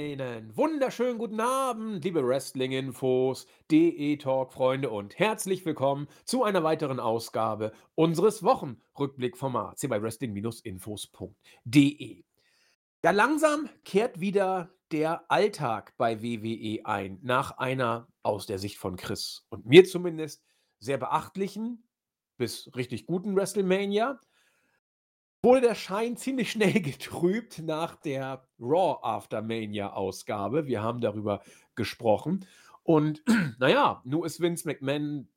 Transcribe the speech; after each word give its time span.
Einen 0.00 0.56
wunderschönen 0.56 1.18
guten 1.18 1.40
Abend, 1.40 2.02
liebe 2.02 2.26
Wrestling-Infos, 2.26 3.46
DE-Talk-Freunde 3.70 4.88
und 4.88 5.18
herzlich 5.18 5.66
willkommen 5.66 6.08
zu 6.24 6.42
einer 6.42 6.64
weiteren 6.64 6.98
Ausgabe 6.98 7.74
unseres 7.96 8.42
Wochenrückblickformats 8.42 9.82
hier 9.82 9.90
bei 9.90 10.00
Wrestling-Infos.de. 10.00 12.24
Ja, 13.04 13.10
langsam 13.10 13.68
kehrt 13.84 14.20
wieder 14.20 14.72
der 14.90 15.30
Alltag 15.30 15.92
bei 15.98 16.22
WWE 16.22 16.86
ein, 16.86 17.18
nach 17.20 17.58
einer, 17.58 18.08
aus 18.22 18.46
der 18.46 18.58
Sicht 18.58 18.78
von 18.78 18.96
Chris 18.96 19.44
und 19.50 19.66
mir 19.66 19.84
zumindest, 19.84 20.42
sehr 20.78 20.96
beachtlichen 20.96 21.86
bis 22.38 22.74
richtig 22.74 23.04
guten 23.04 23.36
WrestleMania 23.36 24.18
wurde 25.42 25.62
der 25.62 25.74
Schein 25.74 26.16
ziemlich 26.16 26.50
schnell 26.52 26.80
getrübt 26.82 27.60
nach 27.60 27.96
der 27.96 28.46
Raw 28.58 28.98
After 29.02 29.42
Mania 29.42 29.92
Ausgabe. 29.92 30.66
Wir 30.66 30.82
haben 30.82 31.00
darüber 31.00 31.42
gesprochen. 31.74 32.46
Und 32.82 33.22
naja, 33.58 34.02
nun 34.04 34.24
ist 34.24 34.40
Vince 34.40 34.66
McMahon 34.66 35.28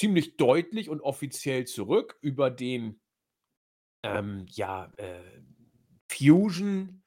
ziemlich 0.00 0.36
deutlich 0.36 0.88
und 0.88 1.00
offiziell 1.00 1.66
zurück 1.66 2.16
über 2.20 2.50
den 2.50 3.00
ähm, 4.04 4.46
ja, 4.50 4.92
äh, 4.96 5.42
Fusion-Dienst, 6.10 7.02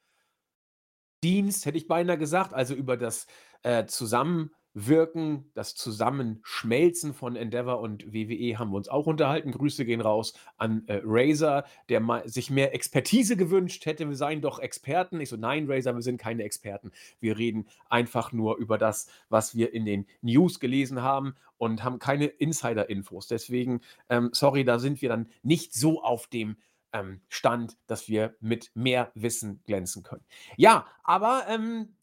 hätte 1.66 1.78
ich 1.78 1.88
beinahe 1.88 2.18
gesagt, 2.18 2.52
also 2.52 2.74
über 2.74 2.98
das 2.98 3.26
äh, 3.62 3.86
Zusammen 3.86 4.50
Wirken, 4.74 5.50
das 5.54 5.74
Zusammenschmelzen 5.74 7.12
von 7.12 7.36
Endeavor 7.36 7.80
und 7.80 8.12
WWE 8.12 8.58
haben 8.58 8.70
wir 8.70 8.76
uns 8.76 8.88
auch 8.88 9.06
unterhalten. 9.06 9.52
Grüße 9.52 9.84
gehen 9.84 10.00
raus 10.00 10.32
an 10.56 10.84
äh, 10.86 11.00
Razer, 11.04 11.64
der 11.88 12.00
mal 12.00 12.26
sich 12.28 12.50
mehr 12.50 12.74
Expertise 12.74 13.36
gewünscht 13.36 13.84
hätte. 13.84 14.08
Wir 14.08 14.16
seien 14.16 14.40
doch 14.40 14.58
Experten. 14.58 15.20
Ich 15.20 15.28
so, 15.28 15.36
nein, 15.36 15.70
Razer, 15.70 15.94
wir 15.94 16.02
sind 16.02 16.18
keine 16.18 16.44
Experten. 16.44 16.90
Wir 17.20 17.36
reden 17.36 17.66
einfach 17.90 18.32
nur 18.32 18.56
über 18.56 18.78
das, 18.78 19.08
was 19.28 19.54
wir 19.54 19.74
in 19.74 19.84
den 19.84 20.06
News 20.22 20.58
gelesen 20.58 21.02
haben 21.02 21.34
und 21.58 21.84
haben 21.84 21.98
keine 21.98 22.26
Insider-Infos. 22.26 23.28
Deswegen, 23.28 23.82
ähm, 24.08 24.30
sorry, 24.32 24.64
da 24.64 24.78
sind 24.78 25.02
wir 25.02 25.10
dann 25.10 25.28
nicht 25.42 25.74
so 25.74 26.02
auf 26.02 26.26
dem 26.26 26.56
ähm, 26.92 27.20
Stand, 27.28 27.76
dass 27.86 28.08
wir 28.08 28.36
mit 28.40 28.70
mehr 28.74 29.12
Wissen 29.14 29.62
glänzen 29.64 30.02
können. 30.02 30.24
Ja, 30.56 30.86
aber 31.04 31.44
ähm, 31.48 31.94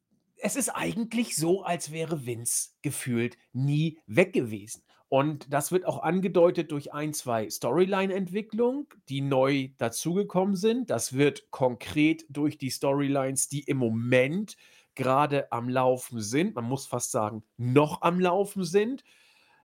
es 0.42 0.56
ist 0.56 0.70
eigentlich 0.70 1.36
so, 1.36 1.64
als 1.64 1.92
wäre 1.92 2.26
Vince 2.26 2.70
gefühlt 2.82 3.38
nie 3.54 4.00
weg 4.08 4.34
gewesen. 4.34 4.84
Und 5.10 5.52
das 5.52 5.72
wird 5.72 5.86
auch 5.86 6.04
angedeutet 6.04 6.72
durch 6.72 6.94
ein, 6.94 7.14
zwei 7.14 7.50
Storyline-Entwicklungen, 7.50 8.88
die 9.10 9.22
neu 9.22 9.70
dazugekommen 9.80 10.56
sind. 10.56 10.92
Das 10.92 11.14
wird 11.14 11.50
konkret 11.50 12.26
durch 12.30 12.60
die 12.60 12.70
Storylines, 12.70 13.48
die 13.48 13.62
im 13.62 13.78
Moment 13.78 14.56
gerade 14.94 15.52
am 15.52 15.68
Laufen 15.68 16.22
sind. 16.22 16.56
Man 16.56 16.66
muss 16.66 16.86
fast 16.86 17.12
sagen, 17.12 17.44
noch 17.58 18.04
am 18.04 18.20
Laufen 18.20 18.64
sind. 18.64 19.04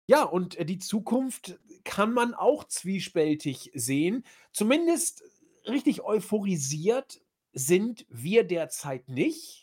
Ja, 0.06 0.24
und 0.24 0.56
äh, 0.56 0.66
die 0.66 0.80
Zukunft 0.80 1.60
kann 1.84 2.14
man 2.14 2.34
auch 2.34 2.64
zwiespältig 2.66 3.72
sehen. 3.74 4.24
Zumindest 4.54 5.24
richtig 5.68 6.04
euphorisiert 6.04 7.22
sind 7.52 8.06
wir 8.10 8.46
derzeit 8.46 9.10
nicht. 9.10 9.62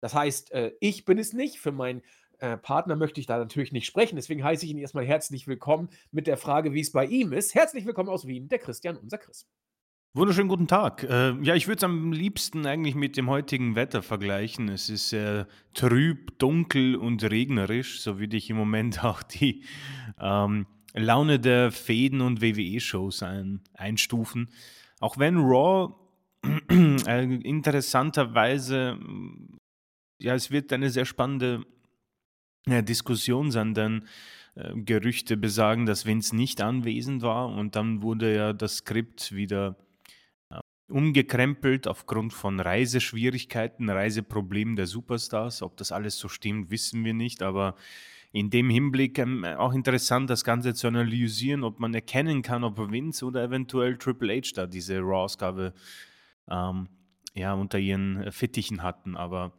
Das 0.00 0.14
heißt, 0.14 0.52
äh, 0.52 0.72
ich 0.80 1.04
bin 1.04 1.18
es 1.18 1.32
nicht. 1.32 1.60
Für 1.60 1.72
meinen 1.72 2.02
äh, 2.38 2.56
Partner 2.56 2.96
möchte 2.96 3.20
ich 3.20 3.26
da 3.26 3.38
natürlich 3.38 3.72
nicht 3.72 3.86
sprechen. 3.86 4.16
Deswegen 4.16 4.42
heiße 4.42 4.64
ich 4.64 4.70
ihn 4.70 4.78
erstmal 4.78 5.04
herzlich 5.04 5.46
willkommen 5.46 5.90
mit 6.10 6.26
der 6.26 6.36
Frage, 6.36 6.72
wie 6.72 6.80
es 6.80 6.92
bei 6.92 7.06
ihm 7.06 7.32
ist. 7.32 7.54
Herzlich 7.54 7.86
willkommen 7.86 8.08
aus 8.08 8.26
Wien, 8.26 8.48
der 8.48 8.58
Christian, 8.58 8.96
unser 8.96 9.18
Chris. 9.18 9.46
Wunderschönen 10.12 10.48
guten 10.48 10.66
Tag. 10.66 11.04
Äh, 11.04 11.40
ja, 11.42 11.54
ich 11.54 11.68
würde 11.68 11.76
es 11.76 11.84
am 11.84 12.12
liebsten 12.12 12.66
eigentlich 12.66 12.96
mit 12.96 13.16
dem 13.16 13.30
heutigen 13.30 13.76
Wetter 13.76 14.02
vergleichen. 14.02 14.68
Es 14.68 14.88
ist 14.88 15.10
sehr 15.10 15.46
trüb, 15.72 16.36
dunkel 16.40 16.96
und 16.96 17.22
regnerisch, 17.22 18.00
so 18.00 18.18
würde 18.18 18.36
ich 18.36 18.50
im 18.50 18.56
Moment 18.56 19.04
auch 19.04 19.22
die 19.22 19.64
ähm, 20.18 20.66
Laune 20.94 21.38
der 21.38 21.70
Fäden 21.70 22.22
und 22.22 22.42
WWE-Shows 22.42 23.22
ein, 23.22 23.60
einstufen. 23.74 24.50
Auch 24.98 25.16
wenn 25.18 25.36
Raw 25.36 25.94
äh, 27.06 27.22
interessanterweise 27.22 28.98
ja, 30.20 30.34
es 30.34 30.50
wird 30.50 30.72
eine 30.72 30.90
sehr 30.90 31.06
spannende 31.06 31.64
äh, 32.66 32.82
Diskussion 32.82 33.50
sein, 33.50 33.74
denn 33.74 34.06
äh, 34.54 34.74
Gerüchte 34.74 35.36
besagen, 35.36 35.86
dass 35.86 36.06
Vince 36.06 36.36
nicht 36.36 36.60
anwesend 36.60 37.22
war 37.22 37.48
und 37.48 37.76
dann 37.76 38.02
wurde 38.02 38.34
ja 38.34 38.52
das 38.52 38.78
Skript 38.78 39.32
wieder 39.32 39.76
äh, 40.50 40.60
umgekrempelt 40.88 41.88
aufgrund 41.88 42.32
von 42.32 42.60
Reiseschwierigkeiten, 42.60 43.88
Reiseproblemen 43.88 44.76
der 44.76 44.86
Superstars. 44.86 45.62
Ob 45.62 45.76
das 45.76 45.92
alles 45.92 46.18
so 46.18 46.28
stimmt, 46.28 46.70
wissen 46.70 47.04
wir 47.04 47.14
nicht, 47.14 47.42
aber 47.42 47.76
in 48.32 48.50
dem 48.50 48.70
Hinblick 48.70 49.18
ähm, 49.18 49.44
auch 49.44 49.72
interessant, 49.72 50.30
das 50.30 50.44
Ganze 50.44 50.74
zu 50.74 50.86
analysieren, 50.86 51.64
ob 51.64 51.80
man 51.80 51.94
erkennen 51.94 52.42
kann, 52.42 52.62
ob 52.62 52.78
Vince 52.78 53.24
oder 53.24 53.42
eventuell 53.42 53.96
Triple 53.96 54.36
H 54.36 54.52
da 54.54 54.66
diese 54.66 55.00
Raw-Ausgabe 55.00 55.72
ähm, 56.48 56.88
ja, 57.34 57.54
unter 57.54 57.78
ihren 57.78 58.30
Fittichen 58.30 58.82
hatten. 58.82 59.16
Aber 59.16 59.52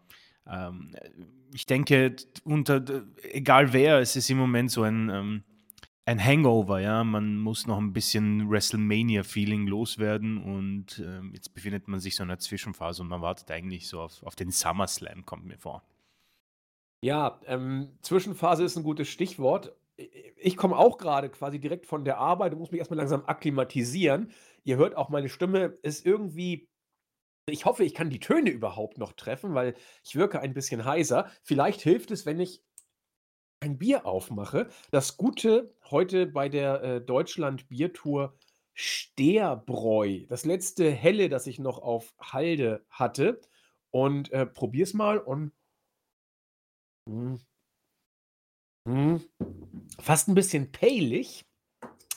ähm, 0.51 0.95
ich 1.53 1.65
denke, 1.65 2.15
unter, 2.43 2.83
egal 3.23 3.73
wer, 3.73 3.99
es 3.99 4.15
ist 4.15 4.29
im 4.29 4.37
Moment 4.37 4.71
so 4.71 4.83
ein, 4.83 5.09
ähm, 5.09 5.43
ein 6.05 6.23
Hangover, 6.23 6.79
ja. 6.79 7.03
Man 7.03 7.37
muss 7.37 7.67
noch 7.67 7.77
ein 7.77 7.93
bisschen 7.93 8.49
WrestleMania-Feeling 8.49 9.67
loswerden 9.67 10.37
und 10.37 10.99
äh, 10.99 11.21
jetzt 11.33 11.53
befindet 11.53 11.87
man 11.87 11.99
sich 11.99 12.15
so 12.15 12.23
in 12.23 12.29
einer 12.29 12.39
Zwischenphase 12.39 13.01
und 13.01 13.07
man 13.07 13.21
wartet 13.21 13.49
eigentlich 13.51 13.87
so 13.87 14.01
auf, 14.01 14.23
auf 14.23 14.35
den 14.35 14.51
SummerSlam, 14.51 15.25
kommt 15.25 15.45
mir 15.45 15.57
vor. 15.57 15.83
Ja, 17.03 17.39
ähm, 17.45 17.89
Zwischenphase 18.01 18.63
ist 18.63 18.77
ein 18.77 18.83
gutes 18.83 19.07
Stichwort. 19.07 19.73
Ich 20.37 20.57
komme 20.57 20.77
auch 20.77 20.97
gerade 20.97 21.29
quasi 21.29 21.59
direkt 21.59 21.85
von 21.85 22.03
der 22.05 22.17
Arbeit 22.17 22.53
und 22.53 22.59
muss 22.59 22.71
mich 22.71 22.79
erstmal 22.79 22.97
langsam 22.97 23.23
akklimatisieren. 23.25 24.31
Ihr 24.63 24.77
hört 24.77 24.95
auch, 24.95 25.09
meine 25.09 25.29
Stimme 25.29 25.77
ist 25.81 26.05
irgendwie 26.05 26.67
ich 27.47 27.65
hoffe, 27.65 27.83
ich 27.83 27.93
kann 27.93 28.09
die 28.09 28.19
Töne 28.19 28.49
überhaupt 28.49 28.97
noch 28.97 29.13
treffen, 29.13 29.53
weil 29.53 29.75
ich 30.03 30.15
wirke 30.15 30.39
ein 30.39 30.53
bisschen 30.53 30.85
heiser. 30.85 31.29
Vielleicht 31.43 31.81
hilft 31.81 32.11
es, 32.11 32.25
wenn 32.25 32.39
ich 32.39 32.63
ein 33.61 33.77
Bier 33.77 34.05
aufmache. 34.05 34.69
Das 34.91 35.17
Gute 35.17 35.75
heute 35.89 36.25
bei 36.27 36.49
der 36.49 36.83
äh, 36.83 37.01
Deutschland-Biertour 37.01 38.35
Steerbräu. 38.73 40.25
Das 40.27 40.45
letzte 40.45 40.91
Helle, 40.91 41.29
das 41.29 41.47
ich 41.47 41.59
noch 41.59 41.79
auf 41.79 42.15
Halde 42.19 42.85
hatte. 42.89 43.41
Und 43.91 44.31
äh, 44.31 44.45
probier's 44.45 44.93
mal 44.93 45.19
und. 45.19 45.51
Mh, 47.09 47.39
mh, 48.85 49.19
fast 49.99 50.27
ein 50.27 50.35
bisschen 50.35 50.71
palig. 50.71 51.45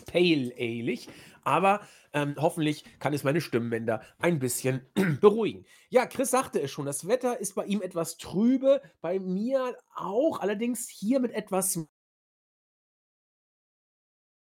Pale 0.06 0.54
aleig. 0.58 1.08
Aber 1.44 1.87
ähm, 2.12 2.34
hoffentlich 2.38 2.84
kann 2.99 3.12
es 3.12 3.25
meine 3.25 3.41
Stimmbänder 3.41 4.03
ein 4.19 4.38
bisschen 4.38 4.87
beruhigen. 5.21 5.65
Ja, 5.91 6.06
Chris 6.06 6.31
sagte 6.31 6.60
es 6.60 6.71
schon, 6.71 6.87
das 6.87 7.06
Wetter 7.06 7.38
ist 7.38 7.55
bei 7.55 7.66
ihm 7.66 7.82
etwas 7.82 8.16
trübe, 8.16 8.82
bei 9.00 9.19
mir 9.21 9.77
auch, 9.94 10.41
allerdings 10.41 10.88
hier 10.88 11.21
mit 11.21 11.32
etwas 11.32 11.87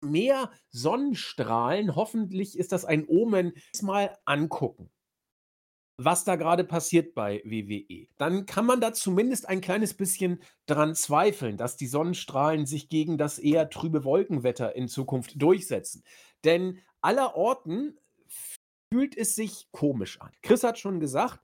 mehr 0.03 0.51
Sonnenstrahlen. 0.71 1.97
Hoffentlich 1.97 2.59
ist 2.59 2.73
das 2.73 2.85
ein 2.85 3.07
Omen. 3.09 3.55
Mal 3.83 4.17
angucken 4.25 4.91
was 5.97 6.25
da 6.25 6.37
gerade 6.37 6.65
passiert 6.65 7.15
bei 7.15 7.41
WWE, 7.45 8.09
dann 8.17 8.47
kann 8.47 8.67
man 8.67 8.81
da 8.81 8.93
zumindest 8.93 9.49
ein 9.49 9.61
kleines 9.61 9.95
bisschen 9.95 10.43
dran 10.67 10.95
zweifeln, 10.95 11.57
dass 11.57 11.77
die 11.77 11.87
Sonnenstrahlen 11.87 12.67
sich 12.67 12.89
gegen 12.89 13.17
das 13.17 13.39
eher 13.39 13.71
trübe 13.71 14.05
Wolkenwetter 14.05 14.75
in 14.75 14.89
Zukunft 14.89 15.41
durchsetzen. 15.41 16.03
Denn 16.45 16.79
allerorten 17.01 17.99
fühlt 18.93 19.17
es 19.17 19.35
sich 19.35 19.69
komisch 19.73 20.21
an. 20.21 20.33
Chris 20.43 20.63
hat 20.63 20.79
schon 20.79 21.01
gesagt, 21.01 21.41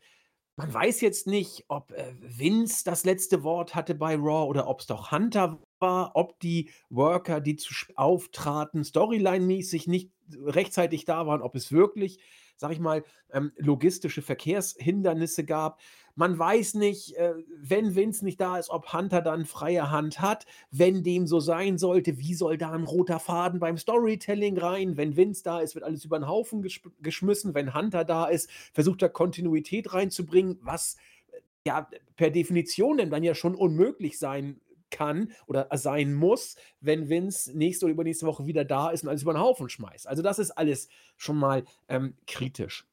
man 0.56 0.73
weiß 0.73 1.00
jetzt 1.00 1.26
nicht, 1.26 1.64
ob 1.69 1.93
äh, 1.93 2.14
Vince 2.20 2.85
das 2.85 3.05
letzte 3.05 3.43
Wort 3.43 3.75
hatte 3.75 3.94
bei 3.94 4.14
Raw 4.14 4.47
oder 4.47 4.69
ob 4.69 4.81
es 4.81 4.87
doch 4.87 5.11
Hunter 5.11 5.58
war, 5.79 6.12
ob 6.14 6.38
die 6.41 6.70
Worker, 6.91 7.41
die 7.41 7.56
zu 7.56 7.73
auftraten, 7.97 8.82
storyline-mäßig 8.85 9.88
nicht 9.88 10.12
rechtzeitig 10.44 11.06
da 11.06 11.26
waren, 11.26 11.41
ob 11.41 11.55
es 11.56 11.73
wirklich 11.73 12.20
sag 12.61 12.73
ich 12.73 12.79
mal, 12.79 13.02
ähm, 13.32 13.52
logistische 13.56 14.20
Verkehrshindernisse 14.20 15.44
gab. 15.44 15.81
Man 16.21 16.39
weiß 16.39 16.75
nicht, 16.75 17.17
äh, 17.17 17.33
wenn 17.57 17.95
Vince 17.95 18.27
nicht 18.27 18.39
da 18.43 18.59
ist, 18.59 18.69
ob 18.69 18.93
Hunter 18.93 19.23
dann 19.23 19.47
freie 19.47 19.91
Hand 19.91 20.21
hat. 20.21 20.45
Wenn 20.71 21.03
dem 21.03 21.27
so 21.27 21.41
sein 21.41 21.79
sollte, 21.79 22.19
wie 22.19 22.35
soll 22.35 22.59
da 22.59 22.73
ein 22.73 22.85
roter 22.85 23.19
Faden 23.19 23.59
beim 23.59 23.79
Storytelling 23.79 24.59
rein? 24.59 24.99
Wenn 24.99 25.17
Vince 25.17 25.43
da 25.43 25.61
ist, 25.61 25.75
wird 25.75 25.83
alles 25.87 26.05
über 26.05 26.19
den 26.19 26.29
Haufen 26.29 26.61
gesch 26.61 26.83
geschmissen. 27.01 27.55
Wenn 27.55 27.73
Hunter 27.73 28.05
da 28.05 28.27
ist, 28.27 28.51
versucht 28.75 29.01
er 29.01 29.09
Kontinuität 29.09 29.95
reinzubringen, 29.95 30.59
was 30.61 30.99
äh, 31.33 31.39
ja 31.65 31.89
per 32.17 32.29
Definition 32.29 32.99
dann 32.99 33.23
ja 33.25 33.35
schon 33.35 33.55
unmöglich 33.55 34.19
sein 34.19 34.61
kann 34.91 35.33
oder 35.47 35.69
sein 35.73 36.13
muss, 36.13 36.57
wenn 36.83 37.09
Vince 37.09 37.57
nächste 37.57 37.87
oder 37.87 37.95
übernächste 37.95 38.27
Woche 38.27 38.45
wieder 38.45 38.67
da 38.67 38.91
ist 38.91 39.05
und 39.05 39.09
alles 39.09 39.23
über 39.23 39.33
den 39.33 39.41
Haufen 39.41 39.71
schmeißt. 39.71 40.07
Also 40.07 40.23
das 40.23 40.39
ist 40.39 40.51
alles 40.51 40.91
schon 41.17 41.39
mal 41.39 41.65
ähm, 41.89 42.13
kritisch. 42.27 42.90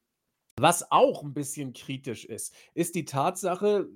Was 0.60 0.90
auch 0.90 1.22
'n 1.22 1.32
bisschen 1.34 1.72
kritisch 1.72 2.24
ist, 2.24 2.52
ist 2.74 2.94
die 2.96 3.04
Tatsache 3.04 3.88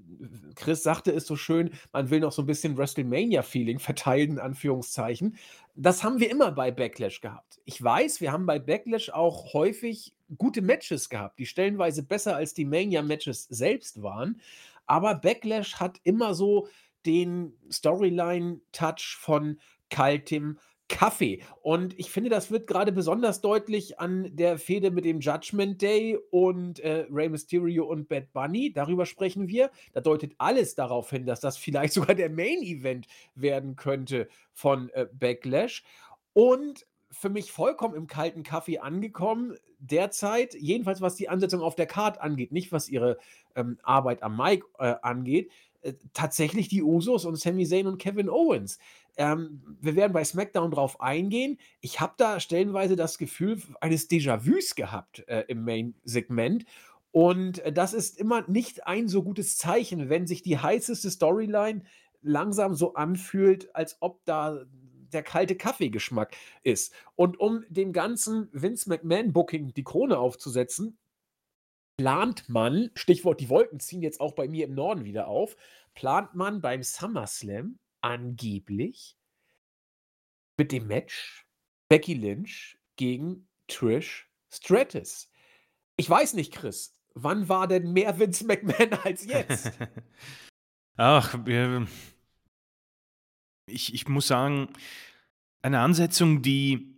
Chris 0.55 0.83
sagte 0.85 1.11
es 1.13 1.27
so 1.27 1.35
schön, 1.37 1.71
man 1.93 2.11
will 2.11 2.21
noch 2.21 2.31
so 2.33 2.43
'n 2.43 2.47
bisschen 2.47 2.77
WrestleMania-Feeling 2.77 3.81
verteilen 3.81 4.33
in 4.33 4.39
Anführungszeichen. 4.39 5.37
Das 5.75 6.05
haben 6.05 6.21
wir 6.21 6.31
immer 6.31 6.53
bei 6.53 6.71
Backlash 6.71 7.21
gehabt. 7.21 7.61
Ich 7.65 7.83
weiß, 7.83 8.21
wir 8.21 8.31
haben 8.33 8.47
bei 8.47 8.59
Backlash 8.61 9.11
auch 9.11 9.53
häufig 9.55 10.15
gute 10.39 10.63
Matches 10.63 11.09
gehabt, 11.09 11.39
die 11.39 11.47
stellenweise 11.47 12.03
besser 12.05 12.37
als 12.37 12.55
die 12.55 12.65
Mania-Matches 12.65 13.45
selbst 13.51 14.03
waren. 14.03 14.41
Aber 14.87 15.17
Backlash 15.17 15.77
hat 15.81 15.99
immer 16.05 16.35
so 16.35 16.69
den 17.07 17.55
Storyline-Touch 17.73 19.17
von 19.21 19.59
kaltem 19.91 20.59
Kaffee. 20.93 21.43
Und 21.63 21.99
ich 21.99 22.11
finde, 22.11 22.29
das 22.29 22.51
wird 22.51 22.67
gerade 22.67 22.93
besonders 22.93 23.41
deutlich 23.41 23.99
an 23.99 24.29
der 24.37 24.59
Fehde 24.59 24.91
mit 24.91 25.07
dem 25.07 25.21
Judgment 25.21 25.81
Day 25.81 26.19
und, 26.31 26.81
äh, 26.81 27.07
Rey 27.11 27.31
Mysterio 27.31 27.87
und 27.87 28.09
Bad 28.09 28.33
Bunny. 28.33 28.73
Darüber 28.73 29.07
sprechen 29.07 29.49
wir. 29.49 29.71
Da 29.95 30.03
deutet 30.03 30.35
alles 30.37 30.75
darauf 30.75 31.09
hin, 31.11 31.25
dass 31.25 31.41
das 31.41 31.57
vielleicht 31.57 31.95
sogar 31.95 32.15
der 32.15 32.29
Main 32.31 32.63
Event 32.63 33.07
werden 33.35 33.75
könnte 33.75 34.29
von, 34.53 34.91
äh, 34.91 35.07
Backlash. 35.13 35.83
Und 36.35 36.87
für 37.11 37.31
mich 37.31 37.53
vollkommen 37.53 37.95
im 37.95 38.07
kalten 38.07 38.43
Kaffee 38.43 38.79
angekommen 38.79 39.57
derzeit, 39.79 40.55
jedenfalls 40.55 41.01
was 41.01 41.17
die 41.17 41.29
Ansetzung 41.29 41.63
auf 41.63 41.75
der 41.75 41.87
Card 41.87 42.21
angeht, 42.21 42.53
nicht 42.53 42.71
was 42.71 42.89
ihre, 42.89 43.19
ähm, 43.57 43.79
Arbeit 43.83 44.23
am 44.23 44.37
Mic, 44.37 44.63
äh, 44.79 44.95
angeht, 45.03 45.51
äh, 45.83 45.95
tatsächlich 46.13 46.69
die 46.69 46.83
Usos 46.83 47.25
und 47.25 47.37
Sami 47.37 47.67
Zayn 47.67 47.87
und 47.87 47.99
Kevin 47.99 48.31
Owens. 48.31 48.79
Ähm, 49.17 49.63
wir 49.81 49.97
werden 49.97 50.13
bei 50.13 50.25
SmackDown 50.25 50.71
drauf 50.71 51.01
eingehen. 51.01 51.59
Ich 51.81 52.01
habe 52.01 52.15
da 52.17 52.41
stellenweise 52.41 52.97
das 52.97 53.19
Gefühl 53.19 53.61
eines 53.81 54.09
Déjà-vus 54.09 54.75
gehabt, 54.75 55.27
äh, 55.29 55.45
im 55.49 55.65
Main-Segment. 55.65 56.65
Und, 57.11 57.59
äh, 57.61 57.73
das 57.73 57.93
ist 57.93 58.19
immer 58.19 58.49
nicht 58.49 58.87
ein 58.87 59.09
so 59.09 59.23
gutes 59.23 59.59
Zeichen, 59.59 60.09
wenn 60.09 60.27
sich 60.27 60.43
die 60.43 60.59
heißeste 60.59 61.11
Storyline 61.11 61.83
langsam 62.23 62.75
so 62.75 62.95
anfühlt, 62.95 63.75
als 63.75 63.99
ob 64.01 64.25
da 64.25 64.65
der 65.13 65.23
kalte 65.23 65.57
Kaffeegeschmack 65.57 66.35
ist. 66.63 66.95
Und 67.17 67.39
um 67.39 67.65
dem 67.69 67.93
ganzen 67.93 68.49
Vince 68.53 68.89
McMahon-Booking 68.89 69.75
die 69.75 69.85
Krone 69.85 70.19
aufzusetzen, 70.19 70.97
plant 71.99 72.49
man 72.49 72.91
Stichwort: 72.95 73.41
Die 73.41 73.51
Wolken 73.51 73.79
ziehen 73.79 74.01
jetzt 74.01 74.21
auch 74.21 74.33
bei 74.33 74.49
mir 74.49 74.65
im 74.65 74.75
Norden 74.75 75.05
wieder 75.05 75.29
auf 75.29 75.57
plant 75.95 76.35
man 76.35 76.61
beim 76.61 76.83
SummerSlam 76.83 77.79
angeblich 78.03 79.17
mit 80.59 80.73
dem 80.73 80.87
Match 80.87 81.47
Becky 81.89 82.15
Lynch 82.15 82.79
gegen 82.97 83.49
Trish 83.69 84.29
Stratus. 84.51 85.31
Ich 85.97 86.09
weiß 86.09 86.35
nicht, 86.35 86.53
Chris, 86.53 86.95
wann 87.15 87.49
war 87.49 87.67
denn 87.67 87.93
mehr 87.93 88.19
Vince 88.19 88.47
McMahon 88.47 88.93
als 89.05 89.25
jetzt? 89.25 89.73
Ach, 90.97 91.39
ich 93.67 93.95
ich 93.95 94.09
muss 94.09 94.27
sagen, 94.27 94.69
eine 95.63 95.81
Ansetzung, 95.81 96.43
die 96.43 96.95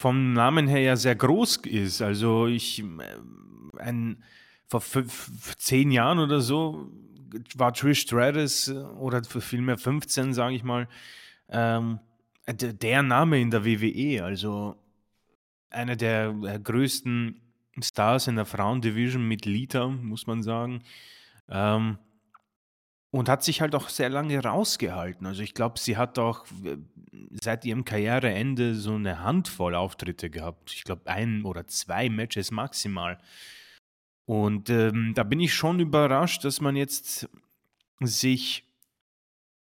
vom 0.00 0.32
Namen 0.32 0.66
her 0.66 0.80
ja 0.80 0.96
sehr 0.96 1.14
groß 1.14 1.58
ist. 1.66 2.00
Also, 2.00 2.46
ich 2.46 2.78
ähm, 2.78 3.70
ein 3.76 4.24
vor 4.66 4.80
fünf 4.80 5.56
10 5.58 5.90
Jahren 5.90 6.18
oder 6.18 6.40
so 6.40 6.90
war 7.54 7.72
Trish 7.72 8.00
Stratus 8.00 8.70
oder 8.70 9.22
vielmehr 9.24 9.78
15, 9.78 10.34
sage 10.34 10.54
ich 10.54 10.64
mal, 10.64 10.88
ähm, 11.48 11.98
der 12.46 13.02
Name 13.02 13.40
in 13.40 13.50
der 13.50 13.64
WWE. 13.64 14.24
Also 14.24 14.76
einer 15.70 15.96
der 15.96 16.32
größten 16.32 17.40
Stars 17.82 18.28
in 18.28 18.36
der 18.36 18.44
Frauendivision 18.44 19.26
mit 19.26 19.46
Lita, 19.46 19.88
muss 19.88 20.26
man 20.26 20.42
sagen. 20.42 20.82
Ähm, 21.48 21.98
und 23.10 23.28
hat 23.28 23.44
sich 23.44 23.60
halt 23.60 23.76
auch 23.76 23.88
sehr 23.90 24.08
lange 24.08 24.42
rausgehalten. 24.42 25.24
Also 25.26 25.42
ich 25.42 25.54
glaube, 25.54 25.78
sie 25.78 25.96
hat 25.96 26.18
auch 26.18 26.46
seit 27.30 27.64
ihrem 27.64 27.84
Karriereende 27.84 28.74
so 28.74 28.94
eine 28.94 29.22
Handvoll 29.22 29.76
Auftritte 29.76 30.30
gehabt. 30.30 30.72
Ich 30.72 30.82
glaube, 30.82 31.02
ein 31.06 31.44
oder 31.44 31.66
zwei 31.68 32.08
Matches 32.08 32.50
maximal. 32.50 33.18
Und 34.26 34.70
ähm, 34.70 35.12
da 35.14 35.22
bin 35.22 35.40
ich 35.40 35.54
schon 35.54 35.80
überrascht, 35.80 36.44
dass 36.44 36.60
man 36.60 36.76
jetzt 36.76 37.28
sich 38.00 38.64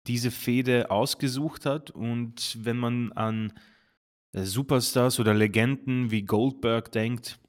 diese 0.08 0.32
Fehde 0.32 0.92
ausgesucht 0.92 1.66
hat. 1.66 1.92
Und 1.92 2.58
wenn 2.64 2.78
man 2.78 3.12
an 3.14 3.54
äh, 4.32 4.44
Superstars 4.44 5.20
oder 5.20 5.34
Legenden 5.34 6.12
wie 6.12 6.24
Goldberg 6.24 6.92
denkt, 6.92 7.40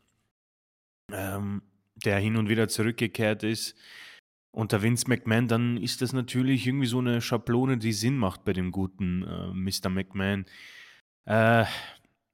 ähm, 1.12 1.62
der 2.05 2.19
hin 2.19 2.37
und 2.37 2.49
wieder 2.49 2.69
zurückgekehrt 2.69 3.43
ist, 3.43 3.76
unter 4.50 4.82
Vince 4.82 5.08
McMahon, 5.08 5.49
dann 5.49 5.76
ist 5.76 6.00
das 6.00 6.12
natürlich 6.12 6.66
irgendwie 6.66 6.87
so 6.87 7.00
eine 7.00 7.20
Schablone, 7.20 7.76
die 7.76 7.93
Sinn 7.93 8.16
macht 8.16 8.44
bei 8.44 8.52
dem 8.52 8.70
guten 8.70 9.22
äh, 9.22 9.49
Mr. 9.52 9.90
McMahon. 9.90 10.46
Äh, 11.25 11.64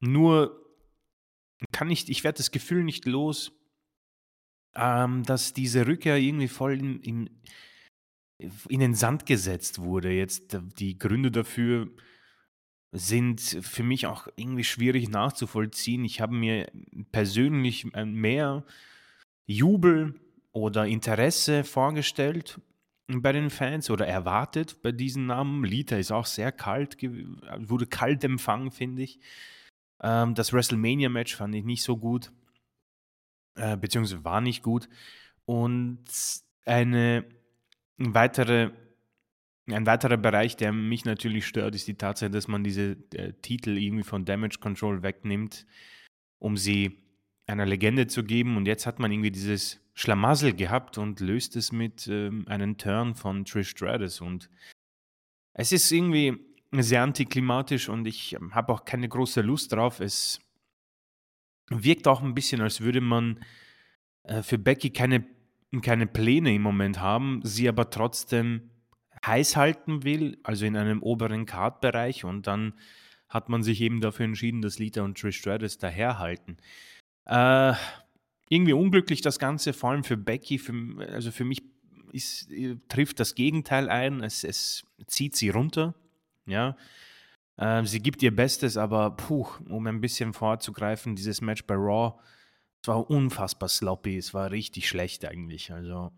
nur 0.01 0.61
kann 1.73 1.91
ich, 1.91 2.09
ich 2.11 2.25
werde 2.25 2.39
das 2.39 2.51
Gefühl 2.51 2.85
nicht 2.85 3.07
los, 3.07 3.53
ähm, 4.75 5.23
dass 5.25 5.53
diese 5.53 5.87
Rückkehr 5.87 6.17
irgendwie 6.17 6.49
voll 6.49 6.79
in, 6.79 7.01
in, 7.01 7.31
in 8.69 8.81
den 8.81 8.95
Sand 8.95 9.27
gesetzt 9.27 9.81
wurde. 9.81 10.13
Jetzt 10.13 10.59
die 10.79 10.99
Gründe 10.99 11.31
dafür 11.31 11.89
sind 12.93 13.41
für 13.41 13.83
mich 13.83 14.07
auch 14.07 14.27
irgendwie 14.37 14.65
schwierig 14.65 15.09
nachzuvollziehen. 15.09 16.05
Ich 16.05 16.21
habe 16.21 16.35
mir 16.35 16.71
persönlich 17.13 17.87
mehr 17.95 18.65
Jubel 19.47 20.15
oder 20.53 20.87
Interesse 20.87 21.65
vorgestellt 21.65 22.61
bei 23.09 23.33
den 23.33 23.51
Fans 23.51 23.91
oder 23.91 24.07
erwartet 24.07 24.83
bei 24.83 24.93
diesen 24.93 25.27
Namen. 25.27 25.65
Lita 25.65 25.97
ist 25.97 26.13
auch 26.13 26.27
sehr 26.27 26.53
kalt, 26.53 26.97
wurde 27.03 27.87
kalt 27.87 28.25
empfangen, 28.25 28.71
finde 28.71 29.03
ich. 29.03 29.21
Ähm, 30.03 30.35
das 30.35 30.53
WrestleMania-Match 30.53 31.37
fand 31.37 31.55
ich 31.55 31.65
nicht 31.65 31.83
so 31.83 31.97
gut 31.97 32.33
äh, 33.61 33.77
beziehungsweise 33.77 34.25
war 34.25 34.41
nicht 34.41 34.63
gut. 34.63 34.89
Und 35.45 36.05
eine 36.65 37.25
weitere, 37.99 38.71
ein 39.67 39.87
weiterer 39.87 40.17
Bereich, 40.17 40.57
der 40.57 40.73
mich 40.73 41.05
natürlich 41.05 41.47
stört, 41.47 41.75
ist 41.75 41.87
die 41.87 41.95
Tatsache, 41.95 42.31
dass 42.31 42.49
man 42.49 42.65
diese 42.65 42.97
äh, 43.15 43.35
Titel 43.43 43.77
irgendwie 43.77 44.05
von 44.05 44.25
Damage 44.25 44.59
Control 44.61 45.03
wegnimmt, 45.03 45.67
um 46.39 46.57
sie 46.57 46.99
einer 47.47 47.67
Legende 47.67 48.07
zu 48.07 48.25
geben. 48.25 48.57
Und 48.57 48.67
jetzt 48.67 48.87
hat 48.87 48.99
man 48.99 49.13
irgendwie 49.13 49.31
dieses 49.31 49.81
Schlamassel 49.95 50.55
gehabt 50.55 50.97
und 50.97 51.21
löst 51.21 51.57
es 51.57 51.71
mit 51.73 52.09
ähm, 52.09 52.49
einem 52.49 52.79
Turn 52.79 53.15
von 53.15 53.45
Trish 53.45 53.69
Stratus. 53.69 54.21
Und 54.21 54.49
es 55.53 55.73
ist 55.73 55.91
irgendwie 55.93 56.39
sehr 56.73 57.03
antiklimatisch 57.03 57.89
und 57.89 58.07
ich 58.07 58.35
ähm, 58.35 58.55
habe 58.55 58.73
auch 58.73 58.85
keine 58.85 59.09
große 59.09 59.43
Lust 59.43 59.73
drauf. 59.73 60.01
Es 60.01 60.41
wirkt 61.71 62.07
auch 62.09 62.23
ein 62.23 62.35
bisschen, 62.35 62.61
als 62.61 62.81
würde 62.81 63.01
man 63.01 63.41
äh, 64.25 64.43
für 64.43 64.59
Becky 64.59 64.91
keine, 64.91 65.25
keine 65.83 66.07
Pläne 66.07 66.55
im 66.55 66.63
Moment 66.63 67.01
haben, 67.01 67.41
sie 67.43 67.69
aber 67.69 67.91
trotzdem 67.91 68.71
heiß 69.25 69.57
halten 69.57 70.03
will, 70.05 70.39
also 70.43 70.67
in 70.67 70.77
einem 70.77 71.03
oberen 71.03 71.47
Card-Bereich 71.47 72.25
und 72.25 72.47
dann 72.47 72.75
hat 73.29 73.49
man 73.49 73.63
sich 73.63 73.81
eben 73.81 74.01
dafür 74.01 74.25
entschieden, 74.25 74.61
dass 74.61 74.79
Lita 74.79 75.03
und 75.03 75.19
Trish 75.19 75.39
Stratus 75.39 75.79
daherhalten. 75.79 76.59
Äh, 77.27 77.75
irgendwie 78.49 78.73
unglücklich 78.73 79.21
das 79.21 79.39
Ganze, 79.39 79.73
vor 79.73 79.91
allem 79.91 80.03
für 80.03 80.17
Becky. 80.17 80.59
Für, 80.59 80.75
also 81.13 81.31
für 81.31 81.45
mich 81.45 81.63
ist, 82.13 82.51
äh, 82.51 82.77
trifft 82.89 83.21
das 83.21 83.37
Gegenteil 83.37 83.89
ein. 83.89 84.21
Es, 84.23 84.43
es 84.43 84.85
zieht 85.07 85.37
sie 85.37 85.51
runter. 85.51 85.95
Ja, 86.47 86.77
ähm, 87.61 87.85
sie 87.85 88.01
gibt 88.01 88.23
ihr 88.23 88.35
Bestes, 88.35 88.79
aber 88.79 89.11
puh, 89.11 89.47
um 89.69 89.87
ein 89.87 90.01
bisschen 90.01 90.33
vorzugreifen, 90.33 91.15
dieses 91.15 91.43
Match 91.43 91.67
bei 91.67 91.75
Raw, 91.75 92.19
es 92.83 92.89
war 92.89 93.11
unfassbar 93.11 93.69
sloppy, 93.69 94.17
es 94.17 94.33
war 94.33 94.51
richtig 94.51 94.89
schlecht 94.89 95.27
eigentlich. 95.27 95.71
Also 95.71 96.11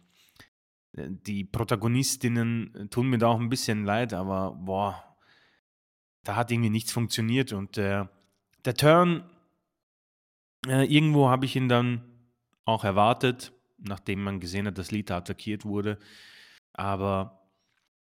äh, 0.92 1.08
die 1.10 1.42
Protagonistinnen 1.42 2.74
äh, 2.76 2.86
tun 2.86 3.08
mir 3.08 3.18
da 3.18 3.26
auch 3.26 3.40
ein 3.40 3.48
bisschen 3.48 3.84
leid, 3.84 4.14
aber 4.14 4.52
boah, 4.52 5.16
da 6.22 6.36
hat 6.36 6.52
irgendwie 6.52 6.70
nichts 6.70 6.92
funktioniert 6.92 7.52
und 7.52 7.76
äh, 7.76 8.04
der 8.64 8.74
Turn, 8.74 9.24
äh, 10.68 10.84
irgendwo 10.84 11.28
habe 11.28 11.44
ich 11.44 11.56
ihn 11.56 11.68
dann 11.68 12.04
auch 12.64 12.84
erwartet, 12.84 13.52
nachdem 13.78 14.22
man 14.22 14.38
gesehen 14.38 14.68
hat, 14.68 14.78
dass 14.78 14.92
Lita 14.92 15.16
attackiert 15.16 15.64
wurde. 15.64 15.98
Aber 16.72 17.41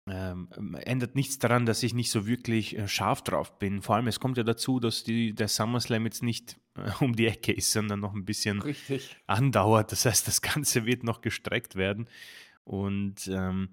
ähm, 0.10 0.76
ändert 0.86 1.16
nichts 1.16 1.40
daran, 1.40 1.66
dass 1.66 1.84
ich 1.84 1.94
nicht 1.94 2.12
so 2.12 2.26
wirklich 2.26 2.78
äh, 2.78 2.88
scharf 2.88 3.22
drauf 3.24 3.60
bin. 3.60 3.82
Vor 3.82 3.96
allem, 3.96 4.08
es 4.08 4.20
kommt 4.20 4.38
ja 4.38 4.44
dazu, 4.44 4.80
dass 4.80 5.04
die, 5.04 5.34
der 5.34 5.48
SummerSlam 5.48 6.06
jetzt 6.06 6.24
nicht 6.24 6.58
äh, 6.76 6.90
um 7.04 7.16
die 7.16 7.28
Ecke 7.28 7.52
ist, 7.52 7.72
sondern 7.72 8.00
noch 8.00 8.14
ein 8.14 8.26
bisschen 8.26 8.62
Richtig. 8.62 9.18
andauert. 9.28 9.92
Das 9.92 10.06
heißt, 10.06 10.28
das 10.28 10.42
Ganze 10.42 10.86
wird 10.86 11.04
noch 11.04 11.22
gestreckt 11.22 11.76
werden. 11.76 12.08
Und 12.64 13.28
ähm, 13.28 13.70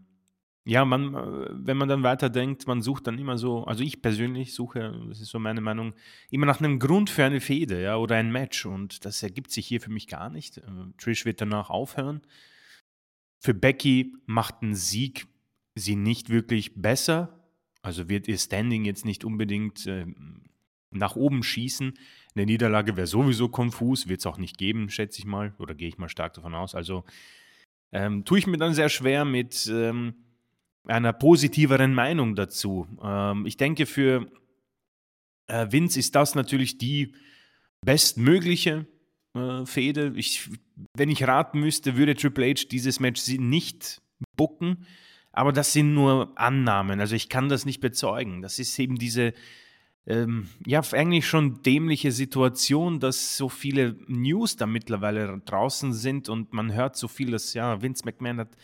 Ja, 0.68 0.84
man, 0.84 1.14
äh, 1.14 1.48
wenn 1.52 1.76
man 1.76 1.88
dann 1.88 2.02
weiterdenkt, 2.02 2.66
man 2.66 2.82
sucht 2.82 3.06
dann 3.06 3.18
immer 3.18 3.38
so, 3.38 3.64
also 3.64 3.84
ich 3.84 4.02
persönlich 4.02 4.52
suche, 4.52 5.00
das 5.08 5.20
ist 5.20 5.28
so 5.30 5.38
meine 5.38 5.60
Meinung, 5.60 5.94
immer 6.28 6.46
nach 6.46 6.58
einem 6.58 6.80
Grund 6.80 7.08
für 7.08 7.24
eine 7.24 7.40
Fehde, 7.40 7.80
ja, 7.80 7.96
oder 7.96 8.16
ein 8.16 8.32
Match 8.32 8.66
und 8.66 9.04
das 9.04 9.22
ergibt 9.22 9.52
sich 9.52 9.66
hier 9.66 9.80
für 9.80 9.92
mich 9.92 10.08
gar 10.08 10.28
nicht. 10.28 10.58
Äh, 10.58 10.62
Trish 10.98 11.24
wird 11.24 11.40
danach 11.40 11.70
aufhören. 11.70 12.20
Für 13.38 13.54
Becky 13.54 14.16
macht 14.26 14.62
ein 14.62 14.74
Sieg 14.74 15.28
sie 15.76 15.94
nicht 15.94 16.30
wirklich 16.30 16.74
besser, 16.74 17.38
also 17.82 18.08
wird 18.08 18.26
ihr 18.26 18.38
Standing 18.38 18.84
jetzt 18.84 19.04
nicht 19.04 19.24
unbedingt 19.24 19.86
äh, 19.86 20.06
nach 20.90 21.14
oben 21.14 21.42
schießen. 21.44 21.94
Eine 22.34 22.46
Niederlage 22.46 22.96
wäre 22.96 23.06
sowieso 23.06 23.48
konfus, 23.48 24.08
wird 24.08 24.20
es 24.20 24.26
auch 24.26 24.38
nicht 24.38 24.58
geben, 24.58 24.90
schätze 24.90 25.20
ich 25.20 25.26
mal, 25.26 25.54
oder 25.58 25.74
gehe 25.74 25.88
ich 25.88 25.98
mal 25.98 26.08
stark 26.08 26.34
davon 26.34 26.54
aus. 26.54 26.74
Also 26.74 27.04
ähm, 27.92 28.24
tue 28.24 28.38
ich 28.38 28.46
mir 28.46 28.56
dann 28.56 28.74
sehr 28.74 28.88
schwer 28.88 29.24
mit 29.24 29.70
ähm, 29.72 30.14
einer 30.86 31.12
positiveren 31.12 31.94
Meinung 31.94 32.34
dazu. 32.34 32.86
Ähm, 33.02 33.46
ich 33.46 33.56
denke, 33.56 33.86
für 33.86 34.26
äh, 35.46 35.66
Vince 35.70 35.98
ist 35.98 36.14
das 36.14 36.34
natürlich 36.34 36.78
die 36.78 37.14
bestmögliche 37.84 38.86
äh, 39.34 39.64
Fehde. 39.64 40.12
Ich, 40.16 40.50
wenn 40.96 41.10
ich 41.10 41.26
raten 41.26 41.60
müsste, 41.60 41.96
würde 41.96 42.14
Triple 42.14 42.50
H 42.50 42.66
dieses 42.70 43.00
Match 43.00 43.26
nicht 43.28 44.00
bucken. 44.36 44.86
Aber 45.36 45.52
das 45.52 45.74
sind 45.74 45.92
nur 45.92 46.32
Annahmen. 46.34 46.98
Also 46.98 47.14
ich 47.14 47.28
kann 47.28 47.50
das 47.50 47.66
nicht 47.66 47.80
bezeugen. 47.80 48.40
Das 48.40 48.58
ist 48.58 48.78
eben 48.78 48.96
diese, 48.96 49.34
ähm, 50.06 50.48
ja, 50.66 50.80
eigentlich 50.92 51.26
schon 51.26 51.62
dämliche 51.62 52.10
Situation, 52.10 53.00
dass 53.00 53.36
so 53.36 53.50
viele 53.50 53.98
News 54.08 54.56
da 54.56 54.66
mittlerweile 54.66 55.42
draußen 55.44 55.92
sind 55.92 56.30
und 56.30 56.54
man 56.54 56.72
hört 56.72 56.96
so 56.96 57.06
viel, 57.06 57.32
dass 57.32 57.52
ja, 57.52 57.82
Vince 57.82 58.06
McMahon 58.06 58.38
hat 58.38 58.56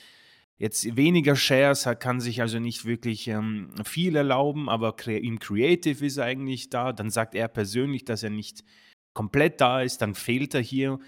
jetzt 0.57 0.97
weniger 0.97 1.37
Shares, 1.37 1.85
hat, 1.85 2.01
kann 2.01 2.21
sich 2.21 2.41
also 2.41 2.59
nicht 2.59 2.87
wirklich 2.87 3.29
ähm, 3.29 3.69
viel 3.85 4.17
erlauben, 4.17 4.71
aber 4.71 4.97
im 5.07 5.39
Creative 5.41 6.07
ist 6.07 6.17
er 6.17 6.25
eigentlich 6.25 6.71
da. 6.71 6.95
Dann 6.95 7.11
sagt 7.11 7.35
er 7.35 7.49
persönlich, 7.49 8.07
dass 8.07 8.23
er 8.23 8.31
nicht 8.31 8.65
komplett 9.13 9.61
da 9.61 9.83
ist, 9.83 10.01
dann 10.01 10.15
fehlt 10.15 10.55
er 10.55 10.63
hier. 10.63 10.99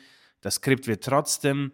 Das 0.42 0.56
Skript 0.56 0.87
wird 0.88 1.04
trotzdem 1.04 1.73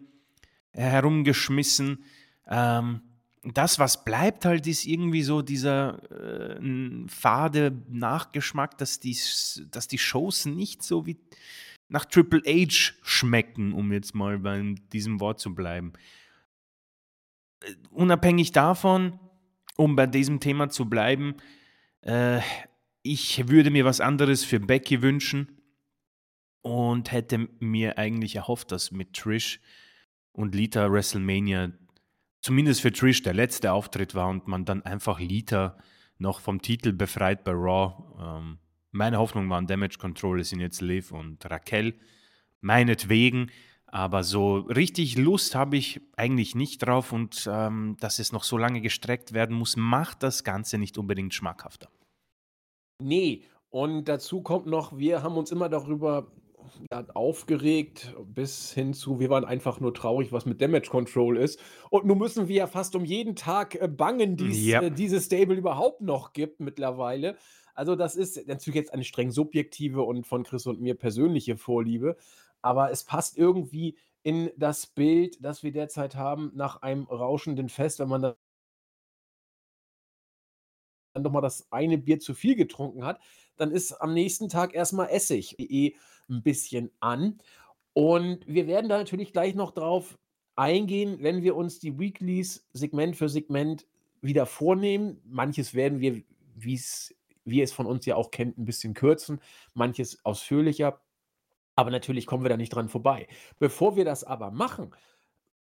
herumgeschmissen. 0.71 2.05
Ähm, 2.47 3.01
das, 3.43 3.79
was 3.79 4.05
bleibt 4.05 4.45
halt, 4.45 4.67
ist 4.67 4.85
irgendwie 4.85 5.23
so 5.23 5.41
dieser 5.41 5.99
äh, 6.11 7.07
fade 7.07 7.83
Nachgeschmack, 7.89 8.77
dass 8.77 8.99
die, 8.99 9.17
dass 9.71 9.87
die 9.87 9.97
Shows 9.97 10.45
nicht 10.45 10.83
so 10.83 11.05
wie 11.07 11.17
nach 11.89 12.05
Triple 12.05 12.41
H 12.45 12.93
schmecken, 13.01 13.73
um 13.73 13.91
jetzt 13.91 14.13
mal 14.13 14.39
bei 14.39 14.75
diesem 14.93 15.19
Wort 15.19 15.39
zu 15.39 15.55
bleiben. 15.55 15.93
Äh, 17.61 17.73
unabhängig 17.89 18.51
davon, 18.51 19.19
um 19.75 19.95
bei 19.95 20.05
diesem 20.05 20.39
Thema 20.39 20.69
zu 20.69 20.87
bleiben, 20.87 21.35
äh, 22.01 22.41
ich 23.01 23.47
würde 23.47 23.71
mir 23.71 23.85
was 23.85 23.99
anderes 23.99 24.43
für 24.43 24.59
Becky 24.59 25.01
wünschen 25.01 25.59
und 26.61 27.11
hätte 27.11 27.49
mir 27.59 27.97
eigentlich 27.97 28.35
erhofft, 28.35 28.71
dass 28.71 28.91
mit 28.91 29.13
Trish 29.13 29.59
und 30.31 30.53
Lita 30.53 30.91
WrestleMania 30.91 31.71
zumindest 32.41 32.81
für 32.81 32.91
Trish 32.91 33.21
der 33.21 33.33
letzte 33.33 33.71
Auftritt 33.71 34.15
war 34.15 34.29
und 34.29 34.47
man 34.47 34.65
dann 34.65 34.81
einfach 34.83 35.19
Lita 35.19 35.77
noch 36.17 36.39
vom 36.39 36.61
Titel 36.61 36.91
befreit 36.91 37.43
bei 37.43 37.51
Raw. 37.51 37.93
Ähm, 38.19 38.59
meine 38.91 39.17
Hoffnung 39.17 39.49
waren 39.49 39.67
Damage 39.67 39.97
Control, 39.97 40.41
es 40.41 40.49
sind 40.49 40.59
jetzt 40.59 40.81
Liv 40.81 41.11
und 41.11 41.49
Raquel. 41.49 41.95
Meinetwegen. 42.59 43.49
Aber 43.87 44.23
so 44.23 44.59
richtig 44.59 45.17
Lust 45.17 45.53
habe 45.53 45.75
ich 45.75 45.99
eigentlich 46.15 46.55
nicht 46.55 46.79
drauf 46.79 47.11
und 47.11 47.49
ähm, 47.51 47.97
dass 47.99 48.19
es 48.19 48.31
noch 48.31 48.43
so 48.43 48.57
lange 48.57 48.79
gestreckt 48.79 49.33
werden 49.33 49.55
muss, 49.55 49.75
macht 49.75 50.23
das 50.23 50.45
Ganze 50.45 50.77
nicht 50.77 50.97
unbedingt 50.97 51.33
schmackhafter. 51.33 51.89
Nee, 52.99 53.43
und 53.69 54.05
dazu 54.05 54.41
kommt 54.41 54.65
noch, 54.65 54.97
wir 54.97 55.23
haben 55.23 55.35
uns 55.35 55.51
immer 55.51 55.67
darüber 55.67 56.31
ja, 56.91 57.05
aufgeregt 57.13 58.15
bis 58.25 58.71
hin 58.73 58.93
zu, 58.93 59.19
wir 59.19 59.29
waren 59.29 59.45
einfach 59.45 59.79
nur 59.79 59.93
traurig, 59.93 60.31
was 60.31 60.45
mit 60.45 60.61
Damage 60.61 60.89
Control 60.89 61.37
ist. 61.37 61.59
Und 61.89 62.05
nun 62.05 62.17
müssen 62.17 62.47
wir 62.47 62.55
ja 62.55 62.67
fast 62.67 62.95
um 62.95 63.05
jeden 63.05 63.35
Tag 63.35 63.75
äh, 63.75 63.87
bangen, 63.87 64.37
die 64.37 64.51
es 64.51 64.57
Ja. 64.65 64.81
äh, 64.81 64.91
dieses 64.91 65.25
Stable 65.25 65.55
überhaupt 65.55 66.01
noch 66.01 66.33
gibt 66.33 66.59
mittlerweile. 66.59 67.37
Also 67.73 67.95
das 67.95 68.15
ist 68.15 68.47
natürlich 68.47 68.75
jetzt 68.75 68.93
eine 68.93 69.03
streng 69.03 69.31
subjektive 69.31 70.01
und 70.03 70.25
von 70.27 70.43
Chris 70.43 70.65
und 70.67 70.81
mir 70.81 70.95
persönliche 70.95 71.57
Vorliebe, 71.57 72.17
aber 72.61 72.91
es 72.91 73.03
passt 73.03 73.37
irgendwie 73.37 73.97
in 74.23 74.51
das 74.57 74.87
Bild, 74.87 75.43
das 75.43 75.63
wir 75.63 75.71
derzeit 75.71 76.15
haben, 76.15 76.51
nach 76.53 76.81
einem 76.81 77.05
rauschenden 77.05 77.69
Fest, 77.69 77.99
wenn 77.99 78.09
man 78.09 78.21
da 78.21 78.35
dann 81.13 81.23
noch 81.23 81.31
mal 81.31 81.41
das 81.41 81.71
eine 81.71 81.97
Bier 81.97 82.19
zu 82.19 82.33
viel 82.33 82.55
getrunken 82.55 83.03
hat, 83.03 83.19
dann 83.61 83.71
ist 83.71 83.93
am 83.93 84.13
nächsten 84.13 84.49
Tag 84.49 84.73
erst 84.75 84.93
mal 84.93 85.07
Essig 85.07 85.57
eh 85.59 85.95
'n 86.29 86.43
bisschen 86.43 86.91
an. 87.01 87.39
Und 87.93 88.47
wir 88.47 88.67
werden 88.67 88.89
da 88.89 88.97
natürlich 88.97 89.33
gleich 89.33 89.55
noch 89.55 89.71
drauf 89.71 90.17
eingehen, 90.55 91.19
wenn 91.21 91.43
wir 91.43 91.55
uns 91.55 91.79
die 91.79 91.99
Weeklies 91.99 92.67
Segment 92.73 93.15
für 93.17 93.29
Segment 93.29 93.87
wieder 94.21 94.45
vornehmen. 94.45 95.21
Manches 95.25 95.73
werden 95.75 95.99
wir, 96.01 96.23
wie 96.55 96.79
ihr 97.45 97.63
es 97.63 97.73
von 97.73 97.85
uns 97.87 98.05
ja 98.05 98.15
auch 98.17 98.31
kennt, 98.31 98.57
'n 98.57 98.65
bisschen 98.65 98.93
kürzen, 98.95 99.41
manches 99.73 100.23
ausführlicher. 100.25 101.01
Aber 101.75 101.91
natürlich 101.91 102.25
kommen 102.27 102.43
wir 102.45 102.49
da 102.49 102.57
nicht 102.57 102.75
dran 102.75 102.89
vorbei. 102.89 103.27
Bevor 103.59 103.95
wir 103.97 104.05
das 104.05 104.23
aber 104.25 104.51
machen, 104.51 104.91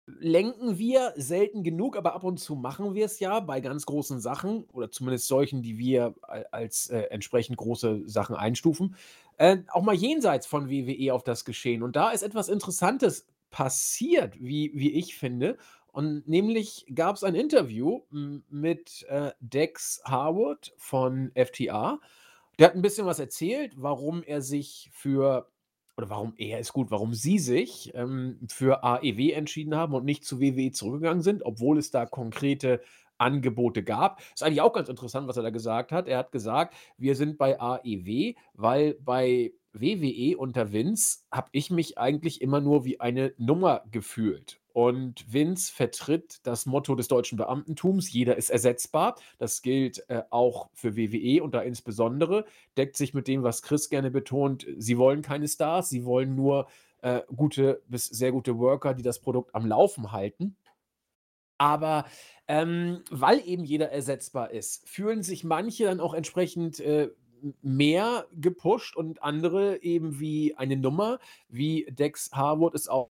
lenken 0.06 0.78
wir 0.78 1.12
selten 1.16 1.62
genug, 1.62 1.96
aber 1.96 2.14
ab 2.14 2.24
und 2.24 2.38
zu 2.38 2.56
machen 2.56 2.94
wir 2.94 3.06
es 3.06 3.20
ja 3.20 3.40
bei 3.40 3.60
ganz 3.60 3.86
großen 3.86 4.20
Sachen 4.20 4.64
oder 4.72 4.90
zumindest 4.90 5.26
solchen, 5.28 5.62
die 5.62 5.78
wir 5.78 6.14
al 6.22 6.46
als, 6.52 6.88
äh, 6.90 7.00
entsprechend 7.10 7.56
große 7.58 8.02
Sachen 8.06 8.36
einstufen, 8.36 8.96
äh, 9.38 9.58
auch 9.72 9.82
mal 9.82 9.94
jenseits 9.94 10.46
von 10.46 10.68
WWE 10.70 11.12
auf 11.14 11.24
das 11.24 11.44
Geschehen. 11.44 11.82
Und 11.82 11.96
da 11.96 12.10
ist 12.10 12.22
etwas 12.22 12.48
Interessantes 12.48 13.26
passiert, 13.50 14.34
wie 14.40 14.72
wie 14.74 14.92
ich 14.92 15.16
finde. 15.16 15.56
Und 15.92 16.28
nämlich 16.28 16.86
gab's 16.94 17.24
ein 17.24 17.34
Interview 17.36 18.02
m 18.12 18.44
mit, 18.50 19.04
äh, 19.08 19.32
Dex 19.40 20.02
Harwood 20.04 20.74
von 20.76 21.30
FTA. 21.34 22.00
Der 22.58 22.68
hat 22.68 22.74
'n 22.76 22.82
bisschen 22.82 23.06
was 23.06 23.18
erzählt, 23.20 23.74
warum 23.76 24.22
er 24.24 24.42
sich 24.42 24.90
für 24.92 25.48
oder 25.96 26.10
warum 26.10 26.34
er 26.36 26.58
ist 26.58 26.72
gut, 26.72 26.90
warum 26.90 27.14
sie 27.14 27.38
sich, 27.38 27.92
ähm, 27.94 28.38
für 28.48 28.82
AEW 28.84 29.32
entschieden 29.32 29.74
haben 29.76 29.94
und 29.94 30.04
nicht 30.04 30.24
zu 30.24 30.40
WWE 30.40 30.72
zurückgegangen 30.72 31.22
sind, 31.22 31.42
obwohl 31.44 31.78
es 31.78 31.90
da 31.90 32.06
konkrete 32.06 32.80
Angebote 33.18 33.84
gab. 33.84 34.20
Ist 34.34 34.42
eigentlich 34.42 34.60
auch 34.60 34.72
ganz 34.72 34.88
interessant, 34.88 35.28
was 35.28 35.36
er 35.36 35.44
da 35.44 35.50
gesagt 35.50 35.92
hat. 35.92 36.08
Er 36.08 36.18
hat 36.18 36.32
gesagt: 36.32 36.74
„Wir 36.98 37.14
sind 37.14 37.38
bei 37.38 37.60
AEW, 37.60 38.34
weil 38.54 38.94
bei 38.94 39.52
WWE 39.74 40.36
unter 40.38 40.72
Vince 40.72 41.20
habe 41.30 41.48
ich 41.52 41.70
mich 41.70 41.98
eigentlich 41.98 42.40
immer 42.40 42.60
nur 42.60 42.84
wie 42.84 43.00
eine 43.00 43.34
Nummer 43.38 43.84
gefühlt.“ 43.90 44.60
Und 44.72 45.32
Vince 45.32 45.72
vertritt 45.72 46.40
das 46.44 46.66
Motto 46.66 46.94
des 46.94 47.08
deutschen 47.08 47.36
Beamtentums: 47.38 48.12
„Jeder 48.12 48.36
ist 48.36 48.50
ersetzbar.“ 48.50 49.16
Das 49.38 49.62
gilt, 49.62 50.08
äh, 50.08 50.22
auch 50.30 50.70
für 50.74 50.96
WWE 50.96 51.42
und 51.42 51.54
da 51.54 51.60
insbesondere. 51.62 52.44
Deckt 52.76 52.96
sich 52.96 53.14
mit 53.14 53.28
dem, 53.28 53.42
was 53.42 53.62
Chris 53.62 53.88
gerne 53.88 54.10
betont. 54.10 54.66
Sie 54.78 54.98
wollen 54.98 55.22
keine 55.22 55.48
Stars, 55.48 55.90
sie 55.90 56.04
wollen 56.04 56.34
nur, 56.34 56.66
äh, 57.02 57.22
gute 57.34 57.82
bis 57.88 58.06
sehr 58.06 58.32
gute 58.32 58.58
Worker, 58.58 58.94
die 58.94 59.02
das 59.02 59.20
Produkt 59.20 59.54
am 59.54 59.66
Laufen 59.66 60.12
halten. 60.12 60.56
Aber, 61.58 62.04
ähm, 62.48 63.02
weil 63.10 63.40
eben 63.46 63.64
jeder 63.64 63.90
ersetzbar 63.90 64.50
ist, 64.50 64.88
fühlen 64.88 65.22
sich 65.22 65.44
manche 65.44 65.84
dann 65.84 66.00
auch 66.00 66.14
entsprechend, 66.14 66.80
äh, 66.80 67.10
mehr 67.62 68.26
gepusht 68.32 68.96
und 68.96 69.22
andere 69.22 69.82
eben 69.82 70.20
wie 70.20 70.54
eine 70.56 70.76
Nummer, 70.76 71.18
wie 71.48 71.86
Dex 71.90 72.30
Harwood 72.32 72.74
es 72.74 72.88
au 72.88 73.10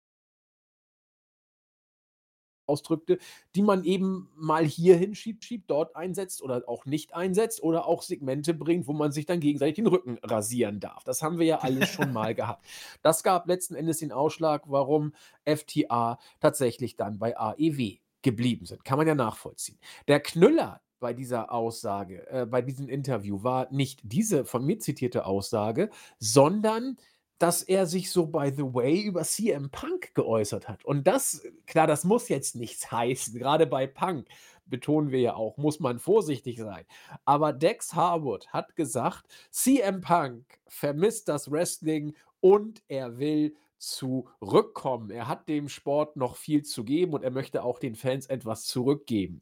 ausdrückte, 2.65 3.19
die 3.55 3.61
man 3.61 3.83
eben 3.83 4.29
mal 4.35 4.65
hierhin 4.65 5.15
schiebt 5.15 5.43
schiebt, 5.43 5.69
dort 5.69 5.95
einsetzt 5.95 6.41
oder 6.41 6.63
auch 6.67 6.85
nicht 6.85 7.13
einsetzt 7.13 7.61
oder 7.61 7.85
auch 7.87 8.01
Segmente 8.01 8.53
bringt, 8.53 8.87
wo 8.87 8.93
man 8.93 9.11
sich 9.11 9.25
dann 9.25 9.39
gegenseitig 9.39 9.75
den 9.75 9.87
Rücken 9.87 10.17
rasieren 10.23 10.79
darf. 10.79 11.03
Das 11.03 11.21
haben 11.21 11.39
wir 11.39 11.45
ja 11.45 11.59
alles 11.59 11.89
schon 11.89 12.13
mal 12.13 12.33
gehabt. 12.35 12.65
Das 13.01 13.23
gab 13.23 13.47
letzten 13.47 13.75
Endes 13.75 13.97
den 13.97 14.11
Ausschlag, 14.11 14.63
warum 14.67 15.13
FTA 15.45 16.19
tatsächlich 16.39 16.95
dann 16.95 17.19
bei 17.19 17.37
AEW 17.37 17.97
geblieben 18.21 18.65
sind. 18.65 18.85
Kann 18.85 18.97
man 18.97 19.07
ja 19.07 19.15
nachvollziehen. 19.15 19.77
Der 20.07 20.21
Knüller 20.21 20.81
bei 21.03 21.13
dieser 21.13 21.51
Aussage, 21.51 22.25
äh, 22.29 22.45
bei 22.45 22.61
diesem 22.61 22.87
Interview 22.87 23.43
war 23.43 23.67
nicht 23.71 23.99
diese 24.03 24.45
von 24.45 24.65
mir 24.65 24.79
zitierte 24.79 25.25
Aussage, 25.25 25.89
sondern 26.17 26.97
dass 27.39 27.61
er 27.61 27.87
sich 27.87 28.09
so 28.09 28.25
by 28.25 28.53
the 28.55 28.63
way 28.63 29.01
über 29.01 29.23
CM 29.23 29.69
Punk 29.69 30.15
geäußert 30.15 30.69
hat. 30.69 30.85
Und 30.85 31.05
das 31.05 31.45
klar, 31.67 31.87
das 31.87 32.05
muss 32.05 32.29
jetzt 32.29 32.55
nichts 32.55 32.89
heißen. 32.93 33.37
Grade 33.37 33.67
bei 33.67 33.85
Punk, 33.85 34.29
betonen 34.65 35.11
wir 35.11 35.19
ja 35.19 35.35
auch, 35.35 35.57
muss 35.57 35.81
man 35.81 35.99
vorsichtig 35.99 36.57
sein. 36.57 36.85
Aber 37.25 37.51
Dex 37.51 37.93
Harwood 37.93 38.47
hat 38.47 38.77
gesagt, 38.77 39.25
CM 39.51 39.99
Punk 39.99 40.45
vermisst 40.69 41.27
das 41.27 41.51
Wrestling 41.51 42.15
und 42.39 42.81
er 42.87 43.17
will 43.19 43.57
zurückkommen. 43.77 45.09
Er 45.09 45.27
hat 45.27 45.49
dem 45.49 45.67
Sport 45.67 46.15
noch 46.15 46.37
viel 46.37 46.63
zu 46.63 46.85
geben 46.85 47.11
und 47.11 47.23
er 47.25 47.31
möchte 47.31 47.61
auch 47.61 47.77
den 47.77 47.95
Fans 47.95 48.27
etwas 48.27 48.63
zurückgeben. 48.63 49.41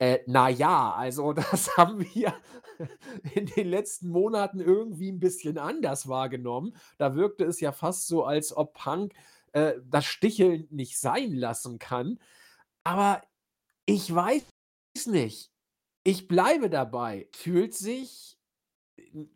Äh, 0.00 0.20
na 0.26 0.48
ja, 0.48 0.92
also 0.94 1.32
das 1.34 1.76
haben 1.76 2.00
wir 2.14 2.32
in 3.34 3.44
den 3.46 3.68
letzten 3.68 4.08
Monaten 4.08 4.58
irgendwie 4.60 5.10
'n 5.10 5.20
bisschen 5.20 5.58
anders 5.58 6.08
wahrgenommen. 6.08 6.74
Da 6.96 7.14
wirkte 7.16 7.44
es 7.44 7.60
ja 7.60 7.70
fast 7.72 8.06
so, 8.08 8.24
als 8.24 8.56
ob 8.56 8.72
Punk, 8.74 9.12
äh, 9.52 9.74
das 9.84 10.06
Sticheln 10.06 10.66
nicht 10.70 10.98
sein 10.98 11.32
lassen 11.34 11.78
kann. 11.78 12.18
Aber 12.84 13.22
ich 13.86 14.14
weiß 14.14 14.44
nicht. 15.08 15.52
Ich 16.04 16.28
bleibe 16.28 16.70
dabei. 16.70 17.28
Fühlt 17.32 17.74
sich 17.74 18.38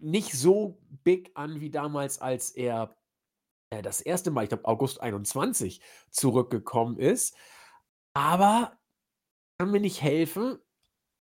nicht 0.01 0.33
so 0.35 0.79
big 1.05 1.33
an 1.37 1.61
wie 1.61 1.71
damals, 1.71 2.21
als 2.21 2.51
er, 2.51 2.97
äh, 3.71 3.83
das 3.83 4.03
1. 4.03 4.31
Mal, 4.33 4.45
ich 4.45 4.51
glaube 4.51 4.67
August 4.67 5.01
21 5.03 5.81
zurückgekommen 6.11 6.99
ist. 6.99 7.37
Aber 8.15 8.79
kann 9.59 9.71
mir 9.71 9.81
nicht 9.81 10.03
helfen. 10.03 10.59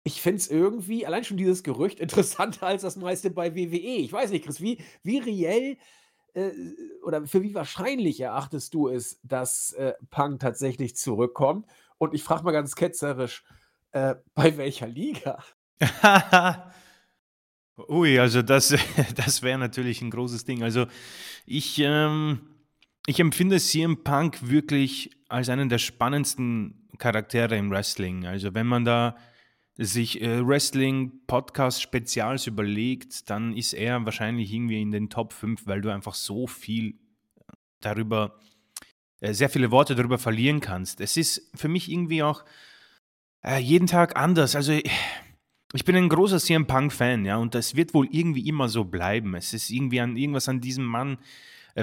Ich 0.05 0.23
finde 0.23 0.39
es 0.39 0.49
irgendwie 0.51 1.07
allein 1.07 1.25
schon 1.25 1.37
dieses 1.37 1.63
Gerücht 1.63 2.01
interessanter 2.03 2.67
als 2.67 2.83
das 2.83 2.97
meiste 2.97 3.31
bei 3.31 3.55
WWE. 3.55 3.97
Ich 3.99 4.13
weiß 4.13 4.31
nicht, 4.31 4.45
Chris, 4.47 4.61
wie 4.61 4.81
wie 5.03 5.19
reell, 5.19 5.79
äh, 6.35 6.51
oder 7.05 7.27
für 7.27 7.43
wie 7.43 7.55
wahrscheinlich 7.55 8.21
erachtest 8.21 8.75
du 8.75 8.89
es, 8.89 9.21
dass, 9.25 9.73
äh, 9.75 9.95
Punk 10.11 10.41
tatsächlich 10.41 10.97
zurückkommt? 10.97 11.67
Und 11.99 12.15
ich 12.15 12.25
frage 12.25 12.45
mal 12.45 12.53
ganz 12.53 12.77
ketzerisch, 12.77 13.45
äh, 13.93 14.17
bei 14.35 14.57
welcher 14.59 14.89
Liga? 14.89 15.43
Ui, 17.89 18.19
also 18.19 18.43
das 18.43 18.75
das 19.15 19.43
wäre 19.43 19.59
natürlich 19.59 20.01
'n 20.03 20.11
großes 20.11 20.45
Ding. 20.45 20.63
Also, 20.63 20.87
ich, 21.47 21.79
ähm 21.81 22.56
ich 23.07 23.21
empfinde 23.21 23.59
CM 23.59 24.03
Punk 24.03 24.49
wirklich 24.49 25.11
als 25.29 25.49
einen 25.49 25.69
der 25.69 25.79
spannendsten 25.79 26.89
Charaktere 26.99 27.57
im 27.57 27.71
Wrestling. 27.71 28.27
Also, 28.27 28.55
wenn 28.55 28.67
man 28.67 28.85
da 28.85 29.17
sich, 29.77 30.21
äh, 30.23 30.47
Wrestling-Podcast-Spezials 30.47 32.47
überlegt, 32.47 33.31
dann 33.31 33.55
ist 33.55 33.75
er 33.75 34.05
wahrscheinlich 34.05 34.53
irgendwie 34.53 34.83
in 34.83 34.91
den 34.91 35.11
Top 35.11 35.33
5, 35.33 35.67
weil 35.67 35.81
du 35.81 35.91
einfach 35.91 36.15
so 36.15 36.47
viel 36.47 36.99
darüber 37.81 38.39
äh, 39.21 39.33
sehr 39.33 39.51
viele 39.51 39.71
Worte 39.71 39.95
darüber 39.95 40.19
verlieren 40.19 40.61
kannst. 40.61 41.01
Es 41.01 41.17
ist 41.17 41.51
für 41.55 41.69
mich 41.69 41.91
irgendwie 41.91 42.23
auch, 42.23 42.45
äh, 43.43 43.59
jeden 43.59 43.87
Tag 43.87 44.17
anders. 44.17 44.57
Also, 44.57 44.79
ich 45.73 45.85
bin 45.85 45.97
ein 45.97 46.09
großer 46.09 46.39
CM 46.39 46.67
Punk-Fan, 46.67 47.25
ja, 47.25 47.37
und 47.37 47.55
das 47.55 47.77
wird 47.77 47.95
wohl 47.95 48.09
irgendwie 48.11 48.49
immer 48.49 48.69
so 48.69 48.85
bleiben. 48.85 49.35
Es 49.35 49.53
ist 49.53 49.71
irgendwie 49.71 50.01
an 50.01 50.17
irgendwas 50.17 50.49
an 50.49 50.61
diesem 50.61 50.85
Mann, 50.85 51.19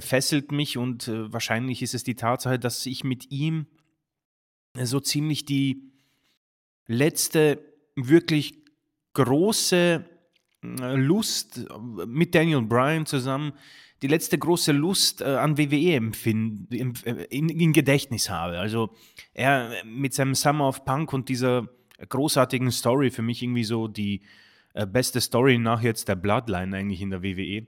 fesselt 0.01 0.51
mich 0.51 0.77
und, 0.77 1.07
äh, 1.07 1.31
wahrscheinlich 1.31 1.81
ist 1.81 1.93
es 1.93 2.03
die 2.03 2.15
Tatsache, 2.15 2.59
dass 2.59 2.85
ich 2.85 3.03
mit 3.03 3.31
ihm 3.31 3.67
äh, 4.75 4.85
so 4.85 4.99
ziemlich 4.99 5.45
die 5.45 5.91
letzte 6.87 7.63
wirklich 7.95 8.63
große, 9.13 10.05
äh, 10.63 10.95
Lust 10.95 11.57
äh, 11.57 12.05
mit 12.05 12.33
Daniel 12.35 12.61
Bryan 12.63 13.05
zusammen 13.05 13.53
die 14.01 14.07
letzte 14.09 14.37
große 14.37 14.73
Lust, 14.73 15.21
äh, 15.21 15.25
an 15.25 15.57
WWE 15.57 15.95
empfind 15.95 16.73
empf 16.73 17.05
äh, 17.05 17.23
in 17.29 17.47
in 17.47 17.71
Gedächtnis 17.71 18.29
habe. 18.29 18.59
Also, 18.59 18.93
er 19.33 19.71
mit 19.85 20.13
seinem 20.13 20.35
Summer 20.35 20.67
of 20.67 20.83
Punk 20.83 21.13
und 21.13 21.29
dieser 21.29 21.69
großartigen 22.09 22.69
Story 22.71 23.11
für 23.11 23.21
mich 23.21 23.41
irgendwie 23.41 23.63
so 23.63 23.87
die, 23.87 24.21
äh, 24.73 24.85
beste 24.85 25.21
Story 25.21 25.57
nach 25.57 25.81
jetzt 25.81 26.09
der 26.09 26.15
Bloodline 26.15 26.75
eigentlich 26.75 27.01
in 27.01 27.11
der 27.11 27.23
WWE. 27.23 27.65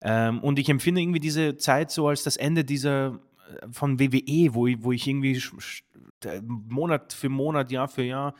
Ähm, 0.00 0.40
und 0.40 0.58
ich 0.58 0.68
empfinde 0.68 1.00
irgendwie 1.00 1.20
diese 1.20 1.56
Zeit 1.56 1.90
so 1.90 2.08
als 2.08 2.22
das 2.22 2.36
Ende 2.36 2.64
dieser 2.64 3.20
äh, 3.60 3.66
von 3.72 3.98
WWE, 3.98 4.54
wo 4.54 4.66
i 4.66 4.82
wo 4.82 4.92
ich 4.92 5.06
irgendwie 5.06 5.40
sch 5.40 5.84
Monat 6.42 7.12
für 7.12 7.28
Monat, 7.28 7.70
Jahr 7.70 7.88
für 7.88 8.02
Jahr 8.02 8.34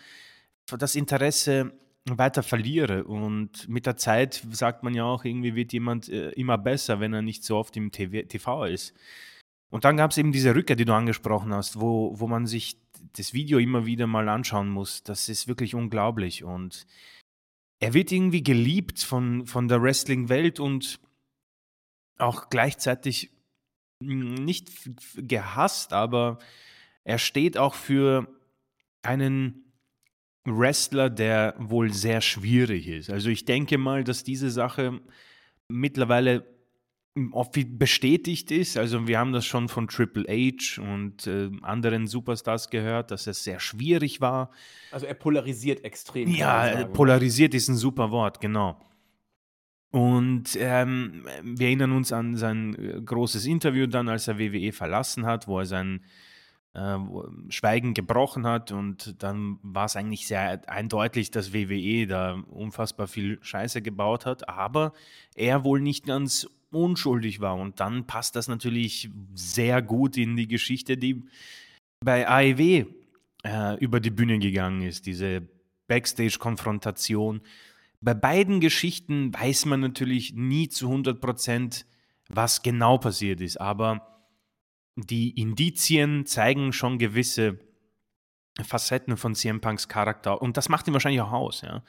das 0.67 0.97
Interesse 0.97 1.73
weiter 2.05 2.43
verliere. 2.43 3.05
Und 3.05 3.69
mit 3.69 3.87
der 3.87 3.97
Zeit 3.97 4.43
sagt 4.51 4.83
man 4.83 4.95
ja 4.95 5.05
auch, 5.05 5.25
irgendwie 5.25 5.55
wird 5.55 5.73
jemand, 5.73 6.09
äh, 6.09 6.31
immer 6.31 6.59
besser, 6.59 7.01
wenn 7.01 7.13
er 7.13 7.23
nicht 7.23 7.45
so 7.45 7.57
oft 7.57 7.77
im 7.77 7.93
TV 7.93 8.27
TV 8.27 8.65
ist. 8.65 8.95
Und 9.71 9.85
dann 9.85 9.97
gab's 9.97 10.17
eben 10.17 10.33
diese 10.33 10.55
Rückkehr, 10.55 10.77
die 10.77 10.87
du 10.87 10.95
angesprochen 10.95 11.53
hast, 11.53 11.81
wo 11.81 12.19
wo 12.19 12.27
man 12.27 12.47
sich 12.47 12.79
das 13.17 13.35
Video 13.35 13.59
immer 13.59 13.87
wieder 13.87 14.07
mal 14.07 14.29
anschauen 14.29 14.71
muss. 14.71 15.03
Das 15.03 15.29
ist 15.29 15.49
wirklich 15.49 15.75
unglaublich. 15.75 16.45
Und 16.45 16.87
er 17.81 17.95
wird 17.95 18.11
irgendwie 18.11 18.43
geliebt 18.43 19.01
von 19.01 19.47
von 19.47 19.69
der 19.69 19.83
Wrestling-Welt 19.83 20.59
und 20.61 21.01
auch 22.19 22.51
gleichzeitig 22.51 23.31
hm, 24.03 24.35
nicht 24.35 24.71
gehasst, 25.17 25.93
aber 25.93 26.39
er 27.05 27.19
steht 27.19 27.59
auch 27.59 27.75
für 27.75 28.29
einen 29.03 29.73
Wrestler, 30.47 31.11
der 31.11 31.55
wohl 31.59 31.93
sehr 31.93 32.21
schwierig 32.21 32.89
ist. 32.89 33.11
Also, 33.11 33.31
ich 33.31 33.45
denke 33.45 33.79
mal, 33.79 34.05
dass 34.05 34.25
diese 34.25 34.51
Sache 34.51 35.01
mittlerweile 35.69 36.47
hm, 37.17 37.35
bestätigt 37.79 38.51
ist. 38.51 38.77
Also, 38.79 39.07
wir 39.09 39.19
haben 39.19 39.33
das 39.33 39.47
schon 39.47 39.69
von 39.69 39.89
Triple 39.89 40.25
H 40.29 40.81
und, 40.83 41.27
äh, 41.27 41.51
anderen 41.63 42.07
Superstars 42.07 42.71
gehört, 42.71 43.11
dass 43.11 43.27
es 43.27 43.45
sehr 43.45 43.61
schwierig 43.61 44.21
war. 44.21 44.53
Also, 44.91 45.07
er 45.07 45.15
polarisiert 45.15 45.85
extrem, 45.85 46.35
Ja, 46.41 46.85
polarisiert 46.93 47.55
ist 47.55 47.69
'n 47.69 47.77
super 47.77 48.11
Wort, 48.11 48.41
genau. 48.41 48.88
Und, 49.91 50.57
ähm, 50.61 51.27
wir 51.43 51.67
erinnern 51.69 51.93
uns 51.93 52.13
an 52.13 52.37
sein, 52.37 52.75
äh, 52.75 53.01
großes 53.01 53.47
Interview 53.47 53.87
dann, 53.87 54.09
als 54.09 54.29
er 54.29 54.39
WWE 54.39 54.73
verlassen 54.73 55.25
hat, 55.25 55.49
wo 55.49 55.61
er 55.61 55.67
sein, 55.67 56.05
äh, 56.75 56.99
Schweigen 57.49 57.95
gebrochen 57.95 58.47
hat 58.47 58.71
und 58.71 59.23
dann 59.23 59.59
war's 59.63 59.97
eigentlich 59.97 60.27
sehr 60.27 60.69
eindeutig, 60.69 61.31
dass 61.31 61.55
WWE 61.55 62.07
da 62.07 62.35
unfassbar 62.51 63.09
viel 63.09 63.39
Scheiße 63.41 63.81
gebaut 63.81 64.27
hat, 64.27 64.49
aber 64.49 64.93
er 65.35 65.65
wohl 65.65 65.81
nicht 65.81 66.05
ganz 66.07 66.47
unschuldig 66.71 67.41
war. 67.41 67.57
Und 67.57 67.81
dann 67.81 68.07
passt 68.07 68.37
das 68.37 68.49
natürlich 68.49 69.11
sehr 69.35 69.83
gut 69.83 70.17
in 70.17 70.37
die 70.37 70.49
Geschichte, 70.49 70.97
die 70.97 71.25
bei 72.05 72.29
AEW, 72.29 72.87
äh, 73.45 73.79
über 73.79 74.01
die 74.01 74.11
Bühne 74.11 74.39
gegangen 74.39 74.83
ist, 74.83 75.07
diese 75.07 75.49
Backstage-Konfrontation. 75.89 77.41
Bei 78.01 78.15
beiden 78.15 78.61
Geschichten 78.61 79.35
weiß 79.35 79.67
man 79.67 79.81
natürlich 79.81 80.35
nie 80.35 80.69
zu 80.69 80.89
100% 80.91 81.85
was 82.29 82.63
genau 82.63 82.99
passiert 82.99 83.41
ist, 83.41 83.59
aber 83.59 84.21
die 84.97 85.31
Indizien 85.31 86.27
zeigen 86.27 86.73
schon 86.73 86.99
gewisse 86.99 87.59
Facetten 88.63 89.17
von 89.17 89.35
CM 89.35 89.61
Punks 89.61 89.89
Charakter 89.89 90.43
und 90.43 90.57
das 90.57 90.69
macht 90.69 90.87
ihn 90.87 90.93
wahrscheinlich 90.93 91.23
auch 91.23 91.33
aus, 91.33 91.63
ja. 91.63 91.83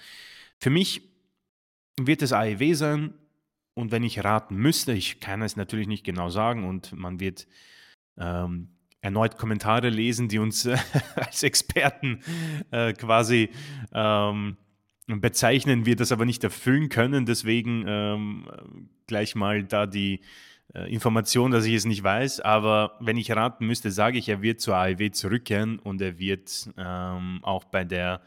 Für 0.60 0.70
mich 0.70 1.02
wird 2.00 2.22
es 2.22 2.32
AEW 2.32 2.74
sein 2.74 3.14
und 3.74 3.92
wenn 3.92 4.04
ich 4.04 4.24
raten 4.24 4.56
müsste, 4.56 4.94
ich 4.94 5.20
kann 5.20 5.42
es 5.42 5.56
natürlich 5.56 5.88
nicht 5.88 6.04
genau 6.04 6.30
sagen 6.30 6.68
und 6.68 6.94
man 6.94 7.20
wird, 7.20 7.48
ähm, 8.18 8.70
erneut 9.02 9.38
Kommentare 9.38 9.90
lesen, 9.90 10.28
die 10.28 10.40
uns 10.40 10.68
als 11.16 11.44
Experten, 11.44 12.22
äh, 12.72 12.94
quasi, 12.94 13.50
ähm, 13.94 14.58
bezeichnen, 15.18 15.86
wir 15.86 15.96
das 15.96 16.12
aber 16.12 16.26
nicht 16.26 16.44
erfüllen 16.44 16.90
können. 16.90 17.26
Deswegen, 17.26 17.86
ähm, 17.88 18.50
gleich 19.08 19.36
mal 19.36 19.64
da 19.64 19.86
die, 19.86 20.22
äh, 20.74 20.92
Information, 20.94 21.52
dass 21.52 21.66
ich 21.66 21.74
es 21.74 21.86
nicht 21.86 22.04
weiß. 22.04 22.42
Aber 22.42 22.98
wenn 23.00 23.18
ich 23.18 23.32
raten 23.32 23.66
müsste, 23.66 23.90
sage 23.92 24.20
ich, 24.20 24.30
er 24.30 24.42
wird 24.42 24.62
zur 24.62 24.76
AEW 24.76 25.10
zurückkehren 25.12 25.80
und 25.80 26.02
er 26.02 26.20
wird, 26.20 26.70
ähm, 26.78 27.40
auch 27.42 27.66
bei 27.66 27.84
der 27.84 28.22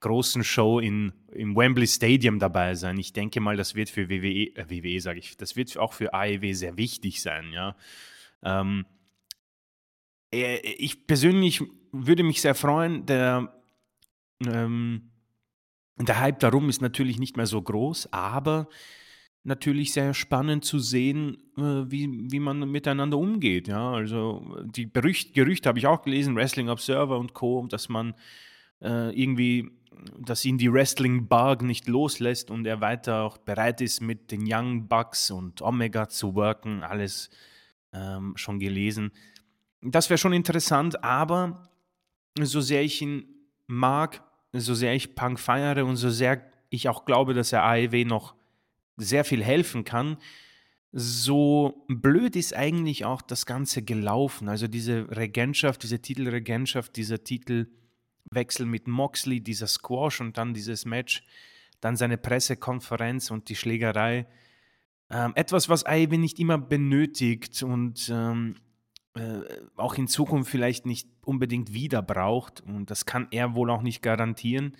großen 0.00 0.44
Show 0.44 0.78
in 0.78 1.12
im 1.32 1.54
Wembley 1.56 1.86
Stadium 1.86 2.38
dabei 2.38 2.74
sein. 2.74 2.98
Ich 2.98 3.12
denke 3.12 3.40
mal, 3.40 3.56
das 3.56 3.74
wird 3.74 3.90
für 3.90 4.08
WWE 4.08 4.56
äh, 4.56 4.70
WWE 4.70 5.00
sage 5.00 5.18
ich, 5.18 5.36
das 5.36 5.56
wird 5.56 5.76
auch 5.78 5.92
für 5.92 6.14
AEW 6.14 6.54
sehr 6.54 6.76
wichtig 6.76 7.22
sein, 7.22 7.52
ja. 7.52 7.76
Ähm 8.42 8.86
äh, 10.32 10.58
ich 10.60 11.06
persönlich 11.06 11.62
würde 11.92 12.22
mich 12.22 12.40
sehr 12.40 12.54
freuen, 12.54 13.04
der, 13.06 13.52
ähm 14.46 15.10
der 16.08 16.20
Hype 16.20 16.38
darum 16.40 16.68
ist 16.68 16.80
natürlich 16.80 17.18
nicht 17.18 17.36
mehr 17.36 17.46
so 17.46 17.60
groß, 17.60 18.12
aber 18.12 18.68
natürlich 19.42 19.92
sehr 19.92 20.14
spannend 20.14 20.64
zu 20.64 20.78
sehen, 20.78 21.38
äh, 21.56 21.90
wie 21.90 22.08
wie 22.30 22.40
man 22.40 22.70
miteinander 22.70 23.18
umgeht, 23.18 23.68
ja. 23.68 23.92
Also, 23.92 24.56
die 24.64 24.86
Berücht 24.86 25.34
Gerüchte 25.34 25.68
habe 25.68 25.78
ich 25.78 25.86
auch 25.86 26.02
gelesen, 26.02 26.36
Wrestling 26.36 26.68
Observer 26.68 27.18
und 27.18 27.32
Co., 27.34 27.66
dass 27.66 27.88
man, 27.88 28.14
äh, 28.82 29.10
irgendwie 29.18 29.70
dass 30.18 30.44
ihn 30.44 30.58
die 30.58 30.72
Wrestling-Bug 30.72 31.62
nicht 31.62 31.88
loslässt 31.88 32.50
und 32.50 32.66
er 32.66 32.80
weiter 32.80 33.22
auch 33.22 33.38
bereit 33.38 33.80
ist, 33.80 34.00
mit 34.00 34.30
den 34.30 34.42
Young 34.46 34.88
Bucks 34.88 35.30
und 35.30 35.62
Omega 35.62 36.08
zu 36.08 36.34
worken, 36.34 36.82
alles, 36.82 37.30
ähm, 37.92 38.32
schon 38.36 38.58
gelesen. 38.58 39.10
Das 39.82 40.10
wäre 40.10 40.18
schon 40.18 40.32
interessant, 40.32 41.02
aber 41.04 41.68
so 42.40 42.60
sehr 42.60 42.82
ich 42.82 43.02
ihn 43.02 43.24
mag, 43.66 44.22
so 44.52 44.74
sehr 44.74 44.94
ich 44.94 45.14
Punk 45.14 45.38
feiere 45.38 45.84
und 45.84 45.96
so 45.96 46.10
sehr 46.10 46.42
ich 46.70 46.88
auch 46.88 47.04
glaube, 47.04 47.34
dass 47.34 47.52
er 47.52 47.64
AEW 47.64 48.04
noch 48.04 48.34
sehr 48.96 49.24
viel 49.24 49.42
helfen 49.42 49.84
kann, 49.84 50.16
so 50.92 51.84
blöd 51.88 52.36
ist 52.36 52.54
eigentlich 52.54 53.04
auch 53.04 53.22
das 53.22 53.46
Ganze 53.46 53.82
gelaufen. 53.82 54.48
Also, 54.48 54.66
diese 54.66 55.06
Regentschaft, 55.16 55.82
diese 55.82 56.00
Titelregentschaft, 56.00 56.96
dieser 56.96 57.22
Titel 57.22 57.68
Wechsel 58.30 58.66
mit 58.66 58.86
Moxley, 58.88 59.40
dieser 59.40 59.66
Squash 59.66 60.20
und 60.20 60.38
dann 60.38 60.54
dieses 60.54 60.84
Match, 60.84 61.24
dann 61.80 61.96
seine 61.96 62.18
Pressekonferenz 62.18 63.30
und 63.30 63.48
die 63.48 63.56
Schlägerei. 63.56 64.26
Ähm, 65.10 65.32
etwas, 65.34 65.68
was 65.68 65.84
Ivy 65.88 66.18
nicht 66.18 66.38
immer 66.38 66.58
benötigt 66.58 67.62
und 67.62 68.08
ähm, 68.12 68.56
äh, 69.14 69.40
auch 69.76 69.94
in 69.94 70.08
Zukunft 70.08 70.50
vielleicht 70.50 70.86
nicht 70.86 71.08
unbedingt 71.22 71.72
wieder 71.72 72.02
braucht. 72.02 72.60
Und 72.60 72.90
das 72.90 73.06
kann 73.06 73.28
er 73.30 73.54
wohl 73.54 73.70
auch 73.70 73.82
nicht 73.82 74.02
garantieren. 74.02 74.76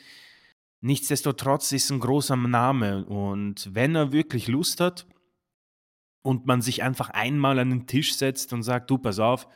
Nichtsdestotrotz 0.83 1.73
ist 1.73 1.91
ein 1.91 2.01
großer 2.01 2.37
Name 2.37 3.05
und 3.05 3.69
wenn 3.75 3.95
er 3.95 4.13
wirklich 4.13 4.49
Lust 4.49 4.81
hat 4.81 5.07
und 6.23 6.47
man 6.47 6.63
sich 6.63 6.83
einfach 6.83 7.11
einmal 7.11 7.59
an 7.59 7.69
den 7.69 7.87
Tisch 7.87 8.15
setzt 8.15 8.55
und 8.55 8.63
sagt, 8.63 8.91
du, 8.91 8.97
pass 8.97 9.19
auf, 9.19 9.47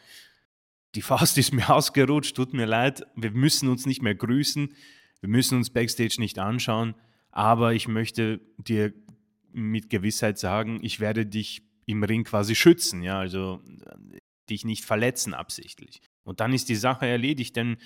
die 0.94 1.02
Faust 1.02 1.38
ist 1.38 1.52
mir 1.54 1.70
ausgerutscht, 1.70 2.36
tut 2.36 2.52
mir 2.52 2.66
leid, 2.66 3.06
wir 3.16 3.30
müssen 3.30 3.68
uns 3.68 3.86
nicht 3.86 4.02
mehr 4.02 4.14
grüßen, 4.14 4.74
wir 5.20 5.28
müssen 5.28 5.56
uns 5.56 5.70
backstage 5.70 6.16
nicht 6.18 6.38
anschauen, 6.38 6.94
aber 7.30 7.72
ich 7.72 7.88
möchte 7.88 8.40
dir 8.58 8.92
mit 9.52 9.88
Gewissheit 9.88 10.38
sagen, 10.38 10.80
ich 10.82 11.00
werde 11.00 11.24
dich 11.24 11.62
im 11.86 12.02
Ring 12.02 12.24
quasi 12.24 12.54
schützen, 12.54 13.02
ja, 13.02 13.18
also 13.18 13.62
dich 14.50 14.64
nicht 14.64 14.84
verletzen 14.84 15.34
absichtlich. 15.34 16.00
Und 16.22 16.40
dann 16.40 16.52
ist 16.52 16.68
die 16.68 16.76
Sache 16.76 17.06
erledigt, 17.06 17.56
denn 17.56 17.76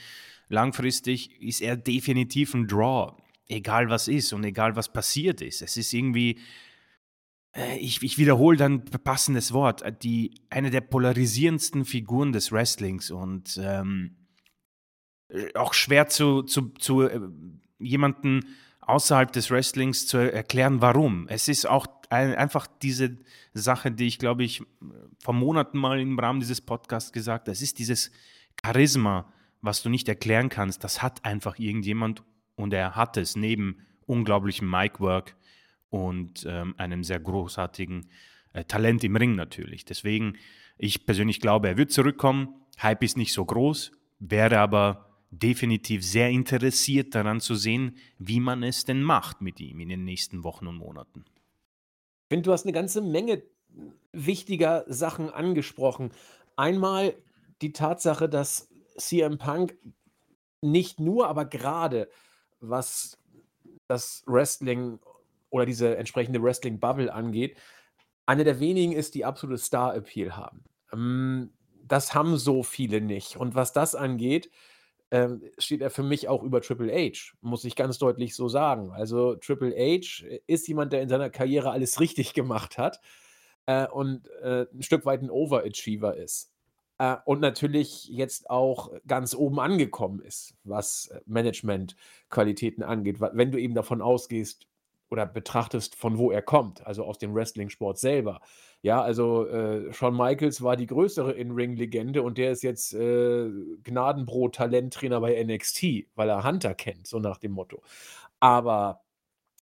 langfristig 0.49 1.41
ist 1.41 1.61
er 1.61 1.77
definitiv 1.77 2.55
ein 2.55 2.67
Draw 2.67 3.17
egal 3.49 3.89
was 3.89 4.09
ist 4.09 4.33
und 4.33 4.45
egal 4.45 4.77
was 4.77 4.93
passiert 4.93 5.41
ist. 5.41 5.63
Es 5.63 5.77
ist 5.77 5.93
irgendwie, 5.93 6.39
äh, 7.55 7.79
ich, 7.79 8.03
ich 8.03 8.19
wiederhole 8.19 8.57
dann 8.57 8.85
passendes 8.85 9.53
Wort, 9.53 9.83
äh, 9.83 9.93
die, 9.93 10.35
eine 10.51 10.71
der 10.71 10.83
polarisierendsten 10.83 11.85
Figuren 11.85 12.33
des 12.33 12.53
Wrestlings 12.53 13.11
und 13.11 13.59
ähm, 13.63 14.17
äh, 15.29 15.55
auch 15.55 15.75
schwer 15.75 16.09
zu, 16.09 16.43
zu, 16.43 16.69
zu 16.79 17.03
äh, 17.03 17.21
jemanden 17.79 18.45
außerhalb 18.81 19.33
des 19.33 19.51
Wrestlings 19.51 20.07
zu 20.07 20.19
erklären, 20.19 20.81
warum. 20.81 21.27
Es 21.29 21.49
ist 21.49 21.67
auch 21.67 21.87
ein, 21.87 21.98
einfach 22.11 22.67
diese 22.67 23.19
Sache, 23.53 23.91
die 23.91 24.07
ich, 24.07 24.19
glaube 24.19 24.45
ich, 24.45 24.63
vor 25.19 25.35
Monaten 25.35 25.79
mal 25.79 26.01
im 26.01 26.19
Rahmen 26.19 26.41
dieses 26.41 26.61
Podcasts 26.61 27.13
gesagt 27.13 27.43
habe. 27.43 27.53
Es 27.53 27.63
ist 27.63 27.79
dieses 27.79 28.11
Charisma, 28.65 29.33
was 29.61 29.83
du 29.83 29.89
nicht 29.89 30.09
erklären 30.09 30.49
kannst. 30.49 30.85
Das 30.85 31.03
hat 31.03 31.25
einfach 31.25 31.59
irgendjemand 31.59 32.23
und 32.57 32.73
er 32.73 32.97
hat 32.97 33.17
es 33.17 33.37
neben 33.37 33.87
unglaublichem 34.07 34.69
Mic-Work 34.69 35.37
und 35.91 36.45
ähm, 36.49 36.75
einem 36.79 37.05
sehr 37.05 37.21
großartigen 37.21 38.09
äh, 38.53 38.65
Talent 38.65 39.05
im 39.05 39.17
Ring 39.17 39.35
natürlich. 39.35 39.85
Deswegen, 39.85 40.37
ich 40.77 41.07
persönlich 41.07 41.41
glaube, 41.41 41.69
er 41.69 41.77
wird 41.77 41.93
zurückkommen. 41.93 42.55
Hype 42.81 43.03
ist 43.03 43.17
nicht 43.17 43.33
so 43.33 43.45
groß, 43.45 43.93
wäre 44.19 44.59
aber 44.59 45.09
definitiv 45.31 46.05
sehr 46.05 46.31
interessiert 46.31 47.15
daran 47.15 47.41
zu 47.41 47.55
sehen, 47.55 47.97
wie 48.19 48.41
man 48.41 48.63
es 48.63 48.85
denn 48.85 49.03
macht 49.03 49.41
mit 49.41 49.61
ihm 49.61 49.81
in 49.81 49.89
den 49.89 50.05
nächsten 50.05 50.43
Wochen 50.43 50.67
und 50.67 50.77
Monaten. 50.77 51.25
Ich 52.29 52.35
finde, 52.35 52.45
du 52.45 52.53
hast 52.53 52.65
eine 52.65 52.75
ganze 52.75 53.01
Menge 53.01 53.43
wichtiger 54.13 54.85
Sachen 54.87 55.31
angesprochen. 55.31 56.11
Einmal 56.57 57.15
die 57.63 57.73
Tatsache, 57.73 58.29
dass 58.29 58.69
CM 58.99 59.39
Punk 59.39 59.79
nicht 60.61 61.01
nur, 61.01 61.29
aber 61.29 61.47
gerade 61.47 62.11
was 62.61 63.17
das 63.87 64.25
Wrestling 64.27 64.99
oder 65.49 65.65
diese 65.65 65.97
entsprechende 65.97 66.43
Wrestling-Bubble 66.43 67.11
angeht, 67.11 67.57
eine 68.27 68.45
der 68.45 68.61
wenigen 68.61 68.93
ist, 68.93 69.15
die 69.15 69.25
absolute 69.25 69.57
Star-Appeal 69.57 70.37
haben. 70.37 70.65
Ähm, 70.93 71.55
das 71.83 72.13
haben 72.13 72.37
so 72.37 72.63
viele 72.63 73.01
nicht. 73.01 73.39
Und 73.39 73.55
was 73.55 73.73
das 73.73 73.95
angeht, 73.95 74.51
ähm, 75.11 75.43
steht 75.59 75.81
er 75.81 75.91
für 75.91 76.03
mich 76.03 76.29
auch 76.29 76.43
über 76.43 76.61
Triple 76.61 76.93
H, 76.93 77.35
muss 77.41 77.65
ich 77.65 77.77
ganz 77.77 77.99
deutlich 77.99 78.35
so 78.35 78.49
sagen. 78.49 78.91
Also 78.93 79.37
Triple 79.37 79.75
H 79.75 80.25
ist 80.47 80.69
jemand, 80.69 80.93
der 80.93 81.03
in 81.03 81.09
seiner 81.09 81.31
Karriere 81.31 81.71
alles 81.71 82.01
richtig 82.01 82.35
gemacht 82.35 82.79
hat 82.79 83.01
äh, 83.67 83.87
und 83.87 84.29
äh, 84.43 84.67
ein 84.73 84.83
Stück 84.83 85.07
weit 85.07 85.23
ein 85.23 85.31
Overachiever 85.31 86.17
ist. 86.17 86.53
Äh, 86.99 87.17
und 87.25 87.41
natürlich 87.41 88.09
jetzt 88.09 88.51
auch 88.51 88.93
ganz 89.07 89.35
oben 89.35 89.61
angekommen 89.61 90.21
ist, 90.21 90.55
was 90.65 91.07
äh, 91.09 91.21
Managementqualitäten 91.27 92.83
angeht. 92.83 93.21
Wenn 93.21 93.51
du 93.51 93.59
eben 93.59 93.75
davon 93.75 94.03
ausgehst 94.03 94.68
oder 95.11 95.27
betrachtest, 95.27 95.97
von 95.97 96.19
wo 96.19 96.31
er 96.31 96.43
kommt, 96.43 96.87
also 96.87 97.05
aus 97.05 97.19
dem 97.19 97.35
Wrestling-Sport 97.35 97.99
selber. 97.99 98.41
Ja, 98.83 99.03
also 99.03 99.47
äh, 99.47 99.93
Shawn 99.93 100.17
Michaels 100.17 100.63
war 100.63 100.77
die 100.77 100.87
größere 100.87 101.33
In-Ring-Legende 101.33 102.23
und 102.23 102.39
der 102.39 102.53
ist 102.53 102.63
jetzt 102.63 102.95
äh, 102.95 103.51
Gnadenbrot-Talenttrainer 103.85 105.21
bei 105.21 105.43
NXT, 105.43 106.09
weil 106.15 106.29
er 106.29 106.45
Hunter 106.45 106.75
kennt, 106.75 107.07
so 107.07 107.19
nach 107.19 107.39
dem 107.39 107.53
Motto. 107.53 107.83
Aber 108.41 109.03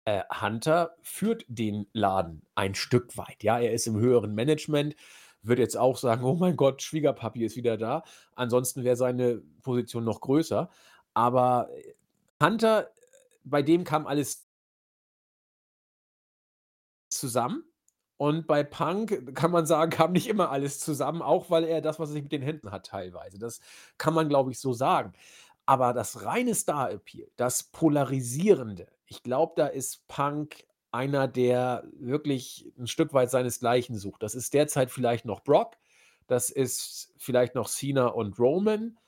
äh, 0.06 0.24
Hunter 0.42 0.96
führt 1.02 1.46
den 1.48 1.88
Laden 1.94 2.44
ein 2.56 2.76
Stück 2.76 3.18
weit. 3.18 3.44
Ja, 3.44 3.60
er 3.60 3.74
ist 3.74 3.88
im 3.88 3.98
höheren 3.98 4.34
Management 4.36 4.96
wird 5.44 5.60
jetzt 5.60 5.78
auch 5.78 5.98
sagen: 5.98 6.24
„Oh 6.24 6.36
mein 6.36 6.56
Gott, 6.56 6.82
Schwiegerpapi 6.82 7.44
ist 7.44 7.56
wieder 7.56 7.78
da.“ 7.78 8.04
Ansonsten 8.36 8.84
wäre 8.84 8.96
seine 8.96 9.42
Position 9.62 10.04
noch 10.06 10.22
größer. 10.22 10.70
Aber, 11.14 11.70
äh, 11.76 11.94
Hunter, 12.44 12.90
bei 13.44 13.62
dem 13.62 13.84
kam 13.84 14.08
alles 14.08 14.48
zusammen. 17.24 17.64
Und 18.18 18.48
bei 18.48 18.64
Punk 18.64 19.34
kann 19.34 19.52
man 19.52 19.66
sagen, 19.66 19.92
kam 19.92 20.12
nicht 20.12 20.28
immer 20.28 20.52
alles 20.52 20.80
zusammen, 20.80 21.22
auch 21.22 21.50
weil 21.50 21.64
er 21.64 21.82
das, 21.82 22.00
was 22.00 22.10
er 22.10 22.14
sich 22.14 22.24
mit 22.24 22.32
den 22.34 22.42
Händen 22.42 22.72
hat 22.72 22.86
teilweise. 22.86 23.40
Das 23.40 23.62
kann 23.98 24.14
man, 24.14 24.28
glaube 24.28 24.52
ich, 24.52 24.60
so 24.60 24.74
sagen. 24.74 25.14
Aber 25.66 25.94
das 25.94 26.26
reine 26.26 26.54
Star-Appeal, 26.54 27.30
das 27.38 27.64
Polarisierende, 27.64 28.88
ich 29.06 29.24
glaube, 29.24 29.54
da 29.56 29.68
ist 29.68 30.06
Punk 30.08 30.66
einer, 30.92 31.28
der 31.30 31.86
wirklich 31.98 32.74
ein 32.78 32.88
Stück 32.88 33.14
weit 33.14 33.32
seinesgleichen 33.32 33.98
sucht. 33.98 34.22
Das 34.22 34.36
ist 34.36 34.54
derzeit 34.54 34.92
vielleicht 34.92 35.26
noch 35.26 35.42
Brock, 35.42 35.78
das 36.28 36.50
ist 36.50 37.14
vielleicht 37.18 37.56
noch 37.56 37.70
Cena 37.70 38.08
und 38.08 38.38
Roman. 38.38 39.00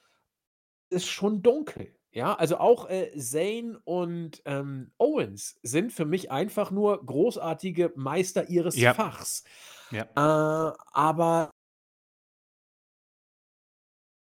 Ist 0.90 1.08
schon 1.08 1.42
dunkel, 1.42 1.95
ja? 2.16 2.34
Also, 2.36 2.58
auch, 2.58 2.90
äh, 2.90 3.12
Zayn 3.18 3.78
und, 3.84 4.42
ähm, 4.46 4.92
Owens 4.98 5.60
sind 5.64 5.94
für 5.94 6.06
mich 6.06 6.32
einfach 6.32 6.72
nur 6.72 7.06
großartige 7.06 7.94
Meister 7.96 8.50
ihres 8.50 8.76
Ja. 8.78 8.94
Fachs. 8.94 9.44
Ja. 9.92 10.04
Äh, 10.16 10.74
aber 10.94 11.52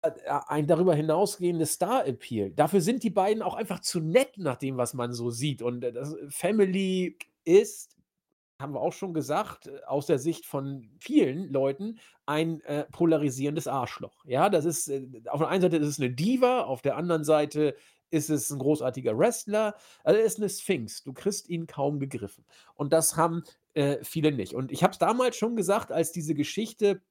äh, 0.02 0.10
ein 0.48 0.66
darüber 0.66 0.94
hinausgehendes 0.94 1.72
Star-Appeal. 1.72 2.52
Dafür 2.52 2.80
sind 2.80 3.02
die 3.02 3.10
beiden 3.10 3.42
auch 3.42 3.54
einfach 3.54 3.80
zu 3.80 4.00
nett 4.00 4.38
nach 4.38 4.56
dem, 4.56 4.76
was 4.76 4.94
man 4.94 5.12
so 5.12 5.30
sieht. 5.30 5.62
Und, 5.62 5.84
äh, 5.84 5.92
das 5.92 6.16
Family 6.28 7.18
ist, 7.44 7.96
haben 8.60 8.74
wir 8.74 8.80
auch 8.80 8.92
schon 8.92 9.14
gesagt, 9.14 9.66
äh, 9.68 9.80
aus 9.86 10.06
der 10.06 10.18
Sicht 10.18 10.46
von 10.46 10.90
vielen 11.00 11.52
Leuten 11.52 11.98
ein, 12.26 12.60
äh, 12.62 12.84
polarisierendes 12.92 13.66
Arschloch. 13.68 14.24
Ja, 14.26 14.48
das 14.50 14.64
ist 14.64 14.88
äh, 14.88 15.06
auf 15.28 15.40
der 15.40 15.48
einen 15.48 15.62
Seite 15.62 15.76
ist 15.78 15.86
es 15.88 15.98
'ne 15.98 16.10
Diva, 16.10 16.62
auf 16.62 16.82
der 16.82 16.96
anderen 16.96 17.24
Seite 17.24 17.74
ist 18.10 18.28
es 18.30 18.50
ein 18.50 18.58
großartiger 18.58 19.16
Wrestler. 19.18 19.74
Also, 20.04 20.18
er 20.20 20.26
ist 20.26 20.38
eine 20.38 20.48
Sphinx. 20.48 21.02
Du 21.04 21.12
kriegst 21.12 21.48
ihn 21.48 21.66
kaum 21.66 22.00
gegriffen. 22.00 22.44
Und 22.74 22.92
das 22.92 23.16
haben, 23.16 23.44
äh, 23.74 23.98
viele 24.02 24.32
nicht. 24.32 24.54
Und 24.54 24.72
ich 24.72 24.82
habe 24.82 24.92
es 24.92 24.98
damals 24.98 25.36
schon 25.36 25.54
gesagt, 25.56 25.92
als 25.92 26.10
diese 26.12 26.34
Geschichte 26.34 27.02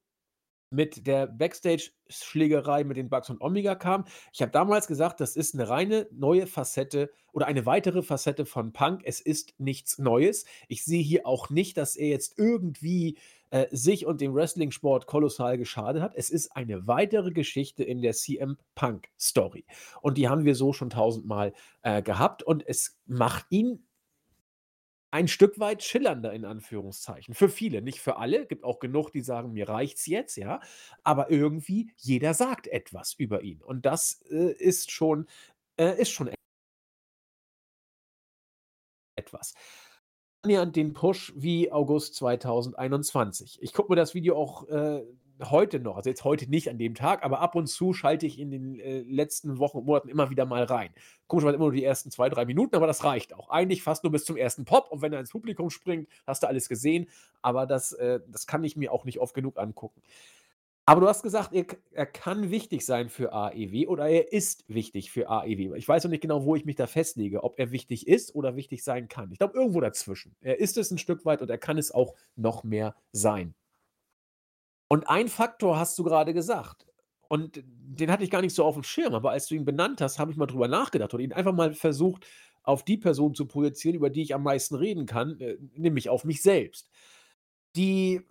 mit 0.71 1.07
der 1.07 1.27
Backstage-Schlägerei 1.27 2.83
mit 2.83 2.97
den 2.97 3.09
Bugs 3.09 3.29
und 3.29 3.41
Omega 3.41 3.75
kam. 3.75 4.05
Ich 4.33 4.41
habe 4.41 4.51
damals 4.51 4.87
gesagt, 4.87 5.19
das 5.19 5.35
ist 5.35 5.53
eine 5.55 5.67
reine 5.67 6.07
neue 6.11 6.47
Facette 6.47 7.11
oder 7.31 7.47
eine 7.47 7.65
weitere 7.65 8.01
Facette 8.01 8.45
von 8.45 8.71
Punk. 8.73 9.01
Es 9.05 9.19
ist 9.19 9.53
nichts 9.57 9.97
Neues. 9.97 10.45
Ich 10.67 10.83
sehe 10.83 11.01
hier 11.01 11.25
auch 11.25 11.49
nicht, 11.49 11.77
dass 11.77 11.95
er 11.95 12.09
jetzt 12.09 12.37
irgendwie, 12.37 13.17
äh, 13.51 13.67
sich 13.71 14.05
und 14.05 14.21
dem 14.21 14.35
Wrestling-Sport 14.35 15.07
kolossal 15.07 15.57
geschadet 15.57 16.01
hat. 16.03 16.13
Es 16.15 16.29
ist 16.29 16.55
eine 16.55 16.87
weitere 16.87 17.31
Geschichte 17.31 17.83
in 17.83 18.01
der 18.01 18.13
CM 18.13 18.57
Punk-Story. 18.75 19.65
Und 20.01 20.17
die 20.17 20.29
haben 20.29 20.45
wir 20.45 20.55
so 20.55 20.73
schon 20.73 20.91
tausendmal, 20.91 21.53
äh, 21.81 22.03
gehabt 22.03 22.43
und 22.43 22.67
es 22.67 22.99
macht 23.07 23.45
ihn 23.49 23.87
ein 25.11 25.27
Stück 25.27 25.59
weit 25.59 25.83
schillernder 25.83 26.33
in 26.33 26.45
Anführungszeichen. 26.45 27.33
Für 27.33 27.49
viele, 27.49 27.81
nicht 27.81 27.99
für 28.01 28.17
alle. 28.17 28.45
Gibt 28.45 28.63
auch 28.63 28.79
genug, 28.79 29.11
die 29.11 29.21
sagen: 29.21 29.53
„Mir 29.53 29.69
reicht's 29.69 30.05
jetzt“, 30.05 30.37
ja? 30.37 30.59
Aber 31.03 31.31
irgendwie 31.31 31.91
jeder 31.97 32.33
sagt 32.33 32.67
etwas 32.67 33.13
über 33.15 33.41
ihn. 33.41 33.61
Und 33.63 33.85
das, 33.85 34.21
äh, 34.29 34.51
ist 34.53 34.91
schon 34.91 35.27
äh, 35.77 35.99
ist 36.01 36.11
schon 36.11 36.29
etwas. 39.15 39.53
Annähernd 40.43 40.75
den 40.75 40.93
Push 40.93 41.33
wie 41.35 41.71
August 41.71 42.15
2021. 42.15 43.59
Ich 43.61 43.73
gucke 43.73 43.91
mir 43.91 43.97
das 43.97 44.13
Video 44.15 44.37
auch, 44.37 44.67
äh, 44.69 45.03
heute 45.41 45.79
noch, 45.79 45.95
also 45.97 46.09
jetzt 46.09 46.23
heute 46.23 46.49
nicht 46.49 46.69
an 46.69 46.77
dem 46.77 46.95
Tag, 46.95 47.23
aber 47.23 47.39
ab 47.39 47.55
und 47.55 47.67
zu 47.67 47.93
schalte 47.93 48.25
ich 48.25 48.39
in 48.39 48.51
den, 48.51 48.79
äh, 48.79 48.99
letzten 49.01 49.57
Wochen 49.59 49.77
und 49.77 49.85
Monaten 49.85 50.09
immer 50.09 50.29
wieder 50.29 50.45
mal 50.45 50.63
rein. 50.63 50.89
Komischerweise 51.27 51.55
immer 51.55 51.65
nur 51.65 51.73
die 51.73 51.83
ersten 51.83 52.11
2, 52.11 52.29
3 52.29 52.45
Minuten, 52.45 52.75
aber 52.75 52.87
das 52.87 53.03
reicht 53.03 53.33
auch. 53.33 53.49
Eigentlich 53.49 53.83
fast 53.83 54.03
nur 54.03 54.11
bis 54.11 54.25
zum 54.25 54.37
ersten 54.37 54.65
Pop 54.65 54.91
und 54.91 55.01
wenn 55.01 55.13
er 55.13 55.19
ins 55.19 55.31
Publikum 55.31 55.69
springt, 55.69 56.09
hast 56.27 56.43
du 56.43 56.47
alles 56.47 56.69
gesehen, 56.69 57.07
aber 57.41 57.65
das, 57.65 57.93
äh 57.93 58.19
das 58.27 58.47
kann 58.47 58.63
ich 58.63 58.75
mir 58.75 58.91
auch 58.91 59.05
nicht 59.05 59.19
oft 59.19 59.33
genug 59.33 59.57
angucken. 59.57 60.01
Aber 60.89 61.01
du 61.01 61.07
hast 61.07 61.21
gesagt, 61.21 61.53
er, 61.53 61.67
er 61.91 62.07
kann 62.07 62.49
wichtig 62.49 62.83
sein 62.83 63.09
für 63.09 63.31
AEW 63.31 63.85
oder 63.87 64.07
er 64.07 64.33
ist 64.33 64.65
wichtig 64.67 65.11
für 65.11 65.29
AEW. 65.29 65.75
Ich 65.75 65.87
weiß 65.87 66.03
noch 66.03 66.09
nicht 66.09 66.21
genau, 66.21 66.45
wo 66.45 66.55
ich 66.55 66.65
mich 66.65 66.77
da 66.77 66.87
festlege, 66.87 67.43
ob 67.43 67.59
er 67.59 67.69
wichtig 67.69 68.07
ist 68.07 68.33
oder 68.33 68.55
wichtig 68.55 68.83
sein 68.83 69.07
kann. 69.07 69.31
Ich 69.31 69.37
glaube, 69.37 69.55
irgendwo 69.55 69.81
dazwischen. 69.81 70.35
Er 70.41 70.59
ist 70.59 70.79
es 70.79 70.89
ein 70.89 70.97
Stück 70.97 71.25
weit 71.25 71.43
und 71.43 71.49
er 71.51 71.59
kann 71.59 71.77
es 71.77 71.91
auch 71.91 72.15
noch 72.35 72.63
mehr 72.63 72.95
sein. 73.11 73.53
Und 74.89 75.07
ein 75.07 75.29
Faktor 75.29 75.79
hast 75.79 75.97
du 75.97 76.03
gerade 76.03 76.33
gesagt. 76.33 76.85
Und 77.29 77.63
den 77.63 78.11
hatte 78.11 78.23
ich 78.23 78.31
gar 78.31 78.41
nicht 78.41 78.55
so 78.55 78.65
auf 78.65 78.73
dem 78.73 78.83
Schirm, 78.83 79.13
aber 79.13 79.31
als 79.31 79.47
du 79.47 79.55
ihn 79.55 79.63
benannt 79.63 80.01
hast, 80.01 80.17
habe 80.17 80.31
ich 80.31 80.37
mal 80.37 80.47
drüber 80.47 80.67
nachgedacht 80.67 81.13
und 81.13 81.19
ihn 81.19 81.31
einfach 81.31 81.53
mal 81.53 81.73
versucht, 81.73 82.25
auf 82.63 82.83
die 82.83 82.97
Person 82.97 83.35
zu 83.35 83.45
projizieren, 83.45 83.95
über 83.95 84.09
die 84.09 84.23
ich 84.23 84.33
am 84.33 84.43
meisten 84.43 84.75
reden 84.75 85.05
kann, 85.05 85.39
äh, 85.39 85.57
nämlich 85.75 86.09
auf 86.09 86.25
mich 86.25 86.41
selbst. 86.41 86.89
Die 87.75 88.21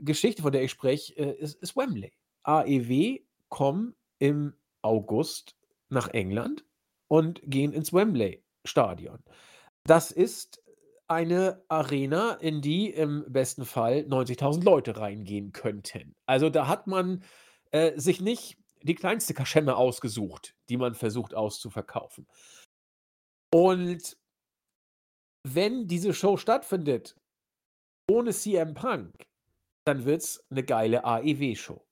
Geschichte, 0.00 0.42
von 0.42 0.52
der 0.52 0.62
ich 0.64 0.72
spreche, 0.72 1.16
äh, 1.16 1.38
ist, 1.38 1.54
ist 1.62 1.76
Wembley. 1.76 2.12
AEW 2.42 3.20
kommen 3.48 3.94
im 4.18 4.54
August 4.82 5.56
nach 5.88 6.08
England 6.08 6.64
und 7.06 7.40
gehen 7.44 7.72
ins 7.72 7.92
Wembley-Stadion. 7.92 9.20
Das 9.84 10.10
ist 10.10 10.62
eine 11.08 11.64
Arena, 11.68 12.32
in 12.34 12.60
die 12.60 12.90
im 12.90 13.24
besten 13.28 13.64
Fall 13.64 14.00
90.000 14.08 14.62
Leute 14.62 14.96
reingehen 14.98 15.52
könnten. 15.52 16.14
Also 16.26 16.50
da 16.50 16.68
hat 16.68 16.86
man 16.86 17.24
äh, 17.70 17.98
sich 17.98 18.20
nicht 18.20 18.58
die 18.82 18.94
kleinste 18.94 19.34
Kaschemme 19.34 19.76
ausgesucht, 19.76 20.54
die 20.68 20.76
man 20.76 20.94
versucht 20.94 21.34
auszuverkaufen. 21.34 22.26
Und 23.52 24.18
wenn 25.46 25.86
diese 25.86 26.12
Show 26.12 26.36
stattfindet 26.36 27.16
ohne 28.10 28.32
CM 28.32 28.74
Punk, 28.74 29.26
dann 29.84 30.04
wird 30.04 30.22
es 30.22 30.44
eine 30.50 30.62
geile 30.62 31.04
AEW-Show. 31.04 31.86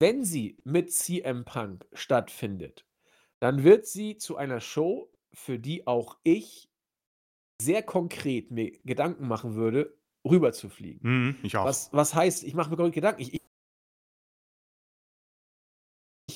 Wenn 0.00 0.24
sie 0.24 0.56
mit 0.64 0.92
CM 0.92 1.44
Punk 1.44 1.86
stattfindet, 1.92 2.86
dann 3.40 3.62
wird 3.62 3.86
sie 3.86 4.16
zu 4.16 4.36
einer 4.36 4.60
Show, 4.60 5.12
für 5.32 5.58
die 5.58 5.86
auch 5.86 6.18
ich 6.24 6.69
sehr 7.60 7.82
konkret 7.82 8.50
mir 8.50 8.72
Gedanken 8.84 9.28
machen 9.28 9.54
würde, 9.54 9.96
rüber 10.24 10.52
zu 10.52 10.68
fliegen. 10.68 11.00
Mhm, 11.02 11.36
ich 11.42 11.56
auch. 11.56 11.64
Was, 11.64 11.90
was 11.92 12.14
heißt, 12.14 12.44
ich 12.44 12.54
mache 12.54 12.70
mir 12.74 12.90
Gedanken. 12.90 13.22
Ich, 13.22 13.34
ich, 13.34 13.42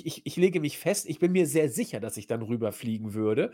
ich, 0.07 0.27
ich 0.27 0.37
lege 0.37 0.61
mich 0.61 0.79
fest, 0.79 1.09
ich 1.09 1.19
bin 1.19 1.33
mir 1.33 1.47
sehr 1.47 1.69
sicher, 1.69 2.01
dass 2.01 2.17
ich 2.17 2.27
dann 2.27 2.43
rüberfliegen 2.43 3.15
würde. 3.15 3.53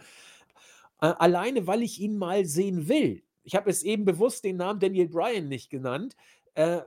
Äh, 1.00 1.06
alleine, 1.18 1.66
weil 1.66 1.82
ich 1.82 2.00
ihn 2.00 2.16
mal 2.16 2.44
sehen 2.44 2.88
will. 2.88 3.22
Ich 3.42 3.54
habe 3.54 3.70
es 3.70 3.82
eben 3.82 4.04
bewusst 4.04 4.44
den 4.44 4.56
Namen 4.56 4.80
Daniel 4.80 5.08
Bryan 5.08 5.48
nicht 5.48 5.70
genannt. 5.70 6.16
Äh, 6.54 6.80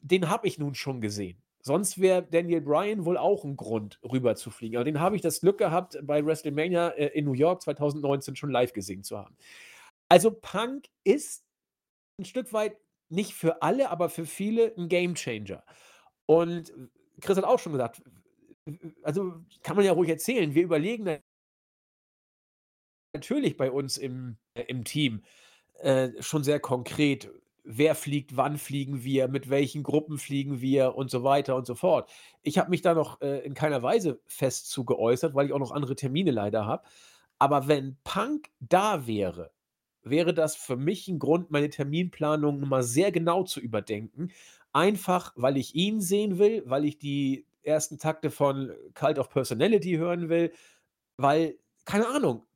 den 0.00 0.28
habe 0.28 0.46
ich 0.46 0.58
nun 0.58 0.74
schon 0.74 1.00
gesehen. 1.00 1.42
Sonst 1.60 2.00
wäre 2.00 2.22
Daniel 2.22 2.60
Bryan 2.60 3.04
wohl 3.04 3.18
auch 3.18 3.42
ein 3.42 3.56
Grund, 3.56 3.98
rüber 4.04 4.36
zu 4.36 4.50
fliegen. 4.50 4.76
Aber 4.76 4.84
den 4.84 5.00
habe 5.00 5.16
ich 5.16 5.22
das 5.22 5.40
Glück 5.40 5.58
gehabt, 5.58 5.98
bei 6.02 6.24
WrestleMania 6.24 6.90
äh, 6.90 7.06
in 7.06 7.24
New 7.24 7.32
York 7.32 7.62
2019 7.62 8.36
schon 8.36 8.50
live 8.50 8.72
gesehen 8.72 9.02
zu 9.02 9.18
haben. 9.18 9.36
Also 10.08 10.30
Punk 10.30 10.88
ist 11.04 11.44
ein 12.18 12.24
Stück 12.24 12.52
weit 12.52 12.76
nicht 13.08 13.34
für 13.34 13.62
alle, 13.62 13.90
aber 13.90 14.08
für 14.08 14.26
viele 14.26 14.74
ein 14.76 14.88
Gamechanger. 14.88 15.64
Und 16.26 16.72
Chris 17.20 17.36
hat 17.36 17.44
auch 17.44 17.58
schon 17.58 17.72
gesagt, 17.72 18.02
also 19.02 19.34
kann 19.62 19.76
man 19.76 19.84
ja 19.84 19.92
ruhig 19.92 20.10
erzählen, 20.10 20.54
wir 20.54 20.64
überlegen 20.64 21.20
natürlich 23.14 23.56
bei 23.56 23.70
uns 23.70 23.96
im, 23.96 24.36
äh, 24.54 24.62
im 24.62 24.84
Team 24.84 25.22
äh, 25.80 26.10
schon 26.20 26.44
sehr 26.44 26.60
konkret, 26.60 27.30
wer 27.64 27.94
fliegt, 27.94 28.36
wann 28.36 28.58
fliegen 28.58 29.02
wir, 29.04 29.28
mit 29.28 29.50
welchen 29.50 29.82
Gruppen 29.82 30.18
fliegen 30.18 30.60
wir 30.60 30.94
und 30.94 31.10
so 31.10 31.24
weiter 31.24 31.56
und 31.56 31.66
so 31.66 31.74
fort. 31.74 32.10
Ich 32.42 32.58
habe 32.58 32.70
mich 32.70 32.82
da 32.82 32.94
noch 32.94 33.20
äh, 33.20 33.38
in 33.40 33.54
keiner 33.54 33.82
Weise 33.82 34.20
fest 34.26 34.70
zu 34.70 34.84
geäußert, 34.84 35.34
weil 35.34 35.46
ich 35.46 35.52
auch 35.52 35.58
noch 35.58 35.72
andere 35.72 35.96
Termine 35.96 36.30
leider 36.30 36.66
habe. 36.66 36.86
Aber 37.38 37.68
wenn 37.68 37.98
Punk 38.04 38.50
da 38.60 39.06
wäre, 39.06 39.52
wäre 40.10 40.34
das 40.34 40.56
für 40.56 40.76
mich 40.76 41.08
ein 41.08 41.18
Grund, 41.18 41.50
meine 41.50 41.70
Terminplanung 41.70 42.68
mal 42.68 42.82
sehr 42.82 43.12
genau 43.12 43.42
zu 43.44 43.60
überdenken. 43.60 44.30
Einfach, 44.72 45.32
weil 45.36 45.56
ich 45.56 45.74
ihn 45.74 46.00
sehen 46.00 46.38
will, 46.38 46.62
weil 46.66 46.84
ich 46.84 46.98
die 46.98 47.46
ersten 47.62 47.98
Takte 47.98 48.30
von 48.30 48.72
Cult 48.94 49.18
of 49.18 49.28
Personality 49.30 49.96
hören 49.96 50.28
will, 50.28 50.52
weil, 51.16 51.58
keine 51.84 52.06
Ahnung, 52.08 52.46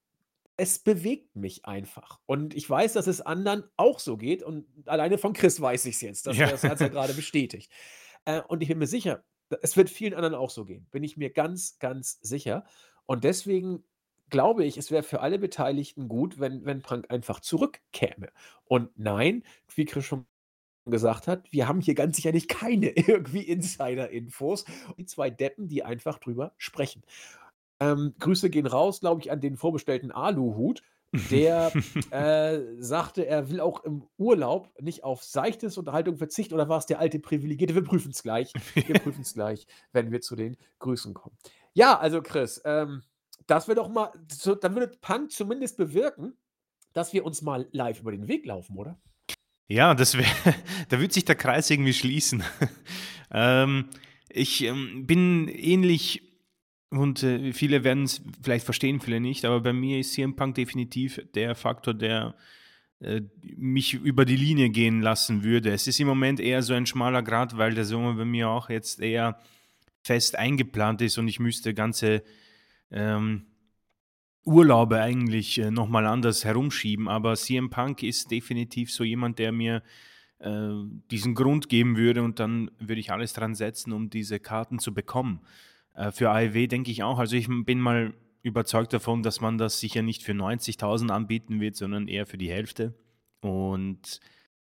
es 0.56 0.78
bewegt 0.78 1.34
mich 1.36 1.64
einfach. 1.64 2.20
Und 2.26 2.54
ich 2.54 2.68
weiß, 2.68 2.92
dass 2.92 3.06
es 3.06 3.22
anderen 3.22 3.64
auch 3.78 3.98
so 3.98 4.18
geht. 4.18 4.42
Und 4.42 4.66
alleine 4.84 5.16
von 5.16 5.32
Chris 5.32 5.60
weiß 5.60 5.86
ich 5.86 5.94
es 5.94 6.00
jetzt. 6.02 6.26
Das, 6.26 6.36
ja. 6.36 6.50
das 6.50 6.64
hat 6.64 6.80
er 6.82 6.90
gerade 6.90 7.14
bestätigt. 7.14 7.72
Äh, 8.26 8.42
und 8.42 8.62
ich 8.62 8.68
bin 8.68 8.78
mir 8.78 8.86
sicher, 8.86 9.24
es 9.62 9.76
wird 9.76 9.88
vielen 9.88 10.12
anderen 10.12 10.34
auch 10.34 10.50
so 10.50 10.66
gehen. 10.66 10.86
Bin 10.90 11.02
ich 11.02 11.16
mir 11.16 11.30
ganz, 11.30 11.78
ganz 11.78 12.18
sicher. 12.20 12.64
Und 13.06 13.24
deswegen 13.24 13.84
glaube 14.30 14.64
ich, 14.64 14.76
es 14.76 14.90
wäre 14.90 15.02
für 15.02 15.20
alle 15.20 15.38
Beteiligten 15.38 16.08
gut, 16.08 16.40
wenn, 16.40 16.64
wenn 16.64 16.82
Punk 16.82 17.10
einfach 17.10 17.40
zurückkäme. 17.40 18.30
Und 18.64 18.90
nein, 18.96 19.42
wie 19.74 19.84
Chris 19.84 20.04
schon 20.04 20.26
gesagt 20.86 21.28
hat, 21.28 21.52
wir 21.52 21.68
haben 21.68 21.80
hier 21.80 21.94
ganz 21.94 22.16
sicherlich 22.16 22.48
keine 22.48 22.90
irgendwie 22.96 23.42
Insider-Infos. 23.42 24.64
Die 24.96 25.06
zwei 25.06 25.30
Deppen, 25.30 25.68
die 25.68 25.84
einfach 25.84 26.18
drüber 26.18 26.52
sprechen. 26.56 27.02
Ähm, 27.80 28.14
Grüße 28.18 28.50
gehen 28.50 28.66
raus, 28.66 29.00
glaube 29.00 29.22
ich, 29.22 29.30
an 29.30 29.40
den 29.40 29.56
vorbestellten 29.56 30.12
Aluhut. 30.12 30.82
Der 31.30 31.72
äh, 32.10 32.60
sagte, 32.78 33.26
er 33.26 33.50
will 33.50 33.60
auch 33.60 33.84
im 33.84 34.04
Urlaub 34.16 34.70
nicht 34.80 35.02
auf 35.02 35.24
seichtes 35.24 35.76
Unterhaltung 35.76 36.16
verzichten. 36.16 36.54
Oder 36.54 36.68
war 36.68 36.78
es 36.78 36.86
der 36.86 37.00
alte 37.00 37.18
Privilegierte? 37.18 37.74
Wir 37.74 37.84
prüfen 37.84 38.12
es 38.12 38.22
gleich. 38.22 38.52
Wir 38.74 38.94
prüfen 39.00 39.22
es 39.22 39.34
gleich, 39.34 39.66
wenn 39.92 40.12
wir 40.12 40.20
zu 40.20 40.36
den 40.36 40.56
Grüßen 40.78 41.14
kommen. 41.14 41.36
Ja, 41.72 41.98
also 41.98 42.20
Chris, 42.22 42.60
ähm, 42.64 43.02
das 43.50 43.66
wäre 43.66 43.76
doch 43.76 43.88
mal, 43.88 44.12
so, 44.30 44.54
dann 44.54 44.74
würde 44.74 44.96
Punk 45.00 45.32
zumindest 45.32 45.76
bewirken, 45.76 46.34
dass 46.92 47.12
wir 47.12 47.24
uns 47.24 47.42
mal 47.42 47.68
live 47.72 48.00
über 48.00 48.12
den 48.12 48.28
Weg 48.28 48.46
laufen, 48.46 48.76
oder? 48.76 49.00
Ja, 49.66 49.94
das 49.94 50.16
wäre, 50.16 50.28
da 50.88 51.00
würde 51.00 51.12
sich 51.12 51.24
der 51.24 51.34
Kreis 51.34 51.68
irgendwie 51.70 51.92
schließen. 51.92 52.44
ähm, 53.32 53.88
ich 54.28 54.62
ähm, 54.62 55.06
bin 55.06 55.48
ähnlich 55.48 56.22
und 56.90 57.22
äh, 57.22 57.52
viele 57.52 57.82
werden 57.82 58.04
es 58.04 58.22
vielleicht 58.42 58.64
verstehen, 58.64 59.00
viele 59.00 59.20
nicht, 59.20 59.44
aber 59.44 59.60
bei 59.60 59.72
mir 59.72 59.98
ist 59.98 60.12
CM 60.12 60.36
Punk 60.36 60.54
definitiv 60.54 61.20
der 61.34 61.54
Faktor, 61.54 61.94
der 61.94 62.34
äh, 63.00 63.22
mich 63.56 63.94
über 63.94 64.24
die 64.24 64.36
Linie 64.36 64.70
gehen 64.70 65.00
lassen 65.00 65.42
würde. 65.42 65.70
Es 65.70 65.86
ist 65.86 65.98
im 65.98 66.06
Moment 66.06 66.38
eher 66.38 66.62
so 66.62 66.74
ein 66.74 66.86
schmaler 66.86 67.22
Grad, 67.22 67.56
weil 67.56 67.74
der 67.74 67.84
Sommer 67.84 68.14
bei 68.14 68.24
mir 68.24 68.48
auch 68.48 68.70
jetzt 68.70 69.00
eher 69.00 69.40
fest 70.02 70.36
eingeplant 70.36 71.02
ist 71.02 71.18
und 71.18 71.26
ich 71.26 71.40
müsste 71.40 71.74
ganze 71.74 72.22
ähm, 72.90 73.46
Urlaube 74.44 75.00
eigentlich 75.00 75.58
äh, 75.58 75.70
nochmal 75.70 76.06
anders 76.06 76.44
herumschieben. 76.44 77.08
Aber 77.08 77.36
CM 77.36 77.70
Punk 77.70 78.02
ist 78.02 78.30
definitiv 78.30 78.92
so 78.92 79.04
jemand, 79.04 79.38
der 79.38 79.52
mir 79.52 79.82
äh, 80.38 80.70
diesen 81.10 81.34
Grund 81.34 81.68
geben 81.68 81.96
würde 81.96 82.22
und 82.22 82.40
dann 82.40 82.70
würde 82.78 83.00
ich 83.00 83.12
alles 83.12 83.32
dran 83.32 83.54
setzen, 83.54 83.92
um 83.92 84.10
diese 84.10 84.40
Karten 84.40 84.78
zu 84.78 84.94
bekommen. 84.94 85.40
Äh, 85.94 86.10
für 86.10 86.30
AEW 86.30 86.66
denke 86.66 86.90
ich 86.90 87.02
auch. 87.02 87.18
Also 87.18 87.36
ich 87.36 87.48
bin 87.48 87.80
mal 87.80 88.14
überzeugt 88.42 88.92
davon, 88.92 89.22
dass 89.22 89.40
man 89.40 89.58
das 89.58 89.80
sicher 89.80 90.02
nicht 90.02 90.22
für 90.22 90.32
90.000 90.32 91.10
anbieten 91.10 91.60
wird, 91.60 91.76
sondern 91.76 92.08
eher 92.08 92.26
für 92.26 92.38
die 92.38 92.50
Hälfte. 92.50 92.94
Und 93.40 94.20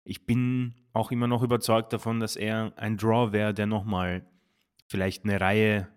ich 0.04 0.26
bin 0.26 0.74
auch 0.93 1.12
immer 1.12 1.28
noch 1.28 1.43
überzeugt 1.43 1.93
davon, 1.93 2.19
dass 2.19 2.36
er 2.36 2.74
ein 2.76 2.97
Draw 2.97 3.32
wäre, 3.32 3.54
der 3.54 3.67
nochmal 3.67 4.26
vielleicht 4.88 5.24
eine 5.24 5.39
Reihe 5.39 5.88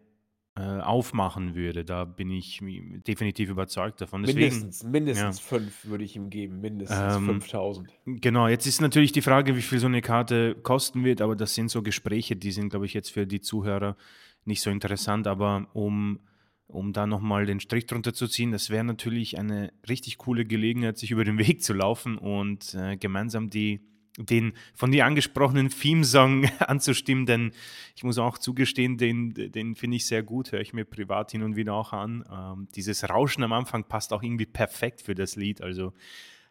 äh, 0.56 0.62
aufmachen 0.62 1.56
würde. 1.56 1.84
Da 1.84 2.04
bin 2.04 2.30
ich 2.30 2.60
definitiv 2.62 3.50
überzeugt 3.50 4.00
davon. 4.00 4.22
Deswegen, 4.22 4.50
mindestens, 4.54 4.84
mindestens 4.84 5.38
ja. 5.40 5.44
fünf 5.44 5.84
würde 5.84 6.04
ich 6.04 6.14
ihm 6.14 6.30
geben, 6.30 6.60
mindestens 6.60 7.16
ähm, 7.16 7.26
5000. 7.26 7.88
Genau, 8.06 8.46
jetzt 8.46 8.66
ist 8.66 8.80
natürlich 8.80 9.10
die 9.10 9.22
Frage, 9.22 9.56
wie 9.56 9.62
viel 9.62 9.80
so 9.80 9.86
eine 9.86 10.00
Karte 10.00 10.54
kosten 10.62 11.04
wird, 11.04 11.20
aber 11.20 11.34
das 11.34 11.54
sind 11.54 11.70
so 11.70 11.82
Gespräche, 11.82 12.36
die 12.36 12.52
sind, 12.52 12.70
glaube 12.70 12.86
ich, 12.86 12.94
jetzt 12.94 13.10
für 13.10 13.26
die 13.26 13.40
Zuhörer 13.40 13.96
nicht 14.44 14.60
so 14.60 14.70
interessant, 14.70 15.26
aber 15.26 15.66
um, 15.72 16.20
um 16.68 16.92
da 16.92 17.06
nochmal 17.06 17.46
den 17.46 17.58
Strich 17.58 17.86
drunter 17.86 18.14
zu 18.14 18.28
ziehen, 18.28 18.52
das 18.52 18.70
wäre 18.70 18.84
natürlich 18.84 19.38
eine 19.38 19.72
richtig 19.88 20.18
coole 20.18 20.44
Gelegenheit, 20.44 20.98
sich 20.98 21.10
über 21.10 21.24
den 21.24 21.38
Weg 21.38 21.64
zu 21.64 21.72
laufen 21.72 22.16
und 22.16 22.74
äh, 22.74 22.96
gemeinsam 22.96 23.50
die 23.50 23.80
den 24.18 24.52
von 24.74 24.92
dir 24.92 25.06
angesprochenen 25.06 25.70
Theme-Song 25.70 26.44
anzustimmen, 26.60 27.26
denn 27.26 27.52
ich 27.96 28.04
muss 28.04 28.18
auch 28.18 28.38
zugestehen, 28.38 28.96
den, 28.96 29.34
den 29.34 29.74
finde 29.74 29.96
ich 29.96 30.06
sehr 30.06 30.22
gut, 30.22 30.52
höre 30.52 30.60
ich 30.60 30.72
mir 30.72 30.84
privat 30.84 31.32
hin 31.32 31.42
und 31.42 31.56
wieder 31.56 31.74
auch 31.74 31.92
an. 31.92 32.24
Ähm, 32.30 32.68
dieses 32.74 33.08
Rauschen 33.08 33.42
am 33.42 33.52
Anfang 33.52 33.84
passt 33.84 34.12
auch 34.12 34.22
irgendwie 34.22 34.46
perfekt 34.46 35.02
für 35.02 35.14
das 35.14 35.36
Lied, 35.36 35.60
also 35.60 35.92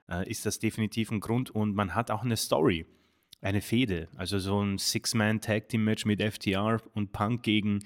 äh, 0.09 0.29
ist 0.29 0.45
das 0.45 0.59
definitiv 0.59 1.11
ein 1.11 1.19
Grund 1.19 1.51
und 1.51 1.75
man 1.75 1.95
hat 1.95 2.11
auch 2.11 2.23
eine 2.23 2.37
Story, 2.37 2.85
eine 3.41 3.61
Fehde, 3.61 4.09
also 4.15 4.39
so 4.39 4.61
ein 4.61 4.77
Six-Man-Tag-Team-Match 4.77 6.05
mit 6.05 6.21
FTR 6.21 6.81
und 6.93 7.13
Punk 7.13 7.43
gegen 7.43 7.79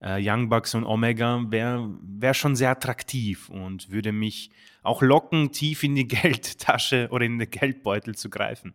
äh, 0.00 0.18
Young 0.20 0.48
Bucks 0.48 0.74
und 0.74 0.84
Omega 0.84 1.44
wäre 1.48 1.88
wär 2.02 2.34
schon 2.34 2.56
sehr 2.56 2.70
attraktiv 2.70 3.50
und 3.50 3.90
würde 3.90 4.12
mich 4.12 4.50
auch 4.82 5.02
locken, 5.02 5.52
tief 5.52 5.82
in 5.82 5.94
die 5.94 6.08
Geldtasche 6.08 7.08
oder 7.10 7.24
in 7.24 7.38
den 7.38 7.50
Geldbeutel 7.50 8.14
zu 8.14 8.30
greifen. 8.30 8.74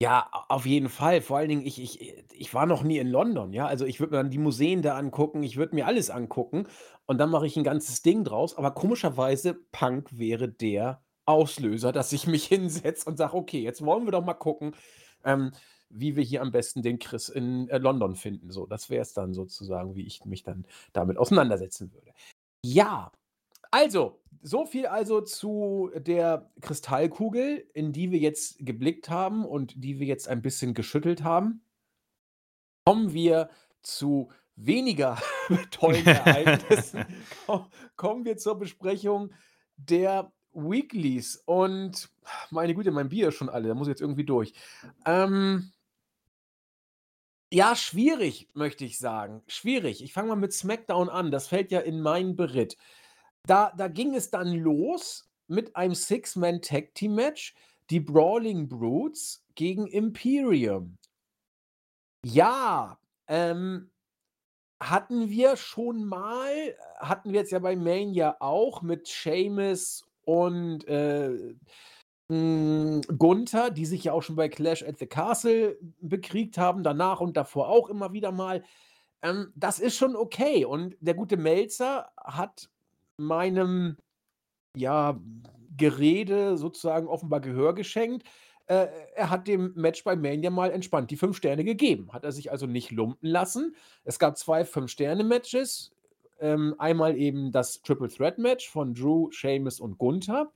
Ja, 0.00 0.28
auf 0.50 0.66
jeden 0.66 0.90
Fall. 0.90 1.22
Vor 1.22 1.38
allen 1.38 1.48
Dingen, 1.48 1.64
ich 1.66 1.80
ich 1.80 2.00
äh, 2.02 2.22
ich 2.34 2.52
war 2.52 2.66
noch 2.66 2.82
nie 2.82 2.98
in 2.98 3.08
London, 3.08 3.52
ja? 3.54 3.66
Also, 3.66 3.86
ich 3.86 3.98
würde 3.98 4.10
mir 4.12 4.18
dann 4.22 4.30
die 4.30 4.36
Museen 4.38 4.82
da 4.82 4.94
angucken, 4.96 5.42
ich 5.42 5.56
würde 5.56 5.74
mir 5.74 5.86
alles 5.86 6.10
angucken 6.10 6.66
und 7.06 7.16
dann 7.18 7.30
mache 7.30 7.46
ich 7.46 7.56
'n 7.56 7.64
ganzes 7.64 8.02
Ding 8.02 8.22
draus. 8.22 8.54
Aber 8.58 8.72
komischerweise, 8.72 9.54
Punk 9.72 10.10
wäre 10.18 10.48
der 10.50 11.02
Auslöser, 11.24 11.92
dass 11.92 12.12
ich 12.12 12.26
mich 12.26 12.44
hinsetze 12.46 13.08
und 13.08 13.16
sage: 13.16 13.34
„Okay, 13.34 13.60
jetzt 13.62 13.82
wollen 13.84 14.04
wir 14.06 14.12
doch 14.12 14.24
mal 14.24 14.34
gucken, 14.34 14.74
ähm, 15.24 15.52
wie 15.88 16.14
wir 16.16 16.22
hier 16.24 16.42
am 16.42 16.50
besten 16.52 16.82
den 16.82 16.98
Chris 16.98 17.30
in, 17.30 17.68
äh, 17.70 17.78
London 17.78 18.16
finden“, 18.16 18.50
so. 18.50 18.66
Das 18.66 18.90
wäre 18.90 19.00
es 19.02 19.14
dann 19.14 19.32
sozusagen, 19.32 19.94
wie 19.94 20.06
ich 20.06 20.24
mich 20.26 20.42
dann 20.42 20.66
damit 20.92 21.16
auseinandersetzen 21.16 21.90
würde. 21.94 22.12
Ja, 22.64 23.12
also, 23.76 24.18
so 24.40 24.64
viel 24.64 24.86
also 24.86 25.20
zu 25.20 25.90
der 25.94 26.50
Kristallkugel, 26.62 27.68
in 27.74 27.92
die 27.92 28.10
wir 28.10 28.18
jetzt 28.18 28.64
geblickt 28.64 29.10
haben 29.10 29.44
und 29.44 29.74
die 29.84 30.00
wir 30.00 30.06
jetzt 30.06 30.28
ein 30.28 30.40
bisschen 30.40 30.72
geschüttelt 30.72 31.22
haben. 31.22 31.60
Kommen 32.86 33.12
wir 33.12 33.50
zu 33.82 34.30
weniger 34.54 35.18
tollen 35.70 36.06
Ereignissen. 36.06 37.04
Ko 37.46 37.66
kommen 37.96 38.24
wir 38.24 38.38
zur 38.38 38.58
Besprechung 38.58 39.30
der 39.76 40.32
Weeklies 40.54 41.42
und 41.44 42.08
meine 42.48 42.74
Güte, 42.74 42.92
mein 42.92 43.10
Bier 43.10 43.28
ist 43.28 43.34
schon 43.34 43.50
alle, 43.50 43.68
da 43.68 43.74
muss 43.74 43.88
ich 43.88 43.92
jetzt 43.92 44.00
irgendwie 44.00 44.24
durch. 44.24 44.54
Ähm 45.04 45.70
ja, 47.52 47.76
schwierig, 47.76 48.48
möchte 48.54 48.86
ich 48.86 48.98
sagen. 48.98 49.42
Schwierig. 49.48 50.02
Ich 50.02 50.14
fange 50.14 50.28
mal 50.28 50.36
mit 50.36 50.54
SmackDown 50.54 51.10
an. 51.10 51.30
Das 51.30 51.46
fällt 51.46 51.70
ja 51.70 51.80
in 51.80 52.00
meinen 52.00 52.36
Beritt. 52.36 52.78
Da 53.46 53.72
da 53.76 53.88
ging 53.88 54.14
es 54.14 54.30
dann 54.30 54.52
los 54.52 55.28
mit 55.48 55.76
einem 55.76 55.94
Six-Man-Tag-Team-Match, 55.94 57.54
die 57.90 58.00
Brawling 58.00 58.68
Brutes 58.68 59.44
gegen 59.54 59.86
Imperium. 59.86 60.98
Ja, 62.24 62.98
ähm, 63.28 63.90
hatten 64.82 65.30
wir 65.30 65.56
schon 65.56 66.04
mal 66.04 66.74
hatten 66.98 67.32
wir 67.32 67.40
jetzt 67.40 67.52
ja 67.52 67.58
bei 67.58 67.76
Mania 67.76 68.36
auch 68.40 68.82
mit 68.82 69.08
Sheamus 69.08 70.04
und, 70.22 70.86
äh, 70.88 71.54
hm, 72.30 73.02
Gunther, 73.18 73.70
die 73.70 73.86
sich 73.86 74.04
ja 74.04 74.12
auch 74.12 74.22
schon 74.22 74.36
bei 74.36 74.48
Clash 74.48 74.82
at 74.82 74.98
the 74.98 75.06
Castle 75.06 75.78
bekriegt 76.00 76.58
haben, 76.58 76.82
danach 76.82 77.20
und 77.20 77.36
davor 77.36 77.68
auch 77.68 77.88
immer 77.88 78.12
wieder 78.12 78.32
mal. 78.32 78.64
Ähm, 79.22 79.52
das 79.54 79.78
ist 79.78 79.96
schon 79.96 80.16
okay 80.16 80.64
und 80.64 80.96
der 81.00 81.14
gute 81.14 81.36
Meltzer 81.36 82.10
hat 82.16 82.68
meinem, 83.16 83.96
ja, 84.76 85.20
Gerede 85.76 86.56
sozusagen 86.56 87.06
offenbar 87.06 87.40
Gehör 87.40 87.74
geschenkt. 87.74 88.26
Äh, 88.66 88.88
er 89.14 89.30
hat 89.30 89.46
dem 89.46 89.72
Match 89.76 90.02
bei 90.04 90.16
Mania 90.16 90.50
mal 90.50 90.70
entspannt 90.70 91.10
die 91.10 91.16
5 91.16 91.36
Sterne 91.36 91.64
gegeben. 91.64 92.12
Hat 92.12 92.24
er 92.24 92.32
sich 92.32 92.50
also 92.50 92.66
nicht 92.66 92.90
lumpen 92.90 93.28
lassen. 93.28 93.76
Es 94.04 94.18
gab 94.18 94.36
2 94.36 94.64
Fünf-Sterne-Matches, 94.64 95.92
ähm, 96.40 96.74
einmal 96.78 97.16
eben 97.16 97.52
das 97.52 97.82
Triple 97.82 98.08
Threat 98.08 98.38
Match 98.38 98.68
von 98.68 98.94
Drew, 98.94 99.30
Sheamus 99.30 99.80
und 99.80 99.98
Gunther. 99.98 100.50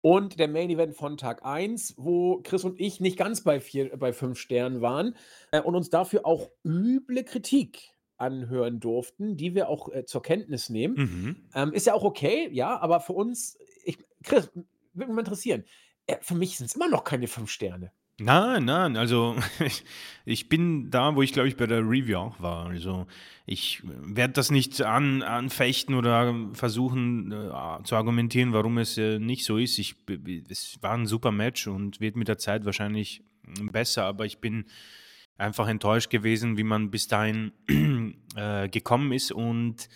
Und 0.00 0.40
der 0.40 0.48
Main 0.48 0.70
Event 0.70 0.96
von 0.96 1.16
Tag 1.16 1.44
1, 1.44 1.94
wo 1.96 2.40
Chris 2.42 2.64
und 2.64 2.80
ich 2.80 2.98
nicht 2.98 3.16
ganz 3.16 3.42
bei 3.42 3.60
4 3.60 3.96
bei 3.98 4.12
5 4.12 4.36
Sternen 4.36 4.80
waren, 4.80 5.14
äh, 5.52 5.60
und 5.60 5.76
uns 5.76 5.90
dafür 5.90 6.26
auch 6.26 6.50
üble 6.64 7.22
Kritik 7.22 7.92
anhören 8.22 8.80
durften, 8.80 9.36
die 9.36 9.54
wir 9.54 9.68
auch, 9.68 9.88
äh, 9.90 10.04
zur 10.04 10.22
Kenntnis 10.22 10.70
nehmen. 10.70 10.94
Mhm. 10.96 11.36
Ähm, 11.54 11.72
ist 11.72 11.86
ja 11.86 11.94
auch 11.94 12.04
okay, 12.04 12.48
ja, 12.52 12.78
aber 12.80 13.00
für 13.00 13.12
uns 13.12 13.58
ich 13.84 13.98
Chris, 14.22 14.50
würde 14.54 14.66
mich 14.94 15.16
mal 15.16 15.20
interessieren, 15.20 15.64
äh, 16.06 16.16
für 16.20 16.34
mich 16.34 16.56
sind's 16.56 16.74
immer 16.76 16.88
noch 16.88 17.04
keine 17.04 17.26
5 17.26 17.50
Sterne. 17.50 17.92
Nein, 18.20 18.66
nein, 18.66 18.96
also 18.96 19.36
ich 19.64 19.84
ich 20.24 20.48
bin 20.48 20.90
da, 20.90 21.16
wo 21.16 21.22
ich, 21.22 21.32
glaube 21.32 21.48
ich, 21.48 21.56
bei 21.56 21.66
der 21.66 21.80
Review 21.80 22.18
auch 22.18 22.40
war. 22.40 22.66
Also, 22.66 23.06
ich 23.46 23.82
werde 23.84 24.34
das 24.34 24.50
nicht 24.50 24.80
an 24.82 25.22
anfechten 25.22 25.94
oder 25.94 26.34
versuchen, 26.52 27.32
äh, 27.32 27.82
zu 27.84 27.96
argumentieren, 27.96 28.52
warum 28.52 28.78
es, 28.78 28.96
äh, 28.98 29.18
nicht 29.18 29.44
so 29.44 29.56
ist. 29.58 29.78
Ich 29.78 29.96
es 30.48 30.78
war 30.82 30.94
'n 30.94 31.06
super 31.06 31.32
Match 31.32 31.66
und 31.66 32.00
wird 32.00 32.16
mit 32.16 32.28
der 32.28 32.38
Zeit 32.38 32.64
wahrscheinlich, 32.64 33.24
hm, 33.44 33.68
besser, 33.72 34.04
aber 34.04 34.26
ich 34.26 34.38
bin 34.38 34.66
einfach 35.38 35.66
enttäuscht 35.66 36.10
gewesen, 36.10 36.56
wie 36.56 36.64
man 36.64 36.90
bis 36.90 37.08
dahin, 37.08 37.52
äh, 38.36 38.68
gekommen 38.68 39.12
ist 39.12 39.32
und, 39.32 39.88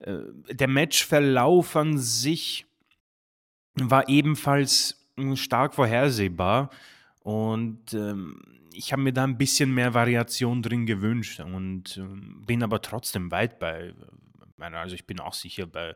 äh, 0.00 0.18
der 0.50 0.68
Matchverlauf 0.68 1.76
an 1.76 1.98
sich 1.98 2.66
war 3.74 4.08
ebenfalls, 4.08 5.08
hm, 5.16 5.36
stark 5.36 5.74
vorhersehbar 5.74 6.70
und, 7.20 7.94
ähm, 7.94 8.42
ich 8.72 8.92
habe 8.92 9.02
mir 9.02 9.12
da 9.12 9.24
'n 9.24 9.38
bisschen 9.38 9.74
mehr 9.74 9.94
Variation 9.94 10.62
drin 10.62 10.86
gewünscht 10.86 11.40
und, 11.40 11.96
ähm, 11.96 12.44
bin 12.46 12.62
aber 12.62 12.80
trotzdem 12.82 13.30
weit 13.32 13.58
bei 13.58 13.92
meiner 14.56 14.78
also, 14.78 14.94
ich 14.94 15.06
bin 15.06 15.20
auch 15.20 15.34
sicher 15.34 15.66
bei 15.66 15.94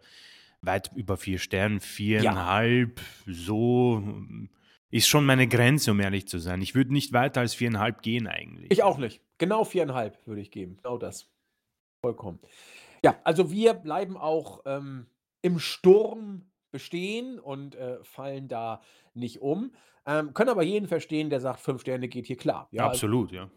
weit 0.62 0.91
über 0.97 1.17
4 1.17 1.38
Sternen, 1.38 1.77
Ja. 1.77 1.81
4,5 1.83 3.01
so 3.27 4.03
ist 4.91 5.09
schon 5.09 5.25
meine 5.27 5.49
Grenze, 5.49 5.91
um 5.93 6.01
ehrlich 6.01 6.29
zu 6.29 6.38
sein. 6.38 6.61
Ich 6.62 6.75
würde 6.75 6.93
nicht 6.93 7.12
weiter 7.12 7.41
als 7.41 7.55
4,5 7.55 8.03
gehen 8.03 8.27
Ich 8.27 8.33
eigentlich. 8.33 8.83
auch 8.85 8.99
nicht. 8.99 9.21
Genau 9.38 9.65
4,5 9.65 10.27
würde 10.27 10.41
ich 10.43 10.51
geben. 10.53 10.77
Genau 10.83 10.99
das. 10.99 11.32
Vollkommen. 12.05 12.41
Ja, 13.05 13.21
also, 13.25 13.51
wir 13.53 13.75
bleiben 13.75 14.17
auch, 14.17 14.62
ähm, 14.67 15.09
im 15.43 15.59
Sturm 15.61 16.51
bestehen 16.73 17.38
und, 17.41 17.77
äh, 17.77 18.03
fallen 18.05 18.49
da 18.49 18.83
nicht 19.15 19.41
um, 19.43 19.73
ähm, 20.07 20.35
können 20.35 20.51
aber 20.51 20.62
jeden 20.65 20.88
verstehen, 20.88 21.31
der 21.31 21.41
sagt: 21.41 21.61
„5 21.61 21.83
Sterne 21.83 22.09
geht 22.09 22.27
hier 22.27 22.37
klar“, 22.37 22.69
ja, 22.73 22.88
al 22.88 23.03
Absolut, 23.03 23.33
ja. 23.33 23.51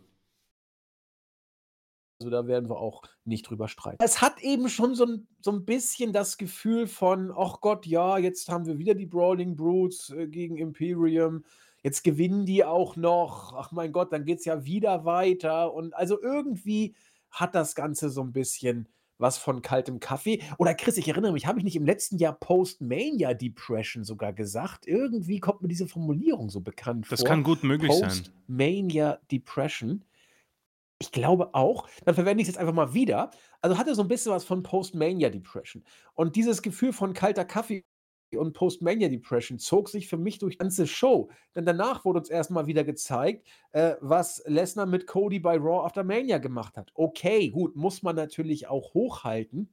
Also, 2.21 2.29
da 2.29 2.47
werden 2.47 2.69
wir 2.69 2.77
auch 2.77 3.01
nicht 3.25 3.49
drüber 3.49 3.67
streiten. 3.67 3.99
Es 4.01 4.21
hat 4.21 4.41
eben 4.41 4.67
schon 4.67 4.93
so 4.95 5.05
'n 5.05 5.27
so 5.39 5.51
'n 5.51 5.63
bisschen 5.65 6.11
das 6.11 6.37
Gefühl 6.37 6.87
von: 6.87 7.31
„Ach 7.35 7.61
Gott, 7.61 7.85
ja, 7.85 8.17
jetzt 8.17 8.49
haben 8.49 8.65
wir 8.65 8.77
wieder 8.77 8.93
die 8.93 9.05
Brawling 9.05 9.55
Brutes, 9.55 10.09
äh, 10.09 10.27
gegen 10.27 10.57
Imperium. 10.57 11.45
Jetzt 11.81 12.03
gewinnen 12.03 12.45
die 12.45 12.65
auch 12.65 12.95
noch. 12.97 13.53
Ach 13.55 13.71
mein 13.71 13.91
Gott, 13.93 14.11
dann 14.11 14.25
geht's 14.25 14.43
ja 14.45 14.65
wieder 14.65 15.05
weiter.“ 15.05 15.73
Und 15.73 15.93
also, 15.95 16.21
irgendwie 16.21 16.95
hat 17.35 17.55
das 17.55 17.75
Ganze 17.75 18.09
so 18.09 18.21
'n 18.21 18.33
bisschen 18.33 18.89
was 19.17 19.37
von 19.37 19.61
kaltem 19.61 19.99
Kaffee. 20.01 20.41
Oder 20.57 20.75
Chris, 20.75 20.97
ich 20.97 21.07
erinnere 21.07 21.31
mich, 21.33 21.47
habe 21.47 21.59
ich 21.59 21.65
nicht 21.65 21.75
im 21.77 21.85
letzten 21.85 22.17
Jahr 22.17 22.33
Post-Mania 22.39 23.33
Depression 23.33 24.03
sogar 24.03 24.33
gesagt? 24.33 24.87
Irgendwie 24.87 25.39
kommt 25.39 25.61
mir 25.61 25.69
diese 25.69 25.87
Formulierung 25.87 26.49
so 26.49 26.61
bekannt 26.61 27.07
Das 27.11 27.23
vor. 27.23 27.23
kann 27.23 27.43
gut 27.43 27.63
möglich 27.63 27.97
sein. 27.97 28.27
Post-Mania 28.49 29.19
Depression. 29.31 30.05
Ich 31.01 31.11
glaube 31.11 31.53
auch. 31.55 31.89
Dann 32.05 32.15
verwende 32.15 32.41
ich's 32.41 32.49
jetzt 32.49 32.57
einfach 32.59 32.73
mal 32.73 32.93
wieder. 32.93 33.31
Also, 33.61 33.77
hatte 33.77 33.95
so 33.95 34.01
'n 34.03 34.07
bisschen 34.09 34.31
was 34.33 34.45
von 34.45 34.63
Post-Mania 34.63 35.29
Depression. 35.29 35.83
Und 36.15 36.35
dieses 36.37 36.61
Gefühl 36.61 36.93
von 36.93 37.13
kalter 37.13 37.45
Kaffee 37.45 37.83
und 38.37 38.53
Post-Mania 38.53 39.09
Depression 39.09 39.59
zog 39.59 39.89
sich 39.89 40.07
für 40.07 40.17
mich 40.17 40.39
durch 40.39 40.55
die 40.55 40.59
ganze 40.59 40.87
Show. 40.87 41.29
Denn 41.55 41.65
danach 41.65 42.05
wurde 42.05 42.19
uns 42.19 42.29
erst 42.29 42.51
mal 42.51 42.67
wieder 42.67 42.83
gezeigt, 42.83 43.47
äh, 43.71 43.95
was 44.01 44.43
Lesnar 44.47 44.85
mit 44.85 45.07
Cody 45.07 45.39
bei 45.39 45.57
Raw 45.57 45.85
After 45.85 46.03
Mania 46.03 46.37
gemacht 46.39 46.77
hat. 46.77 46.91
Okay, 46.95 47.49
gut, 47.49 47.75
muss 47.75 48.03
man 48.03 48.15
natürlich 48.15 48.67
auch 48.67 48.93
hochhalten. 48.93 49.69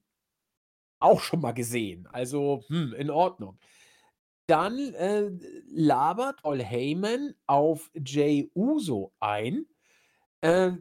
Auch 1.03 1.21
schon 1.21 1.41
mal 1.41 1.53
gesehen. 1.53 2.07
Also, 2.13 2.63
hm, 2.69 2.95
in 2.97 3.11
Ordnung. 3.11 3.59
Dann, 4.49 4.79
äh, 4.95 5.31
labert 5.69 6.43
Paul 6.43 6.63
Heyman 6.63 7.35
auf 7.47 7.91
Jey 7.95 8.51
Uso 8.55 9.13
ein. 9.21 9.67
Äh, 10.43 10.73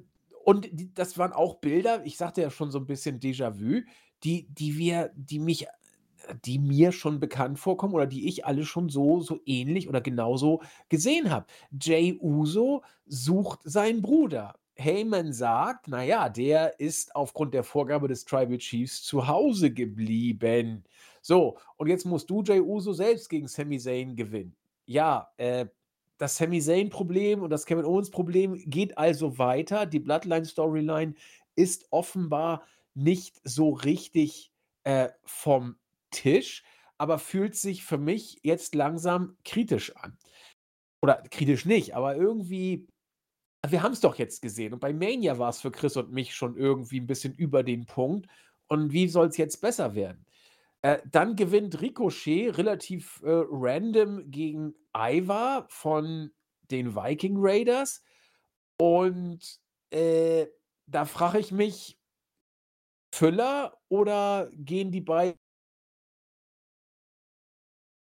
und 0.46 0.70
die 0.74 0.94
das 0.94 1.18
waren 1.18 1.34
auch 1.34 1.56
Bilder, 1.58 2.06
ich 2.06 2.18
sagte 2.18 2.42
ja 2.42 2.52
schon 2.52 2.72
so 2.72 2.80
'n 2.80 2.88
bisschen 2.88 3.20
Déjà-vu, 3.20 3.84
die 4.24 4.48
die 4.50 4.78
wir 4.78 5.12
die 5.16 5.40
mich 5.40 5.68
die 6.46 6.60
mir 6.60 6.92
schon 6.92 7.20
bekannt 7.20 7.60
vorkommen 7.60 7.94
oder 7.94 8.08
die 8.08 8.28
ich 8.28 8.46
alle 8.46 8.66
schon 8.66 8.90
so 8.90 9.20
so 9.22 9.40
ähnlich 9.46 9.88
oder 9.90 10.02
genauso 10.02 10.62
gesehen 10.90 11.30
habe. 11.32 11.46
Jey 11.80 12.18
Uso 12.22 12.84
sucht 13.06 13.60
seinen 13.64 14.02
Bruder. 14.02 14.56
Heyman 14.76 15.34
sagt: 15.34 15.88
„Na 15.88 16.04
ja, 16.04 16.30
der 16.30 16.80
ist 16.80 17.16
aufgrund 17.16 17.54
der 17.54 17.64
Vorgabe 17.64 18.08
des 18.08 18.26
Tribal 18.26 18.58
Chiefs 18.58 19.04
zu 19.04 19.28
Hause 19.28 19.72
geblieben.“ 19.74 20.84
So, 21.22 21.58
und 21.78 21.88
jetzt 21.88 22.06
musst 22.06 22.30
du, 22.30 22.42
Jey 22.44 22.60
Uso, 22.62 22.94
selbst 22.94 23.30
gegen 23.30 23.48
Sami 23.48 23.78
Zayn 23.80 24.16
gewinnen. 24.16 24.56
Ja, 24.86 25.30
äh, 25.38 25.68
das 26.18 26.38
Sami 26.38 26.62
Zayn-Problem 26.62 27.42
und 27.42 27.50
das 27.50 27.66
Kevin 27.66 27.86
Owens-Problem 27.86 28.56
geht 28.70 28.98
also 28.98 29.38
weiter. 29.38 29.86
Die 29.86 30.00
Bloodline-Storyline 30.00 31.16
ist 31.56 31.88
offenbar 31.92 32.64
nicht 32.94 33.42
so 33.44 33.72
richtig, 33.72 34.52
äh, 34.84 35.10
vom 35.24 35.78
Tisch, 36.12 36.64
aber 36.98 37.20
fühlt 37.20 37.56
sich 37.56 37.84
für 37.86 37.98
mich 37.98 38.40
jetzt 38.44 38.76
langsam 38.76 39.38
kritisch 39.46 39.96
an. 39.98 40.18
Oder 41.04 41.24
kritisch 41.32 41.66
nicht, 41.66 41.96
aber 41.96 42.16
irgendwie 42.16 42.88
wir 43.68 43.84
haben's 43.84 44.02
doch 44.02 44.16
jetzt 44.18 44.42
gesehen 44.42 44.74
und 44.74 44.80
bei 44.80 44.94
Mania 44.94 45.38
war's 45.40 45.62
für 45.62 45.72
Chris 45.72 45.98
und 45.98 46.12
mich 46.12 46.34
schon 46.36 46.58
irgendwie 46.58 47.00
'n 47.00 47.08
bisschen 47.08 47.34
über 47.36 47.64
den 47.64 47.86
Punkt. 47.86 48.28
Und 48.68 48.92
wie 48.94 49.08
soll's 49.08 49.38
jetzt 49.38 49.62
besser 49.62 49.96
werden? 49.96 50.26
Äh, 50.84 51.00
dann 51.12 51.36
gewinnt 51.36 51.82
Ricochet 51.82 52.58
relativ, 52.58 53.22
äh, 53.24 53.30
random 53.50 54.32
gegen 54.32 54.76
Ivar 54.98 55.68
von 55.70 56.32
den 56.72 56.96
Viking 56.96 57.36
Raiders. 57.40 58.04
Und 58.78 59.60
äh, 59.92 60.48
da 60.88 61.06
frage 61.06 61.40
ich 61.40 61.52
mich, 61.52 61.98
Füller 63.14 63.78
oder 63.90 64.50
gehen 64.54 64.92
die 64.92 65.02
beiden 65.02 65.38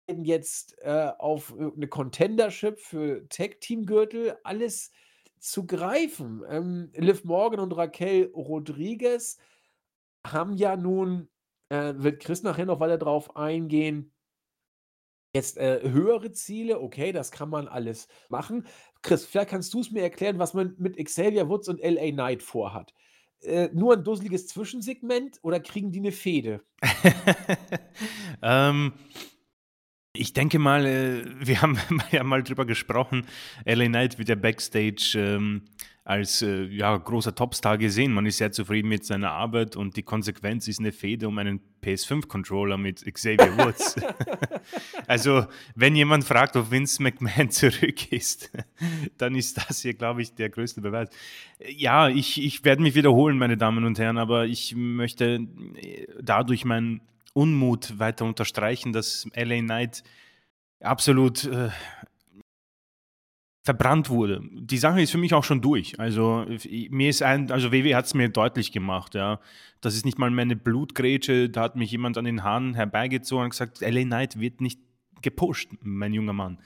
jetzt 0.08 0.76
äh, 0.82 1.10
auf 1.18 1.54
eine 1.56 1.88
Contendership 1.88 2.80
für 2.80 3.28
Tag-Team-Gürtel 3.28 4.36
alles 4.44 4.90
zu 5.38 5.66
greifen? 5.66 6.42
Ähm, 6.48 6.90
Liv 6.94 7.24
Morgan 7.24 7.60
und 7.60 7.76
Raquel 7.76 8.30
Rodriguez 8.34 9.38
haben 10.26 10.54
ja 10.54 10.76
nun, 10.76 11.28
äh, 11.68 11.94
wird 11.96 12.20
Chris 12.20 12.42
nachher 12.42 12.66
noch 12.66 12.80
weiter 12.80 12.98
drauf 12.98 13.36
eingehen, 13.36 14.12
jetzt 15.34 15.58
äh, 15.58 15.80
höhere 15.82 16.32
Ziele. 16.32 16.80
Okay, 16.80 17.12
das 17.12 17.30
kann 17.30 17.50
man 17.50 17.68
alles 17.68 18.08
machen. 18.28 18.66
Chris, 19.02 19.24
vielleicht 19.24 19.50
kannst 19.50 19.74
du 19.74 19.80
es 19.80 19.90
mir 19.90 20.02
erklären, 20.02 20.38
was 20.38 20.54
man 20.54 20.74
mit 20.78 20.96
Xavier 21.02 21.48
Woods 21.48 21.68
und 21.68 21.80
LA 21.80 22.10
Knight 22.10 22.42
vorhat. 22.42 22.94
Äh, 23.40 23.68
nur 23.72 23.94
ein 23.94 24.04
dusseliges 24.04 24.48
Zwischensegment 24.48 25.38
oder 25.42 25.60
kriegen 25.60 25.92
die 25.92 26.00
eine 26.00 26.12
Fehde? 26.12 26.62
ähm, 28.42 28.94
ich 30.12 30.32
denke 30.32 30.58
mal, 30.58 30.86
äh, 30.86 31.24
wir 31.38 31.62
haben 31.62 31.78
ja 32.10 32.24
mal 32.24 32.42
drüber 32.42 32.66
gesprochen. 32.66 33.26
LA 33.64 33.86
Knight 33.86 34.18
wird 34.18 34.28
ja 34.28 34.34
Backstage 34.34 35.12
ähm, 35.16 35.62
als 36.08 36.40
äh, 36.40 36.62
ja, 36.64 36.96
großer 36.96 37.34
Topstar 37.34 37.76
gesehen. 37.76 38.14
Man 38.14 38.24
ist 38.24 38.38
sehr 38.38 38.50
zufrieden 38.50 38.88
mit 38.88 39.04
seiner 39.04 39.30
Arbeit 39.30 39.76
und 39.76 39.94
die 39.94 40.02
Konsequenz 40.02 40.66
ist 40.66 40.80
eine 40.80 40.90
Fehde 40.90 41.28
um 41.28 41.36
einen 41.36 41.60
PS5-Controller 41.82 42.78
mit 42.78 43.04
Xavier 43.12 43.58
Woods. 43.58 43.96
also, 45.06 45.44
wenn 45.74 45.94
jemand 45.94 46.24
fragt, 46.24 46.56
ob 46.56 46.70
Vince 46.70 47.02
McMahon 47.02 47.50
zurück 47.50 48.10
ist, 48.10 48.50
dann 49.18 49.34
ist 49.34 49.58
das 49.58 49.82
hier, 49.82 49.92
glaube 49.92 50.22
ich, 50.22 50.34
der 50.34 50.48
größte 50.48 50.80
Beweis. 50.80 51.10
Ja, 51.76 52.08
ich, 52.08 52.42
ich 52.42 52.64
werde 52.64 52.80
mich 52.80 52.94
wiederholen, 52.94 53.36
meine 53.36 53.58
Damen 53.58 53.84
und 53.84 53.98
Herren, 53.98 54.16
aber 54.16 54.46
ich 54.46 54.74
möchte 54.74 55.46
äh, 55.76 56.06
dadurch 56.22 56.64
meinen 56.64 57.02
Unmut 57.34 57.98
weiter 57.98 58.24
unterstreichen, 58.24 58.92
dass 58.92 59.26
LA 59.34 59.60
Knight 59.60 60.02
absolut 60.80 61.44
äh, 61.44 61.70
verbrannt 63.68 64.08
wurde. 64.08 64.40
Die 64.50 64.78
Sache 64.78 65.02
ist 65.02 65.10
für 65.10 65.18
mich 65.18 65.34
auch 65.34 65.44
schon 65.44 65.60
durch. 65.60 66.00
Also 66.00 66.46
mir 66.90 67.10
ist 67.10 67.22
ein, 67.22 67.50
also 67.50 67.70
WW 67.70 67.94
hat 67.94 68.06
es 68.06 68.14
mir 68.14 68.30
deutlich 68.30 68.72
gemacht, 68.72 69.14
ja. 69.14 69.40
Das 69.82 69.94
ist 69.94 70.06
nicht 70.06 70.18
mal 70.18 70.30
meine 70.30 70.56
Blutgrätsche, 70.56 71.50
da 71.50 71.62
hat 71.62 71.76
mich 71.76 71.90
jemand 71.90 72.16
an 72.16 72.24
den 72.24 72.42
Haaren 72.42 72.74
herbeigezogen 72.74 73.44
und 73.44 73.50
gesagt, 73.50 73.80
LA 73.82 74.04
Knight 74.04 74.40
wird 74.40 74.62
nicht 74.62 74.80
gepusht, 75.20 75.70
mein 75.82 76.14
junger 76.14 76.32
Mann. 76.32 76.58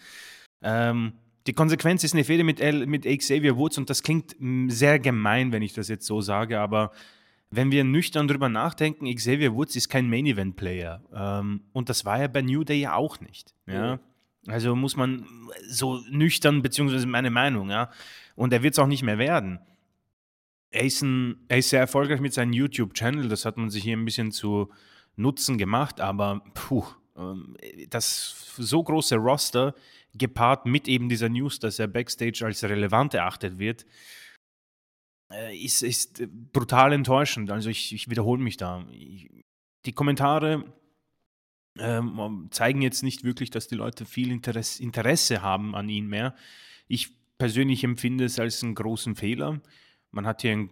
Ähm, 0.63 1.15
die 1.49 1.55
Konsequenz 1.55 2.05
ist 2.05 2.15
eine 2.15 2.23
Fehde 2.23 2.45
mit, 2.45 2.61
mit 2.87 3.05
Xavier 3.05 3.57
Woods 3.57 3.79
und 3.79 3.91
das 3.91 4.05
klingt 4.05 4.37
mm, 4.39 4.69
sehr 4.69 5.01
gemein, 5.01 5.51
wenn 5.51 5.63
ich 5.63 5.73
das 5.73 5.89
jetzt 5.89 6.07
so 6.07 6.21
sage, 6.21 6.61
aber 6.61 6.93
wenn 7.53 7.71
wir 7.71 7.85
nüchtern 7.85 8.27
drüber 8.27 8.49
nachdenken, 8.49 9.15
Xavier 9.15 9.55
Woods 9.55 9.77
ist 9.77 9.91
kein 9.91 10.09
Main-Event-Player. 10.09 11.03
Ähm, 11.15 11.61
und 11.73 11.91
das 11.91 12.05
war 12.05 12.19
er 12.19 12.29
bei 12.29 12.41
New 12.41 12.65
Day 12.65 12.81
ja 12.81 12.95
auch 12.95 13.21
nicht. 13.21 13.55
Ja? 13.67 13.97
Mhm. 13.97 14.01
Also 14.51 14.75
muss 14.75 14.97
man 14.97 15.27
so 15.69 16.01
nüchtern, 16.11 16.63
beziehungsweise 16.63 17.07
meine 17.07 17.31
Meinung, 17.31 17.71
ja. 17.71 17.91
Und 18.35 18.53
er 18.53 18.63
wird 18.63 18.73
es 18.73 18.79
auch 18.79 18.87
nicht 18.87 19.03
mehr 19.03 19.19
werden. 19.19 19.61
Er 20.71 20.85
ist, 20.85 21.03
ein, 21.03 21.45
er 21.49 21.59
ist 21.59 21.69
sehr 21.69 21.81
erfolgreich 21.81 22.21
mit 22.21 22.33
seinem 22.33 22.55
YouTube-Channel, 22.55 23.29
das 23.29 23.45
hat 23.45 23.59
man 23.59 23.69
sich 23.69 23.85
hier 23.85 23.97
ein 23.97 24.07
bisschen 24.07 24.33
zu 24.33 24.73
Nutzen 25.17 25.59
gemacht, 25.59 26.01
aber 26.01 26.43
puh, 26.55 26.87
ähm, 27.17 27.57
das 27.91 28.55
so 28.57 28.83
große 28.83 29.17
Roster 29.17 29.75
gepaart 30.15 30.65
mit 30.65 30.89
eben 30.89 31.11
dieser 31.11 31.29
News, 31.29 31.59
dass 31.59 31.79
er 31.79 31.87
backstage 31.87 32.45
als 32.45 32.65
relevant 32.65 33.13
erachtet 33.13 33.59
wird, 33.59 33.85
ist, 35.55 35.83
ist 35.83 36.23
brutal 36.53 36.93
enttäuschend. 36.93 37.51
Also 37.51 37.71
ich, 37.71 37.95
ich 37.95 38.09
wiederhole 38.11 38.43
mich 38.43 38.57
da. 38.57 38.85
Die 39.85 39.93
Kommentare 39.93 40.65
ähm, 41.79 42.49
zeigen 42.51 42.83
jetzt 42.83 43.03
nicht 43.03 43.25
wirklich, 43.25 43.51
dass 43.51 43.69
die 43.69 43.75
Leute 43.75 44.05
viel 44.05 44.31
Interesse, 44.31 44.83
Interesse 44.83 45.43
haben 45.43 45.75
an 45.75 45.89
ihm 45.89 46.09
mehr. 46.09 46.35
Ich 46.87 47.17
persönlich 47.39 47.83
empfinde 47.85 48.25
es 48.25 48.39
als 48.39 48.63
einen 48.63 48.75
großen 48.75 49.17
Fehler. 49.17 49.61
Man 50.11 50.27
hat 50.27 50.43
hier 50.43 50.69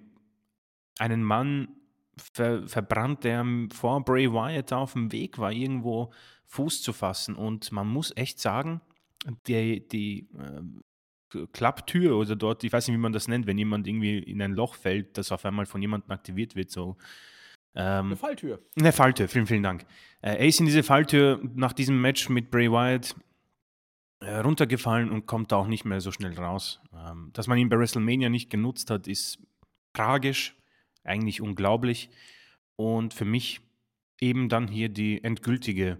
einen 0.99 1.25
Mann 1.25 1.69
ver 2.17 2.69
verbrannt, 2.69 3.25
der 3.25 3.45
vor 3.73 4.05
Bray 4.05 4.31
Wyatt 4.31 4.73
auf 4.73 4.93
dem 4.93 5.11
Weg 5.11 5.39
war, 5.39 5.53
irgendwo 5.53 6.13
Fuß 6.47 6.83
zu 6.83 6.93
fassen. 6.93 7.35
Und 7.35 7.73
man 7.73 7.89
muss 7.89 8.13
echt 8.17 8.39
sagen, 8.39 8.83
die, 9.47 9.87
die 9.89 10.29
äh, 10.39 10.63
Klapptür 11.53 12.16
oder 12.16 12.37
dort, 12.37 12.64
ich 12.64 12.72
weiß 12.72 12.89
nicht, 12.89 12.97
wie 12.97 13.01
man 13.01 13.12
das 13.12 13.28
nennt, 13.28 13.47
wenn 13.47 13.59
jemand 13.59 13.87
irgendwie 13.87 14.18
in 14.18 14.43
ein 14.43 14.53
Loch 14.53 14.74
fällt, 14.74 15.16
das 15.16 15.33
auf 15.33 15.45
einmal 15.45 15.66
von 15.66 15.81
jemandem 15.81 16.11
aktiviert 16.11 16.57
wird, 16.57 16.70
so 16.70 16.97
ähm, 17.74 18.07
eine 18.07 18.16
Falltür. 18.16 18.61
Eine 18.76 18.93
Falltür, 18.93 19.28
vielen, 19.28 19.47
vielen 19.47 19.62
Dank. 19.62 19.83
Äh, 20.22 20.37
er 20.37 20.47
ist 20.47 20.61
in 20.61 20.66
diese 20.66 20.83
Falltür 20.83 21.41
nach 21.55 21.72
diesem 21.72 22.01
Match 22.01 22.28
mit 22.28 22.51
Bray 22.51 22.70
Wyatt 22.70 23.14
äh, 24.20 24.37
runtergefallen 24.39 25.11
und 25.11 25.26
kommt 25.26 25.53
da 25.53 25.57
auch 25.57 25.66
nicht 25.66 25.85
mehr 25.85 26.01
so 26.01 26.11
schnell 26.11 26.35
raus. 26.35 26.81
Ähm, 26.95 27.31
dass 27.33 27.47
man 27.47 27.59
ihn 27.59 27.68
bei 27.68 27.78
WrestleMania 27.78 28.28
nicht 28.28 28.51
genutzt 28.51 28.91
hat, 28.91 29.07
ist 29.07 29.39
tragisch, 29.93 30.57
eigentlich 31.05 31.41
unglaublich. 31.41 32.11
Und 32.76 33.14
für 33.14 33.24
mich 33.24 33.61
eben 34.20 34.49
dann 34.49 34.68
hier 34.68 34.89
die 34.89 35.22
endgültige 35.22 35.99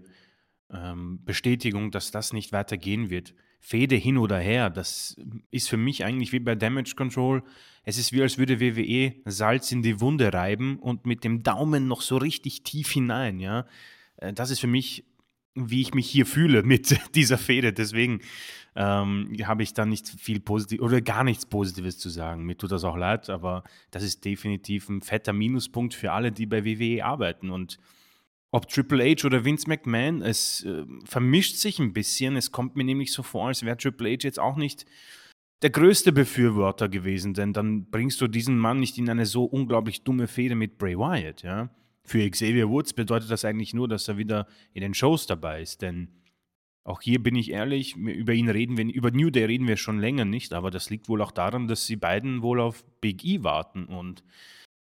ähm, 0.69 1.23
Bestätigung, 1.23 1.91
dass 1.91 2.11
das 2.11 2.33
nicht 2.33 2.51
weitergehen 2.51 3.09
wird. 3.09 3.33
Fede 3.63 3.95
hin 3.95 4.17
oder 4.17 4.39
her, 4.39 4.71
das 4.71 5.15
ist 5.51 5.69
für 5.69 5.77
mich 5.77 6.03
eigentlich 6.03 6.33
wie 6.33 6.39
bei 6.39 6.55
Damage 6.55 6.95
Control. 6.95 7.43
Es 7.83 7.99
ist 7.99 8.11
wie 8.11 8.21
als 8.21 8.39
würde 8.39 8.59
WWE 8.59 9.13
Salz 9.25 9.71
in 9.71 9.83
die 9.83 10.01
Wunde 10.01 10.33
reiben 10.33 10.79
und 10.79 11.05
mit 11.05 11.23
dem 11.23 11.43
Daumen 11.43 11.87
noch 11.87 12.01
so 12.01 12.17
richtig 12.17 12.63
tief 12.63 12.89
hinein, 12.89 13.39
ja. 13.39 13.67
Äh, 14.17 14.33
das 14.33 14.49
ist 14.49 14.59
für 14.59 14.67
mich, 14.67 15.05
wie 15.53 15.81
ich 15.81 15.93
mich 15.93 16.09
hier 16.09 16.25
fühle 16.25 16.63
mit 16.63 16.99
dieser 17.13 17.37
Fehde. 17.37 17.71
Deswegen 17.71 18.21
ähm, 18.75 19.31
habe 19.43 19.61
ich 19.61 19.73
da 19.75 19.85
nicht 19.85 20.07
viel 20.07 20.39
positiv 20.39 20.81
oder 20.81 20.99
gar 20.99 21.23
nichts 21.23 21.45
Positives 21.45 21.99
zu 21.99 22.09
sagen. 22.09 22.45
Mir 22.45 22.57
tut 22.57 22.71
das 22.71 22.83
auch 22.83 22.97
leid, 22.97 23.29
aber 23.29 23.63
das 23.91 24.01
ist 24.01 24.25
definitiv 24.25 24.89
ein 24.89 25.01
fetter 25.01 25.33
Minuspunkt 25.33 25.93
für 25.93 26.13
alle, 26.13 26.31
die 26.31 26.47
bei 26.47 26.65
WWE 26.65 27.05
arbeiten 27.05 27.51
und 27.51 27.77
ob 28.51 28.67
Triple 28.67 29.03
H 29.03 29.25
oder 29.25 29.45
Vince 29.45 29.67
McMahon, 29.67 30.21
es 30.21 30.63
äh, 30.65 30.85
vermischt 31.05 31.55
sich 31.55 31.79
ein 31.79 31.93
bisschen. 31.93 32.35
Es 32.35 32.51
kommt 32.51 32.75
mir 32.75 32.83
nämlich 32.83 33.13
so 33.13 33.23
vor, 33.23 33.47
als 33.47 33.63
wäre 33.63 33.77
Triple 33.77 34.09
H 34.09 34.19
jetzt 34.23 34.39
auch 34.39 34.57
nicht 34.57 34.85
der 35.61 35.69
größte 35.69 36.11
Befürworter 36.11 36.89
gewesen, 36.89 37.33
denn 37.33 37.53
dann 37.53 37.85
bringst 37.89 38.19
du 38.19 38.27
diesen 38.27 38.57
Mann 38.57 38.79
nicht 38.79 38.97
in 38.97 39.09
eine 39.09 39.25
so 39.25 39.45
unglaublich 39.45 40.03
dumme 40.03 40.27
Fehde 40.27 40.55
mit 40.55 40.77
Bray 40.77 40.97
Wyatt, 40.97 41.43
ja. 41.43 41.69
Für 42.03 42.27
Xavier 42.27 42.67
Woods 42.67 42.93
bedeutet 42.93 43.29
das 43.29 43.45
eigentlich 43.45 43.75
nur, 43.75 43.87
dass 43.87 44.07
er 44.07 44.17
wieder 44.17 44.47
in 44.73 44.81
den 44.81 44.95
Shows 44.95 45.27
dabei 45.27 45.61
ist, 45.61 45.83
denn 45.83 46.09
auch 46.83 47.01
hier 47.01 47.21
bin 47.21 47.35
ich 47.35 47.51
ehrlich, 47.51 47.95
über 47.95 48.33
ihn 48.33 48.49
reden 48.49 48.75
wir, 48.75 48.85
über 48.91 49.11
New 49.11 49.29
Day 49.29 49.45
reden 49.45 49.67
wir 49.67 49.77
schon 49.77 49.99
länger 49.99 50.25
nicht, 50.25 50.51
aber 50.53 50.71
das 50.71 50.89
liegt 50.89 51.09
wohl 51.09 51.21
auch 51.21 51.31
daran, 51.31 51.67
dass 51.67 51.85
sie 51.85 51.95
beiden 51.95 52.41
wohl 52.41 52.59
auf 52.59 52.83
Big 53.01 53.23
E 53.23 53.43
warten 53.43 53.85
und 53.85 54.23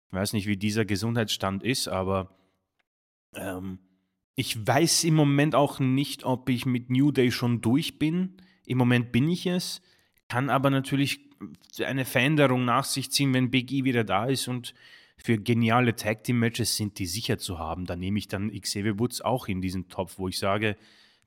ich 0.09 0.13
weiß 0.13 0.35
nicht, 0.35 0.47
wie 0.47 0.59
dieser 0.59 0.85
Gesundheitsstand 0.85 1.63
ist, 1.63 1.89
aber 1.89 2.37
ähm, 3.37 3.79
ich 4.35 4.67
weiß 4.67 5.05
im 5.05 5.15
Moment 5.15 5.55
auch 5.55 5.81
nicht, 5.81 6.25
ob 6.25 6.49
ich 6.49 6.67
mit 6.67 6.91
New 6.91 7.11
Day 7.11 7.31
schon 7.31 7.61
durch 7.61 7.99
bin. 7.99 8.37
Im 8.67 8.79
Moment 8.79 9.13
bin 9.13 9.29
ich 9.29 9.47
es, 9.47 9.81
kann 10.29 10.51
aber 10.51 10.71
natürlich 10.71 11.21
eine 11.79 12.05
Veränderung 12.05 12.65
nach 12.65 12.85
sich 12.85 13.11
ziehen, 13.11 13.33
wenn 13.35 13.51
Big 13.51 13.73
E 13.73 13.85
wieder 13.85 14.05
da 14.05 14.27
ist 14.27 14.49
und 14.49 14.75
für 15.17 15.39
geniale 15.39 15.97
Tag 15.97 16.25
Team 16.25 16.39
Matches 16.39 16.77
sind 16.77 16.99
die 16.99 17.07
sicher 17.07 17.39
zu 17.39 17.59
haben. 17.59 17.87
Da 17.87 17.97
nehme 17.97 18.19
ich 18.19 18.29
dann 18.29 18.51
Xavier 18.51 18.99
Woods 18.99 19.23
auch 19.23 19.49
in 19.49 19.61
diesen 19.61 19.89
Topf, 19.89 20.19
wo 20.19 20.29
ich 20.29 20.39
sage, 20.39 20.77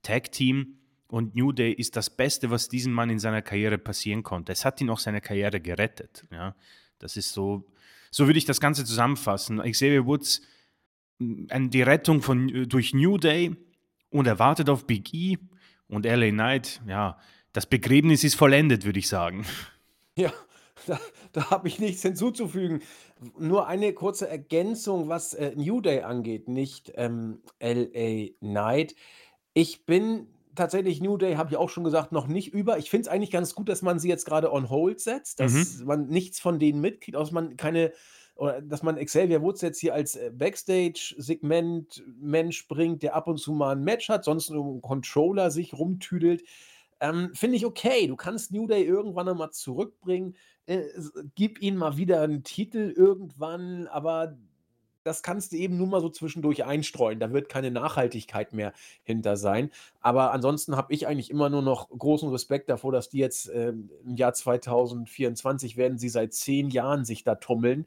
Tag 0.04 0.32
Team 0.32 0.78
und 1.08 1.36
New 1.36 1.52
Day 1.52 1.72
ist 1.72 1.96
das 1.96 2.10
Beste, 2.10 2.52
was 2.52 2.70
diesem 2.70 2.94
Mann 2.94 3.10
in 3.10 3.20
seiner 3.20 3.42
Karriere 3.42 3.80
passieren 3.80 4.22
konnte. 4.22 4.52
Es 4.52 4.64
hat 4.64 4.80
ihn 4.80 4.90
auch 4.92 5.00
seine 5.00 5.22
Karriere 5.22 5.60
gerettet. 5.60 6.26
Ja, 6.32 6.56
das 7.00 7.18
ist 7.18 7.34
so, 7.34 7.66
so 8.12 8.28
würde 8.28 8.38
ich 8.38 8.46
das 8.46 8.60
Ganze 8.60 8.86
zusammenfassen. 8.86 9.60
Xavier 9.60 10.06
Woods 10.06 10.42
die 11.20 11.82
Rettung 11.82 12.22
von, 12.22 12.50
äh, 12.50 12.68
durch 12.68 12.94
New 12.94 13.18
Day 13.18 13.56
und 14.10 14.28
er 14.28 14.40
wartet 14.40 14.70
auf 14.70 14.86
Big 14.86 15.14
E 15.14 15.38
und 15.88 16.06
LA 16.06 16.30
Knight. 16.30 16.82
Ja, 16.88 17.18
das 17.54 17.66
Begräbnis 17.66 18.24
ist 18.24 18.36
vollendet, 18.36 18.86
würde 18.86 19.00
ich 19.00 19.08
sagen. 19.08 19.46
Ja, 20.16 20.34
da, 20.86 21.00
da 21.34 21.50
habe 21.50 21.68
ich 21.68 21.80
nichts 21.80 22.02
hinzuzufügen. 22.02 22.82
Nur 23.38 23.68
eine 23.68 23.94
kurze 23.94 24.30
Ergänzung, 24.30 25.10
was 25.10 25.34
äh, 25.34 25.54
New 25.56 25.82
Day 25.82 26.02
angeht, 26.02 26.48
nicht 26.48 26.92
ähm, 26.96 27.42
LA 27.60 28.30
Knight. 28.40 28.96
Ich 29.54 29.86
bin 29.86 30.28
tatsächlich 30.56 31.02
New 31.02 31.18
Day, 31.18 31.36
habe 31.36 31.52
ich 31.52 31.58
auch 31.58 31.70
schon 31.70 31.84
gesagt, 31.84 32.12
noch 32.12 32.28
nicht 32.28 32.54
über. 32.54 32.78
Ich 32.78 32.90
finde 32.90 33.08
es 33.08 33.08
eigentlich 33.08 33.32
ganz 33.32 33.56
gut, 33.56 33.70
dass 33.70 33.82
man 33.82 34.00
sie 34.00 34.10
jetzt 34.10 34.26
gerade 34.26 34.52
on 34.52 34.70
hold 34.70 35.00
setzt, 35.00 35.40
dass 35.40 35.80
mhm. 35.80 35.86
man 35.86 36.08
nichts 36.08 36.40
von 36.40 36.60
denen 36.60 36.82
mitkriegt, 36.82 37.18
dass 37.18 37.32
man 37.32 37.58
keine 37.58 37.92
oder 38.40 38.62
dass 38.62 38.84
man 38.84 38.96
Xavier 38.96 39.42
Woods 39.42 39.62
jetzt 39.62 39.80
hier 39.80 39.94
als 39.94 40.16
äh, 40.16 40.32
Backstage-Segment 40.34 42.04
Mensch 42.22 42.70
bringt, 42.70 43.04
der 43.04 43.14
ab 43.14 43.28
und 43.28 43.38
zu 43.38 43.52
mal 43.52 43.76
ein 43.76 43.84
Match 43.84 44.08
hat, 44.08 44.24
sonst 44.24 44.50
nur 44.50 44.66
um 44.66 44.82
Controller 44.82 45.52
sich 45.52 45.74
rumtüdelt. 45.74 46.44
Ähm, 47.02 47.32
Finde 47.34 47.58
ich 47.58 47.66
okay. 47.66 48.08
Du 48.08 48.16
kannst 48.16 48.54
New 48.54 48.66
Day 48.66 48.84
irgendwann 48.84 49.26
nochmal 49.26 49.52
zurückbringen. 49.52 50.38
Äh, 50.68 50.84
gib 51.36 51.62
ihnen 51.62 51.76
mal 51.76 51.98
wieder 51.98 52.22
einen 52.22 52.44
Titel 52.44 52.94
irgendwann, 52.96 53.88
aber 53.88 54.38
das 55.04 55.22
kannst 55.22 55.52
du 55.52 55.58
eben 55.58 55.78
nur 55.78 55.88
mal 55.88 56.02
so 56.02 56.10
zwischendurch 56.10 56.64
einstreuen. 56.64 57.20
Da 57.20 57.34
wird 57.34 57.50
keine 57.50 57.72
Nachhaltigkeit 57.72 58.54
mehr 58.54 58.72
hinter 59.04 59.36
sein. 59.36 59.70
Aber 60.00 60.32
ansonsten 60.32 60.78
habe 60.78 60.94
ich 60.94 61.08
eigentlich 61.08 61.30
immer 61.30 61.50
nur 61.50 61.62
noch 61.62 61.90
großen 61.90 62.30
Respekt 62.30 62.70
davor, 62.70 62.94
dass 62.94 63.10
die 63.10 63.20
jetzt 63.20 63.50
äh, 63.50 63.70
im 63.70 64.16
Jahr 64.16 64.34
2024 64.34 65.76
werden 65.76 65.98
sie 65.98 66.10
seit 66.10 66.34
zehn 66.34 66.70
Jahren 66.70 67.04
sich 67.04 67.26
da 67.26 67.36
tummeln. 67.36 67.86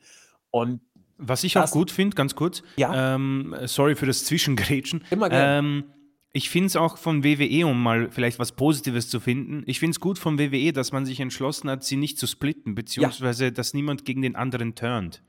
Und 0.53 0.81
was 1.19 1.43
ich 1.43 1.59
auch 1.59 1.71
gut 1.71 1.91
finde, 1.91 2.15
ganz 2.15 2.37
kurz, 2.37 2.63
ja? 2.77 3.15
ähm, 3.15 3.57
sorry 3.65 3.97
für 3.97 4.07
das 4.07 4.25
Zwischengrätschen. 4.25 5.03
Immer 5.11 5.29
gerne. 5.29 5.59
Ähm, 5.59 5.85
ich 6.33 6.49
finde 6.49 6.69
es 6.69 6.77
auch 6.77 6.97
von 6.97 7.25
WWE, 7.25 7.67
um 7.67 7.83
mal 7.83 8.11
vielleicht 8.11 8.39
was 8.39 8.53
Positives 8.53 9.09
zu 9.09 9.21
finden, 9.21 9.65
ich 9.67 9.81
finde 9.81 9.91
es 9.91 10.01
gut 10.01 10.19
von 10.19 10.39
WWE, 10.39 10.73
dass 10.73 10.93
man 10.93 11.05
sich 11.05 11.21
entschlossen 11.21 11.69
hat, 11.69 11.85
sie 11.85 11.97
nicht 11.97 12.19
zu 12.19 12.27
splitten, 12.27 12.75
beziehungsweise 12.75 13.47
ja. 13.47 13.51
dass 13.51 13.75
niemand 13.75 14.05
gegen 14.05 14.23
den 14.23 14.35
anderen 14.35 14.75
turnt. 14.75 15.23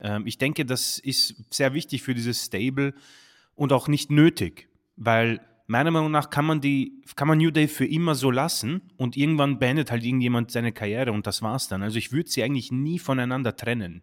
Ähm, 0.00 0.26
ich 0.26 0.38
denke, 0.38 0.64
das 0.64 0.98
ist 0.98 1.36
sehr 1.50 1.72
wichtig 1.72 2.02
für 2.02 2.14
dieses 2.14 2.44
Stable 2.44 2.94
und 3.54 3.72
auch 3.72 3.86
nicht 3.86 4.10
nötig, 4.10 4.68
weil 4.96 5.40
meiner 5.68 5.92
Meinung 5.92 6.10
nach 6.10 6.30
kann 6.30 6.44
man, 6.44 6.60
die, 6.60 7.00
kann 7.14 7.28
man 7.28 7.38
New 7.38 7.52
Day 7.52 7.68
für 7.68 7.86
immer 7.86 8.16
so 8.16 8.32
lassen 8.32 8.82
und 8.96 9.16
irgendwann 9.16 9.60
beendet 9.60 9.92
halt 9.92 10.04
irgendjemand 10.04 10.50
seine 10.50 10.72
Karriere 10.72 11.12
und 11.12 11.28
das 11.28 11.42
war's 11.42 11.68
dann. 11.68 11.84
Also 11.84 11.96
ich 11.96 12.10
würde 12.10 12.28
sie 12.28 12.42
eigentlich 12.42 12.72
nie 12.72 12.98
voneinander 12.98 13.54
trennen. 13.54 14.02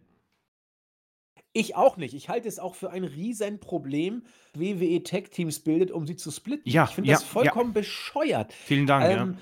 Ich 1.57 1.75
auch 1.75 1.97
nicht. 1.97 2.13
Ich 2.13 2.29
halte 2.29 2.47
es 2.47 2.59
auch 2.59 2.75
für 2.75 2.91
ein 2.91 3.03
Riesenproblem, 3.03 4.23
WWE 4.53 5.03
Tech 5.03 5.29
Teams 5.29 5.59
bildet, 5.59 5.91
um 5.91 6.05
sie 6.05 6.15
zu 6.15 6.31
splitten. 6.31 6.69
Ja, 6.69 6.85
ich 6.85 6.95
finde 6.95 7.09
ja, 7.09 7.15
das 7.15 7.23
vollkommen 7.23 7.71
ja. 7.71 7.79
bescheuert. 7.79 8.53
Vielen 8.53 8.87
Dank. 8.87 9.05
Ähm, 9.05 9.37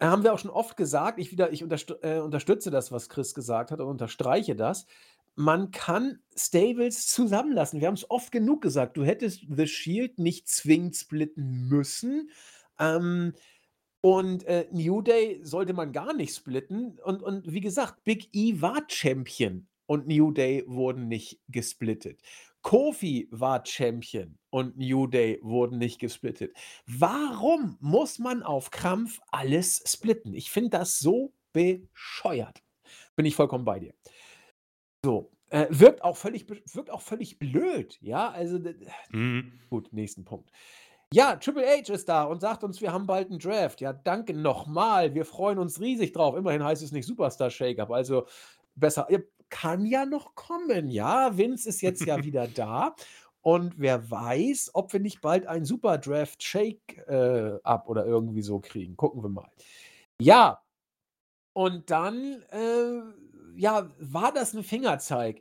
ja. 0.00 0.10
Haben 0.10 0.22
wir 0.22 0.32
auch 0.32 0.38
schon 0.38 0.50
oft 0.50 0.76
gesagt. 0.76 1.18
Ich, 1.18 1.32
wieder, 1.32 1.52
ich 1.52 1.62
unterst 1.62 1.94
äh, 2.02 2.18
unterstütze 2.18 2.70
das, 2.70 2.92
was 2.92 3.08
Chris 3.08 3.34
gesagt 3.34 3.70
hat 3.70 3.80
und 3.80 3.88
unterstreiche 3.88 4.54
das 4.54 4.86
man 5.38 5.70
kann 5.70 6.18
Stables 6.36 7.06
zusammenlassen. 7.06 7.80
Wir 7.80 7.86
haben 7.86 7.94
es 7.94 8.10
oft 8.10 8.32
genug 8.32 8.60
gesagt. 8.60 8.96
Du 8.96 9.04
hättest 9.04 9.46
The 9.48 9.68
Shield 9.68 10.18
nicht 10.18 10.48
zwingend 10.48 10.96
splitten 10.96 11.68
müssen. 11.68 12.30
Ähm, 12.80 13.34
und 14.00 14.42
äh, 14.44 14.66
New 14.72 15.00
Day 15.00 15.38
sollte 15.44 15.74
man 15.74 15.92
gar 15.92 16.12
nicht 16.12 16.34
splitten. 16.34 16.98
Und, 17.04 17.22
und 17.22 17.52
wie 17.52 17.60
gesagt, 17.60 18.02
Big 18.02 18.30
E 18.32 18.60
war 18.60 18.82
Champion 18.88 19.67
und 19.88 20.06
New 20.06 20.30
Day 20.32 20.64
wurden 20.66 21.08
nicht 21.08 21.40
gesplittet. 21.48 22.20
Kofi 22.62 23.28
war 23.30 23.64
Champion 23.64 24.38
und 24.50 24.76
New 24.76 25.06
Day 25.06 25.38
wurden 25.42 25.78
nicht 25.78 25.98
gesplittet. 25.98 26.54
Warum 26.86 27.76
muss 27.80 28.18
man 28.18 28.42
auf 28.42 28.70
Krampf 28.70 29.20
alles 29.30 29.82
splitten? 29.86 30.34
Ich 30.34 30.50
finde 30.50 30.70
das 30.70 30.98
so 30.98 31.32
bescheuert. 31.52 32.62
Bin 33.16 33.26
ich 33.26 33.34
vollkommen 33.34 33.64
bei 33.64 33.78
dir. 33.78 33.94
So, 35.04 35.30
äh, 35.50 35.66
wirkt 35.70 36.02
auch 36.02 36.16
völlig 36.16 36.46
wirkt 36.48 36.90
auch 36.90 37.00
völlig 37.00 37.38
blöd, 37.38 37.98
ja? 38.02 38.30
Also, 38.30 38.58
Mhm. 39.10 39.60
gut, 39.70 39.92
nächsten 39.92 40.24
Punkt. 40.24 40.50
Ja, 41.14 41.36
Triple 41.36 41.66
H 41.66 41.90
ist 41.92 42.08
da 42.08 42.24
und 42.24 42.40
sagt 42.40 42.64
uns, 42.64 42.82
wir 42.82 42.92
haben 42.92 43.06
bald 43.06 43.30
einen 43.30 43.38
Draft. 43.38 43.80
Ja, 43.80 43.94
danke 43.94 44.34
nochmal. 44.34 45.14
Wir 45.14 45.24
freuen 45.24 45.58
uns 45.58 45.80
riesig 45.80 46.12
drauf. 46.12 46.36
Immerhin 46.36 46.62
heißt 46.62 46.82
es 46.82 46.92
nicht 46.92 47.06
Superstar 47.06 47.50
Shake-up, 47.50 47.90
also 47.90 48.26
besser 48.74 49.08
kann 49.50 49.86
ja 49.86 50.06
noch 50.06 50.34
kommen, 50.34 50.88
ja? 50.88 51.36
Vince 51.36 51.68
ist 51.68 51.80
jetzt 51.80 52.04
ja 52.04 52.22
wieder 52.24 52.46
da 52.48 52.94
und 53.42 53.78
wer 53.78 54.10
weiß, 54.10 54.70
ob 54.74 54.92
wir 54.92 55.00
nicht 55.00 55.20
bald 55.20 55.46
einen 55.46 55.64
Super 55.64 55.98
Draft 55.98 56.42
Shake-up 56.42 57.84
äh, 57.86 57.88
oder 57.88 58.06
irgendwie 58.06 58.42
so 58.42 58.60
kriegen. 58.60 58.96
Gucken 58.96 59.22
wir 59.22 59.28
mal. 59.30 59.50
Ja, 60.20 60.62
und 61.52 61.90
dann, 61.90 62.42
äh 62.50 63.00
ja, 63.58 63.90
war 63.98 64.32
das 64.32 64.54
ein 64.54 64.62
Fingerzeig? 64.62 65.40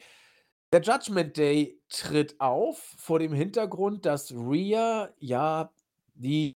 Der 0.73 0.81
Judgment 0.81 1.37
Day 1.37 1.79
tritt 1.87 2.39
auf 2.39 2.95
vor 2.97 3.19
dem 3.19 3.31
Hintergrund, 3.31 4.05
dass 4.05 4.33
Rhea 4.33 5.13
ja 5.19 5.71
die 6.15 6.56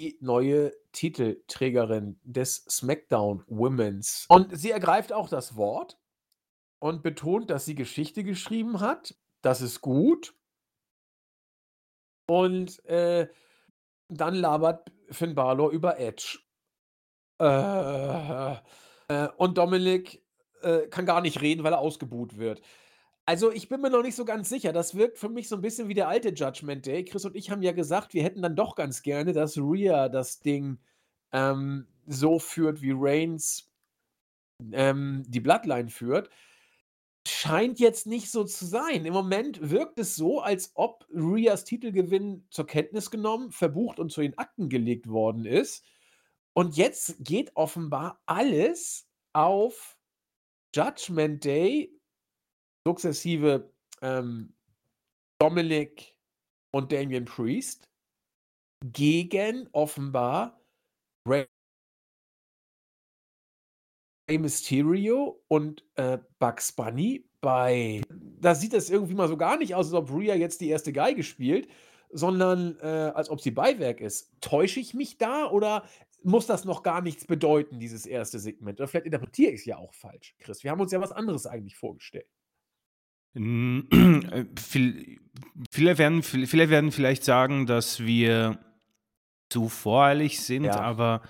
die 0.00 0.18
neue 0.20 0.72
Titelträgerin 0.92 2.18
des 2.22 2.64
SmackDown 2.68 3.44
Women's. 3.46 4.24
Und 4.30 4.56
sie 4.56 4.70
ergreift 4.70 5.12
auch 5.12 5.28
das 5.28 5.56
Wort 5.56 5.98
und 6.78 7.02
betont, 7.02 7.50
dass 7.50 7.66
sie 7.66 7.74
Geschichte 7.74 8.24
geschrieben 8.24 8.80
hat. 8.80 9.14
Das 9.42 9.60
ist 9.60 9.82
gut. 9.82 10.34
Und 12.26 12.82
äh, 12.86 13.28
dann 14.08 14.34
labert 14.34 14.90
Finn 15.10 15.34
Balor 15.34 15.70
über 15.70 15.98
Edge. 15.98 16.38
Äh, 17.38 18.52
äh, 19.08 19.28
und 19.36 19.58
Dominik 19.58 20.24
äh, 20.62 20.86
kann 20.88 21.04
gar 21.04 21.20
nicht 21.20 21.42
reden, 21.42 21.62
weil 21.62 21.74
er 21.74 21.80
ausgebuht 21.80 22.38
wird. 22.38 22.62
Also, 23.30 23.52
ich 23.52 23.68
bin 23.68 23.80
mir 23.80 23.90
noch 23.90 24.02
nicht 24.02 24.16
so 24.16 24.24
ganz 24.24 24.48
sicher. 24.48 24.72
Das 24.72 24.96
wirkt 24.96 25.16
für 25.16 25.28
mich 25.28 25.48
so 25.48 25.54
ein 25.54 25.60
bisschen 25.62 25.86
wie 25.86 25.94
der 25.94 26.08
alte 26.08 26.30
Judgment 26.30 26.84
Day. 26.84 27.04
Chris 27.04 27.24
und 27.24 27.36
ich 27.36 27.48
haben 27.48 27.62
ja 27.62 27.70
gesagt, 27.70 28.12
wir 28.12 28.24
hätten 28.24 28.42
dann 28.42 28.56
doch 28.56 28.74
ganz 28.74 29.02
gerne, 29.02 29.32
dass 29.32 29.56
Rhea 29.56 30.08
das 30.08 30.40
Ding 30.40 30.80
ähm, 31.30 31.86
so 32.08 32.40
führt, 32.40 32.82
wie 32.82 32.90
Reigns 32.92 33.70
ähm, 34.72 35.22
die 35.28 35.38
Bloodline 35.38 35.90
führt. 35.90 36.28
Scheint 37.24 37.78
jetzt 37.78 38.08
nicht 38.08 38.32
so 38.32 38.42
zu 38.42 38.66
sein. 38.66 39.04
Im 39.04 39.12
Moment 39.12 39.70
wirkt 39.70 40.00
es 40.00 40.16
so, 40.16 40.40
als 40.40 40.72
ob 40.74 41.06
Rheas 41.14 41.62
Titelgewinn 41.62 42.48
zur 42.50 42.66
Kenntnis 42.66 43.12
genommen, 43.12 43.52
verbucht 43.52 44.00
und 44.00 44.10
zu 44.10 44.22
den 44.22 44.36
Akten 44.38 44.68
gelegt 44.68 45.08
worden 45.08 45.44
ist. 45.44 45.84
Und 46.52 46.76
jetzt 46.76 47.14
geht 47.20 47.54
offenbar 47.54 48.20
alles 48.26 49.06
auf 49.32 49.96
Judgment 50.74 51.44
Day, 51.44 51.92
sukzessive 52.86 53.72
ähm, 54.02 54.54
Dominic 55.40 56.16
und 56.72 56.92
Damien 56.92 57.24
Priest 57.24 57.88
gegen 58.84 59.68
offenbar 59.72 60.60
Rey 61.28 61.46
Mysterio 64.30 65.42
und 65.48 65.84
äh, 65.96 66.18
Bugs 66.38 66.72
Bunny 66.72 67.28
bei. 67.40 68.00
Da 68.10 68.54
sieht 68.54 68.74
es 68.74 68.90
irgendwie 68.90 69.14
mal 69.14 69.28
so 69.28 69.36
gar 69.36 69.58
nicht 69.58 69.74
aus, 69.74 69.86
als 69.86 69.94
ob 69.94 70.10
Rhea 70.10 70.34
jetzt 70.34 70.60
die 70.60 70.68
erste 70.68 70.92
Geige 70.92 71.22
spielt, 71.22 71.68
sondern 72.10 72.78
äh, 72.80 73.12
als 73.14 73.28
ob 73.28 73.40
sie 73.40 73.50
Beiwerk 73.50 74.00
ist. 74.00 74.30
Täusche 74.40 74.80
ich 74.80 74.94
mich 74.94 75.18
da 75.18 75.50
oder 75.50 75.84
muss 76.22 76.46
das 76.46 76.64
noch 76.64 76.82
gar 76.82 77.00
nichts 77.00 77.26
bedeuten, 77.26 77.80
dieses 77.80 78.06
erste 78.06 78.38
Segment? 78.38 78.78
Oder 78.78 78.88
vielleicht 78.88 79.06
interpretiere 79.06 79.52
ich 79.52 79.60
es 79.60 79.66
ja 79.66 79.78
auch 79.78 79.94
falsch, 79.94 80.36
Chris. 80.38 80.62
Wir 80.62 80.70
haben 80.70 80.80
uns 80.80 80.92
ja 80.92 81.00
was 81.00 81.12
anderes 81.12 81.46
eigentlich 81.46 81.76
vorgestellt. 81.76 82.28
Äh, 84.30 84.44
viele 85.70 85.98
werden, 85.98 86.22
viele 86.22 86.70
werden 86.70 86.92
vielleicht 86.92 87.24
sagen, 87.24 87.66
dass 87.66 88.00
wir 88.00 88.58
zu 89.48 89.68
voreilig 89.68 90.40
sind, 90.40 90.64
ja. 90.64 90.80
aber 90.80 91.22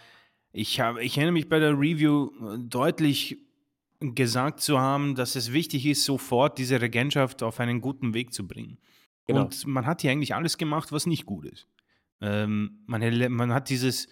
ich, 0.53 0.81
habe, 0.81 1.03
ich 1.03 1.17
erinnere 1.17 1.33
mich 1.33 1.49
bei 1.49 1.59
der 1.59 1.73
Review 1.73 2.31
äh, 2.41 2.59
deutlich 2.59 3.39
gesagt 4.01 4.61
zu 4.61 4.79
haben, 4.79 5.15
dass 5.15 5.37
es 5.37 5.53
wichtig 5.53 5.87
ist, 5.87 6.05
sofort 6.05 6.59
diese 6.59 6.81
Regentschaft 6.81 7.43
auf 7.43 7.61
einen 7.61 7.81
guten 7.81 8.15
Weg 8.15 8.33
zu 8.33 8.47
bringen. 8.47 8.79
Genau. 9.27 9.43
Und 9.43 9.67
man 9.67 9.87
hat 9.87 10.01
hier 10.01 10.11
eigentlich 10.11 10.35
alles 10.35 10.59
gemacht, 10.59 10.93
was 10.93 11.07
nicht 11.07 11.27
gut 11.27 11.45
ist. 11.45 11.69
Ähm, 12.21 12.83
man, 12.87 13.33
man, 13.33 13.53
hat 13.53 13.69
dieses 13.69 14.09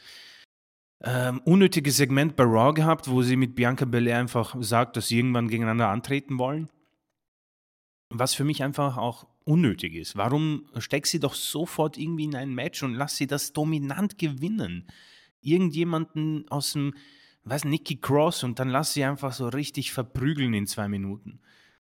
ähm, 1.02 1.40
unnötige 1.44 1.90
Segment 1.90 2.36
bei 2.36 2.44
Raw 2.44 2.72
gehabt, 2.72 3.08
wo 3.08 3.22
sie 3.22 3.36
mit 3.36 3.54
Bianca 3.54 3.84
Belair 3.84 4.18
einfach 4.18 4.56
sagt, 4.60 4.96
dass 4.96 5.08
sie 5.08 5.18
irgendwann 5.18 5.48
gegeneinander 5.48 5.88
antreten 5.88 6.38
wollen. 6.38 6.68
Was 8.10 8.34
für 8.34 8.44
mich 8.44 8.62
einfach 8.62 8.96
auch 8.96 9.26
unnötig 9.44 9.94
ist. 9.94 10.16
Warum 10.16 10.66
steck 10.78 11.06
sie 11.06 11.20
doch 11.20 11.34
sofort 11.34 11.98
irgendwie 11.98 12.24
in 12.24 12.34
ein 12.34 12.54
Match 12.54 12.82
und 12.82 12.94
lass 12.94 13.16
sie 13.16 13.26
das 13.26 13.52
dominant 13.52 14.18
gewinnen? 14.18 14.86
Irgendjemanden 15.40 16.48
aus 16.48 16.72
dem, 16.72 16.94
weiß 17.44 17.64
Nikki 17.64 17.96
Cross 17.96 18.44
und 18.44 18.58
dann 18.58 18.68
lass 18.70 18.94
sie 18.94 19.04
einfach 19.04 19.32
so 19.32 19.48
richtig 19.48 19.92
verprügeln 19.92 20.54
in 20.54 20.66
zwei 20.66 20.88
Minuten. 20.88 21.40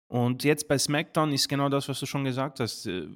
Und 0.08 0.42
jetzt 0.42 0.68
bei 0.68 0.78
SmackDown 0.78 1.32
ist 1.32 1.48
genau 1.48 1.68
das, 1.68 1.88
was 1.88 2.00
du 2.00 2.06
schon 2.06 2.24
gesagt 2.24 2.60
hast. 2.60 2.86
Äh, 2.86 3.06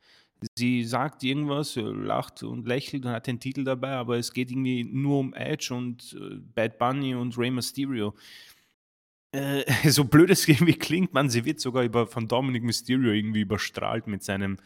sie 0.56 0.84
sagt 0.84 1.22
irgendwas, 1.22 1.76
äh, 1.76 1.82
lacht 1.82 2.42
und 2.42 2.66
lächelt 2.66 3.06
und 3.06 3.12
hat 3.12 3.26
den 3.26 3.40
Titel 3.40 3.64
dabei, 3.64 3.92
aber 3.92 4.18
es 4.18 4.32
geht 4.32 4.50
irgendwie 4.50 4.84
nur 4.84 5.20
um 5.20 5.34
Edge 5.34 5.72
und 5.72 6.16
äh, 6.20 6.36
Bad 6.54 6.78
Bunny 6.78 7.14
und 7.14 7.38
Rey 7.38 7.50
Mysterio. 7.50 8.14
Äh, 9.32 9.64
so 9.90 10.04
blöd 10.04 10.30
es 10.30 10.46
irgendwie 10.48 10.74
klingt, 10.74 11.14
man, 11.14 11.30
sie 11.30 11.44
wird 11.44 11.60
sogar 11.60 11.84
über, 11.84 12.06
von 12.06 12.28
Dominic 12.28 12.62
Mysterio 12.62 13.12
irgendwie 13.12 13.42
überstrahlt 13.42 14.06
mit 14.06 14.22
seinen 14.22 14.60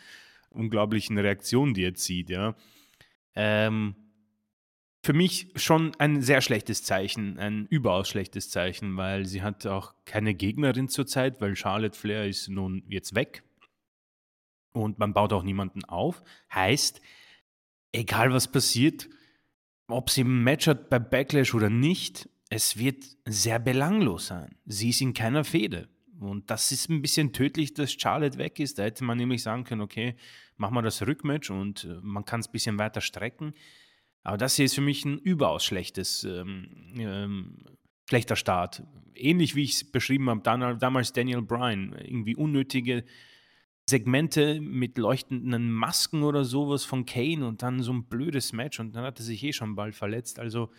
unglaublichen 0.51 1.19
Reaktionen, 1.19 1.75
die 1.75 1.85
er 1.85 1.95
zieht, 1.95 2.31
ja. 2.31 2.55
Ähm, 3.35 3.97
für 5.03 5.12
mich 5.12 5.49
schon 5.57 5.95
ein 5.99 6.23
sehr 6.23 6.41
schlechtes 6.41 6.83
Zeichen, 6.83 7.39
ein 7.39 7.67
überaus 7.67 8.09
schlechtes 8.09 8.49
Zeichen, 8.49 8.97
weil 8.97 9.27
sie 9.27 9.43
hat 9.43 9.67
auch 9.67 9.95
keine 10.07 10.35
Gegnerin 10.35 10.89
zurzeit, 10.89 11.43
weil 11.43 11.57
Charlotte 11.57 11.99
Flair 11.99 12.27
ist 12.27 12.49
nun 12.49 12.85
jetzt 12.89 13.15
weg 13.15 13.43
und 14.73 14.99
man 14.99 15.12
baut 15.12 15.35
auch 15.35 15.43
niemanden 15.43 15.85
auf. 15.85 16.23
Heißt, 16.55 17.03
egal 17.93 18.33
was 18.33 18.51
passiert, 18.51 19.11
ob 19.89 20.09
sie 20.09 20.23
ein 20.23 20.43
Match 20.43 20.67
hat 20.67 20.89
bei 20.89 20.99
Backlash 20.99 21.53
oder 21.53 21.69
nicht, 21.69 22.31
es 22.55 22.78
wird 22.78 23.05
sehr 23.24 23.59
belanglos 23.59 24.28
sein. 24.28 24.55
Sie 24.64 24.90
ist 24.90 25.00
in 25.00 25.12
keiner 25.12 25.42
Fehde. 25.42 25.88
Und 26.20 26.50
das 26.50 26.70
ist 26.70 26.88
ein 26.88 27.02
bisschen 27.02 27.32
tödlich, 27.32 27.74
dass 27.74 27.92
Charlotte 27.92 28.38
weg 28.38 28.61
ist. 28.61 28.78
Da 28.78 28.84
hätte 28.84 29.02
man 29.02 29.18
nämlich 29.18 29.42
sagen 29.42 29.64
können, 29.64 29.80
okay, 29.80 30.14
machen 30.57 30.74
wir 30.74 30.82
das 30.82 31.05
Rückmatch 31.05 31.50
und 31.50 31.82
äh, 31.82 31.98
man 32.00 32.24
kann 32.24 32.38
es 32.38 32.48
ein 32.48 32.52
bisschen 32.52 32.78
weiter 32.78 33.00
strecken. 33.00 33.55
Aber 34.22 34.36
das 34.36 34.55
hier 34.55 34.66
ist 34.66 34.76
für 34.76 34.80
mich 34.80 35.05
ein 35.05 35.18
überaus 35.18 35.64
schlechtes, 35.64 36.22
ähm, 36.22 36.94
ähm, 36.96 37.57
schlechter 38.09 38.36
Start. 38.36 38.84
Ähnlich 39.16 39.57
wie 39.57 39.64
ich 39.64 39.72
es 39.72 39.90
beschrieben 39.90 40.30
habe, 40.30 40.78
damals 40.78 41.12
Daniel 41.12 41.42
Bryan. 41.42 41.92
Irgendwie 42.05 42.36
unnötige 42.36 43.05
Segmente 43.90 44.61
mit 44.61 44.96
leuchtenden 44.96 45.72
Masken 45.72 46.22
oder 46.22 46.44
sowas 46.44 46.84
von 46.84 47.05
Kane 47.05 47.46
und 47.46 47.62
dann 47.62 47.82
so 47.82 47.92
ein 47.92 48.05
blödes 48.05 48.52
Match 48.52 48.78
und 48.78 48.94
dann 48.94 49.02
hat 49.02 49.18
er 49.18 49.24
sich 49.24 49.42
eh 49.42 49.52
schon 49.52 49.74
bald 49.74 49.96
verletzt. 49.96 50.38
Also, 50.38 50.70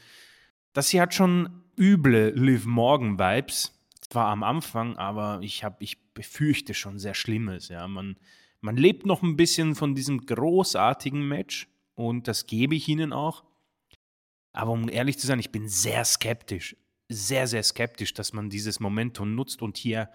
das 0.76 0.90
hier 0.90 1.02
hat 1.02 1.14
schon 1.14 1.64
üble 1.80 2.32
Liv 2.36 2.66
Morgan 2.66 3.18
Vibes. 3.18 3.72
Zwar 4.02 4.28
am 4.28 4.44
Anfang, 4.44 4.98
aber 4.98 5.40
ich, 5.42 5.64
hab, 5.64 5.82
ich 5.82 5.98
befürchte 6.14 6.74
schon 6.74 7.00
sehr 7.00 7.14
Schlimmes. 7.14 7.70
Ja. 7.70 7.88
Man, 7.88 8.18
man 8.60 8.76
lebt 8.76 9.06
noch 9.06 9.24
ein 9.24 9.38
bisschen 9.38 9.74
von 9.74 9.96
diesem 9.96 10.26
großartigen 10.26 11.26
Match 11.26 11.70
und 11.96 12.28
das 12.28 12.46
gebe 12.46 12.76
ich 12.76 12.90
ihnen 12.90 13.14
auch. 13.14 13.46
Aber 14.52 14.72
um 14.72 14.90
ehrlich 14.90 15.18
zu 15.18 15.28
sein, 15.28 15.40
ich 15.40 15.52
bin 15.52 15.70
sehr 15.70 16.04
skeptisch, 16.04 16.76
sehr, 17.08 17.48
sehr 17.48 17.64
skeptisch, 17.64 18.14
dass 18.14 18.34
man 18.34 18.50
dieses 18.50 18.82
Momentum 18.82 19.34
nutzt 19.34 19.62
und 19.62 19.78
hier 19.78 20.10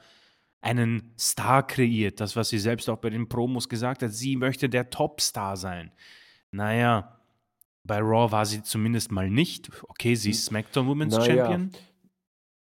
einen 0.61 1.15
Star 1.19 1.67
kreiert. 1.67 2.21
Das, 2.21 2.37
was 2.37 2.51
sie 2.51 2.59
selbst 2.59 2.91
auch 2.91 2.99
bei 2.99 3.09
den 3.09 3.31
Promos 3.31 3.71
gesagt 3.71 4.03
hat. 4.03 4.13
Sie 4.13 4.37
möchte 4.37 4.69
der 4.69 4.91
Topstar 4.91 5.57
sein. 5.57 5.91
Naja, 6.51 7.20
bei 7.85 7.99
Raw 7.99 8.31
war 8.31 8.47
sie 8.47 8.63
zumindest 8.63 9.11
mal 9.11 9.31
nicht. 9.31 9.71
Okay, 9.89 10.15
sie 10.15 10.31
ist 10.31 10.47
hm. 10.47 10.49
SmackDown 10.49 10.87
Women's 10.87 11.17
naja. 11.17 11.47
Champion. 11.47 11.71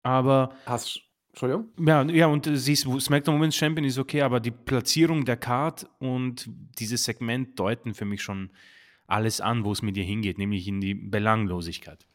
Aber. 0.03 0.53
Hast, 0.65 1.01
Entschuldigung? 1.29 1.69
Ja, 1.79 2.03
ja, 2.03 2.27
und 2.27 2.49
sie 2.51 2.73
ist 2.73 2.87
SmackDown 2.99 3.35
Women's 3.35 3.55
Champion 3.55 3.85
ist 3.85 3.97
okay, 3.97 4.21
aber 4.21 4.39
die 4.39 4.51
Platzierung 4.51 5.25
der 5.25 5.37
Card 5.37 5.89
und 5.99 6.49
dieses 6.79 7.03
Segment 7.03 7.59
deuten 7.59 7.93
für 7.93 8.05
mich 8.05 8.21
schon 8.21 8.51
alles 9.07 9.41
an, 9.41 9.65
wo 9.65 9.71
es 9.71 9.81
mit 9.81 9.97
ihr 9.97 10.03
hingeht, 10.03 10.37
nämlich 10.37 10.67
in 10.67 10.81
die 10.81 10.93
Belanglosigkeit. 10.93 12.05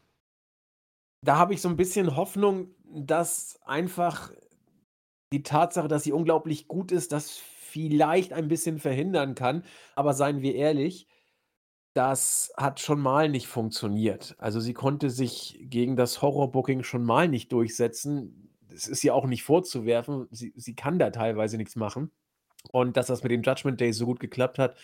Da 1.22 1.36
habe 1.36 1.55
ich 1.55 1.61
so 1.61 1.68
ein 1.68 1.76
bisschen 1.76 2.16
Hoffnung, 2.16 2.68
dass 2.84 3.59
einfach 3.64 4.30
die 5.32 5.42
Tatsache, 5.42 5.88
dass 5.88 6.05
sie 6.05 6.12
unglaublich 6.12 6.68
gut 6.68 6.92
ist, 6.92 7.11
das 7.12 7.38
vielleicht 7.74 8.32
ein 8.32 8.47
bisschen 8.47 8.78
verhindern 8.78 9.34
kann. 9.34 9.64
Aber 9.97 10.14
seien 10.14 10.42
wir 10.42 10.55
ehrlich, 10.55 11.09
das 11.95 12.53
hat 12.57 12.80
schon 12.80 13.01
mal 13.01 13.28
nicht 13.28 13.47
funktioniert. 13.47 14.34
Also 14.38 14.61
sie 14.61 14.74
konnte 14.74 15.11
sich 15.11 15.59
gegen 15.62 15.97
das 15.97 16.20
Horrorbooking 16.20 16.82
schon 16.82 17.05
mal 17.05 17.28
nicht 17.28 17.53
durchsetzen. 17.53 18.51
Es 18.68 18.88
ist 18.88 19.05
ihr 19.05 19.14
auch 19.14 19.26
nicht 19.26 19.45
vorzuwerfen. 19.45 20.26
Sie, 20.32 20.53
sie 20.57 20.74
kann 20.74 20.99
da 20.99 21.11
teilweise 21.11 21.57
nichts 21.57 21.76
machen. 21.76 22.11
Und 22.72 22.97
dass 22.97 23.07
das 23.07 23.22
mit 23.22 23.30
dem 23.30 23.42
Judgment 23.42 23.80
Day 23.80 23.92
so 23.92 24.07
gut 24.07 24.18
geklappt 24.18 24.59
hat, 24.59 24.76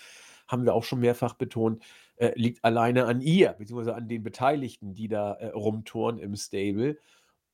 haben 0.47 0.65
wir 0.65 0.75
auch 0.75 0.85
schon 0.85 1.01
mehrfach 1.01 1.35
betont, 1.35 1.83
äh, 2.17 2.33
liegt 2.37 2.65
alleine 2.65 3.07
an 3.07 3.21
ihr, 3.21 3.55
beziehungsweise 3.55 3.95
an 3.95 4.09
den 4.09 4.23
Beteiligten, 4.23 4.95
die 4.95 5.09
da 5.09 5.35
äh, 5.35 5.49
rumtouren 5.49 6.19
im 6.19 6.37
Stable. 6.37 6.99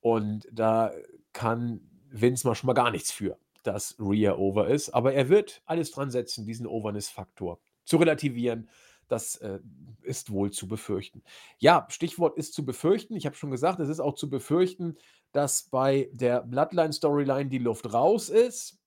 Und 0.01 0.47
da 0.53 0.93
kann 1.33 1.81
Vince 2.11 2.47
mal 2.47 2.55
schon 2.55 2.67
mal 2.67 2.75
gar 2.75 2.91
nichts 2.91 3.11
für, 3.11 3.39
dass 3.63 3.97
Rhea 3.99 4.35
over 4.37 4.69
ist. 4.69 4.91
Aber 4.91 5.15
er 5.15 5.31
wird 5.31 5.63
alles 5.65 5.93
dran 5.93 6.11
setzen, 6.11 6.47
diesen 6.47 6.67
Overness-Faktor 6.67 7.59
zu 7.85 7.97
relativieren. 7.97 8.69
Das 9.09 9.37
äh, 9.37 9.61
ist 10.03 10.31
wohl 10.31 10.51
zu 10.51 10.67
befürchten. 10.67 11.23
Ja, 11.59 11.87
Stichwort 11.91 12.37
ist 12.37 12.55
zu 12.55 12.65
befürchten. 12.65 13.17
Ich 13.17 13.27
habe 13.27 13.37
schon 13.37 13.51
gesagt, 13.51 13.81
es 13.81 13.89
ist 13.89 14.01
auch 14.01 14.15
zu 14.15 14.29
befürchten, 14.29 14.97
dass 15.33 15.65
bei 15.65 16.09
der 16.13 16.43
Bloodline-Storyline 16.43 17.49
die 17.49 17.59
Luft 17.59 17.93
raus 17.93 18.29
ist. 18.29 18.79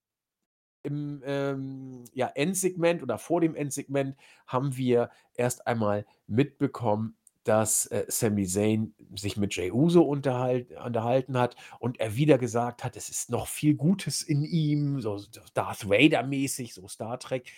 Im 0.84 1.22
ähm, 1.26 2.06
ja, 2.14 2.28
Endsegment 2.28 3.04
oder 3.04 3.18
vor 3.18 3.42
dem 3.42 3.56
Endsegment 3.56 4.16
haben 4.48 4.78
wir 4.78 5.10
erst 5.36 5.68
einmal 5.68 6.06
mitbekommen, 6.26 7.18
dass 7.44 7.88
äh, 7.88 8.06
Sami 8.08 8.46
Zayn 8.46 8.94
sich 9.16 9.36
mit 9.36 9.56
Jey 9.56 9.72
Uso 9.72 10.04
unterhalt, 10.04 10.72
unterhalten 10.86 11.38
hat 11.38 11.56
und 11.80 12.00
er 12.00 12.16
wieder 12.16 12.38
gesagt 12.38 12.84
hat, 12.84 12.96
es 12.96 13.10
ist 13.10 13.30
noch 13.30 13.48
viel 13.48 13.76
Gutes 13.76 14.22
in 14.22 14.44
ihm, 14.44 15.02
so 15.02 15.20
Darth 15.54 15.90
Vader-mäßig, 15.90 16.74
so 16.74 16.88
Star 16.88 17.20
Trek. 17.20 17.52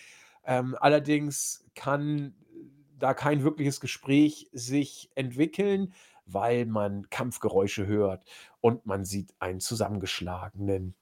Ähm, 0.44 0.76
allerdings 0.80 1.64
kann 1.74 2.34
da 3.02 3.14
kein 3.14 3.42
wirkliches 3.42 3.80
Gespräch 3.80 4.48
sich 4.52 5.10
entwickeln, 5.16 5.92
weil 6.24 6.66
man 6.66 7.10
Kampfgeräusche 7.10 7.84
hört 7.84 8.24
und 8.60 8.86
man 8.86 9.04
sieht 9.04 9.34
einen 9.40 9.58
zusammengeschlagenen 9.58 10.94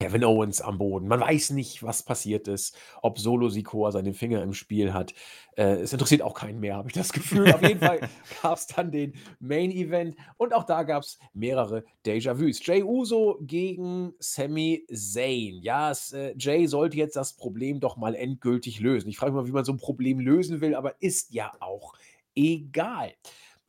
Kevin 0.00 0.22
Owens 0.22 0.60
am 0.60 0.78
Boden. 0.78 1.08
Man 1.08 1.18
weiß 1.18 1.50
nicht, 1.50 1.82
was 1.82 2.04
passiert 2.04 2.46
ist, 2.46 2.76
ob 3.02 3.18
Solo 3.18 3.48
Sikoa 3.48 3.90
seinen 3.90 4.14
Finger 4.14 4.44
im 4.44 4.54
Spiel 4.54 4.92
hat. 4.92 5.12
Äh, 5.56 5.80
es 5.80 5.92
interessiert 5.92 6.22
auch 6.22 6.34
keinen 6.34 6.60
mehr, 6.60 6.76
habe 6.76 6.88
ich 6.88 6.94
das 6.94 7.12
Gefühl. 7.12 7.52
Auf 7.52 7.62
jeden 7.62 7.80
Fall 7.80 8.08
gab 8.42 8.56
es 8.56 8.68
dann 8.68 8.92
den 8.92 9.14
Main 9.40 9.72
Event 9.72 10.14
und 10.36 10.54
auch 10.54 10.62
da 10.62 10.84
gab 10.84 11.02
es 11.02 11.18
mehrere 11.34 11.84
Déjà-vus. 12.06 12.64
Jay 12.64 12.84
Uso 12.84 13.40
gegen 13.40 14.12
Sami 14.20 14.86
Zayn. 14.88 15.60
Ja, 15.62 15.90
es, 15.90 16.12
äh, 16.12 16.32
Jay 16.38 16.68
sollte 16.68 16.96
jetzt 16.96 17.16
das 17.16 17.32
Problem 17.32 17.80
doch 17.80 17.96
mal 17.96 18.14
endgültig 18.14 18.78
lösen. 18.78 19.08
Ich 19.08 19.18
frage 19.18 19.32
mich 19.32 19.42
mal, 19.42 19.48
wie 19.48 19.52
man 19.52 19.64
so 19.64 19.72
ein 19.72 19.78
Problem 19.78 20.20
lösen 20.20 20.60
will, 20.60 20.76
aber 20.76 21.02
ist 21.02 21.32
ja 21.32 21.50
auch 21.58 21.94
egal. 22.36 23.14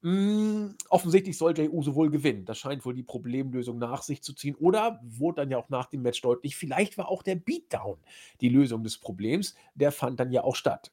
Hm, 0.01 0.75
offensichtlich 0.89 1.37
soll 1.37 1.57
Jey 1.57 1.67
Uso 1.67 1.93
wohl 1.93 2.09
gewinnen. 2.09 2.45
Das 2.45 2.57
scheint 2.57 2.85
wohl 2.85 2.93
die 2.93 3.03
Problemlösung 3.03 3.77
nach 3.77 4.01
sich 4.01 4.23
zu 4.23 4.33
ziehen. 4.33 4.55
Oder 4.55 5.01
wurde 5.03 5.41
dann 5.41 5.51
ja 5.51 5.57
auch 5.57 5.69
nach 5.69 5.87
dem 5.87 6.03
Match 6.03 6.21
deutlich, 6.21 6.55
vielleicht 6.55 6.97
war 6.97 7.09
auch 7.09 7.21
der 7.21 7.35
Beatdown 7.35 7.97
die 8.39 8.49
Lösung 8.49 8.83
des 8.83 8.97
Problems. 8.97 9.55
Der 9.75 9.91
fand 9.91 10.19
dann 10.19 10.31
ja 10.31 10.43
auch 10.43 10.55
statt. 10.55 10.91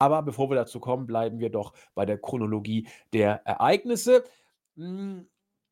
Aber 0.00 0.22
bevor 0.22 0.50
wir 0.50 0.56
dazu 0.56 0.80
kommen, 0.80 1.06
bleiben 1.06 1.38
wir 1.38 1.50
doch 1.50 1.72
bei 1.94 2.04
der 2.04 2.18
Chronologie 2.18 2.88
der 3.12 3.46
Ereignisse. 3.46 4.24
Hm, 4.76 5.28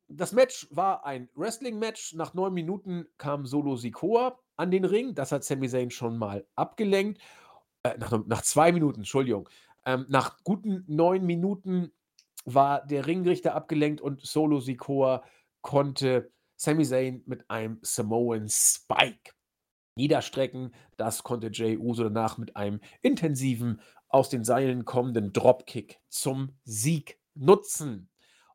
das 0.09 0.33
Match 0.33 0.69
war 0.71 1.05
ein 1.05 1.29
Wrestling-Match. 1.35 2.15
Nach 2.15 2.35
neun 2.35 2.55
Minuten 2.55 3.07
kam 3.19 3.47
Solo 3.47 3.77
Sikoa 3.77 4.39
an 4.57 4.71
den 4.71 4.85
Ring. 4.85 5.15
Das 5.15 5.33
hat 5.33 5.43
Sami 5.43 5.69
Zayn 5.69 5.91
schon 5.91 6.19
mal 6.19 6.47
abgelenkt. 6.55 7.21
Äh, 7.83 7.99
nach, 7.99 8.25
nach, 8.27 8.43
zwei 8.43 8.71
Minuten, 8.71 9.01
Entschuldigung. 9.01 9.49
Ähm, 9.85 10.07
nach 10.09 10.43
guten 10.45 10.85
neun 10.87 11.25
Minuten 11.25 11.93
war 12.47 12.87
der 12.87 13.07
Ringrichter 13.07 13.55
abgelenkt 13.55 14.01
und 14.01 14.25
Solo 14.25 14.61
Sikoa 14.61 15.23
konnte 15.61 16.33
Sami 16.57 16.85
Zayn 16.85 17.23
mit 17.27 17.51
einem 17.51 17.79
Samoan 17.83 18.49
Spike 18.49 19.33
niederstrecken. 19.97 20.75
Das 20.97 21.23
konnte 21.23 21.51
Jay 21.53 21.77
Uso 21.77 22.05
danach 22.05 22.39
mit 22.39 22.57
einem 22.57 22.81
intensiven, 23.03 23.81
aus 24.09 24.31
den 24.31 24.45
Seilen 24.45 24.85
kommenden 24.85 25.33
Dropkick 25.33 25.99
zum 26.09 26.57
Sieg 26.65 27.19
nutzen. 27.35 28.09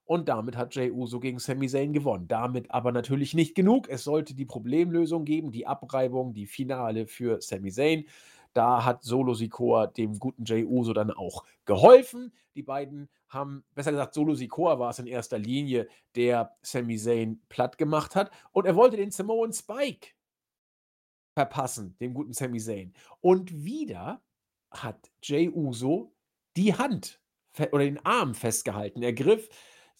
Und 0.05 0.29
damit 0.29 0.57
hat 0.57 0.75
Jay 0.75 0.91
Uso 0.91 1.19
gegen 1.19 1.39
Sami 1.39 1.67
Zayn 1.67 1.93
gewonnen. 1.93 2.27
Damit 2.27 2.71
aber 2.71 2.91
natürlich 2.91 3.33
nicht 3.33 3.55
genug. 3.55 3.89
Es 3.89 4.03
sollte 4.03 4.33
die 4.33 4.45
Problemlösung 4.45 5.25
geben, 5.25 5.51
die 5.51 5.67
Abreibung, 5.67 6.33
die 6.33 6.47
Finale 6.47 7.07
für 7.07 7.41
Sami 7.41 7.71
Zayn. 7.71 8.05
Da 8.53 8.83
hat 8.83 9.03
Solo 9.03 9.33
Sikoa 9.33 9.87
dem 9.87 10.19
guten 10.19 10.43
Jay 10.45 10.65
Uso 10.65 10.93
dann 10.93 11.11
auch 11.11 11.45
geholfen. 11.65 12.33
Die 12.55 12.63
beiden 12.63 13.09
haben, 13.29 13.63
besser 13.73 13.91
gesagt, 13.91 14.13
Solo 14.13 14.35
Sikoa 14.35 14.77
war 14.77 14.89
es 14.89 14.99
in 14.99 15.07
erster 15.07 15.37
Linie, 15.37 15.87
der 16.15 16.55
Sami 16.61 16.97
Zayn 16.97 17.41
platt 17.47 17.77
gemacht 17.77 18.15
hat. 18.15 18.31
Und 18.51 18.65
er 18.65 18.75
wollte 18.75 18.97
den 18.97 19.11
Samoan 19.11 19.53
Spike 19.53 20.09
verpassen, 21.33 21.95
dem 21.99 22.13
guten 22.13 22.33
Sami 22.33 22.59
Zayn. 22.59 22.93
Und 23.21 23.63
wieder 23.63 24.21
hat 24.71 25.11
Jay 25.23 25.49
Uso 25.49 26.13
die 26.57 26.73
Hand 26.75 27.21
oder 27.71 27.83
den 27.83 28.05
Arm 28.05 28.35
festgehalten. 28.35 29.01
Er 29.01 29.13
griff 29.13 29.49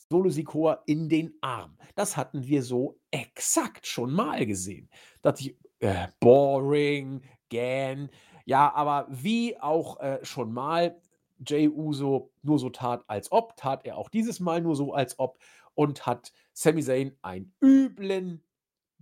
Solo 0.10 0.30
Sikoa 0.30 0.84
in 0.88 1.08
den 1.08 1.34
Arm. 1.40 1.78
Das 1.96 2.18
hatten 2.18 2.46
wir 2.46 2.64
so 2.64 3.00
exakt 3.12 3.88
schon 3.88 4.12
mal 4.12 4.46
gesehen. 4.46 4.90
Da 5.22 5.32
dachte 5.32 5.44
ich, 5.44 5.58
äh, 5.80 6.08
boring, 6.20 7.22
gan. 7.50 8.10
Ja, 8.46 8.74
aber 8.74 9.08
wie 9.10 9.60
auch 9.60 10.00
äh, 10.00 10.20
schon 10.24 10.54
mal, 10.54 11.00
Jay 11.46 11.68
Uso 11.68 12.32
nur 12.44 12.60
so 12.60 12.70
tat, 12.70 13.04
als 13.08 13.32
ob, 13.32 13.56
tat 13.58 13.86
er 13.86 13.98
auch 13.98 14.10
dieses 14.10 14.40
Mal 14.40 14.62
nur 14.62 14.76
so, 14.76 14.94
als 14.94 15.18
ob 15.20 15.40
und 15.74 16.06
hat 16.06 16.32
Sami 16.54 16.84
Zayn 16.84 17.18
einen 17.22 17.54
üblen, 17.62 18.44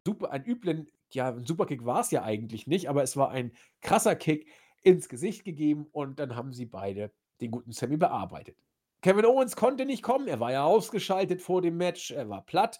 super, 0.05 0.31
einen 0.31 0.45
üblen, 0.45 0.87
ja, 1.11 1.29
ein 1.29 1.45
Superkick 1.45 1.85
war 1.85 2.01
es 2.01 2.11
ja 2.11 2.23
eigentlich 2.23 2.67
nicht, 2.67 2.89
aber 2.89 3.03
es 3.03 3.17
war 3.17 3.31
ein 3.31 3.51
krasser 3.81 4.15
Kick 4.15 4.47
ins 4.83 5.09
Gesicht 5.09 5.43
gegeben 5.43 5.87
und 5.91 6.19
dann 6.19 6.35
haben 6.35 6.53
sie 6.53 6.65
beide 6.65 7.11
den 7.41 7.51
guten 7.51 7.71
Sammy 7.71 7.97
bearbeitet. 7.97 8.57
Kevin 9.01 9.25
Owens 9.25 9.55
konnte 9.55 9.85
nicht 9.85 10.03
kommen, 10.03 10.27
er 10.27 10.39
war 10.39 10.51
ja 10.51 10.63
ausgeschaltet 10.63 11.41
vor 11.41 11.61
dem 11.61 11.77
Match, 11.77 12.11
er 12.11 12.29
war 12.29 12.45
platt, 12.45 12.79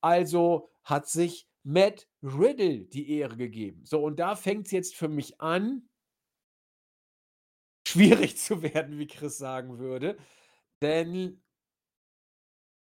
also 0.00 0.68
hat 0.84 1.08
sich 1.08 1.48
Matt 1.64 2.06
Riddle 2.22 2.84
die 2.84 3.10
Ehre 3.10 3.36
gegeben. 3.36 3.84
So, 3.84 4.02
und 4.04 4.20
da 4.20 4.36
fängt 4.36 4.66
es 4.66 4.72
jetzt 4.72 4.94
für 4.94 5.08
mich 5.08 5.40
an, 5.40 5.88
schwierig 7.86 8.36
zu 8.36 8.62
werden, 8.62 8.98
wie 8.98 9.06
Chris 9.06 9.38
sagen 9.38 9.78
würde. 9.78 10.16
Denn 10.82 11.40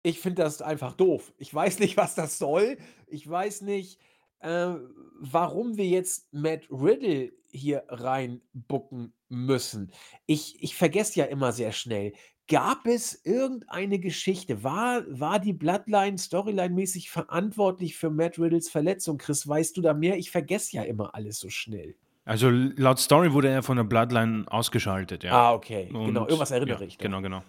ich 0.03 0.21
finde 0.21 0.43
das 0.43 0.63
einfach 0.63 0.95
doof. 0.95 1.33
Ich 1.39 1.53
weiß 1.53 1.79
nicht, 1.81 1.97
was 1.97 2.15
das 2.15 2.39
soll. 2.39 2.79
Ich 3.07 3.29
weiß 3.29 3.63
nicht, 3.63 4.01
äh, 4.41 4.75
warum 5.21 5.77
wir 5.77 5.87
jetzt 5.87 6.33
Matt 6.33 6.63
Riddle 6.71 7.33
hier 7.51 7.85
reinbucken 7.89 9.13
müssen. 9.29 9.93
Ich 10.27 10.63
ich 10.63 10.77
vergesse 10.77 11.21
ja 11.21 11.27
immer 11.27 11.53
sehr 11.53 11.73
schnell. 11.73 12.13
Gab 12.49 12.87
es 12.87 13.21
irgendeine 13.25 13.99
Geschichte? 13.99 14.63
War 14.63 15.05
war 15.09 15.39
die 15.39 15.53
Bloodline 15.53 16.17
storyline-mäßig 16.17 17.11
verantwortlich 17.11 17.97
für 17.97 18.11
Matt 18.11 18.39
Riddles 18.39 18.71
Verletzung? 18.71 19.19
Chris, 19.19 19.47
weißt 19.47 19.77
du 19.77 19.83
da 19.83 19.93
mehr? 19.95 20.17
Ich 20.17 20.31
vergesse 20.31 20.77
ja 20.77 20.83
immer 20.85 21.15
alles 21.15 21.39
so 21.41 21.51
schnell. 21.51 21.97
Also 22.29 22.51
laut 22.51 22.99
Story 22.99 23.33
wurde 23.33 23.49
er 23.49 23.63
von 23.63 23.79
der 23.79 23.85
Bloodline 23.85 24.45
ausgeschaltet, 24.49 25.25
ja. 25.25 25.33
Ah, 25.33 25.55
okay. 25.55 25.87
Genau, 25.87 26.05
Und 26.05 26.17
irgendwas 26.17 26.51
erinnere 26.51 26.81
ja, 26.81 26.87
ich 26.87 26.99
da. 26.99 27.03
genau, 27.03 27.23
genau. 27.23 27.43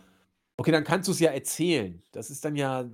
Okay, 0.56 0.72
dann 0.72 0.86
kannst 0.86 1.10
du 1.10 1.12
es 1.12 1.20
ja 1.20 1.32
erzählen. 1.32 2.02
Das 2.14 2.30
ist 2.30 2.46
dann 2.46 2.56
ja 2.56 2.86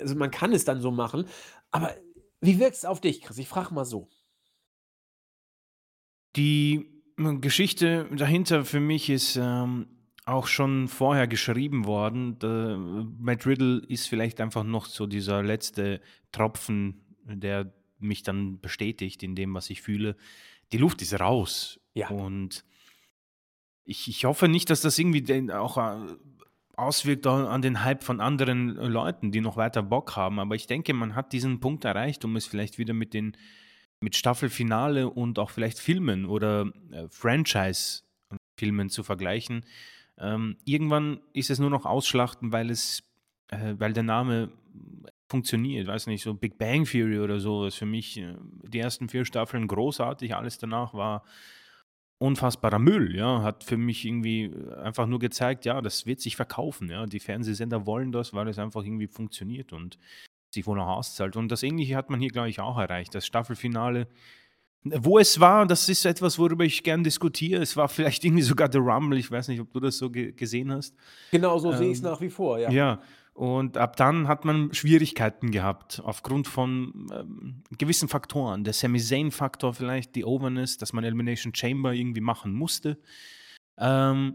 also, 0.00 0.14
man 0.16 0.30
kann 0.30 0.54
es 0.54 0.64
dann 0.64 0.80
so 0.80 0.90
machen. 0.90 1.26
Aber 1.70 1.94
wie 2.40 2.58
wirkt's 2.58 2.86
auf 2.86 3.02
dich, 3.02 3.20
Chris? 3.20 3.36
Ich 3.36 3.48
frage 3.48 3.74
mal 3.74 3.84
so. 3.84 4.08
Die 6.36 6.86
hm, 7.18 7.42
Geschichte 7.42 8.08
dahinter 8.10 8.64
für 8.64 8.80
mich 8.80 9.10
ist, 9.10 9.36
ähm, 9.36 9.86
auch 10.24 10.46
schon 10.46 10.88
vorher 10.88 11.26
geschrieben 11.26 11.84
worden. 11.84 12.38
Da 12.38 12.78
Matt 12.78 13.46
Riddle 13.46 13.82
ist 13.88 14.06
vielleicht 14.06 14.40
einfach 14.40 14.64
noch 14.64 14.86
so 14.86 15.06
dieser 15.06 15.42
letzte 15.42 16.00
Tropfen, 16.30 17.04
der 17.24 17.74
mich 17.98 18.22
dann 18.22 18.58
bestätigt 18.60 19.22
in 19.22 19.34
dem, 19.34 19.52
was 19.54 19.68
ich 19.68 19.82
fühle. 19.82 20.16
Die 20.72 20.78
Luft 20.78 21.02
ist 21.02 21.18
raus 21.20 21.80
Ja. 21.94 22.08
und 22.08 22.64
ich 23.84 24.08
ich 24.08 24.24
hoffe 24.24 24.48
nicht, 24.48 24.70
dass 24.70 24.80
das 24.80 24.98
irgendwie 24.98 25.50
auch, 25.52 25.76
äh, 25.76 26.14
auswirkt 26.76 27.26
an 27.26 27.62
den 27.62 27.84
Hype 27.84 28.02
von 28.02 28.20
anderen 28.20 28.76
äh, 28.78 28.86
Leuten, 28.86 29.30
die 29.32 29.40
noch 29.40 29.56
weiter 29.56 29.82
Bock 29.82 30.16
haben. 30.16 30.38
Aber 30.40 30.54
ich 30.54 30.66
denke, 30.66 30.94
man 30.94 31.14
hat 31.14 31.32
diesen 31.32 31.60
Punkt 31.60 31.84
erreicht, 31.84 32.24
um 32.24 32.36
es 32.36 32.46
vielleicht 32.46 32.78
wieder 32.78 32.94
mit 32.94 33.14
den 33.14 33.36
mit 34.00 34.16
Staffelfinale 34.16 35.08
und 35.10 35.38
auch 35.38 35.50
vielleicht 35.50 35.78
Filmen 35.78 36.24
oder, 36.26 36.72
äh, 36.90 37.06
Franchise-Filmen 37.08 38.88
zu 38.90 39.04
vergleichen. 39.04 39.64
Ähm, 40.18 40.56
irgendwann 40.64 41.20
ist 41.32 41.50
es 41.50 41.60
nur 41.60 41.70
noch 41.70 41.86
ausschlachten, 41.86 42.50
weil 42.52 42.70
es 42.70 43.04
äh, 43.48 43.74
weil 43.78 43.92
der 43.92 44.02
Name 44.02 44.50
funktioniert. 45.32 45.88
Weiß 45.88 46.06
nicht, 46.06 46.22
so 46.22 46.34
Big 46.34 46.58
Bang 46.58 46.84
Theory 46.84 47.18
oder 47.18 47.40
so 47.40 47.66
ist 47.66 47.76
für 47.76 47.86
mich, 47.86 48.18
äh, 48.18 48.34
die 48.62 48.78
ersten 48.78 49.08
4 49.08 49.24
Staffeln 49.24 49.66
großartig, 49.66 50.36
alles 50.36 50.58
danach 50.58 50.94
war 50.94 51.24
unfassbarer 52.18 52.78
Müll, 52.78 53.16
ja. 53.16 53.42
Hat 53.42 53.64
für 53.64 53.76
mich 53.76 54.04
irgendwie 54.04 54.44
äh, 54.44 54.74
einfach 54.76 55.06
nur 55.06 55.18
gezeigt, 55.18 55.64
ja, 55.64 55.80
das 55.80 56.06
wird 56.06 56.20
sich 56.20 56.36
verkaufen, 56.36 56.88
ja. 56.88 57.06
Die 57.06 57.18
Fernsehsender 57.18 57.84
wollen 57.86 58.12
das, 58.12 58.32
weil 58.32 58.46
es 58.48 58.58
einfach 58.58 58.84
irgendwie 58.84 59.08
funktioniert 59.08 59.72
und 59.72 59.98
sich 60.54 60.66
wohl 60.66 60.78
auch 60.80 60.98
auszahlt. 60.98 61.36
Und 61.36 61.48
das 61.48 61.62
Ähnliche 61.62 61.96
hat 61.96 62.10
man 62.10 62.20
hier, 62.20 62.30
glaube 62.30 62.48
ich, 62.48 62.60
auch 62.60 62.78
erreicht. 62.78 63.14
Das 63.14 63.26
Staffelfinale, 63.26 64.06
wo 64.84 65.18
es 65.18 65.40
war, 65.40 65.66
das 65.66 65.88
ist 65.88 66.04
etwas, 66.04 66.38
worüber 66.38 66.64
ich 66.64 66.82
gern 66.82 67.02
diskutiere. 67.02 67.62
Es 67.62 67.76
war 67.76 67.88
vielleicht 67.88 68.24
irgendwie 68.24 68.42
sogar 68.42 68.70
The 68.70 68.78
Rumble. 68.78 69.18
Ich 69.18 69.30
weiß 69.30 69.48
nicht, 69.48 69.60
ob 69.60 69.72
du 69.72 69.80
das 69.80 69.98
so 69.98 70.10
ge 70.10 70.32
gesehen 70.32 70.70
hast. 70.70 70.94
Genau 71.32 71.58
so 71.58 71.72
sehe 71.72 71.90
ich's 71.90 72.00
Ähm, 72.00 72.10
nach 72.10 72.20
wie 72.20 72.30
vor, 72.30 72.58
ja. 72.58 72.70
ja, 72.70 73.00
und 73.34 73.78
ab 73.78 73.96
dann 73.96 74.28
hat 74.28 74.44
man 74.44 74.74
Schwierigkeiten 74.74 75.50
gehabt 75.50 76.02
aufgrund 76.04 76.46
von, 76.48 77.06
ähm, 77.12 77.62
gewissen 77.78 78.08
Faktoren. 78.08 78.64
Der 78.64 78.74
Sami 78.74 79.00
Zayn-Faktor 79.00 79.72
vielleicht, 79.72 80.14
die 80.14 80.24
Overness, 80.24 80.76
dass 80.76 80.92
man 80.92 81.04
Elimination 81.04 81.54
Chamber 81.54 81.92
irgendwie 81.94 82.20
machen 82.20 82.52
musste. 82.52 82.98
Ähm, 83.78 84.34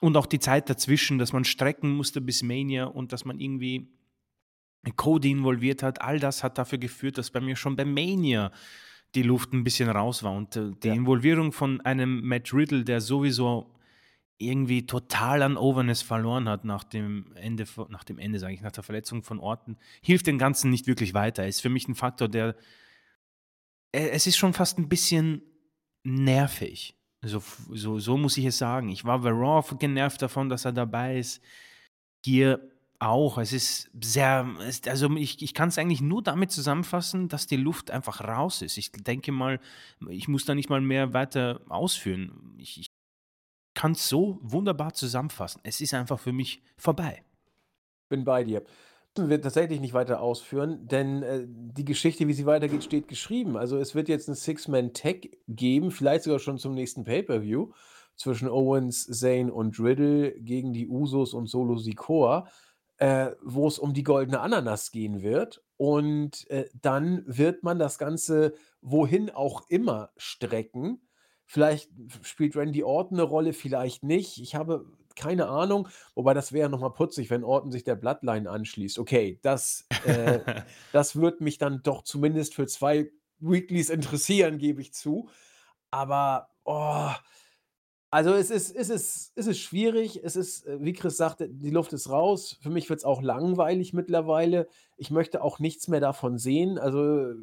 und 0.00 0.16
auch 0.16 0.26
die 0.26 0.40
Zeit 0.40 0.68
dazwischen, 0.68 1.18
dass 1.18 1.32
man 1.32 1.44
strecken 1.44 1.92
musste 1.92 2.20
bis 2.20 2.42
Mania 2.42 2.86
und 2.86 3.12
dass 3.12 3.24
man 3.24 3.38
irgendwie 3.38 3.88
Cody 4.96 5.30
involviert 5.30 5.82
hat. 5.82 6.00
All 6.02 6.18
das 6.18 6.42
hat 6.42 6.58
dafür 6.58 6.78
geführt, 6.78 7.18
dass 7.18 7.30
bei 7.30 7.40
mir 7.40 7.54
schon 7.54 7.76
bei 7.76 7.84
Mania 7.84 8.50
die 9.14 9.22
Luft 9.22 9.52
ein 9.52 9.62
bisschen 9.62 9.88
raus 9.90 10.22
war. 10.22 10.32
Und, 10.32 10.56
äh, 10.56 10.70
die 10.82 10.88
Ja. 10.88 10.94
Involvierung 10.94 11.52
von 11.52 11.80
einem 11.82 12.26
Matt 12.26 12.52
Riddle, 12.52 12.84
der 12.84 13.00
sowieso 13.00 13.70
irgendwie 14.40 14.86
total 14.86 15.42
an 15.42 15.56
Overness 15.56 16.02
verloren 16.02 16.48
hat 16.48 16.64
nach 16.64 16.84
dem 16.84 17.26
Ende 17.36 17.66
nach 17.88 18.04
dem 18.04 18.18
Ende, 18.18 18.38
sage 18.38 18.54
ich, 18.54 18.62
nach 18.62 18.72
der 18.72 18.82
Verletzung 18.82 19.22
von 19.22 19.38
Orton, 19.38 19.76
hilft 20.00 20.26
dem 20.26 20.38
Ganzen 20.38 20.70
nicht 20.70 20.86
wirklich 20.86 21.14
weiter. 21.14 21.46
Ist 21.46 21.60
für 21.60 21.68
mich 21.68 21.86
ein 21.88 21.94
Faktor, 21.94 22.28
der 22.28 22.56
äh, 23.92 24.08
es 24.10 24.26
ist 24.26 24.38
schon 24.38 24.54
fast 24.54 24.78
ein 24.78 24.88
bisschen 24.88 25.42
nervig. 26.04 26.94
So 27.22 27.42
so 27.72 27.98
so 27.98 28.16
muss 28.16 28.38
ich 28.38 28.46
es 28.46 28.58
sagen. 28.58 28.88
Ich 28.88 29.04
war 29.04 29.20
bei 29.20 29.30
Raw 29.30 29.76
genervt 29.76 30.22
davon, 30.22 30.48
dass 30.48 30.64
er 30.64 30.72
dabei 30.72 31.18
ist. 31.18 31.42
Hier 32.24 32.60
auch. 32.98 33.38
Es 33.38 33.52
ist 33.52 33.90
sehr 34.00 34.48
es 34.66 34.82
also, 34.86 35.10
ich 35.16 35.42
ich 35.42 35.54
kann's 35.54 35.78
eigentlich 35.78 36.00
nur 36.00 36.22
damit 36.22 36.50
zusammenfassen, 36.50 37.28
dass 37.28 37.46
die 37.46 37.56
Luft 37.56 37.90
einfach 37.90 38.22
raus 38.22 38.62
ist. 38.62 38.78
Ich 38.78 38.92
denke 38.92 39.32
mal, 39.32 39.60
ich 40.08 40.28
muss 40.28 40.44
da 40.46 40.54
nicht 40.54 40.70
mal 40.70 40.80
mehr 40.80 41.12
weiter 41.12 41.60
ausführen. 41.68 42.54
Ich 42.58 42.89
ich 43.80 43.82
kann's 43.82 44.08
so 44.08 44.38
wunderbar 44.42 44.92
zusammenfassen. 44.92 45.60
Es 45.64 45.80
ist 45.80 45.94
einfach 45.94 46.18
für 46.20 46.32
mich 46.32 46.62
vorbei. 46.76 47.22
Bin 48.10 48.24
bei 48.24 48.44
dir. 48.44 48.64
Wir 49.16 49.40
tatsächlich 49.40 49.80
nicht 49.80 49.94
weiter 49.94 50.20
ausführen, 50.20 50.86
denn, 50.86 51.22
äh, 51.22 51.44
die 51.48 51.84
Geschichte, 51.84 52.28
wie 52.28 52.32
sie 52.32 52.46
weitergeht, 52.46 52.84
steht 52.84 53.08
geschrieben. 53.08 53.56
Also, 53.56 53.78
es 53.78 53.94
wird 53.94 54.08
jetzt 54.08 54.28
'n 54.28 54.34
Six-Man-Tag 54.34 55.28
geben, 55.48 55.90
vielleicht 55.90 56.24
sogar 56.24 56.38
schon 56.40 56.58
zum 56.58 56.74
nächsten 56.74 57.04
Pay-per-View 57.04 57.72
zwischen 58.16 58.48
Owens, 58.48 59.06
Zayn 59.06 59.50
und 59.50 59.78
Riddle 59.80 60.32
gegen 60.40 60.72
die 60.72 60.88
Usos 60.88 61.34
und 61.34 61.48
Solo 61.48 61.76
Sikoa, 61.76 62.48
äh, 62.98 63.32
wo 63.42 63.66
es 63.68 63.78
um 63.78 63.94
die 63.94 64.02
goldene 64.04 64.40
Ananas 64.40 64.90
gehen 64.92 65.22
wird. 65.22 65.62
Und, 65.76 66.48
äh, 66.50 66.68
dann 66.80 67.24
wird 67.26 67.62
man 67.64 67.78
das 67.78 67.98
Ganze 67.98 68.54
wohin 68.82 69.30
auch 69.30 69.68
immer 69.68 70.10
strecken. 70.16 71.00
Vielleicht 71.52 71.90
spielt 72.22 72.54
Randy 72.54 72.84
Orton 72.84 73.16
'ne 73.16 73.24
Rolle, 73.24 73.52
vielleicht 73.52 74.04
nicht. 74.04 74.38
Ich 74.40 74.54
habe 74.54 74.86
keine 75.16 75.48
Ahnung, 75.48 75.88
wobei 76.14 76.32
das 76.32 76.52
wäre 76.52 76.70
noch 76.70 76.78
mal 76.80 76.90
putzig, 76.90 77.28
wenn 77.28 77.42
Orton 77.42 77.72
sich 77.72 77.82
der 77.82 77.96
Bloodline 77.96 78.48
anschließt. 78.48 79.00
Okay, 79.00 79.40
das, 79.42 79.90
äh 80.04 80.40
das 80.92 81.16
würde 81.16 81.42
mich 81.42 81.58
dann 81.58 81.82
doch 81.82 82.02
zumindest 82.04 82.54
für 82.54 82.66
2 82.68 83.10
Weeklies 83.40 83.90
interessieren, 83.90 84.58
gebe 84.58 84.80
ich 84.80 84.92
zu. 84.94 85.28
Aber, 85.90 86.50
oh, 86.64 87.10
also, 88.12 88.34
es 88.34 88.50
ist 88.50 88.74
es 88.76 88.90
ist 88.90 89.32
es 89.36 89.46
ist 89.48 89.58
schwierig. 89.60 90.20
Es 90.24 90.36
ist, 90.36 90.66
äh, 90.66 90.78
wie 90.82 90.92
Chris 90.94 91.16
sagte, 91.16 91.48
die 91.48 91.70
Luft 91.70 91.92
ist 91.92 92.10
raus. 92.10 92.58
Für 92.62 92.70
mich 92.70 92.90
wird's 92.90 93.04
auch 93.04 93.22
langweilig 93.22 93.92
mittlerweile. 93.94 94.68
Ich 94.96 95.10
möchte 95.12 95.42
auch 95.42 95.60
nichts 95.60 95.88
mehr 95.88 96.00
davon 96.00 96.38
sehen. 96.38 96.78
Also, 96.78 97.34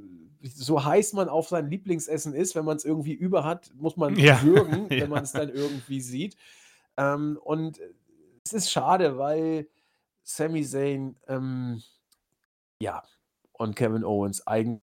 so 0.41 0.83
heiß 0.83 1.13
man 1.13 1.29
auf 1.29 1.49
sein 1.49 1.69
Lieblingsessen 1.69 2.33
ist, 2.33 2.55
wenn 2.55 2.65
man's 2.65 2.85
irgendwie 2.85 3.13
über 3.13 3.43
hat, 3.43 3.71
muss 3.75 3.97
man 3.97 4.15
Ja, 4.17 4.41
würgen, 4.43 4.83
ja. 4.89 5.01
wenn 5.01 5.09
man's 5.09 5.31
dann 5.31 5.49
irgendwie 5.49 6.01
sieht. 6.01 6.37
Ähm, 6.97 7.39
und 7.43 7.79
es 8.43 8.53
ist 8.53 8.71
schade, 8.71 9.17
weil 9.17 9.67
Sami 10.23 10.63
Zayn, 10.63 11.15
ähm, 11.27 11.81
ja, 12.79 13.03
und 13.53 13.75
Kevin 13.75 14.03
Owens 14.03 14.45
eigen 14.45 14.81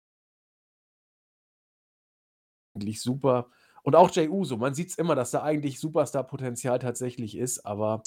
eigentlich 2.75 3.01
super. 3.01 3.49
Und 3.83 3.97
auch 3.97 4.11
Jey 4.11 4.29
Uso. 4.29 4.57
Man 4.57 4.75
sieht's 4.75 4.97
immer, 4.97 5.15
dass 5.15 5.31
da 5.31 5.43
eigentlich 5.43 5.79
Superstar-Potenzial 5.79 6.79
tatsächlich 6.79 7.37
ist, 7.37 7.65
aber 7.67 8.03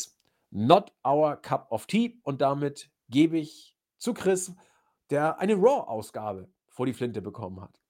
not 0.49 0.91
our 1.05 1.37
cup 1.37 1.71
of 1.71 1.85
tea. 1.85 2.19
Und 2.23 2.41
damit 2.41 2.89
gebe 3.09 3.37
ich 3.37 3.75
zu 3.97 4.13
Chris, 4.13 4.53
der 5.09 5.39
eine 5.39 5.55
Raw-Ausgabe 5.55 6.49
vor 6.77 6.85
die 6.85 6.93
Flinte 6.93 7.23
bekommen 7.23 7.59
hat. 7.59 7.81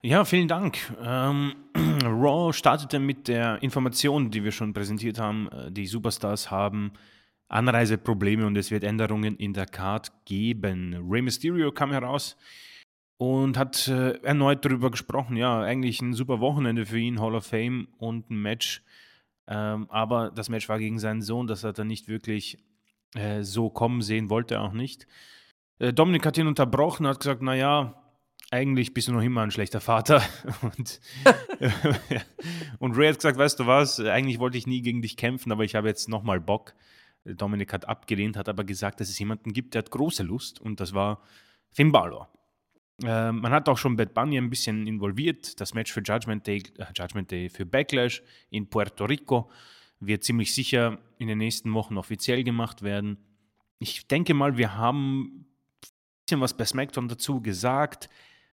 Ja, 0.00 0.24
vielen 0.24 0.46
Dank. 0.46 0.78
Ähm, 1.02 1.56
Raw 2.04 2.52
startete 2.52 3.00
mit 3.00 3.26
der 3.26 3.60
Information, 3.64 4.30
die 4.30 4.44
wir 4.44 4.52
schon 4.52 4.72
präsentiert 4.72 5.18
haben. 5.18 5.48
Äh, 5.50 5.72
die 5.72 5.88
Superstars 5.88 6.48
haben 6.52 6.92
Anreiseprobleme 7.48 8.46
und 8.46 8.56
es 8.56 8.70
wird 8.70 8.84
Änderungen 8.84 9.36
in 9.36 9.54
der 9.54 9.66
Card 9.66 10.12
geben. 10.24 10.94
Rey 11.10 11.20
Mysterio 11.20 11.72
kam 11.72 11.90
heraus 11.90 12.36
und 13.16 13.58
hat, 13.58 13.88
äh, 13.88 14.12
erneut 14.22 14.64
darüber 14.64 14.92
gesprochen. 14.92 15.36
Ja, 15.36 15.60
eigentlich 15.60 16.00
'n 16.00 16.12
super 16.12 16.38
Wochenende 16.38 16.86
für 16.86 16.98
ihn, 17.00 17.20
Hall 17.20 17.34
of 17.34 17.44
Fame 17.44 17.88
und 17.98 18.30
'n 18.30 18.40
Match. 18.40 18.84
Ähm, 19.48 19.90
aber 19.90 20.30
das 20.30 20.48
Match 20.48 20.68
war 20.68 20.78
gegen 20.78 21.00
seinen 21.00 21.22
Sohn. 21.22 21.48
Das 21.48 21.64
hat 21.64 21.76
er 21.78 21.84
nicht 21.84 22.06
wirklich, 22.06 22.58
äh, 23.16 23.42
so 23.42 23.68
kommen 23.68 24.00
sehen, 24.02 24.30
wollte 24.30 24.54
er 24.54 24.62
auch 24.62 24.74
nicht. 24.74 25.08
Äh, 25.80 25.92
Dominik 25.92 26.24
hat 26.24 26.38
ihn 26.38 26.46
unterbrochen, 26.46 27.04
hat 27.06 27.18
gesagt: 27.18 27.42
„Na 27.42 27.56
ja, 27.56 27.94
eigentlich 28.50 28.94
bist 28.94 29.08
du 29.08 29.12
noch 29.12 29.22
immer 29.22 29.42
ein 29.42 29.50
schlechter 29.50 29.80
Vater.“ 29.80 30.22
Und 30.62 31.00
und 32.78 32.96
Rey 32.96 33.08
hat 33.08 33.16
gesagt: 33.16 33.38
„Weißt 33.38 33.60
du 33.60 33.66
was? 33.66 34.00
Eigentlich 34.00 34.38
wollte 34.38 34.58
ich 34.58 34.66
nie 34.66 34.82
gegen 34.82 35.02
dich 35.02 35.16
kämpfen, 35.16 35.52
aber 35.52 35.64
ich 35.64 35.74
habe 35.74 35.88
jetzt 35.88 36.08
noch 36.08 36.22
mal 36.22 36.40
Bock.“ 36.40 36.74
Dominik 37.24 37.72
hat 37.72 37.86
abgelehnt, 37.86 38.36
hat 38.36 38.48
aber 38.48 38.64
gesagt, 38.64 39.00
dass 39.00 39.08
es 39.08 39.18
jemanden 39.18 39.52
gibt, 39.52 39.74
der 39.74 39.80
hat 39.80 39.90
große 39.90 40.22
Lust 40.22 40.60
und 40.60 40.80
das 40.80 40.94
war 40.94 41.22
Finn 41.72 41.92
Balor. 41.92 42.28
Äh, 43.02 43.32
man 43.32 43.52
hat 43.52 43.68
auch 43.68 43.78
schon 43.78 43.96
Bad 43.96 44.14
Bunny 44.14 44.38
ein 44.38 44.50
bisschen 44.50 44.86
involviert. 44.86 45.60
Das 45.60 45.74
Match 45.74 45.92
für 45.92 46.02
Judgment 46.02 46.46
Day, 46.46 46.62
äh, 46.78 46.86
Judgment 46.94 47.30
Day 47.30 47.48
für 47.48 47.66
Backlash 47.66 48.22
in 48.50 48.68
Puerto 48.68 49.04
Rico 49.04 49.50
wird 50.00 50.24
ziemlich 50.24 50.54
sicher 50.54 50.98
in 51.18 51.28
den 51.28 51.38
nächsten 51.38 51.72
Wochen 51.74 51.96
offiziell 51.96 52.44
gemacht 52.44 52.82
werden. 52.82 53.18
Ich 53.78 54.06
denke 54.08 54.34
mal, 54.34 54.56
wir 54.56 54.76
haben 54.76 55.22
ein 55.22 55.46
bisschen 56.24 56.40
was 56.40 56.56
bei 56.56 56.64
SmackDown 56.64 57.08
dazu 57.08 57.40
gesagt. 57.40 58.08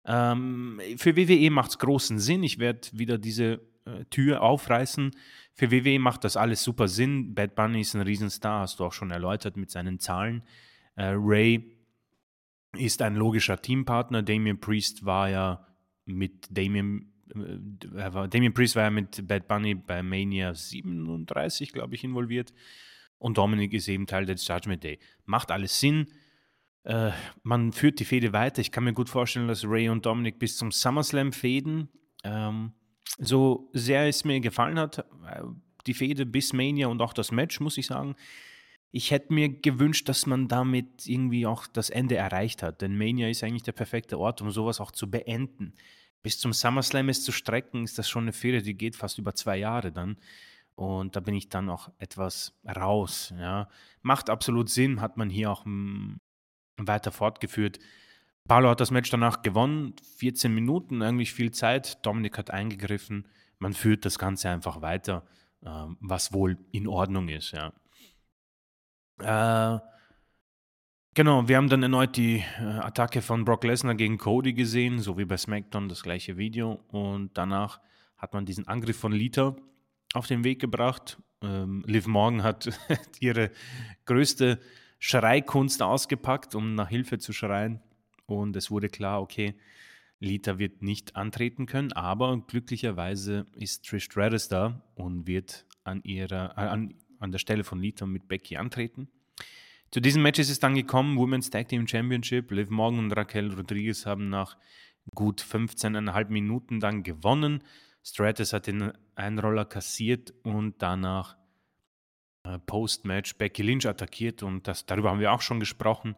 Ähm, 0.05 0.79
für 0.97 1.15
WWE 1.15 1.51
macht 1.51 1.71
es 1.71 1.79
großen 1.79 2.19
Sinn. 2.19 2.43
Ich 2.43 2.59
werde 2.59 2.87
wieder 2.93 3.17
diese 3.17 3.61
äh, 3.85 4.05
Tür 4.09 4.41
aufreißen. 4.41 5.11
Für 5.53 5.71
WWE 5.71 5.99
macht 5.99 6.23
das 6.23 6.37
alles 6.37 6.63
super 6.63 6.87
Sinn. 6.87 7.33
Bad 7.33 7.55
Bunny 7.55 7.81
ist 7.81 7.95
ein 7.95 8.01
Riesenstar, 8.01 8.61
hast 8.61 8.79
du 8.79 8.85
auch 8.85 8.93
schon 8.93 9.11
erläutert 9.11 9.57
mit 9.57 9.69
seinen 9.69 9.99
Zahlen. 9.99 10.43
Äh, 10.95 11.13
Ray 11.15 11.77
ist 12.77 13.01
ein 13.01 13.15
logischer 13.15 13.61
Teampartner. 13.61 14.21
Damien 14.21 14.59
Priest 14.59 15.05
war 15.05 15.29
ja 15.29 15.65
mit 16.05 16.47
Damien, 16.49 17.11
äh, 17.35 18.27
Damien 18.29 18.53
Priest 18.53 18.75
war 18.75 18.83
ja 18.83 18.89
mit 18.89 19.27
Bad 19.27 19.47
Bunny 19.47 19.75
bei 19.75 20.03
Mania 20.03 20.53
37, 20.53 21.73
glaube 21.73 21.95
ich, 21.95 22.03
involviert. 22.03 22.53
Und 23.17 23.37
Dominic 23.37 23.73
ist 23.73 23.87
eben 23.87 24.07
Teil 24.07 24.25
des 24.25 24.47
Judgment 24.47 24.83
Day. 24.83 24.99
Macht 25.25 25.51
alles 25.51 25.79
Sinn. 25.79 26.07
Äh, 26.83 27.11
man 27.43 27.71
führt 27.71 27.99
die 27.99 28.05
Fehde 28.05 28.33
weiter. 28.33 28.61
Ich 28.61 28.71
kann 28.71 28.83
mir 28.83 28.93
gut 28.93 29.09
vorstellen, 29.09 29.47
dass 29.47 29.65
Ray 29.65 29.89
und 29.89 30.05
Dominic 30.05 30.39
bis 30.39 30.57
zum 30.57 30.71
SummerSlam 30.71 31.33
fäden. 31.33 31.89
Ähm, 32.23 32.73
so 33.17 33.69
sehr 33.73 34.07
es 34.07 34.23
mir 34.23 34.39
gefallen 34.39 34.79
hat, 34.79 34.99
äh, 34.99 35.43
die 35.87 35.93
Fehde 35.93 36.25
bis 36.25 36.53
Mania 36.53 36.87
und 36.87 37.01
auch 37.01 37.13
das 37.13 37.31
Match, 37.31 37.59
muss 37.59 37.77
ich 37.77 37.87
sagen, 37.87 38.15
ich 38.91 39.11
hätte 39.11 39.33
mir 39.33 39.49
gewünscht, 39.49 40.09
dass 40.09 40.25
man 40.25 40.47
damit 40.47 41.05
irgendwie 41.05 41.45
auch 41.45 41.67
das 41.67 41.89
Ende 41.89 42.15
erreicht 42.15 42.63
hat. 42.63 42.81
Denn 42.81 42.97
Mania 42.97 43.29
ist 43.29 43.43
eigentlich 43.43 43.63
der 43.63 43.71
perfekte 43.71 44.17
Ort, 44.17 44.41
um 44.41 44.49
sowas 44.49 44.79
auch 44.79 44.91
zu 44.91 45.09
beenden. 45.09 45.73
Bis 46.23 46.39
zum 46.39 46.53
SummerSlam 46.53 47.09
es 47.09 47.23
zu 47.23 47.31
strecken, 47.31 47.83
ist 47.83 47.97
das 47.97 48.09
schon 48.09 48.23
eine 48.23 48.33
Fehde, 48.33 48.61
die 48.61 48.75
geht 48.75 48.95
fast 48.95 49.19
über 49.19 49.35
zwei 49.35 49.57
Jahre 49.57 49.91
dann. 49.91 50.17
Und 50.75 51.15
da 51.15 51.19
bin 51.19 51.35
ich 51.35 51.49
dann 51.49 51.69
auch 51.69 51.91
etwas 51.99 52.57
raus. 52.65 53.33
Ja. 53.37 53.69
Macht 54.01 54.29
absolut 54.29 54.69
Sinn, 54.69 55.01
hat 55.01 55.17
man 55.17 55.29
hier 55.29 55.51
auch 55.51 55.65
hm, 55.65 56.19
weiter 56.87 57.11
fortgeführt. 57.11 57.79
Paulo 58.47 58.69
hat 58.69 58.79
das 58.79 58.91
Match 58.91 59.09
danach 59.11 59.43
gewonnen, 59.43 59.93
14 60.17 60.53
Minuten, 60.53 61.01
eigentlich 61.03 61.33
viel 61.33 61.51
Zeit. 61.51 62.03
Dominik 62.05 62.37
hat 62.37 62.49
eingegriffen. 62.49 63.27
Man 63.59 63.73
führt 63.73 64.05
das 64.05 64.17
Ganze 64.17 64.49
einfach 64.49 64.81
weiter, 64.81 65.23
äh, 65.61 65.69
was 65.99 66.33
wohl 66.33 66.57
in 66.71 66.87
Ordnung 66.87 67.29
ist. 67.29 67.51
Ja. 67.51 67.73
Äh, 69.19 69.79
genau, 71.13 71.47
wir 71.47 71.57
haben 71.57 71.69
dann 71.69 71.83
erneut 71.83 72.17
die 72.17 72.43
äh, 72.59 72.63
Attacke 72.63 73.21
von 73.21 73.45
Brock 73.45 73.65
Lesnar 73.65 73.95
gegen 73.95 74.17
Cody 74.17 74.53
gesehen, 74.53 74.99
so 74.99 75.17
wie 75.17 75.25
bei 75.25 75.37
SmackDown 75.37 75.89
das 75.89 76.01
gleiche 76.01 76.37
Video. 76.37 76.79
Und 76.87 77.37
danach 77.37 77.79
hat 78.17 78.33
man 78.33 78.45
diesen 78.45 78.67
Angriff 78.67 78.97
von 78.97 79.11
Lita 79.11 79.55
auf 80.13 80.25
den 80.25 80.43
Weg 80.43 80.59
gebracht. 80.59 81.21
Ähm, 81.41 81.83
Liv 81.85 82.07
Morgan 82.07 82.43
hat 82.43 82.69
ihre 83.19 83.51
größte 84.05 84.59
Schreikunst 84.99 85.81
ausgepackt, 85.81 86.55
um 86.55 86.75
nach 86.75 86.89
Hilfe 86.89 87.17
zu 87.17 87.33
schreien. 87.33 87.81
Und 88.25 88.55
es 88.55 88.69
wurde 88.69 88.89
klar, 88.89 89.21
okay, 89.21 89.55
Lita 90.19 90.59
wird 90.59 90.81
nicht 90.81 91.15
antreten 91.15 91.65
können, 91.65 91.93
aber 91.93 92.37
glücklicherweise 92.45 93.47
ist 93.55 93.85
Trish 93.85 94.03
Stratus 94.03 94.49
da 94.49 94.81
und 94.95 95.25
wird 95.25 95.65
an 95.83 96.01
ihrer, 96.03 96.57
äh, 96.57 96.67
an 96.67 96.93
an 97.19 97.31
der 97.31 97.39
Stelle 97.39 97.63
von 97.63 97.79
Lita 97.79 98.05
mit 98.05 98.27
Becky 98.27 98.57
antreten. 98.57 99.09
Zu 99.91 99.99
diesem 99.99 100.21
Match 100.21 100.39
ist 100.39 100.49
es 100.49 100.59
dann 100.59 100.75
gekommen, 100.75 101.17
Women's 101.17 101.49
Tag 101.49 101.67
Team 101.67 101.87
Championship. 101.87 102.51
Liv 102.51 102.69
Morgan 102.69 102.99
und 102.99 103.11
Raquel 103.11 103.53
Rodriguez 103.53 104.05
haben 104.05 104.29
nach 104.29 104.57
gut 105.15 105.41
15,5 105.41 106.29
Minuten 106.29 106.79
dann 106.79 107.03
gewonnen. 107.03 107.63
Stratus 108.03 108.53
hat 108.53 108.67
den 108.67 108.93
Einroller 109.15 109.65
kassiert 109.65 110.33
und 110.43 110.75
danach 110.81 111.37
äh, 112.49 112.59
Post-Match 112.59 113.35
Becky 113.35 113.61
Lynch 113.61 113.87
attackiert 113.87 114.43
und 114.43 114.67
das, 114.67 114.85
darüber 114.85 115.11
haben 115.11 115.19
wir 115.19 115.31
auch 115.33 115.41
schon 115.41 115.59
gesprochen. 115.59 116.15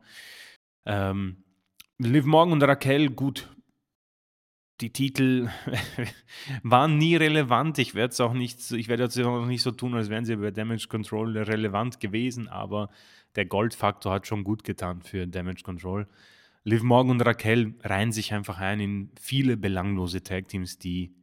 Ähm, 0.86 1.44
Liv 1.98 2.26
Morgan 2.26 2.54
und 2.54 2.64
Raquel, 2.64 3.10
gut, 3.12 3.48
die 4.82 4.92
Titel 4.92 5.50
waren 6.64 6.98
nie 6.98 7.16
relevant. 7.16 7.78
Ich 7.78 7.94
werde 7.94 8.12
es 8.12 8.20
auch 8.20 8.34
nicht, 8.34 8.72
ich 8.72 8.88
werde 8.88 9.04
jetzt 9.04 9.20
auch 9.20 9.46
nicht 9.46 9.62
so 9.62 9.72
tun, 9.72 9.94
als 9.96 10.10
wären 10.10 10.26
sie 10.26 10.36
bei 10.36 10.52
Damage 10.52 10.88
Control 10.88 11.38
relevant 11.38 12.00
gewesen, 12.00 12.48
aber 12.48 12.90
der 13.36 13.46
Goldfaktor 13.46 14.14
hat 14.14 14.28
schon 14.28 14.44
gut 14.44 14.64
getan 14.64 15.02
für 15.02 15.28
Damage 15.28 15.64
Control. 15.64 16.08
Liv 16.64 16.84
Morgan 16.84 17.12
und 17.12 17.22
Raquel 17.22 17.76
reihen 17.82 18.12
sich 18.12 18.34
einfach 18.34 18.60
ein 18.60 18.80
in 18.80 19.12
viele 19.20 19.58
belanglose 19.58 20.22
Tag 20.24 20.48
Teams, 20.48 20.78
die, 20.78 21.14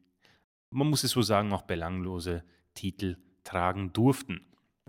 man 0.70 0.88
muss 0.88 1.04
es 1.04 1.12
so 1.12 1.22
sagen, 1.22 1.52
auch 1.52 1.62
belanglose 1.62 2.44
Titel 2.74 3.16
tragen 3.44 3.92
durften. 3.92 4.40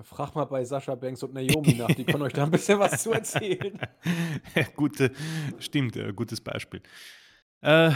Frag 0.04 0.34
mal 0.36 0.45
bei 0.45 0.64
Sascha 0.64 0.95
Banks 0.95 1.24
und 1.24 1.34
Naomi 1.34 1.74
nach, 1.74 1.88
die 1.88 2.04
können 2.04 2.24
euch 2.24 2.34
da 2.34 2.43
ein 2.43 2.52
bisschen 2.52 2.80
was 2.80 3.04
zu 3.04 3.12
erzählen. 3.12 3.78
Gute, 4.76 5.12
stimmt, 5.60 5.95
äh, 5.97 6.14
gutes 6.14 6.41
Beispiel. 6.41 6.82
Äh, 7.62 7.91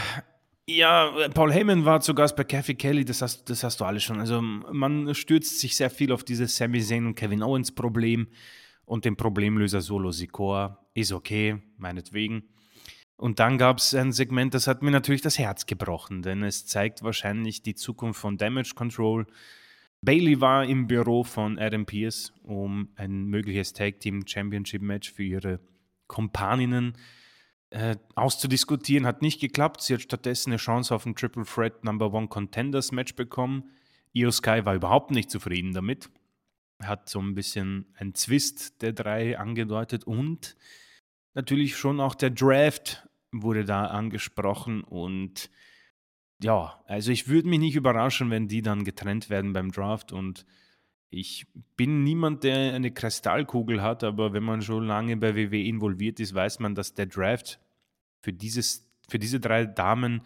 ja, 0.67 1.11
Paul 1.33 1.51
Heyman 1.51 1.83
war 1.83 1.99
zu 1.99 2.13
Gast 2.13 2.35
bei 2.35 2.43
Kathy 2.45 2.75
Kelly, 2.75 3.03
das 3.03 3.21
hast, 3.21 3.49
das 3.49 3.63
hast 3.63 3.79
du 3.81 3.85
alles 3.85 4.03
schon. 4.03 4.19
Also 4.19 4.41
man 4.41 5.13
stürzt 5.13 5.59
sich 5.59 5.75
sehr 5.75 5.89
viel 5.89 6.11
auf 6.11 6.23
dieses 6.23 6.55
Sami 6.55 6.81
Zayn 6.81 7.05
und 7.05 7.15
Kevin 7.15 7.43
Owens 7.43 7.73
Problem 7.73 8.27
und 8.85 9.05
den 9.05 9.17
Problemlöser 9.17 9.81
Solo 9.81 10.11
Sikoa. 10.11 10.79
Ist 10.93 11.11
okay, 11.11 11.61
meinetwegen. 11.77 12.43
Und 13.17 13.39
dann 13.39 13.57
gab 13.57 13.77
es 13.77 13.93
ein 13.93 14.11
Segment, 14.11 14.53
das 14.53 14.67
hat 14.67 14.81
mir 14.81 14.91
natürlich 14.91 15.21
das 15.21 15.37
Herz 15.37 15.65
gebrochen, 15.65 16.21
denn 16.21 16.43
es 16.43 16.65
zeigt 16.65 17.03
wahrscheinlich 17.03 17.61
die 17.61 17.75
Zukunft 17.75 18.19
von 18.19 18.37
Damage 18.37 18.71
Control. 18.75 19.25
Bailey 20.03 20.41
war 20.41 20.65
im 20.65 20.87
Büro 20.87 21.23
von 21.23 21.57
Adam 21.57 21.85
Pierce, 21.85 22.33
um 22.43 22.89
ein 22.97 23.23
mögliches 23.27 23.71
Tag 23.71 24.01
Team 24.01 24.27
Championship 24.27 24.81
Match 24.81 25.09
für 25.09 25.23
ihre 25.23 25.61
Kompaninnen 26.07 26.97
äh, 27.69 27.95
auszudiskutieren. 28.13 29.07
Hat 29.07 29.21
nicht 29.21 29.39
geklappt. 29.39 29.81
Sie 29.81 29.93
hat 29.93 30.01
stattdessen 30.01 30.49
eine 30.49 30.57
Chance 30.57 30.93
auf 30.93 31.05
ein 31.05 31.15
Triple 31.15 31.45
Threat 31.45 31.85
Number 31.85 32.13
One 32.13 32.27
Contenders 32.27 32.91
Match 32.91 33.15
bekommen. 33.15 33.71
Io 34.11 34.29
Sky 34.29 34.65
war 34.65 34.75
überhaupt 34.75 35.11
nicht 35.11 35.31
zufrieden 35.31 35.71
damit. 35.71 36.09
Hat 36.81 37.07
so 37.07 37.21
ein 37.21 37.33
bisschen 37.33 37.85
ein 37.95 38.13
Zwist 38.13 38.81
der 38.81 38.91
drei 38.91 39.39
angedeutet 39.39 40.03
und 40.03 40.57
natürlich 41.33 41.77
schon 41.77 42.01
auch 42.01 42.15
der 42.15 42.29
Draft 42.29 43.07
wurde 43.31 43.63
da 43.63 43.85
angesprochen 43.85 44.83
und 44.83 45.49
ja, 46.43 46.83
also 46.87 47.11
ich 47.11 47.27
würde 47.27 47.47
mich 47.47 47.59
nicht 47.59 47.75
überraschen, 47.75 48.29
wenn 48.29 48.47
die 48.47 48.61
dann 48.61 48.83
getrennt 48.83 49.29
werden 49.29 49.53
beim 49.53 49.71
Draft 49.71 50.11
und 50.11 50.45
ich 51.09 51.45
bin 51.77 52.03
niemand, 52.03 52.43
der 52.43 52.73
eine 52.73 52.91
Kristallkugel 52.91 53.81
hat, 53.81 54.03
aber 54.03 54.33
wenn 54.33 54.43
man 54.43 54.61
schon 54.61 54.85
lange 54.85 55.15
bei 55.15 55.35
WWE 55.35 55.63
involviert 55.63 56.19
ist, 56.19 56.33
weiß 56.33 56.59
man, 56.59 56.75
dass 56.75 56.95
der 56.95 57.05
Draft 57.05 57.59
für, 58.19 58.33
dieses, 58.33 58.89
für 59.07 59.19
diese 59.19 59.39
drei 59.39 59.65
Damen 59.65 60.23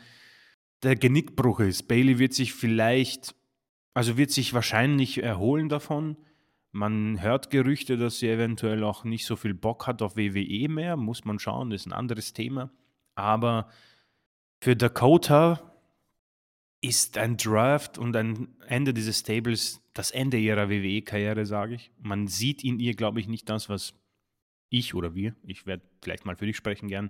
der 0.84 0.95
Genickbruch 0.95 1.59
ist. 1.59 1.88
Bailey 1.88 2.20
wird 2.20 2.34
sich 2.34 2.53
vielleicht, 2.53 3.36
also 3.93 4.18
wird 4.18 4.32
sich 4.32 4.53
wahrscheinlich 4.53 5.22
erholen 5.22 5.70
davon. 5.70 6.18
Man 6.72 7.22
hört 7.22 7.49
Gerüchte, 7.49 7.97
dass 7.97 8.20
sie 8.20 8.30
eventuell 8.30 8.84
auch 8.84 9.03
nicht 9.03 9.26
so 9.26 9.36
viel 9.36 9.53
Bock 9.53 9.88
hat 9.88 10.01
auf 10.01 10.15
WWE 10.15 10.70
mehr. 10.70 10.95
Muss 10.95 11.26
man 11.26 11.38
schauen, 11.38 11.70
das 11.70 11.82
ist 11.82 11.88
ein 11.88 11.93
anderes 11.93 12.34
Thema. 12.34 12.72
Aber 13.15 13.68
für 14.61 14.76
Dakota 14.76 15.66
ist 16.82 17.17
ein 17.17 17.38
Draft 17.38 17.97
und 17.97 18.15
ein 18.15 18.55
Ende 18.67 18.93
dieses 18.93 19.19
Stables 19.19 19.82
das 19.93 20.11
Ende 20.11 20.38
ihrer 20.38 20.69
WWE-Karriere, 20.69 21.45
sage 21.45 21.75
ich. 21.75 21.91
Man 21.99 22.28
sieht 22.28 22.63
in 22.63 22.80
ihr, 22.80 22.93
glaube 22.93 23.19
ich, 23.19 23.28
nicht 23.28 23.49
das, 23.49 23.67
was 23.67 23.93
ich 24.69 24.93
oder 24.93 25.15
wir, 25.15 25.36
ich 25.43 25.65
werde 25.65 25.84
vielleicht 26.01 26.25
mal 26.25 26.36
für 26.36 26.45
dich 26.45 26.57
sprechen 26.57 26.88
gern, 26.88 27.09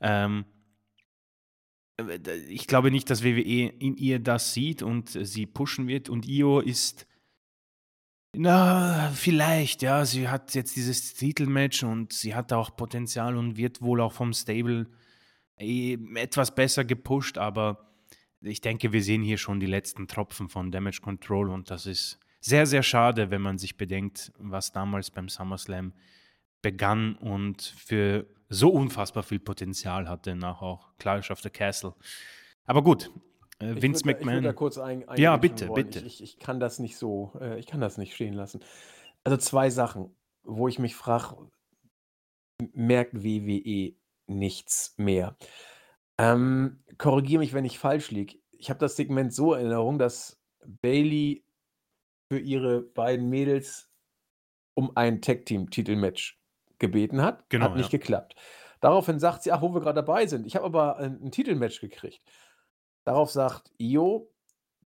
ähm, 0.00 0.44
ich 2.48 2.66
glaube 2.66 2.90
nicht, 2.90 3.08
dass 3.08 3.24
WWE 3.24 3.68
in 3.78 3.96
ihr 3.96 4.18
das 4.18 4.52
sieht 4.52 4.82
und 4.82 5.08
sie 5.10 5.46
pushen 5.46 5.88
wird. 5.88 6.10
Und 6.10 6.26
Io 6.28 6.60
ist, 6.60 7.06
na, 8.34 9.10
vielleicht, 9.14 9.80
ja, 9.80 10.04
sie 10.04 10.28
hat 10.28 10.54
jetzt 10.54 10.76
dieses 10.76 11.14
Titelmatch 11.14 11.84
und 11.84 12.12
sie 12.12 12.34
hat 12.34 12.52
auch 12.52 12.76
Potenzial 12.76 13.36
und 13.36 13.56
wird 13.56 13.80
wohl 13.80 14.02
auch 14.02 14.12
vom 14.12 14.34
Stable 14.34 14.86
eh 15.58 15.96
etwas 16.16 16.54
besser 16.54 16.84
gepusht, 16.84 17.38
aber 17.38 17.95
ich 18.40 18.60
denke, 18.60 18.92
wir 18.92 19.02
sehen 19.02 19.22
hier 19.22 19.38
schon 19.38 19.60
die 19.60 19.66
letzten 19.66 20.08
Tropfen 20.08 20.48
von 20.48 20.70
Damage 20.70 21.00
Control 21.00 21.50
und 21.50 21.70
das 21.70 21.86
ist 21.86 22.18
sehr, 22.40 22.66
sehr 22.66 22.82
schade, 22.82 23.30
wenn 23.30 23.42
man 23.42 23.58
sich 23.58 23.76
bedenkt, 23.76 24.32
was 24.38 24.72
damals 24.72 25.10
beim 25.10 25.28
SummerSlam 25.28 25.92
begann 26.62 27.16
und 27.16 27.62
für 27.62 28.26
so 28.48 28.70
unfassbar 28.70 29.22
viel 29.22 29.40
Potenzial 29.40 30.08
hatte 30.08 30.36
nach 30.36 30.62
auch 30.62 30.96
Clash 30.98 31.30
of 31.30 31.40
the 31.40 31.50
Castle. 31.50 31.94
Aber 32.64 32.82
gut, 32.82 33.10
äh, 33.58 33.80
Vince 33.80 34.04
würd, 34.04 34.18
McMahon. 34.18 34.38
Ich 34.38 34.44
da 34.44 34.52
kurz 34.52 34.78
ein, 34.78 35.08
ein 35.08 35.20
ja, 35.20 35.36
bitte, 35.36 35.68
wollen. 35.68 35.84
bitte. 35.84 36.00
Ich, 36.00 36.20
ich, 36.20 36.34
ich, 36.34 36.38
kann 36.38 36.60
das 36.60 36.78
nicht 36.78 36.96
so, 36.96 37.32
äh, 37.40 37.58
ich 37.58 37.66
kann 37.66 37.80
das 37.80 37.98
nicht 37.98 38.14
stehen 38.14 38.34
lassen. 38.34 38.60
Also 39.24 39.36
zwei 39.38 39.70
Sachen, 39.70 40.14
wo 40.44 40.68
ich 40.68 40.78
mich 40.78 40.94
frage, 40.94 41.36
merkt 42.72 43.24
WWE 43.24 43.94
nichts 44.26 44.94
mehr? 44.96 45.36
Ähm, 46.18 46.82
korrigiere 46.98 47.40
mich, 47.40 47.52
wenn 47.52 47.64
ich 47.64 47.78
falsch 47.78 48.10
liege. 48.10 48.38
Ich 48.52 48.70
habe 48.70 48.80
das 48.80 48.96
Segment 48.96 49.34
so 49.34 49.54
in 49.54 49.60
Erinnerung, 49.60 49.98
dass 49.98 50.40
Bayley 50.64 51.44
für 52.32 52.38
ihre 52.40 52.82
beiden 52.82 53.28
Mädels 53.30 53.90
um 54.74 54.92
ein 54.96 55.22
Tag-Team-Titelmatch 55.22 56.40
gebeten 56.78 57.22
hat. 57.22 57.44
Genau, 57.48 57.66
Hat 57.66 57.76
nicht 57.76 57.90
ja. 57.90 57.92
geklappt. 57.92 58.36
Daraufhin 58.80 59.18
sagt 59.20 59.42
sie: 59.44 59.52
„Ach, 59.52 59.62
wo 59.62 59.74
wir 59.74 59.80
gerade 59.80 59.96
dabei 60.02 60.26
sind, 60.26 60.46
ich 60.46 60.56
habe 60.56 60.66
aber 60.66 60.98
ein 60.98 61.20
'n 61.22 61.30
Titelmatch 61.32 61.80
gekriegt.“ 61.80 62.22
Darauf 63.04 63.30
sagt 63.30 63.72
Io: 63.78 64.32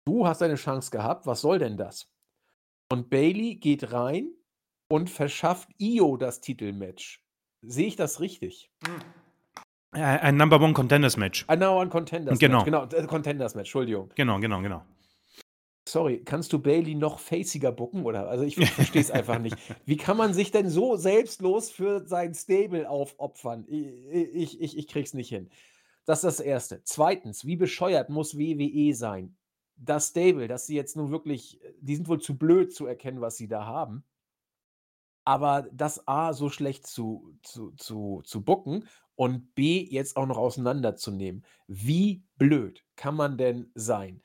„Du 0.05 0.27
hast 0.27 0.41
deine 0.41 0.55
Chance 0.55 0.91
gehabt, 0.91 1.27
was 1.27 1.41
soll 1.41 1.59
denn 1.59 1.77
das?“ 1.77 2.11
Und 2.91 3.09
Bayley 3.09 3.55
geht 3.55 3.91
rein 3.93 4.33
und 4.89 5.09
verschafft 5.09 5.69
Io 5.79 6.17
das 6.17 6.41
Titelmatch. 6.41 7.25
Sehe 7.63 7.87
ich 7.87 7.95
das 7.97 8.19
richtig? 8.21 8.71
Äh, 8.85 8.99
ein 9.91 10.37
Number 10.37 10.61
One 10.61 10.73
Contenders 10.73 11.17
Match. 11.17 11.45
Ein 11.47 11.59
Number 11.59 11.81
One 11.81 11.89
Contenders 11.89 12.37
Genau. 12.39 12.59
Match, 12.59 12.65
genau, 12.65 12.85
äh, 12.85 13.07
Contenders 13.07 13.55
Match, 13.55 13.69
Entschuldigung. 13.69 14.09
Genau, 14.15 14.39
genau, 14.39 14.61
genau. 14.61 14.83
Sorry, 15.87 16.21
kannst 16.23 16.53
du 16.53 16.59
Bayley 16.59 16.93
noch 16.93 17.17
faciger 17.19 17.71
booken 17.71 18.05
oder 18.05 18.29
also, 18.29 18.43
ich 18.43 18.55
verstehe 18.55 19.01
es 19.01 19.09
einfach 19.11 19.39
nicht. 19.39 19.57
Wie 19.85 19.97
kann 19.97 20.17
man 20.17 20.35
sich 20.35 20.51
denn 20.51 20.69
so 20.69 20.95
selbstlos 20.97 21.71
für 21.71 22.05
sein 22.05 22.35
Stable 22.35 22.87
aufopfern? 22.87 23.65
Ich 23.67 24.61
ich 24.61 24.77
ich 24.77 24.87
kriege 24.87 25.05
es 25.05 25.15
nicht 25.15 25.29
hin. 25.29 25.49
Das 26.05 26.19
ist 26.19 26.25
das 26.25 26.39
Erste. 26.39 26.81
Zweitens, 26.83 27.45
wie 27.45 27.55
bescheuert 27.55 28.09
muss 28.09 28.37
WWE 28.37 28.93
sein? 28.93 29.35
Das 29.77 30.09
Stable, 30.09 30.47
das 30.47 30.67
sie 30.67 30.75
jetzt 30.75 30.95
nun 30.95 31.09
wirklich 31.09 31.59
die 31.81 31.95
sind 31.95 32.07
wohl 32.07 32.19
zu 32.19 32.37
blöd 32.37 32.71
zu 32.71 32.85
erkennen, 32.85 33.21
was 33.21 33.37
sie 33.37 33.47
da 33.47 33.65
haben. 33.65 34.03
Aber 35.25 35.67
das 35.71 36.07
A 36.07 36.33
so 36.33 36.49
schlecht 36.49 36.85
zu 36.85 37.33
zu 37.41 37.71
zu 37.77 38.21
zu 38.25 38.43
booken 38.43 38.87
und 39.19 39.53
B 39.53 39.83
jetzt 39.83 40.15
auch 40.15 40.25
noch 40.27 40.37
auseinanderzunehmen. 40.37 41.45
Wie 41.67 42.25
blöd 42.37 42.85
kann 42.95 43.15
man 43.15 43.37
denn 43.37 43.69
sein? 43.75 44.21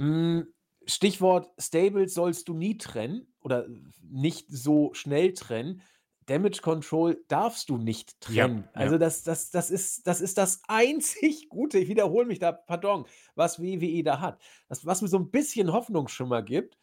Hm, 0.00 0.54
Stichwort 0.86 1.50
Stables 1.58 2.14
sollst 2.14 2.48
du 2.48 2.54
nie 2.54 2.78
trennen 2.78 3.34
oder 3.40 3.66
nicht 4.02 4.46
so 4.50 4.94
schnell 4.94 5.34
trennen. 5.34 5.82
Damage 6.26 6.60
Control 6.62 7.24
darfst 7.28 7.68
du 7.70 7.78
nicht 7.78 8.20
Ja, 8.26 8.46
trennen. 8.46 8.68
ja. 8.74 8.92
Also, 8.92 8.98
das 8.98 9.22
das 9.24 9.50
das 9.50 9.70
ist 9.70 10.06
das 10.06 10.20
ist 10.20 10.38
das 10.38 10.62
einzig 10.68 11.48
Gute, 11.48 11.78
ich 11.78 11.88
wiederhole 11.88 12.26
mich 12.26 12.38
da, 12.38 12.52
pardon, 12.52 13.06
was 13.34 13.60
WWE 13.60 14.02
da 14.04 14.20
hat. 14.20 14.42
Das, 14.68 14.86
was 14.86 15.02
mir 15.02 15.08
so 15.08 15.18
'n 15.18 15.30
bisschen 15.30 15.72
Hoffnungsschimmer 15.72 16.42
gibt 16.42 16.78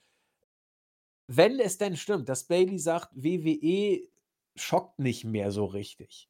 wenn 1.28 1.60
es 1.60 1.78
denn 1.78 1.96
stimmt, 1.98 2.30
dass 2.30 2.46
Bayley 2.48 2.80
sagt, 2.80 3.10
WWE 3.16 4.10
schockt 4.56 5.00
nicht 5.00 5.24
mehr 5.26 5.52
so 5.52 5.66
richtig, 5.66 6.30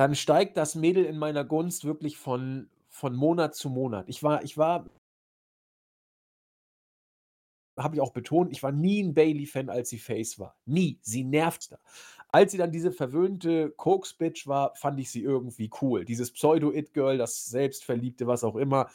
dann 0.00 0.14
steigt 0.14 0.56
das 0.56 0.74
Mädel 0.74 1.04
in 1.04 1.18
meiner 1.18 1.44
Gunst 1.44 1.84
wirklich 1.84 2.16
von 2.18 2.68
von 2.88 3.14
Monat 3.16 3.54
zu 3.56 3.70
Monat. 3.70 4.08
Ich 4.08 4.22
war 4.22 4.42
ich 4.44 4.56
war 4.58 4.86
habe 7.78 7.96
ich 7.96 8.00
auch 8.00 8.12
betont, 8.12 8.52
ich 8.52 8.62
war 8.62 8.70
nie 8.72 9.00
'n 9.02 9.14
Bayley-Fan, 9.14 9.68
als 9.68 9.88
sie 9.90 9.98
Face 9.98 10.38
war. 10.38 10.56
Nie. 10.64 10.98
Sie 11.02 11.24
nervt 11.24 11.72
da. 11.72 11.78
Als 12.28 12.52
sie 12.52 12.58
dann 12.58 12.70
diese 12.72 12.92
verwöhnte 12.92 13.70
Koks-Bitch 13.76 14.46
war, 14.46 14.74
fand 14.76 15.00
ich 15.00 15.10
sie 15.10 15.22
irgendwie 15.22 15.70
cool. 15.82 16.04
Dieses 16.04 16.30
Pseudo-It-Girl, 16.32 17.18
das 17.18 17.46
Selbstverliebte, 17.46 18.26
was 18.26 18.44
auch 18.44 18.56
immer. 18.56 18.88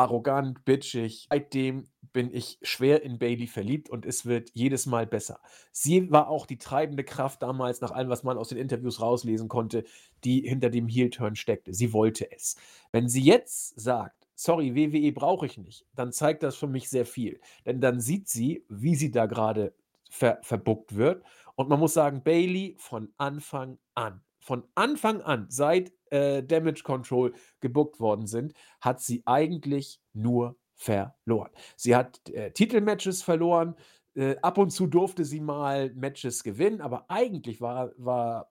Arrogant, 0.00 0.64
bitchig. 0.64 1.26
Seitdem 1.28 1.84
bin 2.14 2.32
ich 2.32 2.58
schwer 2.62 3.02
in 3.02 3.18
Bayley 3.18 3.46
verliebt 3.46 3.90
und 3.90 4.06
es 4.06 4.24
wird 4.24 4.50
jedes 4.54 4.86
Mal 4.86 5.06
besser. 5.06 5.40
Sie 5.72 6.10
war 6.10 6.28
auch 6.28 6.46
die 6.46 6.56
treibende 6.56 7.04
Kraft 7.04 7.42
damals, 7.42 7.82
nach 7.82 7.90
allem, 7.90 8.08
was 8.08 8.22
man 8.22 8.38
aus 8.38 8.48
den 8.48 8.56
Interviews 8.56 9.02
rauslesen 9.02 9.48
konnte, 9.48 9.84
die 10.24 10.40
hinter 10.40 10.70
dem 10.70 10.88
Heel-Turn 10.88 11.36
steckte. 11.36 11.74
Sie 11.74 11.92
wollte 11.92 12.32
es. 12.32 12.56
Wenn 12.92 13.10
sie 13.10 13.22
jetzt 13.22 13.78
sagt: 13.78 14.26
„Sorry, 14.34 14.74
WWE 14.74 15.12
brauche 15.12 15.44
ich 15.44 15.58
nicht“, 15.58 15.84
dann 15.94 16.12
zeigt 16.12 16.42
das 16.42 16.56
für 16.56 16.66
mich 16.66 16.88
sehr 16.88 17.04
viel. 17.04 17.38
Denn 17.66 17.82
dann 17.82 18.00
sieht 18.00 18.26
sie, 18.28 18.64
wie 18.70 18.94
sie 18.94 19.10
da 19.10 19.26
grade 19.26 19.74
ver 20.08 20.38
verbookt 20.42 20.96
wird. 20.96 21.22
Und 21.56 21.68
man 21.68 21.78
muss 21.78 21.92
sagen, 21.92 22.22
Bayley 22.22 22.74
von 22.78 23.12
Anfang 23.18 23.78
an 23.94 24.22
von 24.40 24.64
Anfang 24.74 25.20
an, 25.20 25.46
seit, 25.50 25.92
äh, 26.10 26.42
Damage 26.42 26.82
Control 26.82 27.32
gebookt 27.60 28.00
worden 28.00 28.26
sind, 28.26 28.54
hat 28.80 29.00
sie 29.00 29.22
eigentlich 29.26 30.00
nur 30.12 30.56
verloren. 30.74 31.50
Sie 31.76 31.94
hat, 31.96 32.28
äh, 32.30 32.52
Titelmatches 32.52 33.22
verloren. 33.22 33.74
Äh, 34.14 34.36
ab 34.42 34.58
und 34.58 34.70
zu 34.70 34.86
durfte 34.86 35.24
sie 35.24 35.40
mal 35.40 35.92
Matches 35.94 36.42
gewinnen, 36.42 36.80
aber 36.80 37.06
eigentlich 37.10 37.60
war 37.60 37.92
war 37.96 38.50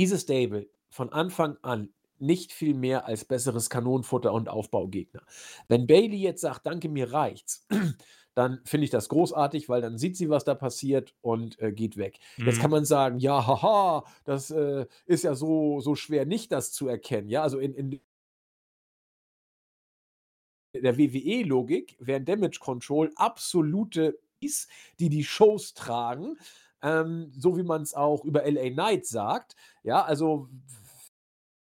dieses 0.00 0.22
Stable 0.22 0.68
von 0.90 1.10
Anfang 1.12 1.56
an 1.62 1.92
nicht 2.18 2.52
viel 2.52 2.74
mehr 2.74 3.06
als 3.06 3.24
besseres 3.24 3.68
Kanonenfutter 3.70 4.32
und 4.32 4.48
Aufbaugegner. 4.48 5.22
Wenn 5.68 5.86
Bayley 5.86 6.18
jetzt 6.18 6.42
sagt: 6.42 6.66
„Danke, 6.66 6.88
mir 6.88 7.12
reicht's“, 7.12 7.66
dann 8.34 8.60
finde 8.64 8.84
ich 8.84 8.90
das 8.90 9.08
großartig, 9.08 9.68
weil 9.68 9.82
dann 9.82 9.98
sieht 9.98 10.16
sie, 10.16 10.30
was 10.30 10.44
da 10.44 10.54
passiert 10.54 11.14
und, 11.20 11.58
äh, 11.60 11.72
geht 11.72 11.96
weg. 11.96 12.18
Jetzt 12.44 12.58
kann 12.58 12.70
Mhm. 12.70 12.72
man 12.72 12.84
sagen: 12.84 13.18
„Ja, 13.18 13.46
haha, 13.46 14.04
das, 14.24 14.50
äh, 14.50 14.86
ist 15.06 15.24
ja 15.24 15.34
so 15.34 15.80
so 15.80 15.94
schwer 15.94 16.26
nicht, 16.26 16.52
das 16.52 16.72
zu 16.72 16.88
erkennen“, 16.88 17.28
ja? 17.28 17.42
Also, 17.42 17.58
in 17.58 17.74
in 17.74 18.00
der 20.74 20.96
WWE-Logik 20.96 21.96
wären 22.00 22.24
Damage 22.24 22.58
Control 22.60 23.12
absolute 23.16 24.18
die 24.98 25.08
die 25.08 25.22
Shows 25.22 25.72
tragen, 25.74 26.36
ähm, 26.82 27.30
so 27.38 27.56
wie 27.56 27.62
man's 27.62 27.94
auch 27.94 28.24
über 28.24 28.42
LA 28.44 28.70
Knight 28.70 29.06
sagt. 29.06 29.54
Ja, 29.84 30.02
also 30.02 30.48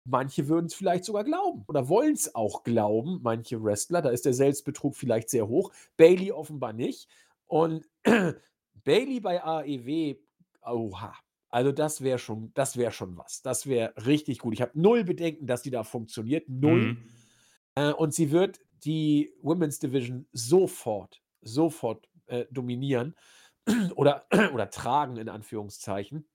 manche 0.03 0.47
würden's 0.47 0.73
vielleicht 0.73 1.05
sogar 1.05 1.23
glauben 1.23 1.63
oder 1.67 1.87
wollen's 1.89 2.33
auch 2.35 2.63
glauben, 2.63 3.19
manche 3.21 3.63
Wrestler. 3.63 4.01
Da 4.01 4.09
ist 4.09 4.25
der 4.25 4.33
Selbstbetrug 4.33 4.95
vielleicht 4.95 5.29
sehr 5.29 5.47
hoch. 5.47 5.71
Bayley 5.97 6.31
offenbar 6.31 6.73
nicht. 6.73 7.07
Und 7.47 7.87
Bayley 8.83 9.19
bei 9.19 9.43
AEW, 9.43 10.15
oha. 10.63 11.13
Also, 11.49 11.73
das 11.73 12.01
wäre 12.01 12.17
schon 12.17 12.51
das 12.53 12.77
wäre 12.77 12.91
schon 12.91 13.17
was. 13.17 13.41
Das 13.41 13.67
wäre 13.67 13.93
richtig 14.05 14.39
gut. 14.39 14.53
Ich 14.53 14.61
habe 14.61 14.71
0 14.79 15.03
Bedenken, 15.03 15.47
dass 15.47 15.61
die 15.61 15.69
da 15.69 15.83
funktioniert, 15.83 16.47
0. 16.47 16.81
Mhm. 16.81 17.09
Äh, 17.75 17.91
und 17.91 18.13
sie 18.13 18.31
wird 18.31 18.61
die 18.85 19.33
Women's 19.41 19.79
Division 19.79 20.27
sofort, 20.31 21.21
sofort, 21.41 22.07
äh, 22.27 22.45
dominieren 22.51 23.15
oder 23.95 24.25
oder 24.53 24.69
tragen 24.69 25.17
in 25.17 25.29
Anführungszeichen. 25.29 26.27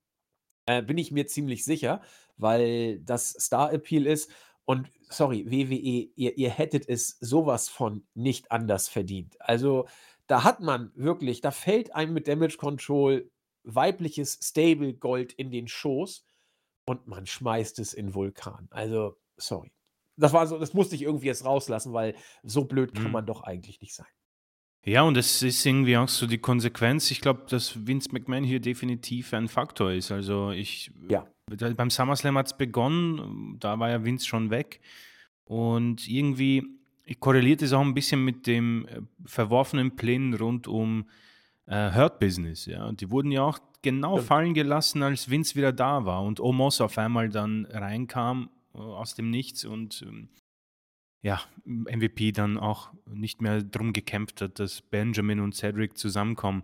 Äh, 0.66 0.82
bin 0.82 0.98
ich 0.98 1.12
mir 1.12 1.26
ziemlich 1.26 1.64
sicher, 1.64 2.02
weil 2.36 2.98
das 3.00 3.30
Star 3.30 3.72
Appeal 3.72 4.06
ist. 4.06 4.30
Und 4.64 4.90
sorry, 5.08 5.46
WWE, 5.50 6.10
ihr 6.16 6.36
ihr 6.38 6.50
hättet 6.50 6.88
es 6.88 7.18
so 7.20 7.46
was 7.46 7.68
von 7.68 8.06
nicht 8.14 8.50
anders 8.50 8.88
verdient. 8.88 9.36
Also, 9.40 9.86
da 10.26 10.42
hat 10.44 10.60
man 10.60 10.90
wirklich 10.96 11.40
da 11.40 11.52
fällt 11.52 11.94
einem 11.94 12.14
mit 12.14 12.26
Damage 12.28 12.56
Control 12.58 13.30
weibliches 13.64 14.38
Stable-Gold 14.42 15.32
in 15.34 15.50
den 15.50 15.68
Schoß 15.68 16.24
und 16.86 17.06
man 17.08 17.26
schmeißt 17.26 17.78
es 17.80 17.94
in 17.94 18.14
Vulkan. 18.14 18.68
Also, 18.70 19.16
sorry. 19.36 19.72
Das 20.16 20.32
war 20.32 20.46
so 20.46 20.58
das 20.58 20.74
musste 20.74 20.96
ich 20.96 21.02
irgendwie 21.02 21.26
jetzt 21.26 21.44
rauslassen, 21.44 21.92
weil 21.92 22.16
so 22.42 22.64
blöd 22.64 22.94
kann 22.94 23.04
Mhm. 23.06 23.12
man 23.12 23.26
doch 23.26 23.42
eigentlich 23.42 23.80
nicht 23.80 23.94
sein. 23.94 24.06
Ja, 24.88 25.02
und 25.02 25.16
es 25.16 25.42
ist 25.42 25.66
irgendwie 25.66 25.96
auch 25.96 26.08
so 26.08 26.28
die 26.28 26.38
Konsequenz. 26.38 27.10
Ich 27.10 27.20
glaube, 27.20 27.42
dass 27.48 27.86
Vince 27.88 28.10
McMahon 28.12 28.44
hier 28.44 28.60
definitiv 28.60 29.34
ein 29.34 29.48
Faktor 29.48 29.90
ist. 29.90 30.12
Also, 30.12 30.52
ich 30.52 30.92
Ja. 31.10 31.26
beim 31.76 31.90
SummerSlam 31.90 32.38
hat's 32.38 32.56
begonnen, 32.56 33.56
da 33.58 33.80
war 33.80 33.90
ja 33.90 34.04
Vince 34.04 34.24
schon 34.26 34.50
weg. 34.50 34.80
Und 35.44 36.06
irgendwie 36.08 36.62
korreliert 37.18 37.62
es 37.62 37.72
auch 37.72 37.82
'n 37.82 37.94
bisschen 37.94 38.24
mit 38.24 38.46
dem, 38.46 38.86
äh, 38.86 39.00
verworfenen 39.24 39.96
Plänen 39.96 40.34
rund 40.34 40.68
um, 40.68 41.08
äh, 41.66 41.92
Hurt 41.92 42.20
Business, 42.20 42.66
ja. 42.66 42.92
Die 42.92 43.10
wurden 43.10 43.32
ja 43.32 43.42
auch 43.42 43.58
genau 43.82 44.14
Stimmt. 44.16 44.28
fallen 44.28 44.54
gelassen, 44.54 45.02
als 45.02 45.28
Vince 45.28 45.56
wieder 45.56 45.72
da 45.72 46.04
war 46.04 46.22
und 46.22 46.38
Omos 46.38 46.80
auf 46.80 46.96
einmal 46.96 47.28
dann 47.28 47.66
reinkam, 47.66 48.50
äh, 48.72 48.78
aus 48.78 49.16
dem 49.16 49.30
Nichts 49.30 49.64
und, 49.64 50.02
ähm, 50.06 50.28
ja, 51.26 51.40
MVP 51.64 52.30
dann 52.30 52.56
auch 52.56 52.90
nicht 53.12 53.42
mehr 53.42 53.60
drum 53.60 53.92
gekämpft 53.92 54.40
hat, 54.40 54.60
dass 54.60 54.80
Benjamin 54.80 55.40
und 55.40 55.56
Cedric 55.56 55.98
zusammenkommen. 55.98 56.62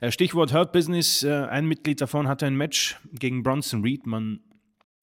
Äh, 0.00 0.10
Stichwort 0.10 0.52
Hurt 0.52 0.70
Business, 0.72 1.22
äh, 1.22 1.46
ein 1.46 1.64
Mitglied 1.64 2.02
davon 2.02 2.28
hatte 2.28 2.44
ein 2.44 2.56
Match 2.56 3.00
gegen 3.14 3.42
Bronson 3.42 3.80
Reed. 3.80 4.04
Man 4.06 4.40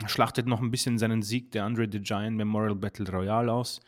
schlachtet 0.06 0.46
noch 0.46 0.62
'n 0.62 0.70
bisschen 0.70 1.00
seinen 1.00 1.24
Sieg 1.24 1.50
der 1.54 1.66
Andre 1.66 1.88
the 1.92 2.02
Giant 2.02 2.38
Memorial 2.38 2.76
Battle 2.76 3.10
Royale 3.10 3.52
aus. 3.52 3.82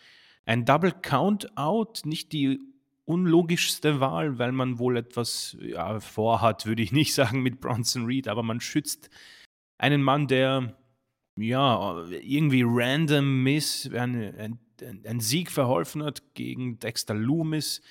Ein 0.47 0.65
Double 0.65 0.91
Countout, 0.91 2.01
nicht 2.05 2.31
die 2.31 2.59
unlogischste 3.05 3.99
Wahl, 3.99 4.39
weil 4.39 4.53
man 4.53 4.79
wohl 4.79 4.97
etwas, 4.97 5.55
ja, 5.61 5.99
vorhat, 5.99 6.65
würde 6.65 6.81
ich 6.81 6.91
nicht 6.91 7.13
sagen 7.13 7.43
mit 7.43 7.61
Bronson 7.61 8.05
Reed, 8.05 8.27
aber 8.27 8.41
man 8.41 8.59
schützt 8.59 9.11
einen 9.77 10.01
Mann, 10.01 10.27
der, 10.27 10.75
ja, 11.37 12.03
irgendwie 12.09 12.63
random 12.65 13.43
Miss 13.43 13.87
ein 13.93 14.35
ein 14.39 14.64
ein 14.81 15.19
Sieg 15.19 15.51
verholfen 15.51 16.03
hat 16.03 16.21
gegen 16.33 16.79
Dexter 16.79 17.13
Lumis. 17.13 17.81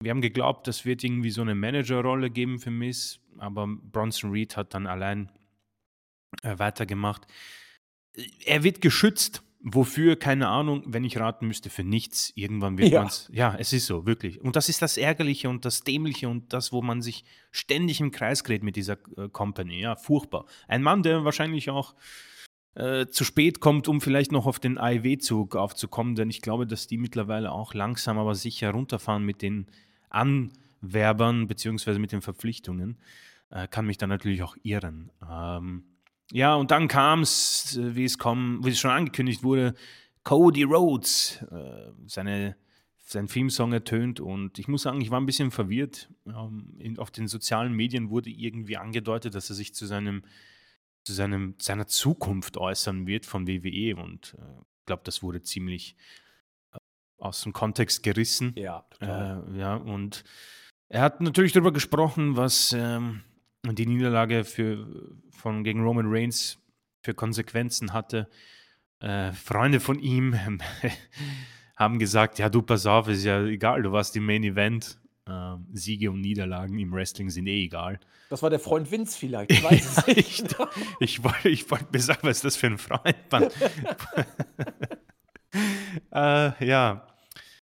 Wir 0.00 0.10
haben 0.10 0.20
geglaubt, 0.20 0.66
das 0.66 0.84
wird 0.84 1.04
irgendwie 1.04 1.30
so 1.30 1.42
'ne 1.44 1.54
Managerrolle 1.54 2.30
geben 2.30 2.58
für 2.58 2.70
Miz, 2.70 3.20
aber 3.38 3.66
Bronson 3.66 4.30
Reed 4.30 4.56
hat 4.56 4.74
dann 4.74 4.86
allein, 4.86 5.30
äh, 6.42 6.58
weitergemacht. 6.58 7.26
Er 8.44 8.62
wird 8.64 8.80
geschützt 8.80 9.42
Wofür, 9.66 10.16
keine 10.16 10.48
Ahnung, 10.48 10.82
wenn 10.88 11.04
ich 11.04 11.16
raten 11.16 11.46
müsste, 11.46 11.70
für 11.70 11.84
nichts. 11.84 12.34
Irgendwann 12.36 12.76
wird 12.76 12.90
Ja. 12.92 12.98
man 13.00 13.08
es. 13.08 13.30
Ja, 13.32 13.56
es 13.58 13.72
ist 13.72 13.86
so, 13.86 14.04
wirklich. 14.04 14.38
Und 14.42 14.56
das 14.56 14.68
ist 14.68 14.82
das 14.82 14.98
Ärgerliche 14.98 15.48
und 15.48 15.64
das 15.64 15.80
Dämliche 15.82 16.28
und 16.28 16.52
das, 16.52 16.70
wo 16.70 16.82
man 16.82 17.00
sich 17.00 17.24
ständig 17.50 17.98
im 18.02 18.10
Kreis 18.10 18.42
dreht 18.42 18.62
mit 18.62 18.76
dieser 18.76 18.98
äh, 19.16 19.30
Company. 19.30 19.80
Ja, 19.80 19.96
furchtbar. 19.96 20.44
Ein 20.68 20.82
Mann, 20.82 21.02
der 21.02 21.24
wahrscheinlich 21.24 21.70
auch 21.70 21.94
äh, 22.74 23.06
zu 23.06 23.24
spät 23.24 23.60
kommt, 23.60 23.88
um 23.88 24.00
vielleicht 24.00 24.32
noch 24.32 24.46
auf 24.46 24.58
den 24.58 24.78
AEW-Zug 24.78 25.56
aufzukommen, 25.56 26.16
denn 26.16 26.30
ich 26.30 26.42
glaube, 26.42 26.66
dass 26.66 26.86
die 26.86 26.98
mittlerweile 26.98 27.52
auch 27.52 27.74
langsam, 27.74 28.18
aber 28.18 28.34
sicher 28.34 28.70
runterfahren 28.70 29.24
mit 29.24 29.42
den 29.42 29.66
Anwerbern 30.10 31.46
beziehungsweise 31.46 31.98
mit 31.98 32.12
den 32.12 32.22
Verpflichtungen. 32.22 32.98
Äh, 33.50 33.68
kann 33.68 33.86
mich 33.86 33.98
dann 33.98 34.08
natürlich 34.08 34.42
auch 34.42 34.56
irren. 34.62 35.10
Ähm, 35.30 35.84
ja, 36.32 36.54
und 36.54 36.70
dann 36.70 36.88
kam 36.88 37.20
es, 37.20 37.76
äh, 37.76 37.94
wie 37.94 38.04
es 38.04 38.18
kommen, 38.18 38.64
wie 38.64 38.70
es 38.70 38.80
schon 38.80 38.90
angekündigt 38.90 39.44
wurde, 39.44 39.74
Cody 40.24 40.64
Rhodes, 40.64 41.44
äh, 41.52 41.92
seine, 42.06 42.56
sein 42.96 43.28
Theme-Song 43.28 43.72
ertönt 43.72 44.18
und 44.18 44.58
ich 44.58 44.66
muss 44.66 44.82
sagen, 44.82 45.00
ich 45.00 45.10
war 45.10 45.20
ein 45.20 45.26
bisschen 45.26 45.50
verwirrt. 45.50 46.08
Ähm, 46.26 46.74
in, 46.78 46.98
auf 46.98 47.10
den 47.10 47.28
sozialen 47.28 47.74
Medien 47.74 48.10
wurde 48.10 48.30
irgendwie 48.30 48.78
angedeutet, 48.78 49.34
dass 49.34 49.50
er 49.50 49.54
sich 49.54 49.74
zu 49.74 49.86
seinem 49.86 50.24
zu 51.04 51.12
seinem, 51.12 51.54
seiner 51.58 51.86
Zukunft 51.86 52.56
äußern 52.56 53.06
wird 53.06 53.26
von 53.26 53.46
WWE 53.46 53.96
und 53.96 54.34
äh, 54.38 54.60
ich 54.80 54.86
glaube, 54.86 55.02
das 55.04 55.22
wurde 55.22 55.42
ziemlich 55.42 55.96
äh, 56.72 56.78
aus 57.18 57.42
dem 57.42 57.52
Kontext 57.52 58.02
gerissen. 58.02 58.52
Ja, 58.56 58.86
total. 58.90 59.44
Äh, 59.54 59.58
ja, 59.58 59.76
und 59.76 60.24
er 60.88 61.02
hat 61.02 61.20
natürlich 61.20 61.52
darüber 61.52 61.72
gesprochen, 61.72 62.36
was 62.36 62.72
ähm, 62.72 63.22
die 63.64 63.86
Niederlage 63.86 64.44
für, 64.44 64.86
von, 65.30 65.64
gegen 65.64 65.82
Roman 65.82 66.06
Reigns 66.08 66.58
für 67.02 67.14
Konsequenzen 67.14 67.92
hatte. 67.92 68.28
Äh, 69.00 69.32
Freunde 69.32 69.80
von 69.80 69.98
ihm 69.98 70.38
haben 71.76 71.98
gesagt, 71.98 72.38
ja 72.38 72.48
du 72.48 72.62
pass 72.62 72.86
auf, 72.86 73.08
ist 73.08 73.24
ja 73.24 73.42
egal, 73.44 73.82
du 73.82 73.92
warst 73.92 74.16
im 74.16 74.26
Main 74.26 74.44
Event. 74.44 74.98
Ähm, 75.26 75.66
Siege 75.72 76.10
und 76.10 76.20
Niederlagen 76.20 76.78
im 76.78 76.92
Wrestling 76.92 77.30
sind 77.30 77.46
eh 77.46 77.64
egal. 77.64 77.98
Das 78.28 78.42
war 78.42 78.50
der 78.50 78.58
Freund 78.60 78.90
Vince 78.90 79.16
vielleicht, 79.18 79.50
ich 79.52 79.62
weiß 79.62 79.98
es 79.98 80.06
nicht. 80.16 80.56
Ich 81.00 81.24
wollte 81.24 81.48
ich 81.48 81.70
wollt 81.70 81.90
mir 81.92 82.00
sagen, 82.00 82.20
was 82.22 82.36
ist 82.38 82.44
das 82.44 82.56
für 82.56 82.66
ein 82.66 82.78
Freund? 82.78 83.16
Mann? 83.30 83.48
äh, 86.12 86.66
ja. 86.66 87.06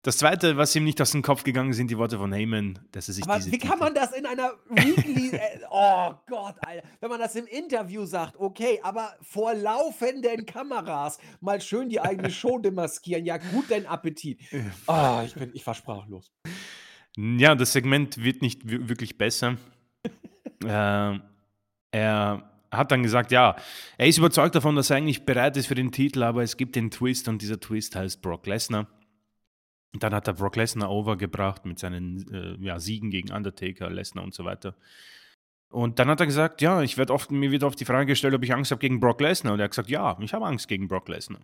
Das 0.03 0.17
zweite, 0.17 0.57
was 0.57 0.75
ihm 0.75 0.83
nicht 0.83 0.99
aus 0.99 1.11
dem 1.11 1.21
Kopf 1.21 1.43
gegangen 1.43 1.73
sind, 1.73 1.91
die 1.91 1.97
Worte 1.97 2.17
von 2.17 2.33
Heyman, 2.33 2.79
dass 2.91 3.07
er 3.07 3.13
sich 3.13 3.23
Aber 3.23 3.35
diese 3.35 3.51
wie 3.51 3.59
kann 3.59 3.77
man 3.77 3.93
das 3.93 4.13
in 4.13 4.25
einer 4.25 4.53
Weekly. 4.69 5.29
äh, 5.35 5.59
oh 5.69 6.13
Gott, 6.27 6.55
Alter. 6.65 6.87
Wenn 7.01 7.09
man 7.09 7.19
das 7.19 7.35
im 7.35 7.45
interview 7.45 8.05
sagt, 8.05 8.35
okay, 8.39 8.79
aber 8.81 9.13
vor 9.21 9.53
laufenden 9.53 10.45
Kameras 10.47 11.19
mal 11.39 11.61
schön 11.61 11.89
die 11.89 11.99
eigene 11.99 12.31
Show 12.31 12.57
demaskieren. 12.57 13.25
Ja, 13.25 13.37
gut, 13.37 13.65
dein 13.69 13.85
Appetit. 13.85 14.39
Ah, 14.87 15.21
ich, 15.23 15.35
bin, 15.35 15.51
ich 15.53 15.67
war 15.67 15.75
sprachlos. 15.75 16.31
Ja, 17.17 17.55
das 17.55 17.73
Segment 17.73 18.23
wird 18.23 18.41
nicht 18.41 18.67
wir- 18.69 18.87
wirklich 18.89 19.17
besser. 19.17 19.57
äh, 20.63 21.19
er 21.91 22.51
hat 22.71 22.91
dann 22.91 23.03
gesagt, 23.03 23.31
ja, 23.31 23.55
er 23.97 24.07
ist 24.07 24.17
überzeugt 24.17 24.55
davon, 24.55 24.75
dass 24.75 24.89
er 24.89 24.97
eigentlich 24.97 25.25
bereit 25.25 25.57
ist 25.57 25.67
für 25.67 25.75
den 25.75 25.91
Titel, 25.91 26.23
aber 26.23 26.41
es 26.41 26.55
gibt 26.55 26.75
den 26.75 26.89
Twist 26.89 27.27
und 27.27 27.41
dieser 27.41 27.59
Twist 27.59 27.95
heißt 27.95 28.21
Brock 28.21 28.47
Lesnar. 28.47 28.87
Und 29.93 30.03
Dann 30.03 30.13
hat 30.13 30.27
er 30.27 30.33
Brock 30.35 30.55
Lesnar 30.55 30.89
overgebracht 30.89 31.65
mit 31.65 31.77
seinen 31.79 32.25
äh, 32.33 32.65
ja, 32.65 32.79
Siegen 32.79 33.11
gegen 33.11 33.31
Undertaker, 33.33 33.89
Lesnar 33.89 34.23
und 34.23 34.33
so 34.33 34.45
weiter. 34.45 34.75
Und 35.69 35.99
dann 35.99 36.07
hat 36.09 36.19
er 36.21 36.25
gesagt, 36.25 36.61
ja, 36.61 36.81
ich 36.81 36.97
werd 36.97 37.11
oft, 37.11 37.31
mir 37.31 37.51
wird 37.51 37.63
oft 37.63 37.79
die 37.79 37.85
Frage 37.85 38.05
gestellt, 38.05 38.33
ob 38.33 38.43
ich 38.43 38.53
Angst 38.53 38.71
habe 38.71 38.79
gegen 38.79 39.01
Brock 39.01 39.19
Lesnar. 39.19 39.53
Und 39.53 39.59
er 39.59 39.65
hat 39.65 39.71
gesagt, 39.71 39.89
ja, 39.89 40.17
ich 40.21 40.33
habe 40.33 40.45
Angst 40.45 40.67
gegen 40.69 40.87
Brock 40.87 41.09
Lesnar. 41.09 41.41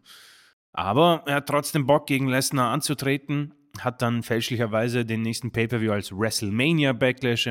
Aber 0.72 1.24
er 1.26 1.36
hat 1.36 1.48
trotzdem 1.48 1.86
Bock, 1.86 2.08
gegen 2.08 2.28
Lesnar 2.28 2.72
anzutreten, 2.72 3.54
hat 3.84 4.02
dann 4.02 4.24
fälschlicherweise 4.24 5.06
den 5.06 5.22
nächsten 5.22 5.52
Pay-Per-View 5.52 5.92
als 5.92 6.12
WrestleMania 6.12 6.94
Backlash 6.94 7.50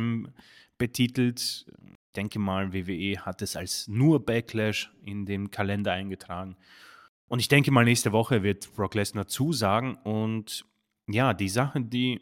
betitelt. 0.79 1.66
Ich 1.68 2.12
denke 2.14 2.39
mal, 2.39 2.72
WWE 2.72 3.18
hat 3.20 3.43
es 3.43 3.57
als 3.57 3.89
nur 3.89 4.24
Backlash 4.24 4.91
in 5.05 5.27
den 5.27 5.51
Kalender 5.51 5.93
eingetragen. 5.93 6.57
Und 7.29 7.41
ich 7.41 7.49
denke 7.49 7.70
mal, 7.70 7.85
nächste 7.85 8.12
Woche 8.12 8.43
wird 8.43 8.74
Brock 8.74 8.95
Lesnar 8.95 9.27
zusagen. 9.27 9.97
Und 9.97 10.64
ja, 11.09 11.35
die 11.35 11.49
Sache, 11.49 11.81
die 11.81 12.20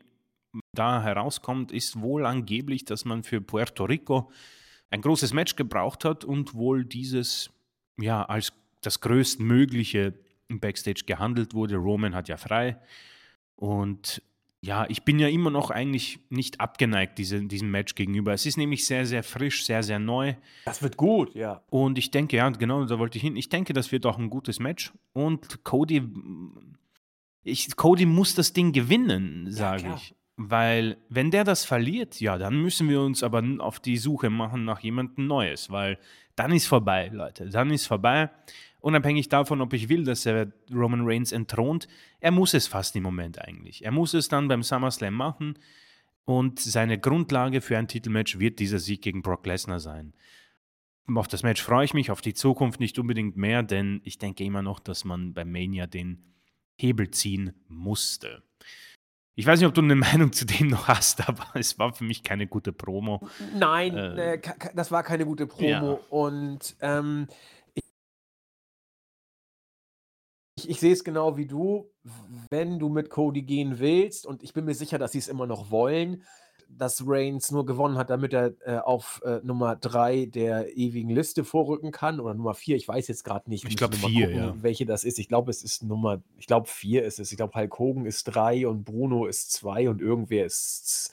da 0.73 1.03
herauskommt, 1.03 1.73
ist 1.73 2.01
wohl 2.01 2.27
angeblich, 2.27 2.85
dass 2.85 3.05
man 3.05 3.23
für 3.23 3.41
Puerto 3.41 3.85
Rico 3.85 4.31
ein 4.91 5.03
großes 5.03 5.33
Match 5.33 5.57
gebraucht 5.57 6.05
hat 6.05 6.25
und 6.25 6.55
wohl 6.55 6.85
dieses 6.85 7.51
ja 7.99 8.25
als 8.25 8.53
das 8.81 9.01
größtmögliche 9.01 10.15
im 10.49 10.61
Backstage 10.61 11.05
gehandelt 11.07 11.55
wurde. 11.55 11.77
Roman 11.77 12.15
hat 12.15 12.29
ja 12.29 12.37
frei. 12.37 12.79
Und 13.57 14.23
ja, 14.65 14.87
ich 14.89 15.03
bin 15.03 15.19
ja 15.19 15.29
immer 15.29 15.51
noch 15.51 15.71
eigentlich 15.71 16.21
nicht 16.31 16.59
abgeneigt 16.59 17.19
diese, 17.19 17.43
diesem 17.43 17.71
Match 17.71 17.95
gegenüber. 17.95 18.33
Es 18.33 18.47
ist 18.47 18.57
nämlich 18.57 18.87
sehr, 18.87 19.05
sehr 19.05 19.23
frisch, 19.23 19.67
sehr, 19.67 19.83
sehr 19.83 19.99
neu. 19.99 20.35
Das 20.65 20.83
wird 20.83 20.97
gut, 20.97 21.35
ja. 21.35 21.61
Und 21.69 21.99
ich 21.99 22.11
denke, 22.11 22.39
ja, 22.39 22.49
genau, 22.49 22.85
da 22.87 22.99
wollte 22.99 23.19
ich 23.19 23.23
hin. 23.23 23.37
Ich 23.37 23.51
denke, 23.51 23.75
das 23.75 23.93
wird 23.93 24.07
auch 24.07 24.19
ein 24.19 24.31
gutes 24.31 24.61
Match. 24.61 24.93
Und 25.13 25.65
Cody, 25.65 26.03
ich, 27.43 27.77
Cody 27.77 28.07
muss 28.07 28.35
das 28.35 28.55
Ding 28.55 28.73
gewinnen, 28.73 29.51
sage 29.51 29.83
klar. 29.83 29.97
ich. 29.97 30.15
Weil, 30.37 30.97
wenn 31.11 31.31
der 31.31 31.45
das 31.45 31.67
verliert, 31.67 32.21
ja, 32.21 32.39
dann 32.39 32.57
müssen 32.57 32.89
wir 32.89 33.03
uns 33.03 33.23
aber 33.23 33.43
auf 33.59 33.79
die 33.81 33.99
Suche 33.99 34.31
machen 34.31 34.65
nach 34.65 34.81
jemandem 34.81 35.27
Neues, 35.27 35.71
weil 35.71 35.99
dann 36.37 36.53
ist 36.53 36.67
vorbei, 36.67 37.11
Leute. 37.13 37.51
Dann 37.51 37.71
ist 37.71 37.87
vorbei. 37.87 38.31
Unabhängig 38.85 39.31
davon, 39.31 39.63
ob 39.63 39.73
ich 39.73 39.89
will, 39.89 40.05
dass 40.05 40.27
er 40.27 40.53
Roman 40.71 41.07
Reigns 41.07 41.33
entthront, 41.33 41.89
er 42.21 42.31
muss 42.33 42.53
es 42.53 42.67
fast 42.67 42.95
im 42.97 43.03
Moment 43.03 43.41
eigentlich. 43.41 43.83
Er 43.83 43.93
muss 43.93 44.13
es 44.13 44.29
dann 44.29 44.47
beim 44.47 44.63
SummerSlam 44.63 45.15
machen 45.15 45.59
und 46.27 46.61
seine 46.61 46.99
Grundlage 46.99 47.63
für 47.63 47.79
ein 47.79 47.89
Titelmatch 47.89 48.39
wird 48.39 48.59
dieser 48.59 48.79
Sieg 48.79 49.01
gegen 49.01 49.23
Brock 49.23 49.47
Lesnar 49.47 49.81
sein. 49.81 50.13
Auf 51.15 51.29
das 51.29 51.43
Match 51.43 51.63
freue 51.63 51.87
ich 51.87 51.95
mich, 51.95 52.11
auf 52.11 52.21
die 52.21 52.35
Zukunft 52.35 52.79
nicht 52.79 52.99
unbedingt 52.99 53.39
mehr, 53.39 53.63
denn 53.63 54.03
ich 54.05 54.19
denke 54.19 54.45
immer 54.45 54.61
noch, 54.61 54.81
dass 54.81 55.07
man 55.07 55.33
bei 55.33 55.47
Mania 55.47 55.87
den 55.87 56.23
Hebel 56.77 57.11
ziehen 57.11 57.55
musste. 57.69 58.43
Ich 59.35 59.47
weiß 59.47 59.61
nicht, 59.61 59.67
ob 59.67 59.73
du 59.73 59.81
eine 59.81 59.95
Meinung 59.95 60.31
zu 60.35 60.45
dem 60.45 60.69
noch 60.69 60.89
hast, 60.89 61.27
aber 61.27 61.47
es 61.55 61.79
war 61.79 61.95
für 61.95 62.05
mich 62.05 62.23
keine 62.23 62.47
gute 62.47 62.75
Promo. 62.75 63.27
Nein, 63.59 63.97
Äh, 63.97 64.35
äh, 64.35 64.41
das 64.75 64.91
war 64.91 65.03
keine 65.03 65.25
gute 65.25 65.47
Promo. 65.47 65.67
Ja. 65.69 65.99
Und 66.11 66.77
ähm, 66.83 67.29
ich, 70.65 70.71
ich 70.71 70.81
sehe 70.81 70.93
es 70.93 71.05
genau 71.05 71.37
wie 71.37 71.47
du. 71.47 71.91
Wenn 72.51 72.79
du 72.79 72.89
mit 72.89 73.11
Cody 73.11 73.43
gehen 73.43 73.79
willst, 73.79 74.27
und 74.27 74.43
ich 74.43 74.53
bin 74.53 74.65
mir 74.65 74.75
sicher, 74.75 74.99
dass 74.99 75.13
sie 75.13 75.19
es 75.19 75.29
immer 75.29 75.47
noch 75.47 75.71
wollen, 75.71 76.25
dass 76.69 77.03
Reigns 77.07 77.51
nur 77.51 77.67
gewonnen 77.67 77.97
hat, 77.99 78.11
damit 78.11 78.33
er 78.33 78.55
äh, 78.65 78.79
auf 78.79 79.23
äh, 79.25 79.41
Nummer 79.43 79.77
3 79.77 80.27
der 80.27 80.77
ewigen 80.77 81.11
Liste 81.11 81.45
vorrücken 81.45 81.93
kann 81.93 82.21
oder 82.21 82.35
Nummer 82.35 82.55
4, 82.55 82.77
ich 82.77 82.89
weiß 82.89 83.07
jetzt 83.09 83.25
gerade 83.25 83.49
nicht. 83.49 83.61
Ich 83.61 83.65
müssen 83.65 83.77
glaub, 83.77 83.93
wir 83.93 83.99
mal 84.01 84.09
vier, 84.09 84.27
gucken, 84.27 84.43
ja. 84.43 84.63
Welche 84.63 84.87
das 84.87 85.05
ist. 85.05 85.19
Ich 85.19 85.29
glaube, 85.29 85.51
es 85.51 85.63
ist 85.63 85.83
Nummer, 85.83 86.23
ich 86.39 86.47
glaube 86.47 86.67
4 86.67 87.05
ist 87.05 87.21
es. 87.21 87.31
Ich 87.31 87.37
glaube, 87.37 87.55
Hulk 87.55 87.79
Hogan 87.79 88.07
ist 88.07 88.25
3 88.25 88.67
und 88.67 88.85
Bruno 88.85 89.27
ist 89.27 89.53
2 89.53 89.89
und 89.89 90.01
irgendwer 90.01 90.47
ist 90.47 91.13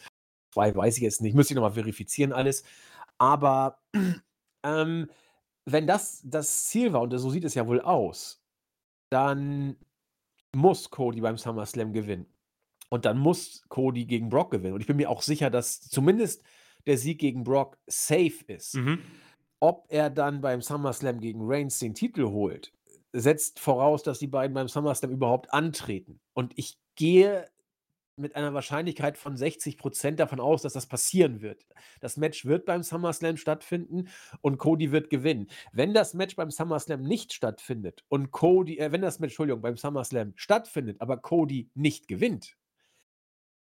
2, 0.54 0.76
weiß 0.76 0.98
ich 0.98 1.04
jetzt 1.04 1.22
nicht. 1.22 1.36
Müsste 1.36 1.54
ich 1.54 1.56
nochmal 1.56 1.74
verifizieren 1.74 2.34
alles. 2.34 2.64
Aber 3.18 3.80
ähm, 4.64 5.10
wenn 5.66 5.88
das 5.88 6.22
das 6.24 6.66
Ziel 6.66 6.94
war, 6.94 7.02
und 7.02 7.16
so 7.18 7.30
sieht 7.30 7.44
es 7.44 7.54
ja 7.54 7.68
wohl 7.68 7.82
aus, 7.82 8.41
dann 9.12 9.76
muss 10.56 10.90
Cody 10.90 11.22
beim 11.22 11.38
SummerSlam 11.38 11.94
gewinnen. 11.94 12.26
Und 12.90 13.06
dann 13.06 13.18
muss 13.18 13.64
Cody 13.70 14.06
gegen 14.06 14.30
Brock 14.30 14.52
gewinnen. 14.52 14.74
Und 14.74 14.82
ich 14.82 14.88
bin 14.88 14.98
mir 14.98 15.10
auch 15.10 15.22
sicher, 15.22 15.50
dass 15.50 15.82
zumindest 15.82 16.44
der 16.86 16.98
Sieg 16.98 17.20
gegen 17.20 17.44
Brock 17.44 17.78
safe 17.88 18.44
ist. 18.48 18.76
Mhm. 18.76 19.00
Ob 19.60 19.86
er 19.90 20.10
dann 20.10 20.42
beim 20.42 20.62
SummerSlam 20.62 21.20
gegen 21.20 21.42
Reigns 21.44 21.80
den 21.80 21.94
Titel 21.94 22.26
holt, 22.26 22.74
setzt 23.14 23.60
voraus, 23.60 24.04
dass 24.04 24.20
die 24.20 24.28
beiden 24.28 24.54
beim 24.54 24.68
SummerSlam 24.68 25.12
überhaupt 25.12 25.54
antreten. 25.54 26.20
Und 26.34 26.58
ich 26.58 26.78
gehe 26.96 27.48
mit 28.22 28.36
einer 28.36 28.54
Wahrscheinlichkeit 28.54 29.18
von 29.18 29.36
60% 29.36 30.16
davon 30.16 30.40
aus, 30.40 30.62
dass 30.62 30.74
das 30.74 30.86
passieren 30.88 31.42
wird. 31.42 31.66
Das 32.00 32.18
Match 32.18 32.46
wird 32.46 32.66
beim 32.66 32.84
SummerSlam 32.84 33.38
stattfinden 33.38 34.08
und 34.42 34.58
Cody 34.58 34.92
wird 34.92 35.10
gewinnen. 35.10 35.48
Wenn 35.74 35.94
das 35.94 36.14
Match 36.14 36.36
beim 36.36 36.52
SummerSlam 36.52 37.02
nicht 37.02 37.34
stattfindet 37.34 38.04
und 38.10 38.32
Cody, 38.32 38.78
äh, 38.78 38.92
wenn 38.92 39.02
das 39.02 39.20
Match, 39.20 39.32
Entschuldigung, 39.34 39.62
beim 39.62 39.78
SummerSlam 39.78 40.34
stattfindet, 40.36 41.02
aber 41.02 41.18
Cody 41.18 41.70
nicht 41.74 42.08
gewinnt, 42.08 42.56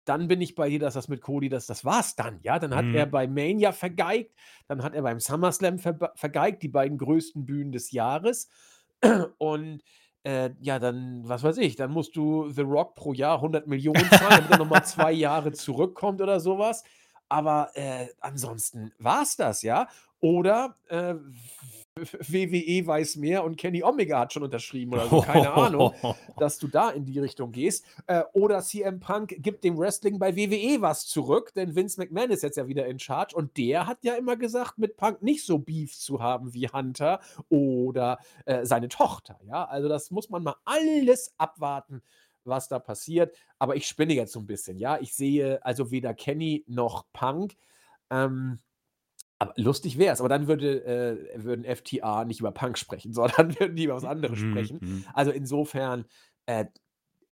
dann 0.07 0.29
bin 0.29 0.41
ich 0.43 0.55
bei 0.55 0.69
dir, 0.69 0.79
dass 0.79 0.95
das 0.95 1.09
mit 1.09 1.23
Cody, 1.23 1.49
das, 1.49 1.67
das 1.67 1.85
war's 1.85 2.15
dann, 2.15 2.39
ja. 2.43 2.59
Dann 2.59 2.75
hat 2.75 2.85
Mhm. 2.85 2.95
er 2.95 3.07
bei 3.07 3.27
Mania 3.27 3.73
vergeigt, 3.73 4.35
dann 4.69 4.83
hat 4.83 4.95
er 4.95 5.03
beim 5.03 5.19
SummerSlam 5.19 5.79
ver 5.79 6.13
vergeigt, 6.15 6.63
die 6.63 6.69
beiden 6.69 6.99
größten 6.99 7.47
Bühnen 7.47 7.73
des 7.73 7.91
Jahres. 7.91 8.49
Und 9.39 9.83
äh, 10.25 10.51
ja, 10.61 10.79
dann, 10.79 11.23
was 11.29 11.43
weiß 11.43 11.59
ich, 11.59 11.77
dann 11.77 11.91
musst 11.91 12.17
du 12.17 12.49
The 12.49 12.63
Rock 12.63 12.95
pro 12.95 13.13
Jahr 13.13 13.37
100 13.37 13.67
Millionen 13.67 14.09
zahlen, 14.11 14.37
damit 14.37 14.51
er 14.51 14.59
nochmal 14.59 14.85
zwei 14.87 15.13
Jahre 15.13 15.53
zurückkommt 15.53 16.21
oder 16.21 16.41
sowas. 16.41 16.83
Aber 17.29 17.71
äh, 17.75 18.09
ansonsten 18.21 18.93
war 18.99 19.23
es 19.23 19.37
das, 19.37 19.63
ja. 19.63 19.89
Oder 20.21 20.77
äh, 20.89 21.15
WWE 21.97 22.87
weiß 22.87 23.17
mehr 23.17 23.45
und 23.45 23.57
Kenny 23.57 23.85
Omega 23.85 24.19
hat 24.19 24.33
schon 24.33 24.43
unterschrieben 24.43 24.95
oder 24.95 25.07
so, 25.07 25.21
keine 25.21 25.53
Ahnung, 25.53 25.95
dass 26.39 26.59
du 26.59 26.67
da 26.67 26.91
in 26.91 27.05
die 27.05 27.21
Richtung 27.21 27.53
gehst. 27.53 27.85
Äh, 28.09 28.25
oder 28.33 28.63
CM 28.63 28.99
Punk 28.99 29.37
gibt 29.39 29.63
dem 29.63 29.79
Wrestling 29.79 30.19
bei 30.19 30.35
WWE 30.35 30.83
was 30.83 31.07
zurück, 31.07 31.55
denn 31.55 31.77
Vince 31.77 32.01
McMahon 32.01 32.31
ist 32.31 32.43
jetzt 32.43 32.57
ja 32.57 32.67
wieder 32.67 32.87
in 32.87 32.99
Charge 32.99 33.37
und 33.37 33.57
der 33.57 33.87
hat 33.87 33.99
ja 34.03 34.15
immer 34.15 34.37
gesagt, 34.37 34.77
mit 34.77 34.97
Punk 34.97 35.23
nicht 35.23 35.47
so 35.47 35.59
Beef 35.59 35.97
zu 35.97 36.21
haben 36.21 36.53
wie 36.53 36.67
Hunter 36.67 37.21
oder 37.49 38.19
äh, 38.45 38.67
seine 38.67 38.89
Tochter. 38.89 39.39
Ja, 39.47 39.65
also 39.65 39.89
das 39.89 40.11
muss 40.11 40.29
man 40.31 40.43
mal 40.43 40.57
alles 40.65 41.33
abwarten, 41.39 42.03
was 42.43 42.67
da 42.67 42.81
passiert. 42.81 43.37
Aber 43.61 43.77
ich 43.77 43.87
spinne 43.87 44.15
jetzt 44.15 44.33
so 44.33 44.41
ein 44.41 44.47
bisschen. 44.47 44.79
Ja, 44.79 44.99
ich 45.01 45.15
sehe 45.15 45.65
also 45.65 45.93
weder 45.93 46.13
Kenny 46.13 46.65
noch 46.67 47.05
Punk. 47.13 47.57
Ähm, 48.11 48.59
aber 49.39 49.53
lustig 49.57 49.99
wäre 49.99 50.13
es, 50.15 50.21
aber 50.21 50.29
dann 50.29 50.47
würde, 50.47 50.85
äh, 50.85 51.45
würden 51.45 51.65
FTA 51.65 52.25
nicht 52.25 52.41
über 52.41 52.53
Punk 52.53 52.79
sprechen, 52.79 53.13
sondern 53.15 53.59
würden 53.59 53.77
die 53.77 53.85
über 53.85 53.95
was 53.97 54.05
anderes 54.05 54.41
Mhm, 54.41 54.51
sprechen. 54.53 54.79
mhm. 54.81 55.05
Also 55.13 55.31
insofern, 55.31 56.05
äh, 56.47 56.67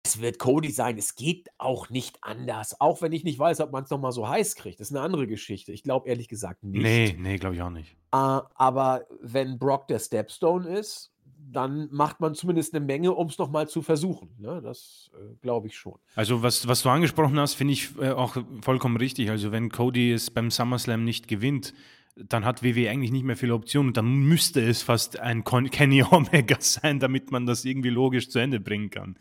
es 0.04 0.20
wird 0.20 0.40
Cody 0.40 0.72
sein. 0.72 0.98
Es 0.98 1.14
geht 1.14 1.48
auch 1.58 1.88
nicht 1.88 2.18
anders. 2.22 2.80
Auch 2.80 3.02
wenn 3.02 3.12
ich 3.12 3.22
nicht 3.22 3.38
weiß, 3.38 3.60
ob 3.60 3.70
man 3.70 3.84
es 3.84 3.90
noch 3.90 4.00
mal 4.00 4.10
so 4.10 4.28
heiß 4.28 4.56
kriegt. 4.56 4.80
Das 4.80 4.90
ist 4.90 4.96
eine 4.96 5.04
andere 5.04 5.28
Geschichte. 5.28 5.70
Ich 5.72 5.84
glaube 5.84 6.08
ehrlich 6.08 6.26
gesagt 6.28 6.64
nicht. 6.64 7.18
ne, 7.20 7.38
glaube 7.38 7.54
ich 7.54 7.62
auch 7.62 7.70
nicht. 7.70 7.92
Äh, 8.12 8.16
aber 8.16 9.06
wenn 9.20 9.60
Brock 9.60 9.86
der 9.86 10.00
Stepstone 10.00 10.68
ist, 10.76 11.12
dann 11.50 11.88
macht 11.90 12.20
man 12.20 12.34
zumindest 12.34 12.72
'ne 12.72 12.80
Menge, 12.80 13.12
um's 13.12 13.38
noch 13.38 13.50
mal 13.50 13.68
zu 13.68 13.82
versuchen, 13.82 14.30
ne? 14.38 14.60
Das, 14.62 15.10
äh, 15.14 15.34
glaube 15.40 15.66
ich 15.66 15.76
schon. 15.76 15.98
Also, 16.14 16.42
was 16.42 16.68
was 16.68 16.82
du 16.82 16.88
angesprochen 16.88 17.38
hast, 17.38 17.54
finde 17.54 17.72
ich, 17.72 17.90
äh, 17.98 18.10
auch 18.10 18.36
vollkommen 18.60 18.96
richtig. 18.96 19.30
Also, 19.30 19.52
wenn 19.52 19.70
Cody 19.70 20.12
es 20.12 20.30
beim 20.30 20.50
SummerSlam 20.50 21.04
nicht 21.04 21.28
gewinnt, 21.28 21.74
dann 22.16 22.44
hat 22.44 22.62
WWE 22.62 22.90
eigentlich 22.90 23.12
nicht 23.12 23.24
mehr 23.24 23.36
viele 23.36 23.54
Optionen. 23.54 23.92
Dann 23.92 24.24
müsste 24.24 24.60
es 24.60 24.82
fast 24.82 25.18
ein 25.18 25.44
Con 25.44 25.70
Kenny 25.70 26.02
Omega 26.02 26.56
sein, 26.60 27.00
damit 27.00 27.30
man 27.30 27.46
das 27.46 27.64
irgendwie 27.64 27.90
logisch 27.90 28.28
zu 28.28 28.38
Ende 28.38 28.60
bringen 28.60 28.90
kann. 28.90 29.16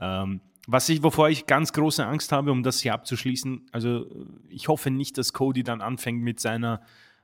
Ähm, 0.00 0.40
was 0.66 0.88
ich 0.88 1.02
wovor 1.02 1.30
ich 1.30 1.46
ganz 1.46 1.72
große 1.72 2.04
Angst 2.04 2.32
habe, 2.32 2.52
um 2.52 2.62
das 2.62 2.80
hier 2.80 2.94
abzuschließen 2.94 3.68
also, 3.72 4.06
ich 4.48 4.68
hoffe 4.68 4.90
nicht, 4.90 5.18
dass 5.18 5.32
Cody 5.32 5.62
dann 5.62 5.80
anfängt 5.80 6.22
mit 6.22 6.38
seiner, 6.40 6.82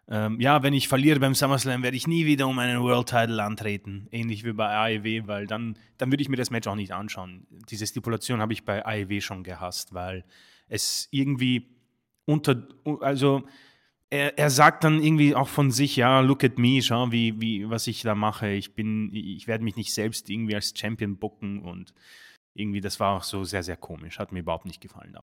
ähm: 0.09 0.41
„Ja, 0.41 0.63
wenn 0.63 0.75
ich 0.75 0.89
verliere 0.89 1.21
beim 1.21 1.35
SummerSlam, 1.35 1.83
werde 1.83 1.97
ich 1.97 2.07
nie 2.07 2.27
wieder 2.27 2.47
um 2.49 2.59
einen 2.59 2.83
World 2.83 3.09
Title 3.09 3.43
antreten“, 3.43 4.09
ähnlich 4.11 4.45
wie 4.45 4.53
bei 4.53 4.69
AEW, 4.99 5.27
weil 5.27 5.47
dann 5.47 5.79
dann 5.99 6.11
würde 6.13 6.23
ich 6.23 6.29
mir 6.29 6.37
das 6.37 6.51
Match 6.51 6.67
auch 6.69 6.75
nicht 6.77 6.93
anschauen. 6.93 7.47
Diese 7.71 7.87
Stipulation 7.87 8.41
habe 8.41 8.53
ich 8.53 8.65
bei 8.65 8.85
AEW 8.87 9.21
schon 9.21 9.43
gehasst, 9.45 9.95
weil 9.95 10.25
es 10.69 11.09
irgendwie 11.11 11.69
unter 12.27 12.67
also, 13.01 13.45
er 14.11 14.39
er 14.39 14.51
sagt 14.51 14.85
dann 14.85 15.03
irgendwie 15.03 15.35
auch 15.35 15.49
von 15.49 15.71
sich: 15.73 15.97
„Ja, 15.97 16.21
look 16.21 16.45
at 16.45 16.59
me, 16.59 16.83
schau, 16.83 17.13
wie 17.13 17.41
wie 17.41 17.69
was 17.71 17.87
ich 17.89 18.03
da 18.03 18.15
mache. 18.15 18.51
Ich 18.51 18.75
bin 18.75 19.11
ich 19.15 19.47
werde 19.49 19.65
mich 19.65 19.77
nicht 19.77 19.93
selbst 19.95 20.31
irgendwie 20.31 20.55
als 20.57 20.73
Champion 20.77 21.17
booken“ 21.19 21.61
und 21.63 21.95
irgendwie 22.55 22.81
das 22.81 23.01
war 23.01 23.17
auch 23.19 23.25
so 23.25 23.45
sehr, 23.45 23.63
sehr 23.63 23.77
komisch. 23.77 24.19
Hat 24.19 24.33
mir 24.33 24.41
überhaupt 24.41 24.67
nicht 24.67 24.81
gefallen. 24.81 25.17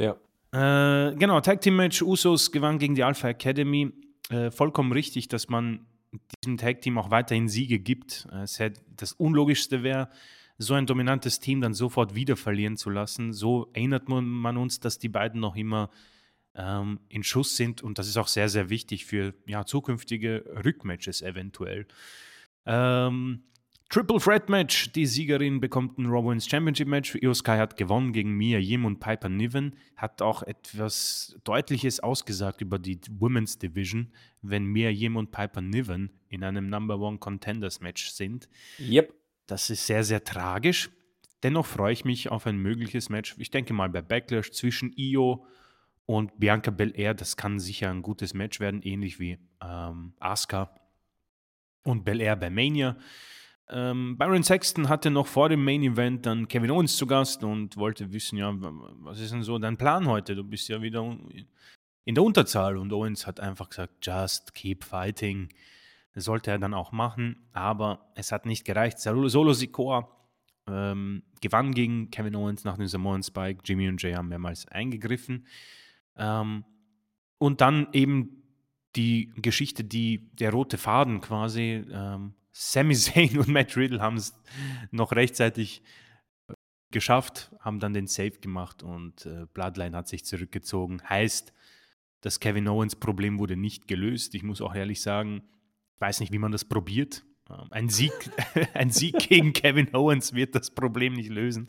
Ja. 0.00 0.16
Äh, 0.54 1.16
genau, 1.16 1.40
Tag 1.40 1.62
Team 1.62 1.74
Match, 1.74 2.00
Usos 2.00 2.52
gewann 2.52 2.78
gegen 2.78 2.94
die 2.94 3.02
Alpha 3.02 3.28
Academy. 3.28 3.92
Äh, 4.30 4.52
vollkommen 4.52 4.92
richtig, 4.92 5.26
dass 5.26 5.48
man 5.48 5.84
diesem 6.44 6.58
Tag 6.58 6.80
Team 6.80 6.96
auch 6.96 7.10
weiterhin 7.10 7.48
Siege 7.48 7.80
gibt. 7.80 8.28
Äh, 8.30 8.70
das 8.96 9.12
Unlogischste 9.14 9.82
wäre, 9.82 10.08
so 10.56 10.74
ein 10.74 10.86
dominantes 10.86 11.40
Team 11.40 11.60
dann 11.60 11.74
sofort 11.74 12.14
wieder 12.14 12.36
verlieren 12.36 12.76
zu 12.76 12.88
lassen. 12.88 13.32
So 13.32 13.68
erinnert 13.72 14.08
man 14.08 14.24
man 14.24 14.56
uns, 14.56 14.78
dass 14.78 15.00
die 15.00 15.08
beiden 15.08 15.40
noch 15.40 15.56
immer, 15.56 15.90
ähm, 16.54 17.00
in 17.08 17.24
Schuss 17.24 17.56
sind 17.56 17.82
und 17.82 17.98
das 17.98 18.06
ist 18.06 18.16
auch 18.16 18.28
sehr, 18.28 18.48
sehr 18.48 18.70
wichtig 18.70 19.06
für, 19.06 19.34
ja, 19.46 19.66
zukünftige 19.66 20.44
Rückmatches 20.64 21.22
eventuell. 21.22 21.88
Ähm, 22.64 23.42
Triple 23.94 24.18
Threat 24.18 24.48
Match. 24.48 24.90
Die 24.90 25.06
Siegerin 25.06 25.60
bekommt 25.60 25.98
ein 25.98 26.06
Raw 26.06 26.24
Women's 26.24 26.48
Championship 26.48 26.88
Match. 26.88 27.14
Io 27.22 27.32
Sky 27.32 27.58
hat 27.58 27.76
gewonnen 27.76 28.12
gegen 28.12 28.32
Mia 28.32 28.58
Yim 28.58 28.86
und 28.86 28.98
Piper 28.98 29.28
Niven. 29.28 29.76
Hat 29.94 30.20
auch 30.20 30.42
etwas 30.42 31.38
Deutliches 31.44 32.00
ausgesagt 32.00 32.60
über 32.60 32.80
die 32.80 32.98
Women's 33.08 33.56
Division, 33.56 34.10
wenn 34.42 34.64
Mia 34.64 34.90
Yim 34.90 35.14
und 35.14 35.30
Piper 35.30 35.60
Niven 35.60 36.10
in 36.28 36.42
einem 36.42 36.68
Number 36.68 36.98
One 36.98 37.18
Contenders 37.18 37.80
Match 37.80 38.08
sind. 38.08 38.48
Jep. 38.78 39.14
Das 39.46 39.70
ist 39.70 39.86
sehr, 39.86 40.02
sehr 40.02 40.24
tragisch. 40.24 40.90
Dennoch 41.44 41.66
freue 41.66 41.92
ich 41.92 42.04
mich 42.04 42.32
auf 42.32 42.48
ein 42.48 42.56
mögliches 42.56 43.10
Match. 43.10 43.36
Ich 43.38 43.52
denke 43.52 43.74
mal 43.74 43.90
bei 43.90 44.02
Backlash 44.02 44.50
zwischen 44.50 44.92
Io 44.96 45.46
und 46.06 46.36
Bianca 46.40 46.72
Belair. 46.72 47.14
Das 47.14 47.36
kann 47.36 47.60
sicher 47.60 47.90
ein 47.90 48.02
gutes 48.02 48.34
Match 48.34 48.58
werden, 48.58 48.82
ähnlich 48.82 49.20
wie 49.20 49.38
ähm, 49.62 50.14
Asuka 50.18 50.74
und 51.84 52.04
Belair 52.04 52.34
bei 52.34 52.50
Mania. 52.50 52.96
Ähm, 53.70 54.18
Byron 54.18 54.42
Sexton 54.42 54.88
hatte 54.88 55.10
noch 55.10 55.26
vor 55.26 55.48
dem 55.48 55.64
Main 55.64 55.82
Event 55.82 56.26
dann 56.26 56.48
Kevin 56.48 56.70
Owens 56.70 56.96
zu 56.96 57.06
Gast 57.06 57.42
und 57.44 57.76
wollte 57.76 58.12
wissen, 58.12 58.36
ja, 58.36 58.52
was 58.54 59.20
ist 59.20 59.32
denn 59.32 59.42
so 59.42 59.58
dein 59.58 59.78
Plan 59.78 60.06
heute? 60.06 60.34
Du 60.34 60.44
bist 60.44 60.68
ja 60.68 60.82
wieder 60.82 61.16
in 62.04 62.14
der 62.14 62.24
Unterzahl 62.24 62.76
und 62.76 62.92
Owens 62.92 63.26
hat 63.26 63.40
einfach 63.40 63.70
gesagt, 63.70 64.04
just 64.04 64.54
keep 64.54 64.84
fighting. 64.84 65.48
Das 66.12 66.24
sollte 66.24 66.50
er 66.50 66.58
dann 66.58 66.74
auch 66.74 66.92
machen, 66.92 67.48
aber 67.52 68.12
es 68.14 68.32
hat 68.32 68.46
nicht 68.46 68.64
gereicht. 68.64 68.98
Solo 69.00 69.52
Sikoa 69.52 70.08
ähm, 70.68 71.22
gewann 71.40 71.72
gegen 71.72 72.10
Kevin 72.10 72.36
Owens 72.36 72.64
nach 72.64 72.76
dem 72.76 72.86
Samoan 72.86 73.22
Spike. 73.22 73.62
Jimmy 73.64 73.88
und 73.88 74.02
Jay 74.02 74.12
haben 74.14 74.28
mehrmals 74.28 74.68
eingegriffen. 74.68 75.46
Ähm, 76.16 76.64
und 77.38 77.60
dann 77.60 77.88
eben 77.92 78.42
die 78.96 79.32
Geschichte, 79.36 79.84
die 79.84 80.30
der 80.34 80.52
rote 80.52 80.78
Faden 80.78 81.20
quasi. 81.20 81.84
Ähm, 81.90 82.34
Sami 82.54 82.94
Zayn 82.94 83.38
und 83.38 83.48
Matt 83.48 83.76
Riddle 83.76 84.00
haben 84.00 84.16
es 84.16 84.32
noch 84.90 85.12
rechtzeitig 85.12 85.82
geschafft, 86.90 87.50
haben 87.58 87.80
dann 87.80 87.92
den 87.92 88.06
Save 88.06 88.38
gemacht 88.40 88.82
und 88.82 89.26
äh, 89.26 89.46
Bloodline 89.52 89.96
hat 89.96 90.08
sich 90.08 90.24
zurückgezogen. 90.24 91.02
Heißt, 91.08 91.52
das 92.20 92.40
Kevin 92.40 92.68
Owens 92.68 92.96
Problem 92.96 93.38
wurde 93.38 93.56
nicht 93.56 93.88
gelöst. 93.88 94.34
Ich 94.34 94.44
muss 94.44 94.62
auch 94.62 94.74
ehrlich 94.74 95.02
sagen, 95.02 95.42
ich 95.96 96.00
weiß 96.00 96.20
nicht, 96.20 96.32
wie 96.32 96.38
man 96.38 96.52
das 96.52 96.64
probiert. 96.64 97.24
Ähm, 97.50 97.66
Ein 97.70 97.88
Sieg, 97.88 98.12
ein 98.74 98.90
Sieg 98.90 99.28
gegen 99.28 99.52
Kevin 99.52 99.92
Owens 99.92 100.32
wird 100.32 100.54
das 100.54 100.70
Problem 100.70 101.14
nicht 101.14 101.30
lösen. 101.30 101.68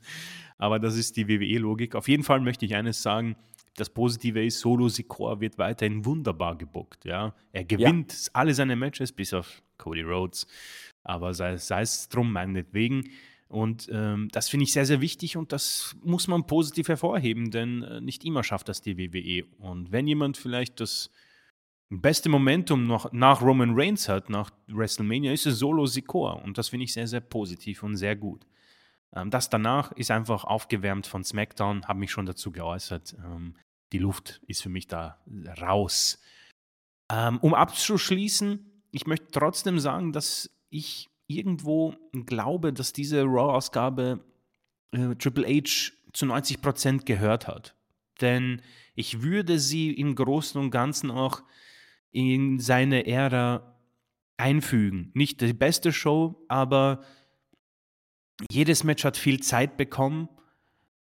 Aber 0.57 0.79
das 0.79 0.95
ist 0.95 1.17
die 1.17 1.27
WWE-Logik. 1.27 1.95
Auf 1.95 2.07
jeden 2.07 2.23
Fall 2.23 2.39
möchte 2.39 2.65
ich 2.65 2.75
eines 2.75 3.01
sagen. 3.01 3.35
Das 3.75 3.89
Positive 3.89 4.43
ist, 4.45 4.59
Solo 4.59 4.87
Sikoa 4.87 5.39
wird 5.39 5.57
weiterhin 5.57 6.05
wunderbar 6.05 6.57
gebuckt. 6.57 7.05
Ja? 7.05 7.35
Er 7.51 7.65
gewinnt 7.65 8.11
ja. 8.11 8.29
alle 8.33 8.53
seine 8.53 8.75
Matches, 8.75 9.11
bis 9.11 9.33
auf 9.33 9.61
Cody 9.77 10.01
Rhodes. 10.01 10.47
Aber 11.03 11.33
sei, 11.33 11.57
sei 11.57 11.81
es 11.81 12.09
drum, 12.09 12.31
meinetwegen. 12.31 13.09
Und 13.47 13.89
ähm, 13.91 14.29
das 14.31 14.49
finde 14.49 14.63
ich 14.63 14.73
sehr, 14.73 14.85
sehr 14.85 15.01
wichtig 15.01 15.37
und 15.37 15.51
das 15.51 15.95
muss 16.03 16.27
man 16.27 16.47
positiv 16.47 16.87
hervorheben, 16.87 17.51
denn 17.51 17.83
äh, 17.83 18.01
nicht 18.01 18.25
immer 18.25 18.43
schafft 18.43 18.69
das 18.69 18.81
die 18.81 18.97
WWE. 18.97 19.45
Und 19.59 19.91
wenn 19.91 20.07
jemand 20.07 20.37
vielleicht 20.37 20.79
das 20.79 21.11
beste 21.89 22.29
Momentum 22.29 22.87
noch 22.87 23.11
nach 23.11 23.41
Roman 23.41 23.73
Reigns 23.75 24.09
hat, 24.09 24.29
nach 24.29 24.49
WrestleMania, 24.67 25.31
ist 25.31 25.45
es 25.45 25.59
Solo 25.59 25.85
Sikoa. 25.85 26.33
Und 26.33 26.57
das 26.57 26.69
finde 26.69 26.85
ich 26.85 26.93
sehr, 26.93 27.07
sehr 27.07 27.21
positiv 27.21 27.83
und 27.83 27.97
sehr 27.97 28.15
gut. 28.15 28.45
Ähm, 29.15 29.29
das 29.29 29.49
danach 29.49 29.91
ist 29.91 30.11
einfach 30.11 30.43
aufgewärmt 30.43 31.07
von 31.07 31.23
SmackDown, 31.23 31.87
habe 31.87 31.99
mich 31.99 32.11
schon 32.11 32.25
dazu 32.25 32.51
geäußert. 32.51 33.15
Ähm, 33.23 33.55
die 33.91 33.99
Luft 33.99 34.41
ist 34.47 34.63
für 34.63 34.69
mich 34.69 34.87
da 34.87 35.21
raus. 35.61 36.19
Ähm, 37.11 37.37
um 37.39 37.53
abzuschließen, 37.53 38.65
ich 38.91 39.07
möchte 39.07 39.27
trotzdem 39.31 39.79
sagen, 39.79 40.11
dass 40.11 40.49
ich 40.69 41.09
irgendwo 41.27 41.95
glaube, 42.25 42.73
dass 42.73 42.93
diese 42.93 43.23
Raw-Ausgabe 43.23 44.23
äh, 44.91 45.15
Triple 45.15 45.47
H 45.47 45.91
zu 46.13 46.25
90% 46.25 47.05
gehört 47.05 47.47
hat. 47.47 47.75
Denn 48.21 48.61
ich 48.95 49.21
würde 49.21 49.59
sie 49.59 49.91
im 49.91 50.15
Großen 50.15 50.59
und 50.59 50.71
Ganzen 50.71 51.11
auch 51.11 51.43
in 52.11 52.59
seine 52.59 53.05
Ära 53.05 53.75
einfügen. 54.37 55.11
Nicht 55.13 55.41
die 55.41 55.53
beste 55.53 55.91
Show, 55.91 56.45
aber 56.47 57.03
jedes 58.49 58.83
Match 58.83 59.03
hat 59.03 59.17
viel 59.17 59.41
Zeit 59.41 59.77
bekommen. 59.77 60.29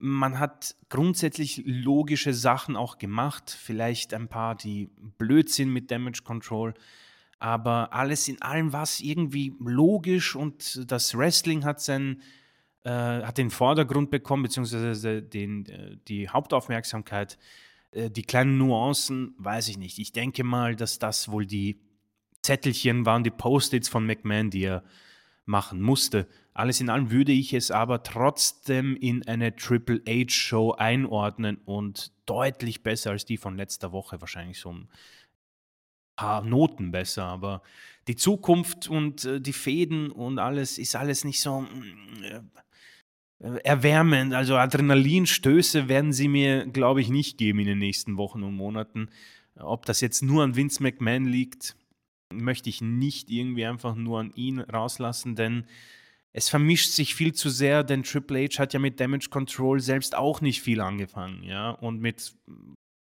Man 0.05 0.41
hat 0.41 0.75
grundsätzlich 0.89 1.63
logische 1.65 2.35
Sachen 2.35 2.75
auch 2.75 2.99
gemacht. 2.99 3.57
Vielleicht 3.57 4.15
ein 4.15 4.27
paar, 4.27 4.57
die 4.57 4.91
blöd 5.17 5.49
sind 5.49 5.73
mit 5.73 5.93
Damage 5.93 6.23
Control. 6.25 6.75
Aber 7.39 7.93
alles 7.93 8.27
in 8.27 8.43
allem 8.43 8.73
war 8.73 8.83
es 8.83 9.01
irgendwie 9.01 9.55
logisch 9.61 10.35
und 10.35 10.91
das 10.91 11.17
Wrestling 11.17 11.65
hat, 11.65 11.81
sein, 11.81 12.21
äh, 12.83 12.91
hat 12.91 13.39
den 13.39 13.51
Vordergrund 13.51 14.11
bekommen, 14.11 14.43
beziehungsweise 14.43 15.23
den, 15.23 15.67
äh, 15.67 15.97
die 16.09 16.29
Hauptaufmerksamkeit. 16.29 17.39
Äh, 17.93 18.11
die 18.11 18.23
kleinen 18.23 18.59
Nuancen, 18.59 19.37
weiß 19.39 19.69
ich 19.69 19.79
nicht. 19.79 20.01
Ich 20.01 20.11
denke 20.11 20.43
mal, 20.43 20.75
dass 20.75 20.99
das 20.99 21.31
wohl 21.31 21.47
die 21.47 21.81
Zettelchen 22.43 23.07
waren, 23.07 23.23
die 23.23 23.31
Post-its 23.31 23.89
von 23.89 24.05
McMahon, 24.05 24.51
die 24.51 24.65
er 24.65 24.83
machen 25.45 25.81
musste. 25.81 26.27
Alles 26.55 26.81
in 26.81 26.91
allem 26.91 27.11
würde 27.11 27.33
ich 27.33 27.55
es 27.55 27.71
aber 27.71 28.03
trotzdem 28.03 28.97
in 28.97 29.27
eine 29.27 29.57
Triple 29.57 30.03
H-Show 30.07 30.73
einordnen 30.73 31.59
und 31.65 32.13
deutlich 32.27 32.83
besser 32.83 33.11
als 33.11 33.25
die 33.25 33.39
von 33.39 33.57
letzter 33.57 33.93
Woche, 33.93 34.21
wahrscheinlich 34.21 34.59
so 34.59 34.75
paar 36.17 36.43
Noten 36.43 36.93
besser, 36.93 37.25
aber 37.25 37.63
die 38.07 38.17
Zukunft 38.17 38.89
und, 38.89 39.25
äh, 39.25 39.41
die 39.41 39.53
Fäden 39.53 40.11
und 40.11 40.39
alles 40.39 40.79
ist 40.79 40.95
alles 40.95 41.25
nicht 41.25 41.41
so, 41.41 41.67
hm, 41.67 42.51
äh, 43.41 43.59
erwärmend. 43.65 44.35
Also, 44.35 44.57
Adrenalinstöße 44.57 45.89
werden 45.89 46.13
sie 46.13 46.29
mir, 46.29 46.67
glaube 46.67 47.01
ich, 47.01 47.09
nicht 47.09 47.39
geben 47.39 47.61
in 47.61 47.67
den 47.67 47.79
nächsten 47.79 48.17
Wochen 48.17 48.43
und 48.43 48.55
Monaten. 48.55 49.09
Ob 49.57 49.85
das 49.87 50.01
jetzt 50.01 50.23
nur 50.23 50.45
an 50.45 50.55
Vince 50.55 50.83
McMahon 50.83 51.25
liegt, 51.25 51.77
möchte 52.33 52.69
ich 52.71 52.81
nicht 52.81 53.31
irgendwie 53.31 53.67
einfach 53.67 53.95
nur 53.95 54.21
an 54.21 54.33
ihn 54.35 54.61
rauslassen, 54.61 55.35
denn 55.35 55.67
es 56.33 56.49
vermischt 56.49 56.91
sich 56.91 57.15
viel 57.15 57.35
zu 57.35 57.51
sehr, 57.51 57.85
denn 57.85 58.03
Triple 58.03 58.45
H 58.45 58.59
hat 58.59 58.73
ja 58.73 58.79
mit 58.79 59.01
Damage 59.01 59.29
Control 59.31 59.81
selbst 59.81 60.15
auch 60.15 60.41
nicht 60.41 60.63
viel 60.63 60.81
angefangen, 60.81 61.43
ja, 61.43 61.71
und 61.71 62.01
mit 62.01 62.35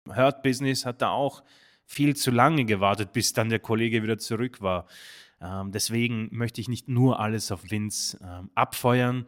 Hurt 0.07 0.43
Business 0.43 0.85
hat 0.85 1.01
er 1.01 1.11
auch 1.11 1.43
viel 1.85 2.15
zu 2.15 2.31
lange 2.31 2.65
gewartet, 2.65 3.13
bis 3.13 3.33
dann 3.33 3.49
der 3.49 3.59
Kollege 3.59 4.03
wieder 4.03 4.17
zurück 4.17 4.61
war. 4.61 4.87
Ähm, 5.41 5.71
deswegen 5.71 6.29
möchte 6.31 6.61
ich 6.61 6.67
nicht 6.67 6.87
nur 6.87 7.19
alles 7.19 7.51
auf 7.51 7.69
Vince 7.69 8.17
ähm, 8.23 8.49
abfeuern, 8.55 9.27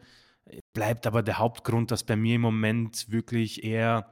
bleibt 0.72 1.06
aber 1.06 1.22
der 1.22 1.38
Hauptgrund, 1.38 1.90
dass 1.90 2.04
bei 2.04 2.16
mir 2.16 2.36
im 2.36 2.40
Moment 2.40 3.10
wirklich 3.10 3.64
eher 3.64 4.10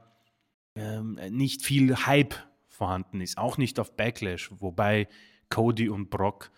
ähm, 0.75 1.19
nicht 1.29 1.63
viel 1.63 1.95
Hype 2.05 2.35
vorhanden 2.67 3.21
ist, 3.21 3.37
auch 3.37 3.57
nicht 3.57 3.79
auf 3.79 3.95
Backlash, 3.95 4.51
wobei 4.59 5.07
Cody 5.49 5.89
und 5.89 6.09
Brock, 6.09 6.51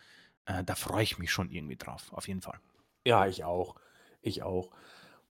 äh, 0.46 0.64
da 0.64 0.76
freue 0.76 1.04
ich 1.04 1.18
mich 1.18 1.32
schon 1.32 1.52
irgendwie 1.52 1.78
drauf, 1.78 2.12
auf 2.12 2.28
jeden 2.28 2.42
Fall. 2.42 2.60
Ja, 3.08 3.26
ich 3.26 3.46
auch. 3.46 3.76
Ich 4.22 4.44
auch. 4.44 4.70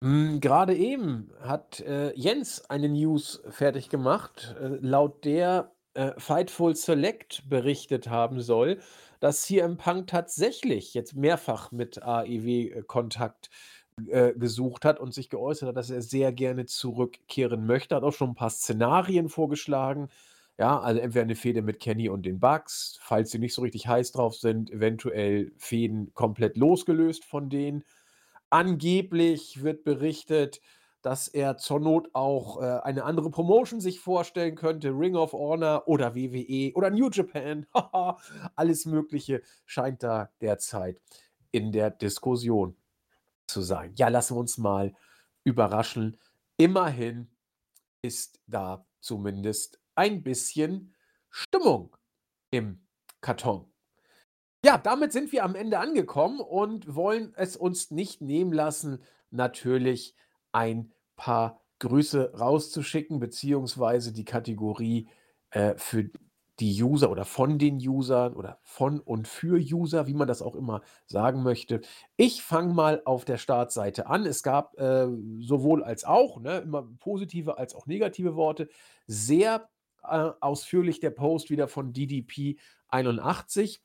Hm, 0.04 0.40
gerade 0.42 0.76
eben 0.76 1.32
hat, 1.42 1.82
äh, 1.82 2.14
Jens 2.16 2.70
eine 2.70 2.90
News 2.90 3.44
fertig 3.50 3.90
gemacht, 3.90 4.56
äh, 4.62 4.78
laut 4.82 5.26
der, 5.26 5.74
äh, 5.96 6.14
Fightful 6.18 6.76
Select 6.78 7.50
berichtet 7.50 8.10
haben 8.10 8.42
soll, 8.42 8.80
dass 9.20 9.44
CM 9.44 9.78
Punk 9.78 10.08
tatsächlich 10.08 10.94
jetzt 10.94 11.16
mehrfach 11.16 11.72
mit 11.74 12.02
AEW, 12.04 12.70
äh, 12.72 12.84
Kontakt, 12.88 13.50
äh, 14.10 14.34
gesucht 14.34 14.86
hat 14.86 15.00
und 15.00 15.14
sich 15.14 15.30
geäußert 15.30 15.70
hat, 15.70 15.78
dass 15.78 15.90
er 15.90 16.02
sehr 16.04 16.32
gerne 16.34 16.66
zurückkehren 16.68 17.66
möchte. 17.68 17.96
Hat 17.96 18.04
auch 18.04 18.14
schon 18.14 18.30
ein 18.32 18.36
paar 18.36 18.52
Szenarien 18.52 19.30
vorgeschlagen. 19.30 20.10
Ja, 20.60 20.80
also 20.80 21.00
entweder 21.00 21.24
eine 21.24 21.36
Fehde 21.36 21.62
mit 21.62 21.80
Kenny 21.80 22.10
und 22.10 22.26
den 22.26 22.40
Bucks, 22.40 22.98
falls 23.02 23.30
sie 23.30 23.38
nicht 23.38 23.54
so 23.54 23.62
richtig 23.62 23.88
heiß 23.88 24.12
drauf 24.12 24.36
sind, 24.36 24.72
eventuell 24.72 25.52
Fäden 25.58 26.14
komplett 26.16 26.58
losgelöst 26.58 27.26
von 27.26 27.50
denen. 27.50 27.84
Angeblich 28.50 29.62
wird 29.62 29.84
berichtet, 29.84 30.62
dass 31.04 31.28
er 31.28 31.58
zur 31.58 31.80
Not 31.80 32.10
auch 32.14 32.62
äh, 32.62 32.80
eine 32.84 33.04
andere 33.04 33.30
Promotion 33.30 33.80
sich 33.80 34.00
vorstellen 34.00 34.56
könnte, 34.56 34.90
Ring 34.90 35.16
of 35.16 35.34
Honor 35.34 35.84
oder 35.88 36.16
WWE 36.16 36.74
oder 36.74 36.90
New 36.90 37.10
Japan. 37.10 37.68
Alles 38.56 38.86
Mögliche 38.86 39.42
scheint 39.66 40.02
da 40.02 40.32
derzeit 40.42 41.00
in 41.52 41.72
der 41.72 41.92
Diskussion 41.92 42.76
zu 43.46 43.62
sein. 43.62 43.94
Ja, 43.96 44.08
lassen 44.08 44.36
wir 44.36 44.40
uns 44.40 44.58
mal 44.58 44.94
überraschen. 45.44 46.18
Immerhin 46.58 47.30
ist 48.02 48.40
da 48.48 48.86
zumindest 49.00 49.80
ein 49.98 50.24
bisschen 50.24 50.94
Stimmung 51.30 51.96
im 52.52 52.82
Karton. 53.22 53.72
Ja, 54.66 54.78
damit 54.78 55.12
sind 55.12 55.32
wir 55.32 55.44
am 55.44 55.56
Ende 55.56 55.80
angekommen 55.80 56.40
und 56.40 56.96
wollen 56.96 57.34
es 57.36 57.56
uns 57.56 57.92
nicht 57.92 58.22
nehmen 58.22 58.52
lassen, 58.52 59.04
natürlich 59.30 60.16
ein 60.52 60.92
paar 61.16 61.62
Grüße 61.80 62.34
rauszuschicken, 62.34 63.20
beziehungsweise 63.20 64.14
die 64.14 64.26
Kategorie 64.26 65.10
äh, 65.52 65.76
für 65.78 66.10
die 66.60 66.82
User 66.82 67.12
oder 67.12 67.24
von 67.24 67.60
den 67.60 67.78
Usern 67.78 68.34
oder 68.34 68.60
von 68.64 69.00
und 69.00 69.28
für 69.28 69.60
User, 69.60 70.08
wie 70.08 70.16
man 70.16 70.28
das 70.28 70.42
auch 70.42 70.56
immer 70.56 70.82
sagen 71.06 71.44
möchte. 71.44 71.82
Ich 72.16 72.42
fange 72.42 72.74
mal 72.74 73.02
auf 73.06 73.26
der 73.26 73.38
Startseite 73.38 74.08
an. 74.08 74.26
Es 74.26 74.42
gab 74.42 74.76
äh, 74.80 75.08
sowohl 75.40 75.84
als 75.84 76.04
auch, 76.04 76.40
ne, 76.42 76.58
immer 76.60 76.88
positive 77.00 77.60
als 77.60 77.76
auch 77.76 77.86
negative 77.86 78.36
Worte. 78.36 78.70
Sehr 79.06 79.70
äh, 80.10 80.32
ausführlich 80.42 81.00
der 81.00 81.12
Post 81.12 81.50
wieder 81.50 81.68
von 81.68 81.94
DDP 81.94 82.58
81 82.90 83.82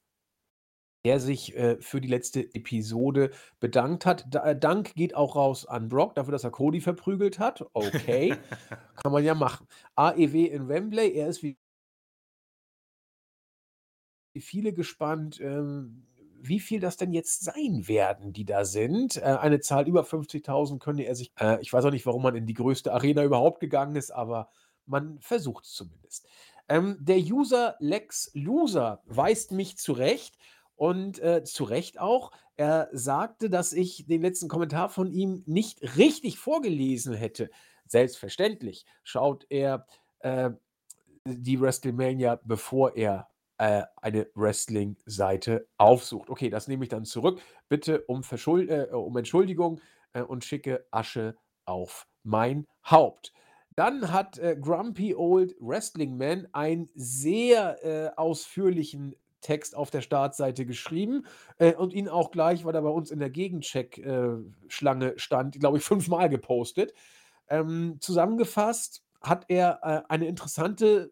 der 1.04 1.18
sich 1.18 1.56
äh, 1.56 1.80
für 1.80 2.00
die 2.00 2.08
letzte 2.08 2.54
Episode 2.54 3.30
bedankt 3.58 4.06
hat. 4.06 4.24
Da, 4.30 4.44
äh, 4.44 4.58
Dank 4.58 4.94
geht 4.94 5.14
auch 5.16 5.34
raus 5.34 5.66
an 5.66 5.88
Brock 5.88 6.14
dafür, 6.14 6.32
dass 6.32 6.44
er 6.44 6.50
Cody 6.50 6.80
verprügelt 6.80 7.38
hat. 7.38 7.64
Okay, 7.72 8.36
kann 9.02 9.12
man 9.12 9.24
ja 9.24 9.34
machen. 9.34 9.66
AEW 9.96 10.46
in 10.46 10.68
Wembley, 10.68 11.12
er 11.12 11.28
ist 11.28 11.42
wie 11.42 11.58
viele 14.38 14.72
gespannt, 14.72 15.40
ähm, 15.40 16.06
wie 16.40 16.60
viel 16.60 16.80
das 16.80 16.96
denn 16.96 17.12
jetzt 17.12 17.44
sein 17.44 17.86
werden, 17.86 18.32
die 18.32 18.44
da 18.44 18.64
sind. 18.64 19.16
Äh, 19.16 19.22
eine 19.22 19.60
Zahl 19.60 19.86
über 19.88 20.02
50.000 20.02 20.78
könnte 20.78 21.02
er 21.02 21.14
sich, 21.14 21.32
äh, 21.38 21.60
ich 21.60 21.72
weiß 21.72 21.84
auch 21.84 21.90
nicht, 21.90 22.06
warum 22.06 22.22
man 22.22 22.34
in 22.34 22.46
die 22.46 22.54
größte 22.54 22.92
Arena 22.92 23.24
überhaupt 23.24 23.60
gegangen 23.60 23.96
ist, 23.96 24.10
aber 24.10 24.48
man 24.86 25.18
versucht 25.20 25.64
es 25.64 25.72
zumindest. 25.72 26.26
Ähm, 26.68 26.96
der 27.00 27.18
User 27.18 27.76
Lex 27.80 28.30
Loser 28.34 29.02
weist 29.06 29.52
mich 29.52 29.76
zurecht 29.78 30.38
und 30.76 31.18
äh, 31.20 31.44
zu 31.44 31.64
Recht 31.64 32.00
auch. 32.00 32.32
Er 32.56 32.88
sagte, 32.92 33.50
dass 33.50 33.72
ich 33.72 34.06
den 34.06 34.22
letzten 34.22 34.48
Kommentar 34.48 34.88
von 34.88 35.10
ihm 35.10 35.42
nicht 35.46 35.96
richtig 35.96 36.38
vorgelesen 36.38 37.14
hätte. 37.14 37.50
Selbstverständlich 37.86 38.86
schaut 39.02 39.46
er 39.48 39.86
äh, 40.20 40.50
die 41.24 41.60
WrestleMania, 41.60 42.40
bevor 42.44 42.96
er 42.96 43.28
äh, 43.58 43.82
eine 44.00 44.28
Wrestling-Seite 44.34 45.68
aufsucht. 45.76 46.30
Okay, 46.30 46.50
das 46.50 46.68
nehme 46.68 46.84
ich 46.84 46.88
dann 46.88 47.04
zurück. 47.04 47.40
Bitte 47.68 48.02
um, 48.06 48.22
Verschuld 48.22 48.70
äh, 48.70 48.88
um 48.92 49.16
Entschuldigung 49.16 49.80
äh, 50.14 50.22
und 50.22 50.44
schicke 50.44 50.86
Asche 50.90 51.36
auf 51.64 52.08
mein 52.22 52.66
Haupt. 52.84 53.32
Dann 53.74 54.12
hat 54.12 54.38
äh, 54.38 54.56
Grumpy 54.60 55.14
Old 55.14 55.54
Wrestling 55.60 56.16
Man 56.16 56.46
einen 56.52 56.90
sehr 56.94 57.84
äh, 57.84 58.10
ausführlichen 58.16 59.14
Text 59.42 59.76
auf 59.76 59.90
der 59.90 60.00
Startseite 60.00 60.64
geschrieben 60.64 61.26
äh, 61.58 61.74
und 61.74 61.92
ihn 61.92 62.08
auch 62.08 62.30
gleich, 62.30 62.64
weil 62.64 62.74
er 62.74 62.82
bei 62.82 62.88
uns 62.88 63.10
in 63.10 63.18
der 63.18 63.28
Gegencheck-Schlange 63.28 65.12
äh, 65.12 65.18
stand, 65.18 65.60
glaube 65.60 65.78
ich, 65.78 65.84
fünfmal 65.84 66.30
gepostet. 66.30 66.94
Ähm, 67.48 67.98
zusammengefasst 68.00 69.04
hat 69.20 69.44
er 69.48 69.80
äh, 69.82 70.10
eine 70.10 70.26
interessante, 70.26 71.10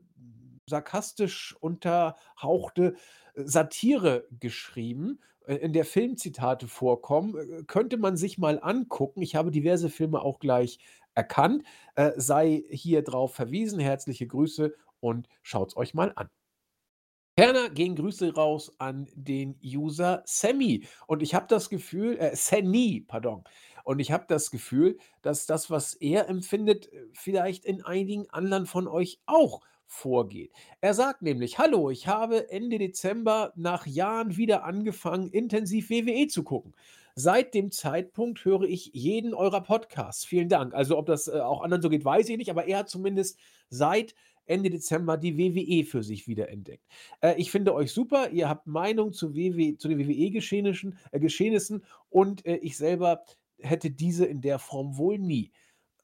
sarkastisch 0.66 1.56
unterhauchte 1.60 2.94
äh, 3.34 3.42
Satire 3.44 4.26
geschrieben, 4.38 5.20
in 5.46 5.72
der 5.72 5.86
Filmzitate 5.86 6.68
vorkommen. 6.68 7.66
könnte 7.66 7.96
man 7.96 8.16
sich 8.16 8.38
mal 8.38 8.60
angucken. 8.62 9.20
Ich 9.20 9.34
habe 9.34 9.50
diverse 9.50 9.88
Filme 9.88 10.20
auch 10.20 10.38
gleich 10.38 10.78
erkannt. 11.14 11.64
Äh, 11.94 12.12
sei 12.16 12.64
hier 12.70 13.02
drauf 13.02 13.34
verwiesen. 13.34 13.80
Herzliche 13.80 14.26
Grüße 14.26 14.74
und 15.00 15.28
schaut 15.42 15.70
es 15.70 15.76
euch 15.76 15.94
mal 15.94 16.12
an. 16.16 16.28
Ferner 17.38 17.70
gehen 17.70 17.96
Grüße 17.96 18.34
raus 18.34 18.72
an 18.78 19.08
den 19.14 19.58
User 19.64 20.22
Sammy. 20.26 20.86
Und 21.06 21.22
ich 21.22 21.34
habe 21.34 21.46
das 21.48 21.70
Gefühl, 21.70 22.18
äh, 22.18 22.36
Sani, 22.36 23.04
pardon. 23.06 23.44
Und 23.84 23.98
ich 23.98 24.12
habe 24.12 24.26
das 24.28 24.50
Gefühl, 24.50 24.98
dass 25.22 25.46
das, 25.46 25.70
was 25.70 25.94
er 25.94 26.28
empfindet, 26.28 26.92
äh, 26.92 27.06
vielleicht 27.14 27.64
in 27.64 27.82
einigen 27.82 28.28
anderen 28.30 28.66
von 28.66 28.86
euch 28.88 29.20
auch 29.26 29.62
vorgeht. 29.86 30.52
Er 30.80 30.94
sagt 30.94 31.22
nämlich: 31.22 31.58
Hallo, 31.58 31.90
ich 31.90 32.06
habe 32.06 32.50
Ende 32.50 32.78
Dezember 32.78 33.52
nach 33.56 33.86
Jahren 33.86 34.36
wieder 34.36 34.64
angefangen, 34.64 35.30
intensiv 35.30 35.88
WWE 35.90 36.28
zu 36.28 36.44
gucken. 36.44 36.74
Seit 37.20 37.52
dem 37.52 37.70
Zeitpunkt 37.70 38.42
höre 38.46 38.62
ich 38.62 38.90
jeden 38.94 39.34
eurer 39.34 39.60
Podcasts. 39.60 40.24
Vielen 40.24 40.48
Dank. 40.48 40.72
Also, 40.72 40.96
ob 40.96 41.04
das, 41.04 41.28
äh, 41.28 41.40
auch 41.40 41.62
anderen 41.62 41.82
so 41.82 41.90
geht, 41.90 42.04
weiß 42.04 42.28
ich 42.30 42.38
nicht, 42.38 42.50
aber 42.50 42.66
er 42.66 42.78
hat 42.78 42.88
zumindest 42.88 43.38
seit 43.68 44.14
Ende 44.46 44.70
Dezember 44.70 45.18
die 45.18 45.36
WWE 45.36 45.84
für 45.84 46.02
sich 46.02 46.26
wiederentdeckt. 46.26 46.82
Äh, 47.20 47.34
ich 47.36 47.50
finde 47.50 47.74
euch 47.74 47.92
super. 47.92 48.30
Ihr 48.30 48.48
habt 48.48 48.66
Meinung 48.66 49.12
zu 49.12 49.34
WW 49.34 49.76
zu 49.76 49.88
den 49.88 49.98
WWE-Geschehnissen 49.98 51.82
äh, 51.82 51.84
und, 52.08 52.46
äh, 52.46 52.56
ich 52.56 52.78
selber 52.78 53.22
hätte 53.58 53.90
diese 53.90 54.24
in 54.24 54.40
der 54.40 54.58
Form 54.58 54.96
wohl 54.96 55.18
nie. 55.18 55.52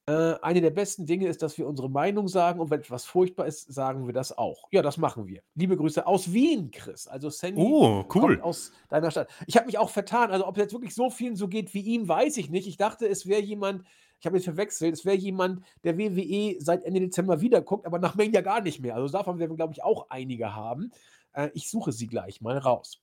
Äh, 0.09 0.35
eine 0.41 0.61
der 0.61 0.70
besten 0.70 1.05
Dinge 1.05 1.27
ist, 1.27 1.43
dass 1.43 1.59
wir 1.59 1.66
unsere 1.66 1.91
Meinung 1.91 2.28
sagen 2.28 2.61
und 2.61 2.70
wenn 2.70 2.78
etwas 2.81 3.05
furchtbar 3.05 3.47
ist, 3.47 3.73
sagen 3.73 4.07
wir 4.07 4.15
das 4.15 4.37
auch. 4.37 4.69
Ja, 4.70 4.81
das 4.81 4.99
machen 4.99 5.27
wir. 5.27 5.43
Liebe 5.57 5.77
Grüße 5.77 6.07
aus 6.07 6.33
Wien, 6.33 6.70
Chris. 6.70 7.09
Also 7.09 7.28
Sandy 7.28 7.61
Oh, 7.61 8.05
cool. 8.15 8.41
aus 8.41 8.70
deiner 8.89 9.11
Stadt. 9.11 9.28
Ich 9.49 9.57
habe 9.57 9.66
mich 9.66 9.78
auch 9.78 9.91
vertan. 9.91 10.31
Also, 10.31 10.47
ob 10.47 10.57
jetzt 10.59 10.73
wirklich 10.73 10.95
so 10.95 11.11
vielen 11.11 11.35
so 11.35 11.49
geht 11.49 11.74
wie 11.74 11.81
ihm, 11.81 12.07
weiß 12.07 12.37
ich 12.37 12.51
nicht. 12.51 12.69
Ich 12.69 12.77
dachte, 12.77 13.09
es 13.09 13.27
wäre 13.27 13.41
jemand 13.43 13.85
ich 14.19 14.27
habe 14.27 14.37
jetzt 14.37 14.45
verwechselt, 14.45 14.95
es 14.95 15.05
wäre 15.05 15.16
jemand, 15.16 15.62
der 15.85 15.99
WWE 15.99 16.57
seit 16.59 16.85
Ende 16.85 17.01
Dezember 17.01 17.41
wieder 17.41 17.61
guckt, 17.61 17.87
aber 17.87 17.99
nach 17.99 18.15
Mania 18.15 18.41
gar 18.41 18.61
nicht 18.62 18.81
mehr. 18.81 18.95
Also 18.95 19.09
davon 19.12 19.39
werden 19.39 19.51
wir, 19.51 19.57
glaube 19.57 19.74
ich, 19.74 19.83
auch 19.85 20.09
einige 20.09 20.55
haben. 20.55 20.91
Äh, 21.35 21.51
ich 21.55 21.69
suche 21.69 21.93
sie 21.93 22.07
gleich 22.07 22.41
mal 22.41 22.57
raus. 22.59 23.03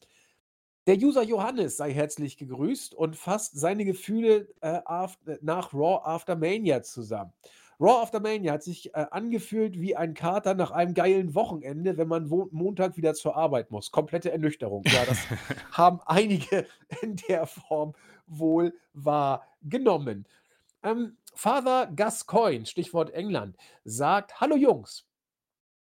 Der 0.86 0.98
User 0.98 1.24
Johannes 1.24 1.78
sei 1.78 1.94
herzlich 1.94 2.38
gegrüßt 2.38 2.94
und 2.94 3.16
fasst 3.16 3.58
seine 3.58 3.86
Gefühle 3.86 4.50
äh, 4.60 4.82
nach 5.42 5.74
Raw 5.74 6.02
After 6.04 6.36
Mania 6.36 6.84
zusammen. 6.84 7.32
Raw 7.80 8.02
After 8.02 8.20
Mania 8.20 8.52
hat 8.52 8.64
sich 8.64 8.94
äh, 8.94 9.06
angefühlt 9.12 9.80
wie 9.80 9.96
ein 9.96 10.14
Kater 10.14 10.56
nach 10.56 10.72
einem 10.72 10.94
geilen 10.94 11.36
Wochenende, 11.36 11.98
wenn 11.98 12.10
man 12.10 12.28
Montag 12.28 12.98
wieder 12.98 13.14
zur 13.14 13.38
Arbeit 13.38 13.72
muss. 13.72 13.92
Komplette 13.92 14.32
Ernüchterung. 14.32 14.84
Ja, 14.88 15.06
das 15.06 15.20
haben 15.72 16.02
einige 16.06 16.68
in 17.02 17.16
der 17.30 17.48
Form 17.48 17.94
wohl 18.28 18.78
wahrgenommen. 18.94 20.26
Ähm, 20.84 21.16
Father 21.34 21.90
Gascoigne, 21.96 22.66
Stichwort 22.66 23.12
England, 23.12 23.56
sagt: 23.86 24.42
Hallo 24.42 24.58
Jungs. 24.58 25.06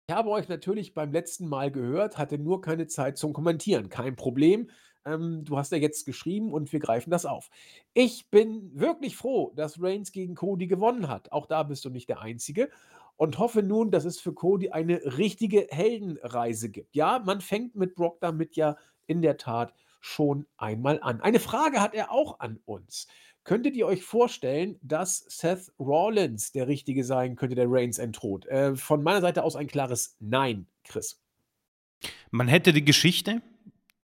Ich 0.09 0.15
habe 0.15 0.31
euch 0.31 0.49
natürlich 0.49 0.95
beim 0.95 1.11
letzten 1.11 1.49
Mal 1.49 1.73
gehört, 1.73 2.17
hatte 2.17 2.39
nur 2.39 2.61
keine 2.61 2.87
Zeit 2.87 3.19
zum 3.19 3.33
Kommentieren. 3.33 3.89
Kein 3.89 4.15
Problem. 4.15 4.71
Ähm, 5.05 5.45
du 5.45 5.59
hast 5.59 5.73
ja 5.73 5.79
jetzt 5.79 6.07
geschrieben 6.07 6.53
und 6.53 6.73
wir 6.73 6.79
greifen 6.79 7.11
das 7.11 7.27
auf. 7.27 7.51
Ich 7.93 8.31
bin 8.31 8.71
wirklich 8.73 9.17
froh, 9.17 9.53
dass 9.57 9.83
Reigns 9.83 10.13
gegen 10.13 10.37
Cody 10.37 10.69
gewonnen 10.69 11.09
hat. 11.09 11.33
Auch 11.33 11.47
da 11.47 11.65
bist 11.65 11.85
du 11.85 11.91
nicht 11.91 12.09
der 12.09 12.21
Einzige. 12.21 12.71
Und 13.17 13.41
hoffe 13.41 13.65
nun, 13.65 13.91
dass 13.91 14.05
es 14.05 14.21
für 14.21 14.33
Cody 14.33 14.71
eine 14.71 15.01
richtige 15.19 15.67
Heldenreise 15.71 16.71
gibt. 16.71 16.95
Ja, 16.95 17.19
man 17.19 17.41
fängt 17.41 17.75
mit 17.75 17.97
Brock 17.97 18.21
damit 18.21 18.55
ja 18.55 18.77
in 19.09 19.23
der 19.23 19.39
Tat 19.39 19.75
schon 20.01 20.47
einmal 20.57 21.01
an. 21.03 21.21
Eine 21.21 21.41
Frage 21.41 21.81
hat 21.81 21.95
er 21.95 22.13
auch 22.13 22.39
an 22.39 22.61
uns. 22.65 23.09
Könntet 23.47 23.77
ihr 23.77 23.87
euch 23.87 24.03
vorstellen, 24.03 24.77
dass 24.83 25.25
Seth 25.29 25.73
Rollins 25.79 26.51
der 26.51 26.67
Richtige 26.67 27.05
sein 27.05 27.37
könnte, 27.37 27.55
der 27.55 27.67
Reigns 27.69 27.99
entthront? 27.99 28.45
Äh, 28.47 28.75
von 28.75 29.05
meiner 29.05 29.21
Seite 29.21 29.45
aus 29.45 29.55
ein 29.55 29.69
klares 29.69 30.17
Nein, 30.19 30.67
Chris. 30.83 31.23
Man 32.33 32.49
hätte 32.49 32.73
die 32.73 32.85
Geschichte, 32.85 33.43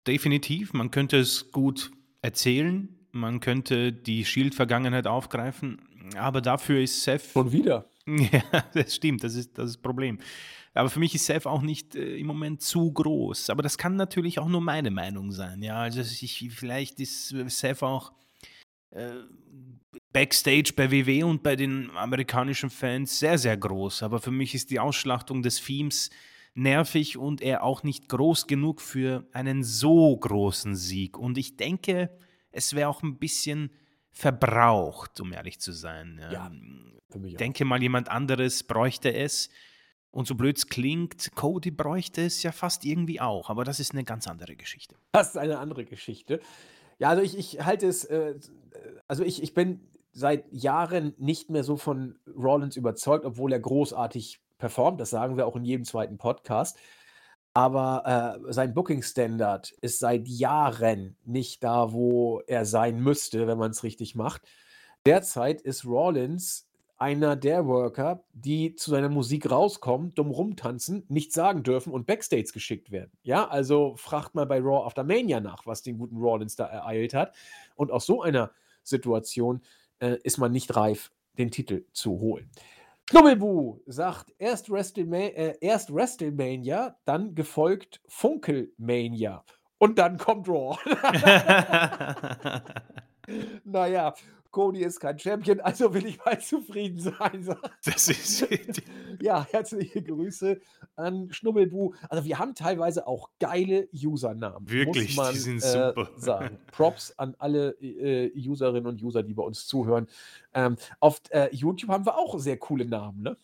definitiv. 0.07 0.73
Man 0.75 0.93
könnte 0.93 1.19
es 1.19 1.51
gut 1.51 1.91
erzählen. 2.23 2.89
Man 3.11 3.41
könnte 3.41 3.93
die 3.93 4.25
Shield-Vergangenheit 4.25 5.09
aufgreifen. 5.09 5.83
Aber 6.17 6.41
dafür 6.41 6.81
ist 6.81 7.03
Seth. 7.03 7.33
Schon 7.33 7.51
wieder. 7.51 7.91
Ja, 8.07 8.43
das 8.75 8.97
stimmt, 8.97 9.23
das 9.23 9.37
ist 9.37 9.59
das, 9.59 9.67
ist 9.67 9.77
das 9.77 9.83
Problem. 9.83 10.19
Aber 10.75 10.91
für 10.91 10.99
mich 10.99 11.15
ist 11.15 11.27
Seth 11.27 11.47
auch 11.47 11.63
nicht 11.63 11.95
äh, 11.95 12.17
im 12.17 12.27
Moment 12.29 12.61
zu 12.61 12.93
groß. 12.93 13.51
Aber 13.51 13.63
das 13.63 13.77
kann 13.79 13.95
natürlich 13.97 14.39
auch 14.39 14.49
nur 14.49 14.61
meine 14.61 14.91
Meinung 14.91 15.31
sein. 15.31 15.63
Ja, 15.63 15.81
also 15.81 16.01
ich, 16.01 16.51
vielleicht 16.53 16.99
ist 17.01 17.29
Seth 17.29 17.83
auch 17.83 18.13
Backstage 20.13 20.73
bei 20.77 20.91
WW 20.91 21.23
und 21.23 21.43
bei 21.43 21.57
den 21.57 21.91
amerikanischen 21.97 22.71
Fans 22.71 23.19
sehr, 23.19 23.39
sehr 23.39 23.57
groß. 23.57 24.03
Aber 24.03 24.21
für 24.21 24.31
mich 24.31 24.55
ist 24.55 24.71
die 24.71 24.81
Ausschlachtung 24.81 25.43
des 25.43 25.63
Themes 25.63 26.11
nervig 26.55 27.17
und 27.17 27.41
er 27.41 27.63
auch 27.63 27.83
nicht 27.83 28.09
groß 28.09 28.47
genug 28.47 28.81
für 28.81 29.27
einen 29.33 29.65
so 29.65 30.15
großen 30.17 30.77
Sieg. 30.77 31.17
Und 31.19 31.39
ich 31.39 31.57
denke, 31.57 32.11
es 32.51 32.75
wäre 32.75 32.89
auch 32.89 33.03
ein 33.03 33.19
bisschen 33.19 33.71
verbraucht, 34.11 35.21
um 35.21 35.33
ehrlich 35.33 35.59
zu 35.61 35.73
sein. 35.73 36.21
Ja, 36.31 36.49
auch. 36.49 37.37
denke 37.39 37.65
mal, 37.65 37.83
jemand 37.83 38.11
anderes 38.11 38.63
bräuchte 38.63 39.13
es. 39.15 39.49
Und 40.11 40.27
so 40.27 40.35
blöd 40.35 40.59
es 40.59 40.67
klingt, 40.67 41.35
Cody 41.35 41.71
bräuchte 41.71 42.27
es 42.27 42.43
ja 42.43 42.53
fast 42.53 42.85
irgendwie 42.85 43.19
auch. 43.19 43.49
Aber 43.49 43.65
das 43.65 43.81
ist 43.81 43.93
eine 43.93 44.05
ganz 44.05 44.29
andere 44.29 44.57
Geschichte. 44.57 44.97
Das 45.13 45.31
ist 45.31 45.39
eine 45.39 45.59
andere 45.59 45.87
Geschichte. 45.87 46.41
Ja, 46.99 47.09
also 47.09 47.23
ich, 47.23 47.39
ich 47.39 47.65
halte 47.65 47.87
es, 47.87 48.05
äh, 48.05 48.35
also 49.13 49.25
ich, 49.25 49.43
ich 49.43 49.53
bin 49.53 49.87
seit 50.15 50.51
Jahren 50.51 51.13
nicht 51.19 51.51
mehr 51.51 51.65
so 51.65 51.77
von 51.77 52.19
Rollins 52.35 52.79
überzeugt, 52.79 53.27
obwohl 53.27 53.53
er 53.53 53.61
großartig 53.61 54.41
performt. 54.57 55.03
Das 55.03 55.11
sagen 55.11 55.37
wir 55.37 55.47
auch 55.47 55.55
in 55.55 55.67
jedem 55.67 55.85
zweiten 55.85 56.17
Podcast. 56.17 56.79
Aber 57.53 58.41
äh, 58.49 58.53
sein 58.55 58.73
Booking-Standard 58.73 59.71
ist 59.83 59.99
seit 59.99 60.27
Jahren 60.29 61.19
nicht 61.27 61.63
da, 61.63 61.93
wo 61.93 62.41
er 62.47 62.65
sein 62.65 63.01
müsste, 63.01 63.47
wenn 63.47 63.59
man 63.59 63.73
es 63.73 63.83
richtig 63.83 64.15
macht. 64.15 64.49
Derzeit 65.05 65.61
ist 65.61 65.85
Rollins 65.85 66.67
einer 66.97 67.37
der 67.37 67.67
Worker, 67.67 68.25
die 68.33 68.77
zu 68.77 68.93
seiner 68.93 69.11
Musik 69.11 69.51
rauskommen, 69.51 70.15
dumm 70.15 70.31
rumtanzen, 70.31 71.05
nichts 71.09 71.35
sagen 71.35 71.65
dürfen 71.65 71.93
und 71.93 72.07
Backstage 72.07 72.53
geschickt 72.55 72.91
werden. 72.91 73.11
Ja, 73.25 73.47
also 73.47 73.95
fragt 73.97 74.35
mal 74.35 74.47
bei 74.47 74.59
Raw 74.59 74.87
After 74.87 75.05
Mania 75.05 75.41
nach, 75.41 75.67
was 75.67 75.83
den 75.83 75.99
guten 75.99 76.17
Rollins 76.17 76.57
da 76.57 76.65
ereilt 76.65 77.13
hat. 77.13 77.35
Und 77.75 77.91
aus 77.91 78.07
so 78.07 78.23
einer 78.23 78.53
Situation 78.83 79.63
äh, 79.99 80.17
ist 80.23 80.39
man 80.39 80.53
nicht 80.53 80.75
reif, 80.77 81.13
den 81.39 81.51
Titel 81.51 81.85
zu 81.93 82.21
holen. 82.21 82.51
Knubbelbu 83.07 83.81
sagt 83.87 84.33
erst, 84.39 84.71
WrestleMa 84.71 85.17
äh, 85.17 85.57
erst 85.61 85.93
WrestleMania, 85.93 86.97
dann 87.05 87.35
gefolgt 87.35 88.01
Funkelmania. 88.07 89.45
Und 89.79 89.99
dann 89.99 90.17
kommt 90.17 90.49
Raw. 90.49 90.79
naja, 93.65 94.15
Cody 94.53 94.81
ist 94.81 95.01
kein 95.01 95.19
Champion, 95.19 95.61
also 95.63 95.93
will 95.93 96.07
ich 96.07 96.25
mal 96.25 96.39
zufrieden 96.41 97.01
sein. 97.01 97.57
das 97.85 98.09
ist. 98.09 98.47
ja, 99.21 99.45
herzliche 99.51 100.03
Grüße 100.03 100.61
an 100.95 101.29
Schnubbelbu. 101.33 101.95
Also 102.09 102.25
wir 102.25 102.39
haben 102.39 102.55
teilweise 102.55 103.07
auch 103.07 103.31
geile 103.41 103.89
Usernamen. 103.93 104.71
Wirklich, 104.71 105.17
man, 105.17 105.33
die 105.33 105.39
sind 105.39 105.57
äh, 105.57 105.61
super. 105.61 106.11
sagen. 106.17 106.59
Props 106.71 107.13
an 107.19 107.35
alle 107.39 107.71
äh, 107.81 108.31
Userinnen 108.37 108.87
und 108.87 109.03
User, 109.03 109.23
die 109.23 109.35
bei 109.35 109.43
uns 109.43 109.67
zuhören. 109.67 110.07
Ähm, 110.55 110.77
auf 111.01 111.21
äh, 111.31 111.49
YouTube 111.53 111.91
haben 111.91 112.07
wir 112.07 112.17
auch 112.17 112.39
sehr 112.39 112.59
coole 112.59 112.85
Namen, 112.85 113.23
ne? 113.23 113.37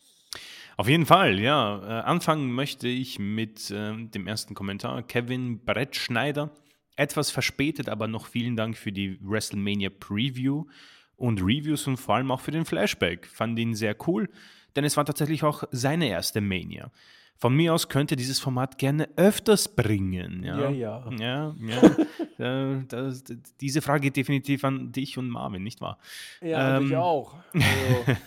Auf 0.77 0.89
jeden 0.89 1.07
Fall, 1.07 1.41
ja. 1.41 1.81
Äh, 1.83 2.03
anfangen 2.05 2.53
möchte 2.53 2.87
ich 2.87 3.19
mit 3.19 3.73
ähm, 3.75 4.13
dem 4.13 4.29
ersten 4.29 4.55
Kommentar. 4.55 5.03
Kevin 5.03 5.65
Brettschneider. 5.65 6.51
Etwas 6.95 7.31
verspätet, 7.31 7.89
aber 7.89 8.09
noch 8.09 8.27
vielen 8.27 8.57
Dank 8.57 8.77
für 8.77 8.93
die 8.93 9.19
WrestleMania 9.23 9.89
Preview 9.89 10.65
und 11.19 11.43
Reviews 11.43 11.87
und 11.87 11.99
vor 11.99 12.15
allem 12.15 12.31
auch 12.31 12.41
für 12.41 12.53
den 12.53 12.65
Flashback. 12.65 13.27
Fand 13.27 13.59
ihn 13.59 13.75
sehr 13.75 13.95
cool, 14.07 14.31
denn 14.77 14.85
es 14.85 14.97
war 14.97 15.05
tatsächlich 15.05 15.45
auch 15.45 15.65
seine 15.71 16.09
erste 16.09 16.41
Mania. 16.41 16.91
Von 17.41 17.55
mir 17.55 17.73
aus 17.73 17.89
könnte 17.89 18.17
dieses 18.17 18.41
Format 18.41 18.79
gerne 18.79 19.09
öfters 19.17 19.69
bringen. 19.69 20.43
Ja, 20.43 20.71
Ja, 20.71 21.05
ja. 21.17 21.55
ja, 22.37 22.73
äh, 22.75 22.85
das, 22.89 23.23
diese 23.61 23.81
Frage 23.81 24.03
geht 24.03 24.17
definitiv 24.17 24.65
an 24.65 24.91
dich 24.91 25.17
und 25.19 25.29
Marvin, 25.29 25.63
nicht 25.63 25.81
wahr? 25.81 25.99
Ja, 26.41 26.81
ich 26.81 26.91
Ähm, 26.91 26.97
auch. 26.99 27.37
Also, 27.55 28.19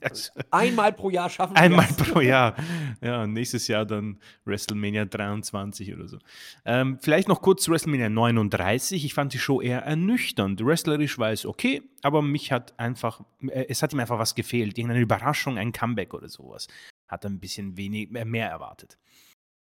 Also, 0.00 0.30
einmal 0.52 0.92
pro 0.92 1.10
Jahr 1.10 1.28
schaffen 1.28 1.54
wir 1.56 1.60
Einmal 1.60 1.86
das. 1.88 1.96
pro 1.96 2.20
Jahr. 2.20 2.54
Ja, 3.00 3.26
nächstes 3.26 3.66
Jahr 3.66 3.84
dann 3.84 4.20
WrestleMania 4.44 5.04
23 5.06 5.92
oder 5.92 6.06
so. 6.06 6.18
Ähm, 6.64 6.98
vielleicht 7.00 7.26
noch 7.26 7.42
kurz 7.42 7.64
zu 7.64 7.72
WrestleMania 7.72 8.08
39. 8.08 9.04
Ich 9.04 9.14
fand 9.14 9.32
die 9.34 9.38
Show 9.40 9.60
eher 9.60 9.82
ernüchternd. 9.82 10.64
Wrestlerisch 10.64 11.18
war 11.18 11.32
es 11.32 11.44
okay, 11.44 11.82
aber 12.02 12.22
mich 12.22 12.52
hat 12.52 12.78
einfach, 12.78 13.22
äh, 13.48 13.66
es 13.68 13.82
hat 13.82 13.92
ihm 13.92 13.98
einfach 13.98 14.20
was 14.20 14.36
gefehlt. 14.36 14.78
Irgendeine 14.78 15.00
Überraschung, 15.02 15.58
ein 15.58 15.72
Comeback 15.72 16.14
oder 16.14 16.28
sowas. 16.28 16.68
Hat 17.08 17.24
ein 17.26 17.40
bisschen 17.40 17.76
wenig, 17.76 18.14
äh, 18.14 18.24
mehr 18.24 18.48
erwartet. 18.48 18.98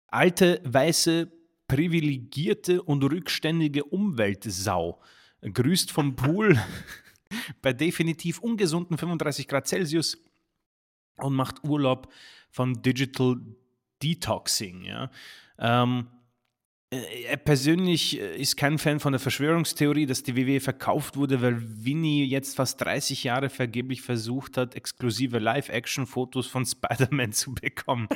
Alte, 0.08 0.62
weiße, 0.66 1.32
privilegierte 1.68 2.82
und 2.82 3.04
rückständige 3.04 3.84
Umweltsau. 3.84 5.02
Grüßt 5.42 5.92
vom 5.92 6.16
Pool 6.16 6.60
bei 7.62 7.74
definitiv 7.74 8.40
ungesunden 8.40 8.98
35 8.98 9.48
Grad 9.48 9.68
Celsius 9.68 10.18
und 11.18 11.36
macht 11.36 11.64
Urlaub 11.64 12.12
von 12.50 12.82
Digital 12.82 13.38
Detoxing. 14.02 14.84
Ja. 14.84 15.12
Ähm, 15.58 16.08
äh, 16.08 16.19
er 16.92 17.38
persönlich 17.38 18.20
äh, 18.20 18.36
ist 18.38 18.58
kein 18.58 18.80
Fan 18.80 19.00
von 19.00 19.14
der 19.14 19.20
Verschwörungstheorie, 19.20 20.08
dass 20.08 20.24
die 20.24 20.36
WWE 20.36 20.60
verkauft 20.60 21.18
wurde, 21.18 21.42
weil 21.42 21.62
Winnie 21.62 22.26
jetzt 22.26 22.56
fast 22.56 22.82
30 22.82 23.24
Jahre 23.24 23.50
vergeblich 23.50 24.02
versucht 24.02 24.58
hat, 24.58 24.76
exklusive 24.76 25.38
Live-Action-Fotos 25.38 26.48
von 26.48 26.66
Spider-Man 26.66 27.32
zu 27.34 27.54
bekommen. 27.54 28.08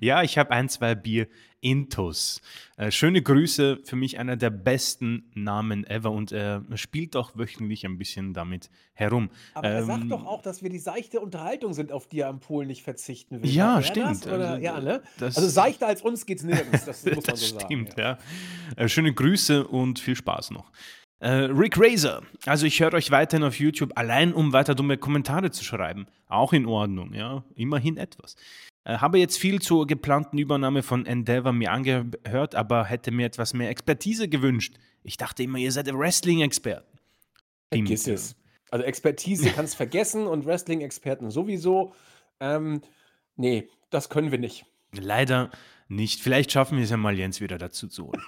Ja, 0.00 0.22
ich 0.22 0.38
habe 0.38 0.50
ein, 0.50 0.68
zwei 0.68 0.94
Bier 0.94 1.28
Intus. 1.60 2.40
Äh, 2.76 2.90
schöne 2.92 3.20
Grüße, 3.20 3.80
für 3.84 3.96
mich 3.96 4.18
einer 4.18 4.36
der 4.36 4.50
besten 4.50 5.30
Namen 5.34 5.84
ever 5.84 6.12
und 6.12 6.30
er 6.30 6.64
spielt 6.76 7.16
auch 7.16 7.32
wöchentlich 7.36 7.84
ein 7.84 7.98
bisschen 7.98 8.32
damit 8.32 8.70
herum. 8.94 9.28
Aber 9.54 9.68
er 9.68 9.84
sagt 9.84 10.02
Ähm, 10.02 10.08
doch 10.08 10.24
auch, 10.24 10.40
dass 10.42 10.62
wir 10.62 10.70
die 10.70 10.78
seichte 10.78 11.18
Unterhaltung 11.20 11.74
sind, 11.74 11.90
auf 11.90 12.06
die 12.08 12.20
er 12.20 12.28
am 12.28 12.38
Pool 12.38 12.64
nicht 12.64 12.82
verzichten 12.84 13.42
will. 13.42 13.50
Ja, 13.50 13.82
stimmt. 13.82 14.24
Das? 14.24 14.26
Also, 14.28 14.62
ja, 14.62 14.80
ne? 14.80 15.02
das- 15.18 15.36
also 15.36 15.48
seichter 15.48 15.88
als 15.88 16.02
uns 16.02 16.26
geht's 16.26 16.44
nirgends, 16.44 16.84
das 16.84 17.04
muss 17.04 17.14
man 17.16 17.24
das 17.24 17.40
so 17.50 17.58
stimmt, 17.60 17.90
sagen. 17.96 18.00
ja. 18.00 18.18
Äh, 18.76 18.88
schöne 18.88 19.12
Grüße 19.12 19.66
und 19.66 19.98
viel 19.98 20.14
Spaß 20.16 20.52
noch. 20.52 20.70
Äh, 21.20 21.30
Rick 21.30 21.74
Razor, 21.76 22.22
also 22.46 22.64
ich 22.66 22.78
höre 22.80 22.94
euch 22.94 23.10
weiterhin 23.10 23.42
auf 23.44 23.58
YouTube, 23.58 23.90
allein 23.96 24.32
um 24.32 24.52
weiter 24.52 24.76
dumme 24.76 24.96
Kommentare 24.98 25.50
zu 25.50 25.64
schreiben. 25.64 26.06
Auch 26.28 26.52
in 26.52 26.64
Ordnung, 26.66 27.12
ja, 27.12 27.42
immerhin 27.56 27.96
etwas. 27.96 28.36
Äh, 28.88 28.98
habe 28.98 29.18
jetzt 29.18 29.38
viel 29.38 29.60
zur 29.60 29.86
geplanten 29.86 30.38
Übernahme 30.38 30.82
von 30.82 31.04
Endeavor 31.04 31.52
mir 31.52 31.70
angehört, 31.70 32.54
aber 32.54 32.86
hätte 32.86 33.10
mir 33.10 33.26
etwas 33.26 33.52
mehr 33.52 33.68
Expertise 33.68 34.28
gewünscht. 34.28 34.76
Ich 35.04 35.18
dachte 35.18 35.42
immer, 35.42 35.58
ihr 35.58 35.70
seid 35.70 35.92
Wrestling-Experten. 35.92 36.98
Vergiss 37.70 38.08
es. 38.08 38.34
Also 38.70 38.84
Expertise 38.86 39.50
kannst 39.54 39.76
vergessen 39.76 40.26
und 40.26 40.46
Wrestling-Experten 40.46 41.30
sowieso. 41.30 41.92
Ähm, 42.40 42.80
nee, 43.36 43.68
das 43.90 44.08
können 44.08 44.30
wir 44.30 44.38
nicht. 44.38 44.64
Leider 44.92 45.50
nicht. 45.88 46.22
Vielleicht 46.22 46.50
schaffen 46.50 46.78
wir 46.78 46.84
es 46.84 46.90
ja 46.90 46.96
mal, 46.96 47.18
Jens 47.18 47.42
wieder 47.42 47.58
dazu 47.58 47.88
zu 47.88 48.06
holen. 48.06 48.22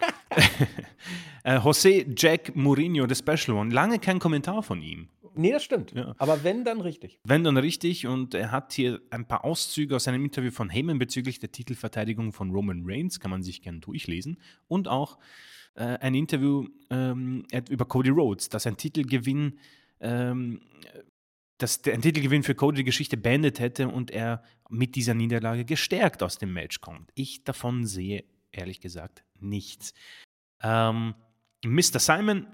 äh, 1.45 1.57
José 1.57 2.05
Jack 2.15 2.55
Mourinho, 2.55 3.07
The 3.09 3.15
Special 3.15 3.57
One. 3.57 3.73
Lange 3.73 3.99
kein 3.99 4.19
Kommentar 4.19 4.63
von 4.63 4.83
ihm. 4.83 5.09
Nee, 5.35 5.53
das 5.53 5.63
stimmt. 5.63 5.93
Ja. 5.93 6.15
Aber 6.19 6.45
wenn, 6.45 6.65
dann 6.65 6.81
richtig. 6.81 7.21
Wenn, 7.25 7.45
dann 7.45 7.57
richtig. 7.57 8.07
Und 8.07 8.35
er 8.35 8.51
hat 8.51 8.73
hier 8.73 9.01
ein 9.11 9.27
paar 9.27 9.45
Auszüge 9.45 9.97
aus 9.97 10.09
einem 10.09 10.25
Interview 10.25 10.51
von 10.51 10.69
Heyman 10.69 10.99
bezüglich 10.99 11.39
der 11.39 11.53
Titelverteidigung 11.53 12.33
von 12.33 12.51
Roman 12.51 12.83
Reigns, 12.85 13.21
kann 13.21 13.31
man 13.31 13.43
sich 13.43 13.63
gern 13.63 13.81
durchlesen. 13.81 14.39
Und 14.69 14.89
auch 14.89 15.19
äh, 15.75 15.85
ein 15.85 16.15
Interview 16.15 16.67
ähm, 16.91 17.47
über 17.69 17.85
Cody 17.85 18.11
Rhodes, 18.11 18.49
dass 18.49 18.67
ein 18.67 18.77
Titelgewinn 18.77 19.59
ähm, 20.01 20.61
dass 21.61 21.83
der, 21.83 21.95
ein 21.95 22.03
Titelgewinn 22.03 22.43
für 22.43 22.55
Cody 22.55 22.79
die 22.79 22.85
Geschichte 22.85 23.17
beendet 23.17 23.61
hätte 23.61 23.89
und 23.89 24.11
er 24.11 24.43
mit 24.69 24.95
dieser 24.97 25.15
Niederlage 25.15 25.65
gestärkt 25.65 26.23
aus 26.23 26.39
dem 26.39 26.53
Match 26.53 26.81
kommt. 26.81 27.11
Ich 27.15 27.45
davon 27.45 27.87
sehe 27.87 28.25
ehrlich 28.51 28.81
gesagt 28.81 29.25
nichts. 29.39 29.93
Ähm, 30.63 31.15
Mr. 31.65 31.99
Simon, 31.99 32.47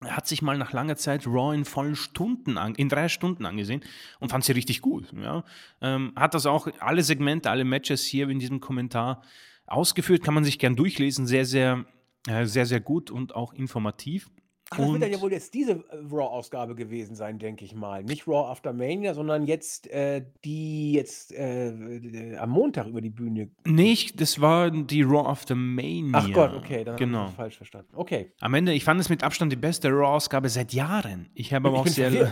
hat 0.03 0.27
sich 0.27 0.41
mal 0.41 0.57
nach 0.57 0.73
langer 0.73 0.97
Zeit 0.97 1.25
Raw 1.25 1.55
in 1.55 1.63
vollen 1.63 1.95
Stunden, 1.95 2.57
an, 2.57 2.75
in 2.75 2.89
drei 2.89 3.07
Stunden 3.07 3.45
angesehen 3.45 3.79
und 4.19 4.29
fand 4.29 4.43
sie 4.43 4.51
richtig 4.51 4.81
gut. 4.81 5.13
Ja. 5.13 5.45
Ähm, 5.79 6.11
hat 6.17 6.33
das 6.33 6.45
auch 6.45 6.67
alle 6.79 7.01
Segmente, 7.01 7.49
alle 7.49 7.63
Matches 7.63 8.03
hier 8.03 8.27
in 8.27 8.39
diesem 8.39 8.59
Kommentar 8.59 9.23
ausgeführt, 9.65 10.21
kann 10.21 10.33
man 10.33 10.43
sich 10.43 10.59
gern 10.59 10.75
durchlesen, 10.75 11.25
sehr, 11.25 11.45
sehr, 11.45 11.85
äh, 12.27 12.45
sehr, 12.45 12.65
sehr 12.65 12.81
gut 12.81 13.09
und 13.09 13.35
auch 13.35 13.53
informativ. 13.53 14.29
Ach, 14.69 14.77
das 14.77 14.91
wird 14.91 15.01
dann 15.01 15.11
ja 15.11 15.21
wohl 15.21 15.31
jetzt 15.31 15.53
diese 15.53 15.73
äh, 15.73 15.97
Raw-Ausgabe 16.11 16.75
gewesen 16.75 17.15
sein, 17.15 17.39
denke 17.39 17.63
ich 17.63 17.73
mal. 17.73 18.03
Nicht 18.03 18.27
Raw 18.27 18.49
After 18.49 18.73
Mania, 18.73 19.13
sondern 19.13 19.45
jetzt 19.45 19.87
äh, 19.87 20.25
die 20.43 20.93
jetzt 20.93 21.31
äh, 21.33 22.35
am 22.37 22.49
Montag 22.49 22.87
über 22.87 23.01
die 23.01 23.09
Bühne. 23.09 23.49
Nicht, 23.65 24.19
das 24.19 24.41
war 24.41 24.69
die 24.69 25.01
Raw 25.03 25.27
After 25.29 25.55
Mania. 25.55 26.11
Ach 26.13 26.31
Gott, 26.33 26.53
okay, 26.53 26.83
dann 26.83 26.97
genau. 26.97 27.19
habe 27.19 27.29
ich 27.29 27.35
falsch 27.35 27.57
verstanden. 27.57 27.91
Okay. 27.93 28.33
Am 28.41 28.53
Ende, 28.53 28.73
ich 28.73 28.83
fand 28.83 28.99
es 28.99 29.09
mit 29.09 29.23
Abstand 29.23 29.51
die 29.51 29.57
beste 29.57 29.89
Raw-Ausgabe 29.89 30.49
seit 30.49 30.73
Jahren. 30.73 31.29
Ich 31.33 31.53
habe 31.53 31.67
aber 31.69 31.79
auch 31.79 31.87
sehr. 31.87 32.31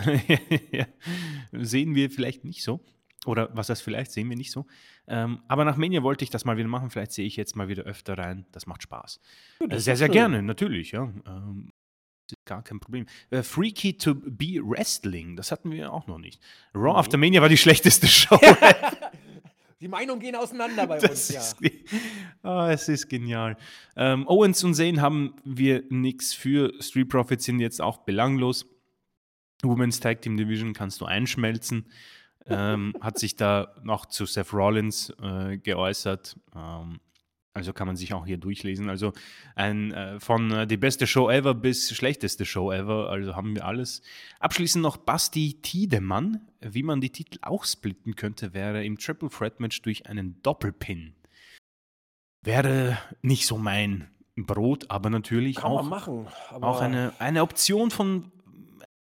sehen 1.52 1.94
wir 1.94 2.10
vielleicht 2.10 2.44
nicht 2.44 2.62
so. 2.62 2.80
Oder 3.26 3.48
was 3.52 3.66
das 3.66 3.80
vielleicht 3.80 4.12
sehen 4.12 4.28
wir 4.28 4.36
nicht 4.36 4.52
so. 4.52 4.66
Ähm, 5.08 5.40
aber 5.48 5.64
nach 5.64 5.76
Mania 5.76 6.02
wollte 6.02 6.22
ich 6.22 6.30
das 6.30 6.44
mal 6.44 6.56
wieder 6.56 6.68
machen. 6.68 6.90
Vielleicht 6.90 7.12
sehe 7.12 7.26
ich 7.26 7.36
jetzt 7.36 7.56
mal 7.56 7.68
wieder 7.68 7.82
öfter 7.82 8.16
rein. 8.16 8.46
Das 8.52 8.66
macht 8.66 8.82
Spaß. 8.82 9.20
Ja, 9.60 9.66
das 9.66 9.84
sehr, 9.84 9.96
sehr 9.96 10.06
schön. 10.06 10.12
gerne, 10.12 10.42
natürlich. 10.42 10.92
Ja. 10.92 11.12
Ähm, 11.26 11.72
gar 12.44 12.62
kein 12.62 12.80
Problem. 12.80 13.06
Uh, 13.32 13.42
Freaky 13.42 13.96
to 13.96 14.14
be 14.14 14.60
Wrestling, 14.62 15.36
das 15.36 15.52
hatten 15.52 15.70
wir 15.70 15.92
auch 15.92 16.06
noch 16.06 16.18
nicht. 16.18 16.40
Raw 16.74 16.92
mhm. 16.92 16.96
After 16.96 17.18
Mania 17.18 17.40
war 17.40 17.48
die 17.48 17.56
schlechteste 17.56 18.06
Show. 18.06 18.38
die 19.80 19.88
Meinungen 19.88 20.20
gehen 20.20 20.36
auseinander 20.36 20.86
bei 20.86 20.98
das 20.98 21.10
uns, 21.10 21.28
ja. 21.28 21.40
Ist, 21.40 21.56
oh, 22.42 22.66
es 22.70 22.88
ist 22.88 23.08
genial. 23.08 23.56
Ähm, 23.96 24.26
Owens 24.28 24.62
und 24.64 24.74
Zane 24.74 25.00
haben 25.00 25.34
wir 25.44 25.84
nichts 25.90 26.34
für. 26.34 26.72
Street 26.80 27.08
Profits 27.08 27.44
sind 27.44 27.60
jetzt 27.60 27.80
auch 27.80 27.98
belanglos. 27.98 28.66
Women's 29.62 30.00
Tag 30.00 30.22
Team 30.22 30.36
Division 30.36 30.74
kannst 30.74 31.00
du 31.00 31.06
einschmelzen. 31.06 31.86
ähm, 32.48 32.94
hat 33.00 33.18
sich 33.18 33.34
da 33.34 33.74
noch 33.82 34.06
zu 34.06 34.24
Seth 34.24 34.52
Rollins 34.52 35.10
äh, 35.20 35.58
geäußert. 35.58 36.36
Ähm, 36.54 37.00
also 37.56 37.72
kann 37.72 37.86
man 37.86 37.96
sich 37.96 38.12
auch 38.12 38.26
hier 38.26 38.36
durchlesen. 38.36 38.90
Also 38.90 39.14
ein, 39.54 39.90
äh, 39.92 40.20
von 40.20 40.50
äh, 40.50 40.66
die 40.66 40.76
beste 40.76 41.06
Show 41.06 41.30
ever 41.30 41.54
bis 41.54 41.90
schlechteste 41.96 42.44
Show 42.44 42.70
ever. 42.70 43.08
Also 43.08 43.34
haben 43.34 43.54
wir 43.54 43.64
alles. 43.64 44.02
Abschließend 44.40 44.82
noch 44.82 44.98
Basti 44.98 45.54
Tiedemann. 45.62 46.46
Wie 46.60 46.82
man 46.82 47.00
die 47.00 47.08
Titel 47.08 47.38
auch 47.40 47.64
splitten 47.64 48.14
könnte, 48.14 48.52
wäre 48.52 48.84
im 48.84 48.98
Triple 48.98 49.30
Threat 49.30 49.58
Match 49.58 49.80
durch 49.80 50.06
einen 50.06 50.42
Doppelpin. 50.42 51.14
Wäre 52.42 52.98
nicht 53.22 53.46
so 53.46 53.56
mein 53.56 54.10
Brot, 54.36 54.90
aber 54.90 55.08
natürlich 55.08 55.56
Kann 55.56 55.72
auch, 55.72 55.88
machen, 55.88 56.26
aber 56.50 56.68
auch 56.68 56.82
eine, 56.82 57.14
eine 57.18 57.40
Option 57.40 57.90
von 57.90 58.30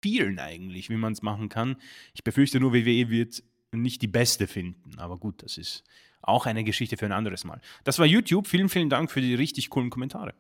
vielen 0.03 0.39
eigentlich, 0.39 0.91
wie 0.91 0.97
man 0.97 1.15
es 1.15 1.23
machen 1.23 1.49
kann. 1.49 1.77
Ich 2.13 2.23
befürchte 2.23 2.61
nur, 2.61 2.75
WWE 2.75 3.09
wird 3.09 3.43
nicht 3.73 4.03
die 4.03 4.09
beste 4.09 4.47
finden. 4.47 4.99
Aber 4.99 5.17
gut, 5.17 5.43
das 5.43 5.57
ist 5.57 5.85
auch 6.27 6.47
eine 6.47 6.65
Geschichte 6.65 6.97
für 6.97 7.07
ein 7.07 7.13
anderes 7.13 7.45
Mal. 7.45 7.61
Das 7.85 7.99
war 7.99 8.07
YouTube. 8.07 8.47
Vielen, 8.47 8.69
vielen 8.69 8.91
Dank 8.91 9.11
für 9.11 9.21
die 9.21 9.35
richtig 9.35 9.71
coolen 9.71 9.91
Kommentare. 9.91 10.35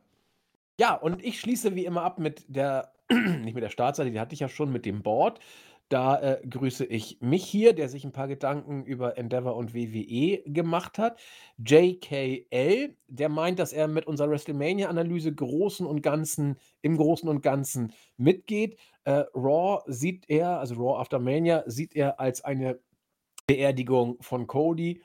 Ja, 0.78 0.94
und 0.94 1.24
ich 1.24 1.40
schließe 1.40 1.74
wie 1.74 1.86
immer 1.86 2.02
ab 2.02 2.18
mit 2.18 2.44
der, 2.48 2.92
nicht 3.10 3.54
mit 3.54 3.62
der 3.62 3.70
Startseite, 3.70 4.10
die 4.10 4.20
hatte 4.20 4.34
ich 4.34 4.40
ja 4.40 4.48
schon, 4.48 4.70
mit 4.72 4.84
dem 4.84 5.02
Board. 5.02 5.40
Da 5.88 6.20
äh, 6.20 6.46
grüße 6.48 6.84
ich 6.84 7.18
mich 7.20 7.44
hier, 7.44 7.72
der 7.72 7.88
sich 7.88 8.04
ein 8.04 8.10
paar 8.10 8.26
Gedanken 8.26 8.84
über 8.84 9.16
Endeavor 9.16 9.54
und 9.54 9.72
WWE 9.72 10.42
gemacht 10.44 10.98
hat. 10.98 11.20
JKL, 11.58 12.96
der 13.06 13.28
meint, 13.28 13.60
dass 13.60 13.72
er 13.72 13.86
mit 13.86 14.04
unserer 14.06 14.30
WrestleMania-Analyse 14.30 15.32
Großen 15.32 15.86
und 15.86 16.02
Ganzen, 16.02 16.58
im 16.82 16.96
Großen 16.96 17.28
und 17.28 17.40
Ganzen 17.40 17.92
mitgeht. 18.16 18.78
Äh, 19.04 19.24
Raw 19.34 19.80
sieht 19.86 20.28
er, 20.28 20.58
also 20.58 20.74
Raw 20.74 21.00
After 21.00 21.20
Mania, 21.20 21.62
sieht 21.66 21.94
er 21.94 22.18
als 22.18 22.42
eine 22.42 22.80
Beerdigung 23.46 24.16
von 24.20 24.48
Cody 24.48 25.00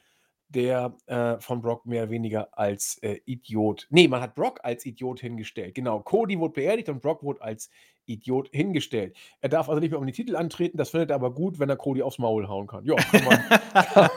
der 0.54 0.96
äh, 1.08 1.40
von 1.40 1.62
Brock 1.62 1.86
mehr 1.86 2.04
oder 2.04 2.12
weniger 2.12 2.58
als 2.58 2.98
äh, 3.02 3.20
Idiot. 3.26 3.88
Nee, 3.90 4.08
man 4.08 4.22
hat 4.22 4.36
Brock 4.36 4.60
als 4.64 4.86
Idiot 4.86 5.20
hingestellt. 5.20 5.76
Genau, 5.76 6.00
Cody 6.02 6.38
wurde 6.40 6.54
beerdigt 6.54 6.90
und 6.90 7.02
Brock 7.02 7.24
wurde 7.24 7.42
als 7.42 7.70
Idiot 8.06 8.50
hingestellt. 8.52 9.16
Er 9.40 9.50
darf 9.50 9.70
also 9.70 9.80
nicht 9.80 9.92
mehr 9.92 10.00
um 10.00 10.06
die 10.06 10.12
Titel 10.12 10.36
antreten, 10.36 10.78
das 10.78 10.90
findet 10.90 11.12
er 11.12 11.16
aber 11.16 11.34
gut, 11.34 11.60
wenn 11.60 11.70
er 11.70 11.78
Cody 11.78 12.02
aufs 12.02 12.20
Maul 12.20 12.48
hauen 12.48 12.68
kann. 12.68 12.86
Ja, 12.86 12.96
kann 12.96 13.24
man, 13.24 14.10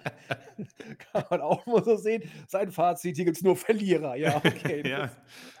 kann 1.12 1.24
man, 1.30 1.40
auch 1.40 1.66
mal 1.66 1.84
so 1.84 1.96
sehen. 1.96 2.22
Sein 2.46 2.70
Fazit, 2.70 3.16
hier 3.16 3.24
gibt 3.24 3.36
es 3.36 3.42
nur 3.42 3.56
Verlierer. 3.56 4.16
Ja, 4.16 4.36
okay. 4.36 4.82
ja. 4.88 5.10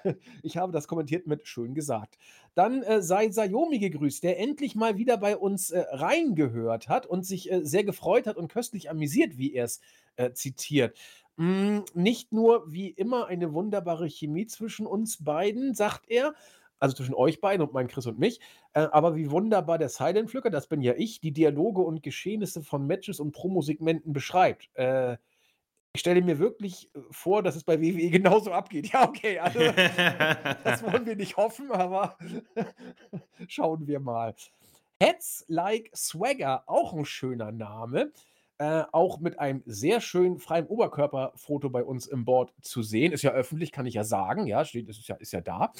ich 0.42 0.56
habe 0.56 0.72
das 0.72 0.88
kommentiert 0.88 1.26
mit 1.26 1.46
schön 1.46 1.74
gesagt. 1.74 2.18
Dann 2.54 2.82
äh, 2.82 3.02
sei 3.02 3.30
Sayomi 3.30 3.78
gegrüßt, 3.78 4.22
der 4.22 4.38
endlich 4.38 4.74
mal 4.74 4.96
wieder 4.96 5.16
bei 5.16 5.36
uns 5.36 5.70
äh, 5.70 5.84
reingehört 5.90 6.88
hat 6.88 7.06
und 7.06 7.24
sich 7.24 7.50
äh, 7.50 7.64
sehr 7.64 7.84
gefreut 7.84 8.26
hat 8.26 8.36
und 8.36 8.52
köstlich 8.52 8.90
amüsiert, 8.90 9.38
wie 9.38 9.54
er 9.54 9.64
es 9.64 9.80
äh, 10.16 10.32
zitiert. 10.32 10.96
Mm, 11.36 11.80
nicht 11.94 12.32
nur 12.32 12.64
wie 12.72 12.88
immer 12.88 13.26
eine 13.26 13.52
wunderbare 13.52 14.08
Chemie 14.08 14.46
zwischen 14.46 14.86
uns 14.86 15.22
beiden, 15.22 15.74
sagt 15.74 16.10
er, 16.10 16.34
also 16.78 16.96
zwischen 16.96 17.14
euch 17.14 17.40
beiden 17.40 17.66
und 17.66 17.72
mein 17.72 17.88
Chris 17.88 18.06
und 18.06 18.18
mich. 18.18 18.40
Äh, 18.72 18.80
aber 18.92 19.16
wie 19.16 19.30
wunderbar 19.30 19.78
der 19.78 19.88
Silent 19.88 20.30
Flücker, 20.30 20.50
das 20.50 20.66
bin 20.66 20.80
ja 20.80 20.94
ich, 20.96 21.20
die 21.20 21.32
Dialoge 21.32 21.82
und 21.82 22.02
Geschehnisse 22.02 22.62
von 22.62 22.86
Matches 22.86 23.20
und 23.20 23.32
Promosegmenten 23.32 24.12
beschreibt. 24.12 24.70
Äh, 24.74 25.16
ich 25.94 26.00
stelle 26.00 26.22
mir 26.22 26.38
wirklich 26.38 26.94
äh, 26.94 27.00
vor, 27.10 27.42
dass 27.42 27.56
es 27.56 27.64
bei 27.64 27.80
WWE 27.80 28.10
genauso 28.10 28.52
abgeht. 28.52 28.88
Ja, 28.92 29.08
okay, 29.08 29.38
also 29.38 29.58
das 30.64 30.82
wollen 30.82 31.06
wir 31.06 31.16
nicht 31.16 31.36
hoffen, 31.36 31.70
aber 31.72 32.16
schauen 33.48 33.86
wir 33.86 34.00
mal. 34.00 34.34
Heads 35.00 35.44
Like 35.48 35.90
Swagger, 35.94 36.64
auch 36.66 36.92
ein 36.92 37.04
schöner 37.04 37.52
Name. 37.52 38.12
Äh, 38.60 38.82
auch 38.90 39.20
mit 39.20 39.38
einem 39.38 39.62
sehr 39.66 40.00
schönen 40.00 40.38
freien 40.38 40.66
Oberkörperfoto 40.66 41.70
bei 41.70 41.84
uns 41.84 42.06
im 42.06 42.24
Board 42.24 42.52
zu 42.60 42.82
sehen. 42.82 43.12
Ist 43.12 43.22
ja 43.22 43.30
öffentlich, 43.30 43.70
kann 43.70 43.86
ich 43.86 43.94
ja 43.94 44.02
sagen. 44.02 44.46
Ja, 44.48 44.64
steht, 44.64 44.88
ist 44.88 45.06
ja, 45.06 45.14
ist 45.14 45.32
ja 45.32 45.40
da. 45.40 45.72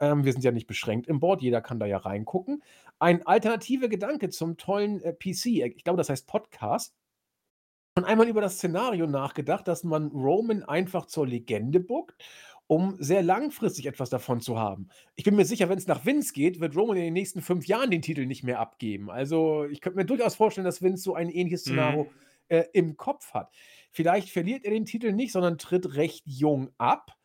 Ähm, 0.00 0.24
wir 0.24 0.32
sind 0.32 0.44
ja 0.44 0.52
nicht 0.52 0.66
beschränkt 0.66 1.06
im 1.06 1.20
Board, 1.20 1.42
jeder 1.42 1.60
kann 1.60 1.80
da 1.80 1.86
ja 1.86 1.98
reingucken. 1.98 2.62
Ein 2.98 3.26
alternativer 3.26 3.88
Gedanke 3.88 4.28
zum 4.30 4.56
tollen 4.56 5.00
äh, 5.02 5.12
PC, 5.12 5.46
äh, 5.46 5.68
ich 5.68 5.84
glaube, 5.84 5.98
das 5.98 6.08
heißt 6.08 6.26
Podcast. 6.26 6.94
Und 7.96 8.04
einmal 8.04 8.28
über 8.28 8.42
das 8.42 8.56
Szenario 8.56 9.06
nachgedacht, 9.06 9.66
dass 9.66 9.82
man 9.82 10.08
Roman 10.08 10.62
einfach 10.62 11.06
zur 11.06 11.26
Legende 11.26 11.80
buckt, 11.80 12.22
um 12.66 12.96
sehr 12.98 13.22
langfristig 13.22 13.86
etwas 13.86 14.10
davon 14.10 14.40
zu 14.42 14.58
haben. 14.58 14.88
Ich 15.14 15.24
bin 15.24 15.34
mir 15.34 15.46
sicher, 15.46 15.70
wenn 15.70 15.78
es 15.78 15.86
nach 15.86 16.04
Vince 16.04 16.34
geht, 16.34 16.60
wird 16.60 16.76
Roman 16.76 16.96
in 16.96 17.04
den 17.04 17.14
nächsten 17.14 17.40
fünf 17.40 17.66
Jahren 17.66 17.90
den 17.90 18.02
Titel 18.02 18.26
nicht 18.26 18.42
mehr 18.42 18.60
abgeben. 18.60 19.10
Also 19.10 19.64
ich 19.64 19.80
könnte 19.80 19.96
mir 19.96 20.04
durchaus 20.04 20.34
vorstellen, 20.34 20.66
dass 20.66 20.82
Vince 20.82 21.02
so 21.02 21.14
ein 21.14 21.30
ähnliches 21.30 21.64
mhm. 21.64 21.70
Szenario 21.70 22.04
mhm. 22.04 22.10
äh, 22.48 22.64
im 22.74 22.96
Kopf 22.98 23.32
hat. 23.32 23.50
Vielleicht 23.92 24.30
verliert 24.30 24.64
er 24.64 24.72
den 24.72 24.84
Titel 24.84 25.12
nicht, 25.12 25.32
sondern 25.32 25.56
tritt 25.56 25.94
recht 25.94 26.22
jung 26.26 26.70
ab. 26.76 27.15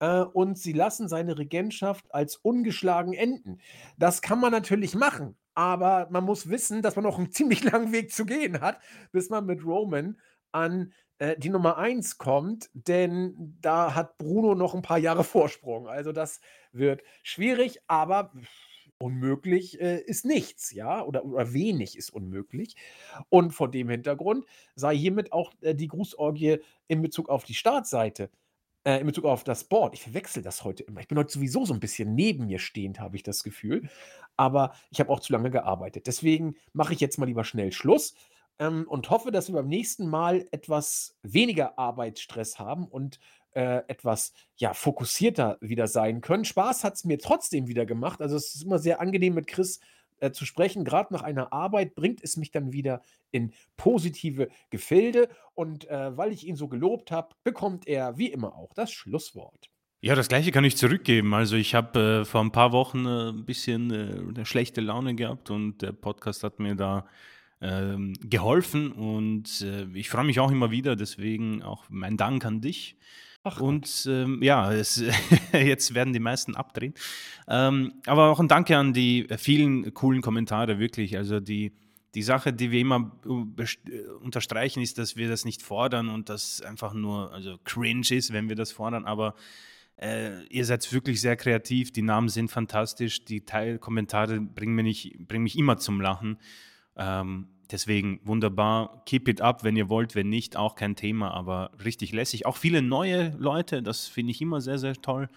Äh, 0.00 0.20
und 0.20 0.58
sie 0.58 0.72
lassen 0.72 1.08
seine 1.08 1.38
Regentschaft 1.38 2.06
als 2.14 2.36
ungeschlagen 2.36 3.12
enden. 3.12 3.60
Das 3.96 4.22
kann 4.22 4.40
man 4.40 4.52
natürlich 4.52 4.94
machen, 4.94 5.36
aber 5.54 6.08
man 6.10 6.24
muss 6.24 6.48
wissen, 6.48 6.82
dass 6.82 6.96
man 6.96 7.04
noch 7.04 7.18
einen 7.18 7.30
ziemlich 7.32 7.64
langen 7.64 7.92
Weg 7.92 8.12
zu 8.12 8.26
gehen 8.26 8.60
hat, 8.60 8.80
bis 9.12 9.30
man 9.30 9.46
mit 9.46 9.64
Roman 9.64 10.18
an 10.52 10.92
äh, 11.18 11.36
die 11.38 11.50
Nummer 11.50 11.78
1 11.78 12.18
kommt, 12.18 12.70
denn 12.72 13.56
da 13.60 13.94
hat 13.94 14.18
Bruno 14.18 14.54
noch 14.54 14.74
ein 14.74 14.82
paar 14.82 14.98
Jahre 14.98 15.24
Vorsprung. 15.24 15.88
Also 15.88 16.12
das 16.12 16.40
wird 16.72 17.02
schwierig, 17.22 17.80
aber 17.86 18.32
unmöglich 18.98 19.80
äh, 19.80 20.00
ist 20.00 20.24
nichts, 20.24 20.72
ja, 20.72 21.04
oder, 21.04 21.24
oder 21.24 21.52
wenig 21.52 21.96
ist 21.96 22.10
unmöglich. 22.10 22.76
Und 23.28 23.52
vor 23.52 23.70
dem 23.70 23.88
Hintergrund 23.88 24.44
sei 24.74 24.96
hiermit 24.96 25.32
auch 25.32 25.52
äh, 25.60 25.74
die 25.74 25.88
Grußorgie 25.88 26.58
in 26.88 27.02
Bezug 27.02 27.28
auf 27.28 27.44
die 27.44 27.54
Startseite 27.54 28.30
äh, 28.88 29.00
in 29.00 29.06
Bezug 29.06 29.26
auf 29.26 29.44
das 29.44 29.64
Board. 29.64 29.92
Ich 29.92 30.02
verwechsel 30.02 30.42
das 30.42 30.64
heute 30.64 30.82
immer. 30.82 31.00
Ich 31.00 31.08
bin 31.08 31.18
heute 31.18 31.30
sowieso 31.30 31.66
so 31.66 31.74
ein 31.74 31.80
bisschen 31.80 32.14
neben 32.14 32.46
mir 32.46 32.58
stehend, 32.58 33.00
habe 33.00 33.16
ich 33.16 33.22
das 33.22 33.44
Gefühl. 33.44 33.90
Aber 34.38 34.72
ich 34.90 34.98
habe 34.98 35.10
auch 35.10 35.20
zu 35.20 35.30
lange 35.30 35.50
gearbeitet. 35.50 36.06
Deswegen 36.06 36.54
mache 36.72 36.94
ich 36.94 37.00
jetzt 37.00 37.18
mal 37.18 37.26
lieber 37.26 37.44
schnell 37.44 37.70
Schluss 37.70 38.14
ähm, 38.58 38.86
und 38.88 39.10
hoffe, 39.10 39.30
dass 39.30 39.48
wir 39.48 39.56
beim 39.56 39.68
nächsten 39.68 40.08
Mal 40.08 40.46
etwas 40.52 41.18
weniger 41.22 41.78
Arbeitsstress 41.78 42.58
haben 42.58 42.86
und 42.86 43.20
äh, 43.50 43.82
etwas 43.88 44.32
ja, 44.56 44.72
fokussierter 44.72 45.58
wieder 45.60 45.86
sein 45.86 46.22
können. 46.22 46.46
Spaß 46.46 46.82
hat 46.82 46.94
es 46.94 47.04
mir 47.04 47.18
trotzdem 47.18 47.68
wieder 47.68 47.84
gemacht. 47.84 48.22
Also 48.22 48.36
es 48.36 48.54
ist 48.54 48.62
immer 48.62 48.78
sehr 48.78 49.02
angenehm 49.02 49.34
mit 49.34 49.48
Chris 49.48 49.80
äh, 50.20 50.30
zu 50.30 50.44
sprechen. 50.46 50.84
Gerade 50.84 51.12
nach 51.12 51.22
einer 51.22 51.52
Arbeit 51.52 51.94
bringt 51.94 52.22
es 52.22 52.36
mich 52.36 52.50
dann 52.50 52.72
wieder 52.72 53.02
in 53.30 53.52
positive 53.76 54.48
Gefilde. 54.70 55.28
Und 55.54 55.88
äh, 55.88 56.16
weil 56.16 56.32
ich 56.32 56.46
ihn 56.46 56.56
so 56.56 56.68
gelobt 56.68 57.10
habe, 57.10 57.34
bekommt 57.44 57.86
er 57.86 58.18
wie 58.18 58.30
immer 58.32 58.54
auch 58.54 58.72
das 58.74 58.92
Schlusswort. 58.92 59.70
Ja, 60.00 60.14
das 60.14 60.28
gleiche 60.28 60.52
kann 60.52 60.64
ich 60.64 60.76
zurückgeben. 60.76 61.34
Also 61.34 61.56
ich 61.56 61.74
habe 61.74 62.20
äh, 62.20 62.24
vor 62.24 62.40
ein 62.40 62.52
paar 62.52 62.70
Wochen 62.70 63.04
äh, 63.04 63.30
ein 63.30 63.44
bisschen 63.44 63.90
äh, 63.90 64.28
eine 64.28 64.46
schlechte 64.46 64.80
Laune 64.80 65.16
gehabt 65.16 65.50
und 65.50 65.82
der 65.82 65.92
Podcast 65.92 66.44
hat 66.44 66.60
mir 66.60 66.76
da 66.76 67.06
ähm, 67.60 68.14
geholfen 68.22 68.92
und 68.92 69.60
äh, 69.62 69.86
ich 69.94 70.08
freue 70.08 70.24
mich 70.24 70.38
auch 70.38 70.52
immer 70.52 70.70
wieder. 70.70 70.94
Deswegen 70.94 71.62
auch 71.64 71.84
mein 71.88 72.16
Dank 72.16 72.44
an 72.44 72.60
dich. 72.60 72.96
Ach, 73.44 73.60
und 73.60 74.06
ähm, 74.10 74.42
ja, 74.42 74.72
es, 74.72 75.02
jetzt 75.52 75.94
werden 75.94 76.12
die 76.12 76.20
meisten 76.20 76.54
abdrehen. 76.54 76.94
Ähm, 77.46 77.94
aber 78.06 78.30
auch 78.30 78.40
ein 78.40 78.48
Danke 78.48 78.76
an 78.76 78.92
die 78.92 79.26
vielen 79.38 79.94
coolen 79.94 80.22
Kommentare, 80.22 80.78
wirklich. 80.78 81.16
Also 81.16 81.40
die, 81.40 81.72
die 82.14 82.22
Sache, 82.22 82.52
die 82.52 82.70
wir 82.70 82.80
immer 82.80 83.12
äh, 83.26 84.00
unterstreichen, 84.22 84.82
ist, 84.82 84.98
dass 84.98 85.16
wir 85.16 85.28
das 85.28 85.44
nicht 85.44 85.62
fordern 85.62 86.08
und 86.08 86.28
das 86.28 86.60
einfach 86.60 86.94
nur 86.94 87.32
also 87.32 87.58
cringe 87.64 88.10
ist, 88.10 88.32
wenn 88.32 88.48
wir 88.48 88.56
das 88.56 88.72
fordern. 88.72 89.04
Aber 89.04 89.34
äh, 89.96 90.44
ihr 90.46 90.64
seid 90.64 90.92
wirklich 90.92 91.20
sehr 91.20 91.36
kreativ, 91.36 91.92
die 91.92 92.02
Namen 92.02 92.28
sind 92.28 92.50
fantastisch, 92.50 93.24
die 93.24 93.44
Teilkommentare 93.44 94.40
bringen 94.40 94.74
mich, 94.74 95.16
bringen 95.18 95.44
mich 95.44 95.58
immer 95.58 95.76
zum 95.78 96.00
Lachen. 96.00 96.38
Ähm, 96.96 97.48
Deswegen 97.70 98.20
wunderbar, 98.24 99.02
keep 99.04 99.28
it 99.28 99.40
up, 99.40 99.62
wenn 99.62 99.76
ihr 99.76 99.88
wollt, 99.88 100.14
wenn 100.14 100.28
nicht, 100.30 100.56
auch 100.56 100.74
kein 100.74 100.96
Thema, 100.96 101.32
aber 101.32 101.70
richtig 101.84 102.12
lässig. 102.12 102.46
Auch 102.46 102.56
viele 102.56 102.80
neue 102.80 103.34
Leute, 103.38 103.82
das 103.82 104.06
finde 104.06 104.30
ich 104.30 104.40
immer 104.40 104.60
sehr, 104.60 104.78
sehr 104.78 104.94
toll. 104.94 105.28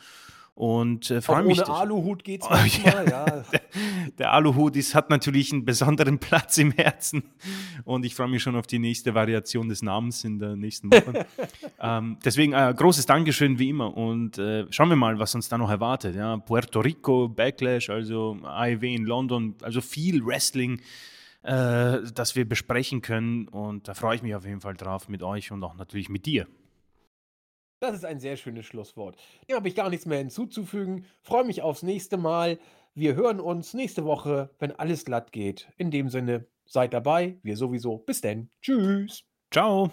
Und 0.54 1.10
äh, 1.10 1.22
freue 1.22 1.44
mich. 1.44 1.60
Ohne 1.62 1.70
Aluhut 1.70 2.24
geht 2.24 2.42
es 2.42 2.48
oh, 2.48 2.54
manchmal, 2.54 3.10
ja. 3.10 3.26
ja. 3.26 3.44
Der, 3.52 3.62
der, 4.18 4.34
Aluhut 4.34 4.76
ist, 4.76 4.94
hat 4.94 5.10
natürlich 5.10 5.52
einen 5.52 5.66
besonderen 5.66 6.20
Platz 6.20 6.58
im 6.58 6.72
Herzen. 6.72 7.24
Und 7.84 8.06
ich 8.06 8.16
freue 8.16 8.28
mich 8.28 8.44
schon 8.44 8.56
auf 8.56 8.68
die 8.68 8.80
nächste 8.80 9.16
Variation 9.16 9.70
des 9.70 9.82
Namens 9.82 10.24
in 10.24 10.40
der 10.40 10.56
nächsten 10.56 10.92
Woche. 10.92 11.26
ähm, 11.82 12.18
deswegen 12.24 12.54
äh, 12.54 12.74
großes 12.76 13.06
Dankeschön 13.06 13.60
wie 13.60 13.70
immer. 13.70 13.96
Und 13.96 14.38
äh, 14.38 14.66
schauen 14.72 14.90
wir 14.90 14.98
mal, 14.98 15.18
was 15.20 15.34
uns 15.36 15.48
da 15.48 15.58
noch 15.58 15.70
erwartet. 15.70 16.16
Ja, 16.16 16.38
Puerto 16.38 16.82
Rico, 16.82 17.30
Backlash, 17.30 17.90
also 17.90 18.38
AEW 18.44 18.84
in 18.84 19.06
London, 19.06 19.56
also 19.62 19.80
viel 19.80 20.24
Wrestling 20.26 20.82
äh, 21.44 22.00
das 22.14 22.36
wir 22.36 22.48
besprechen 22.48 23.02
können. 23.02 23.48
Und 23.48 23.88
da 23.88 23.94
freue 23.94 24.16
ich 24.16 24.22
mich 24.22 24.36
auf 24.36 24.46
jeden 24.46 24.62
Fall 24.62 24.76
drauf 24.76 25.10
mit 25.10 25.24
euch 25.24 25.52
und 25.52 25.64
auch 25.64 25.76
natürlich 25.76 26.10
mit 26.10 26.26
dir. 26.26 26.48
Das 27.80 27.96
ist 27.96 28.06
ein 28.06 28.20
sehr 28.20 28.38
schönes 28.38 28.66
Schlusswort. 28.66 29.18
Dem 29.50 29.56
habe 29.56 29.68
ich 29.68 29.76
gar 29.76 29.90
nichts 29.90 30.06
mehr 30.06 30.20
hinzuzufügen. 30.20 31.06
Freue 31.24 31.46
mich 31.46 31.64
aufs 31.64 31.82
nächste 31.82 32.18
Mal. 32.18 32.60
Wir 32.94 33.16
hören 33.16 33.40
uns 33.40 33.74
nächste 33.74 34.06
Woche, 34.06 34.52
wenn 34.60 34.72
alles 34.72 35.04
glatt 35.04 35.32
geht. 35.32 35.72
In 35.78 35.90
dem 35.90 36.10
Sinne, 36.10 36.46
seid 36.66 36.94
dabei. 36.94 37.40
Wir 37.42 37.58
sowieso. 37.58 37.98
Bis 37.98 38.22
denn. 38.22 38.50
Tschüss. 38.62 39.24
Ciao. 39.52 39.90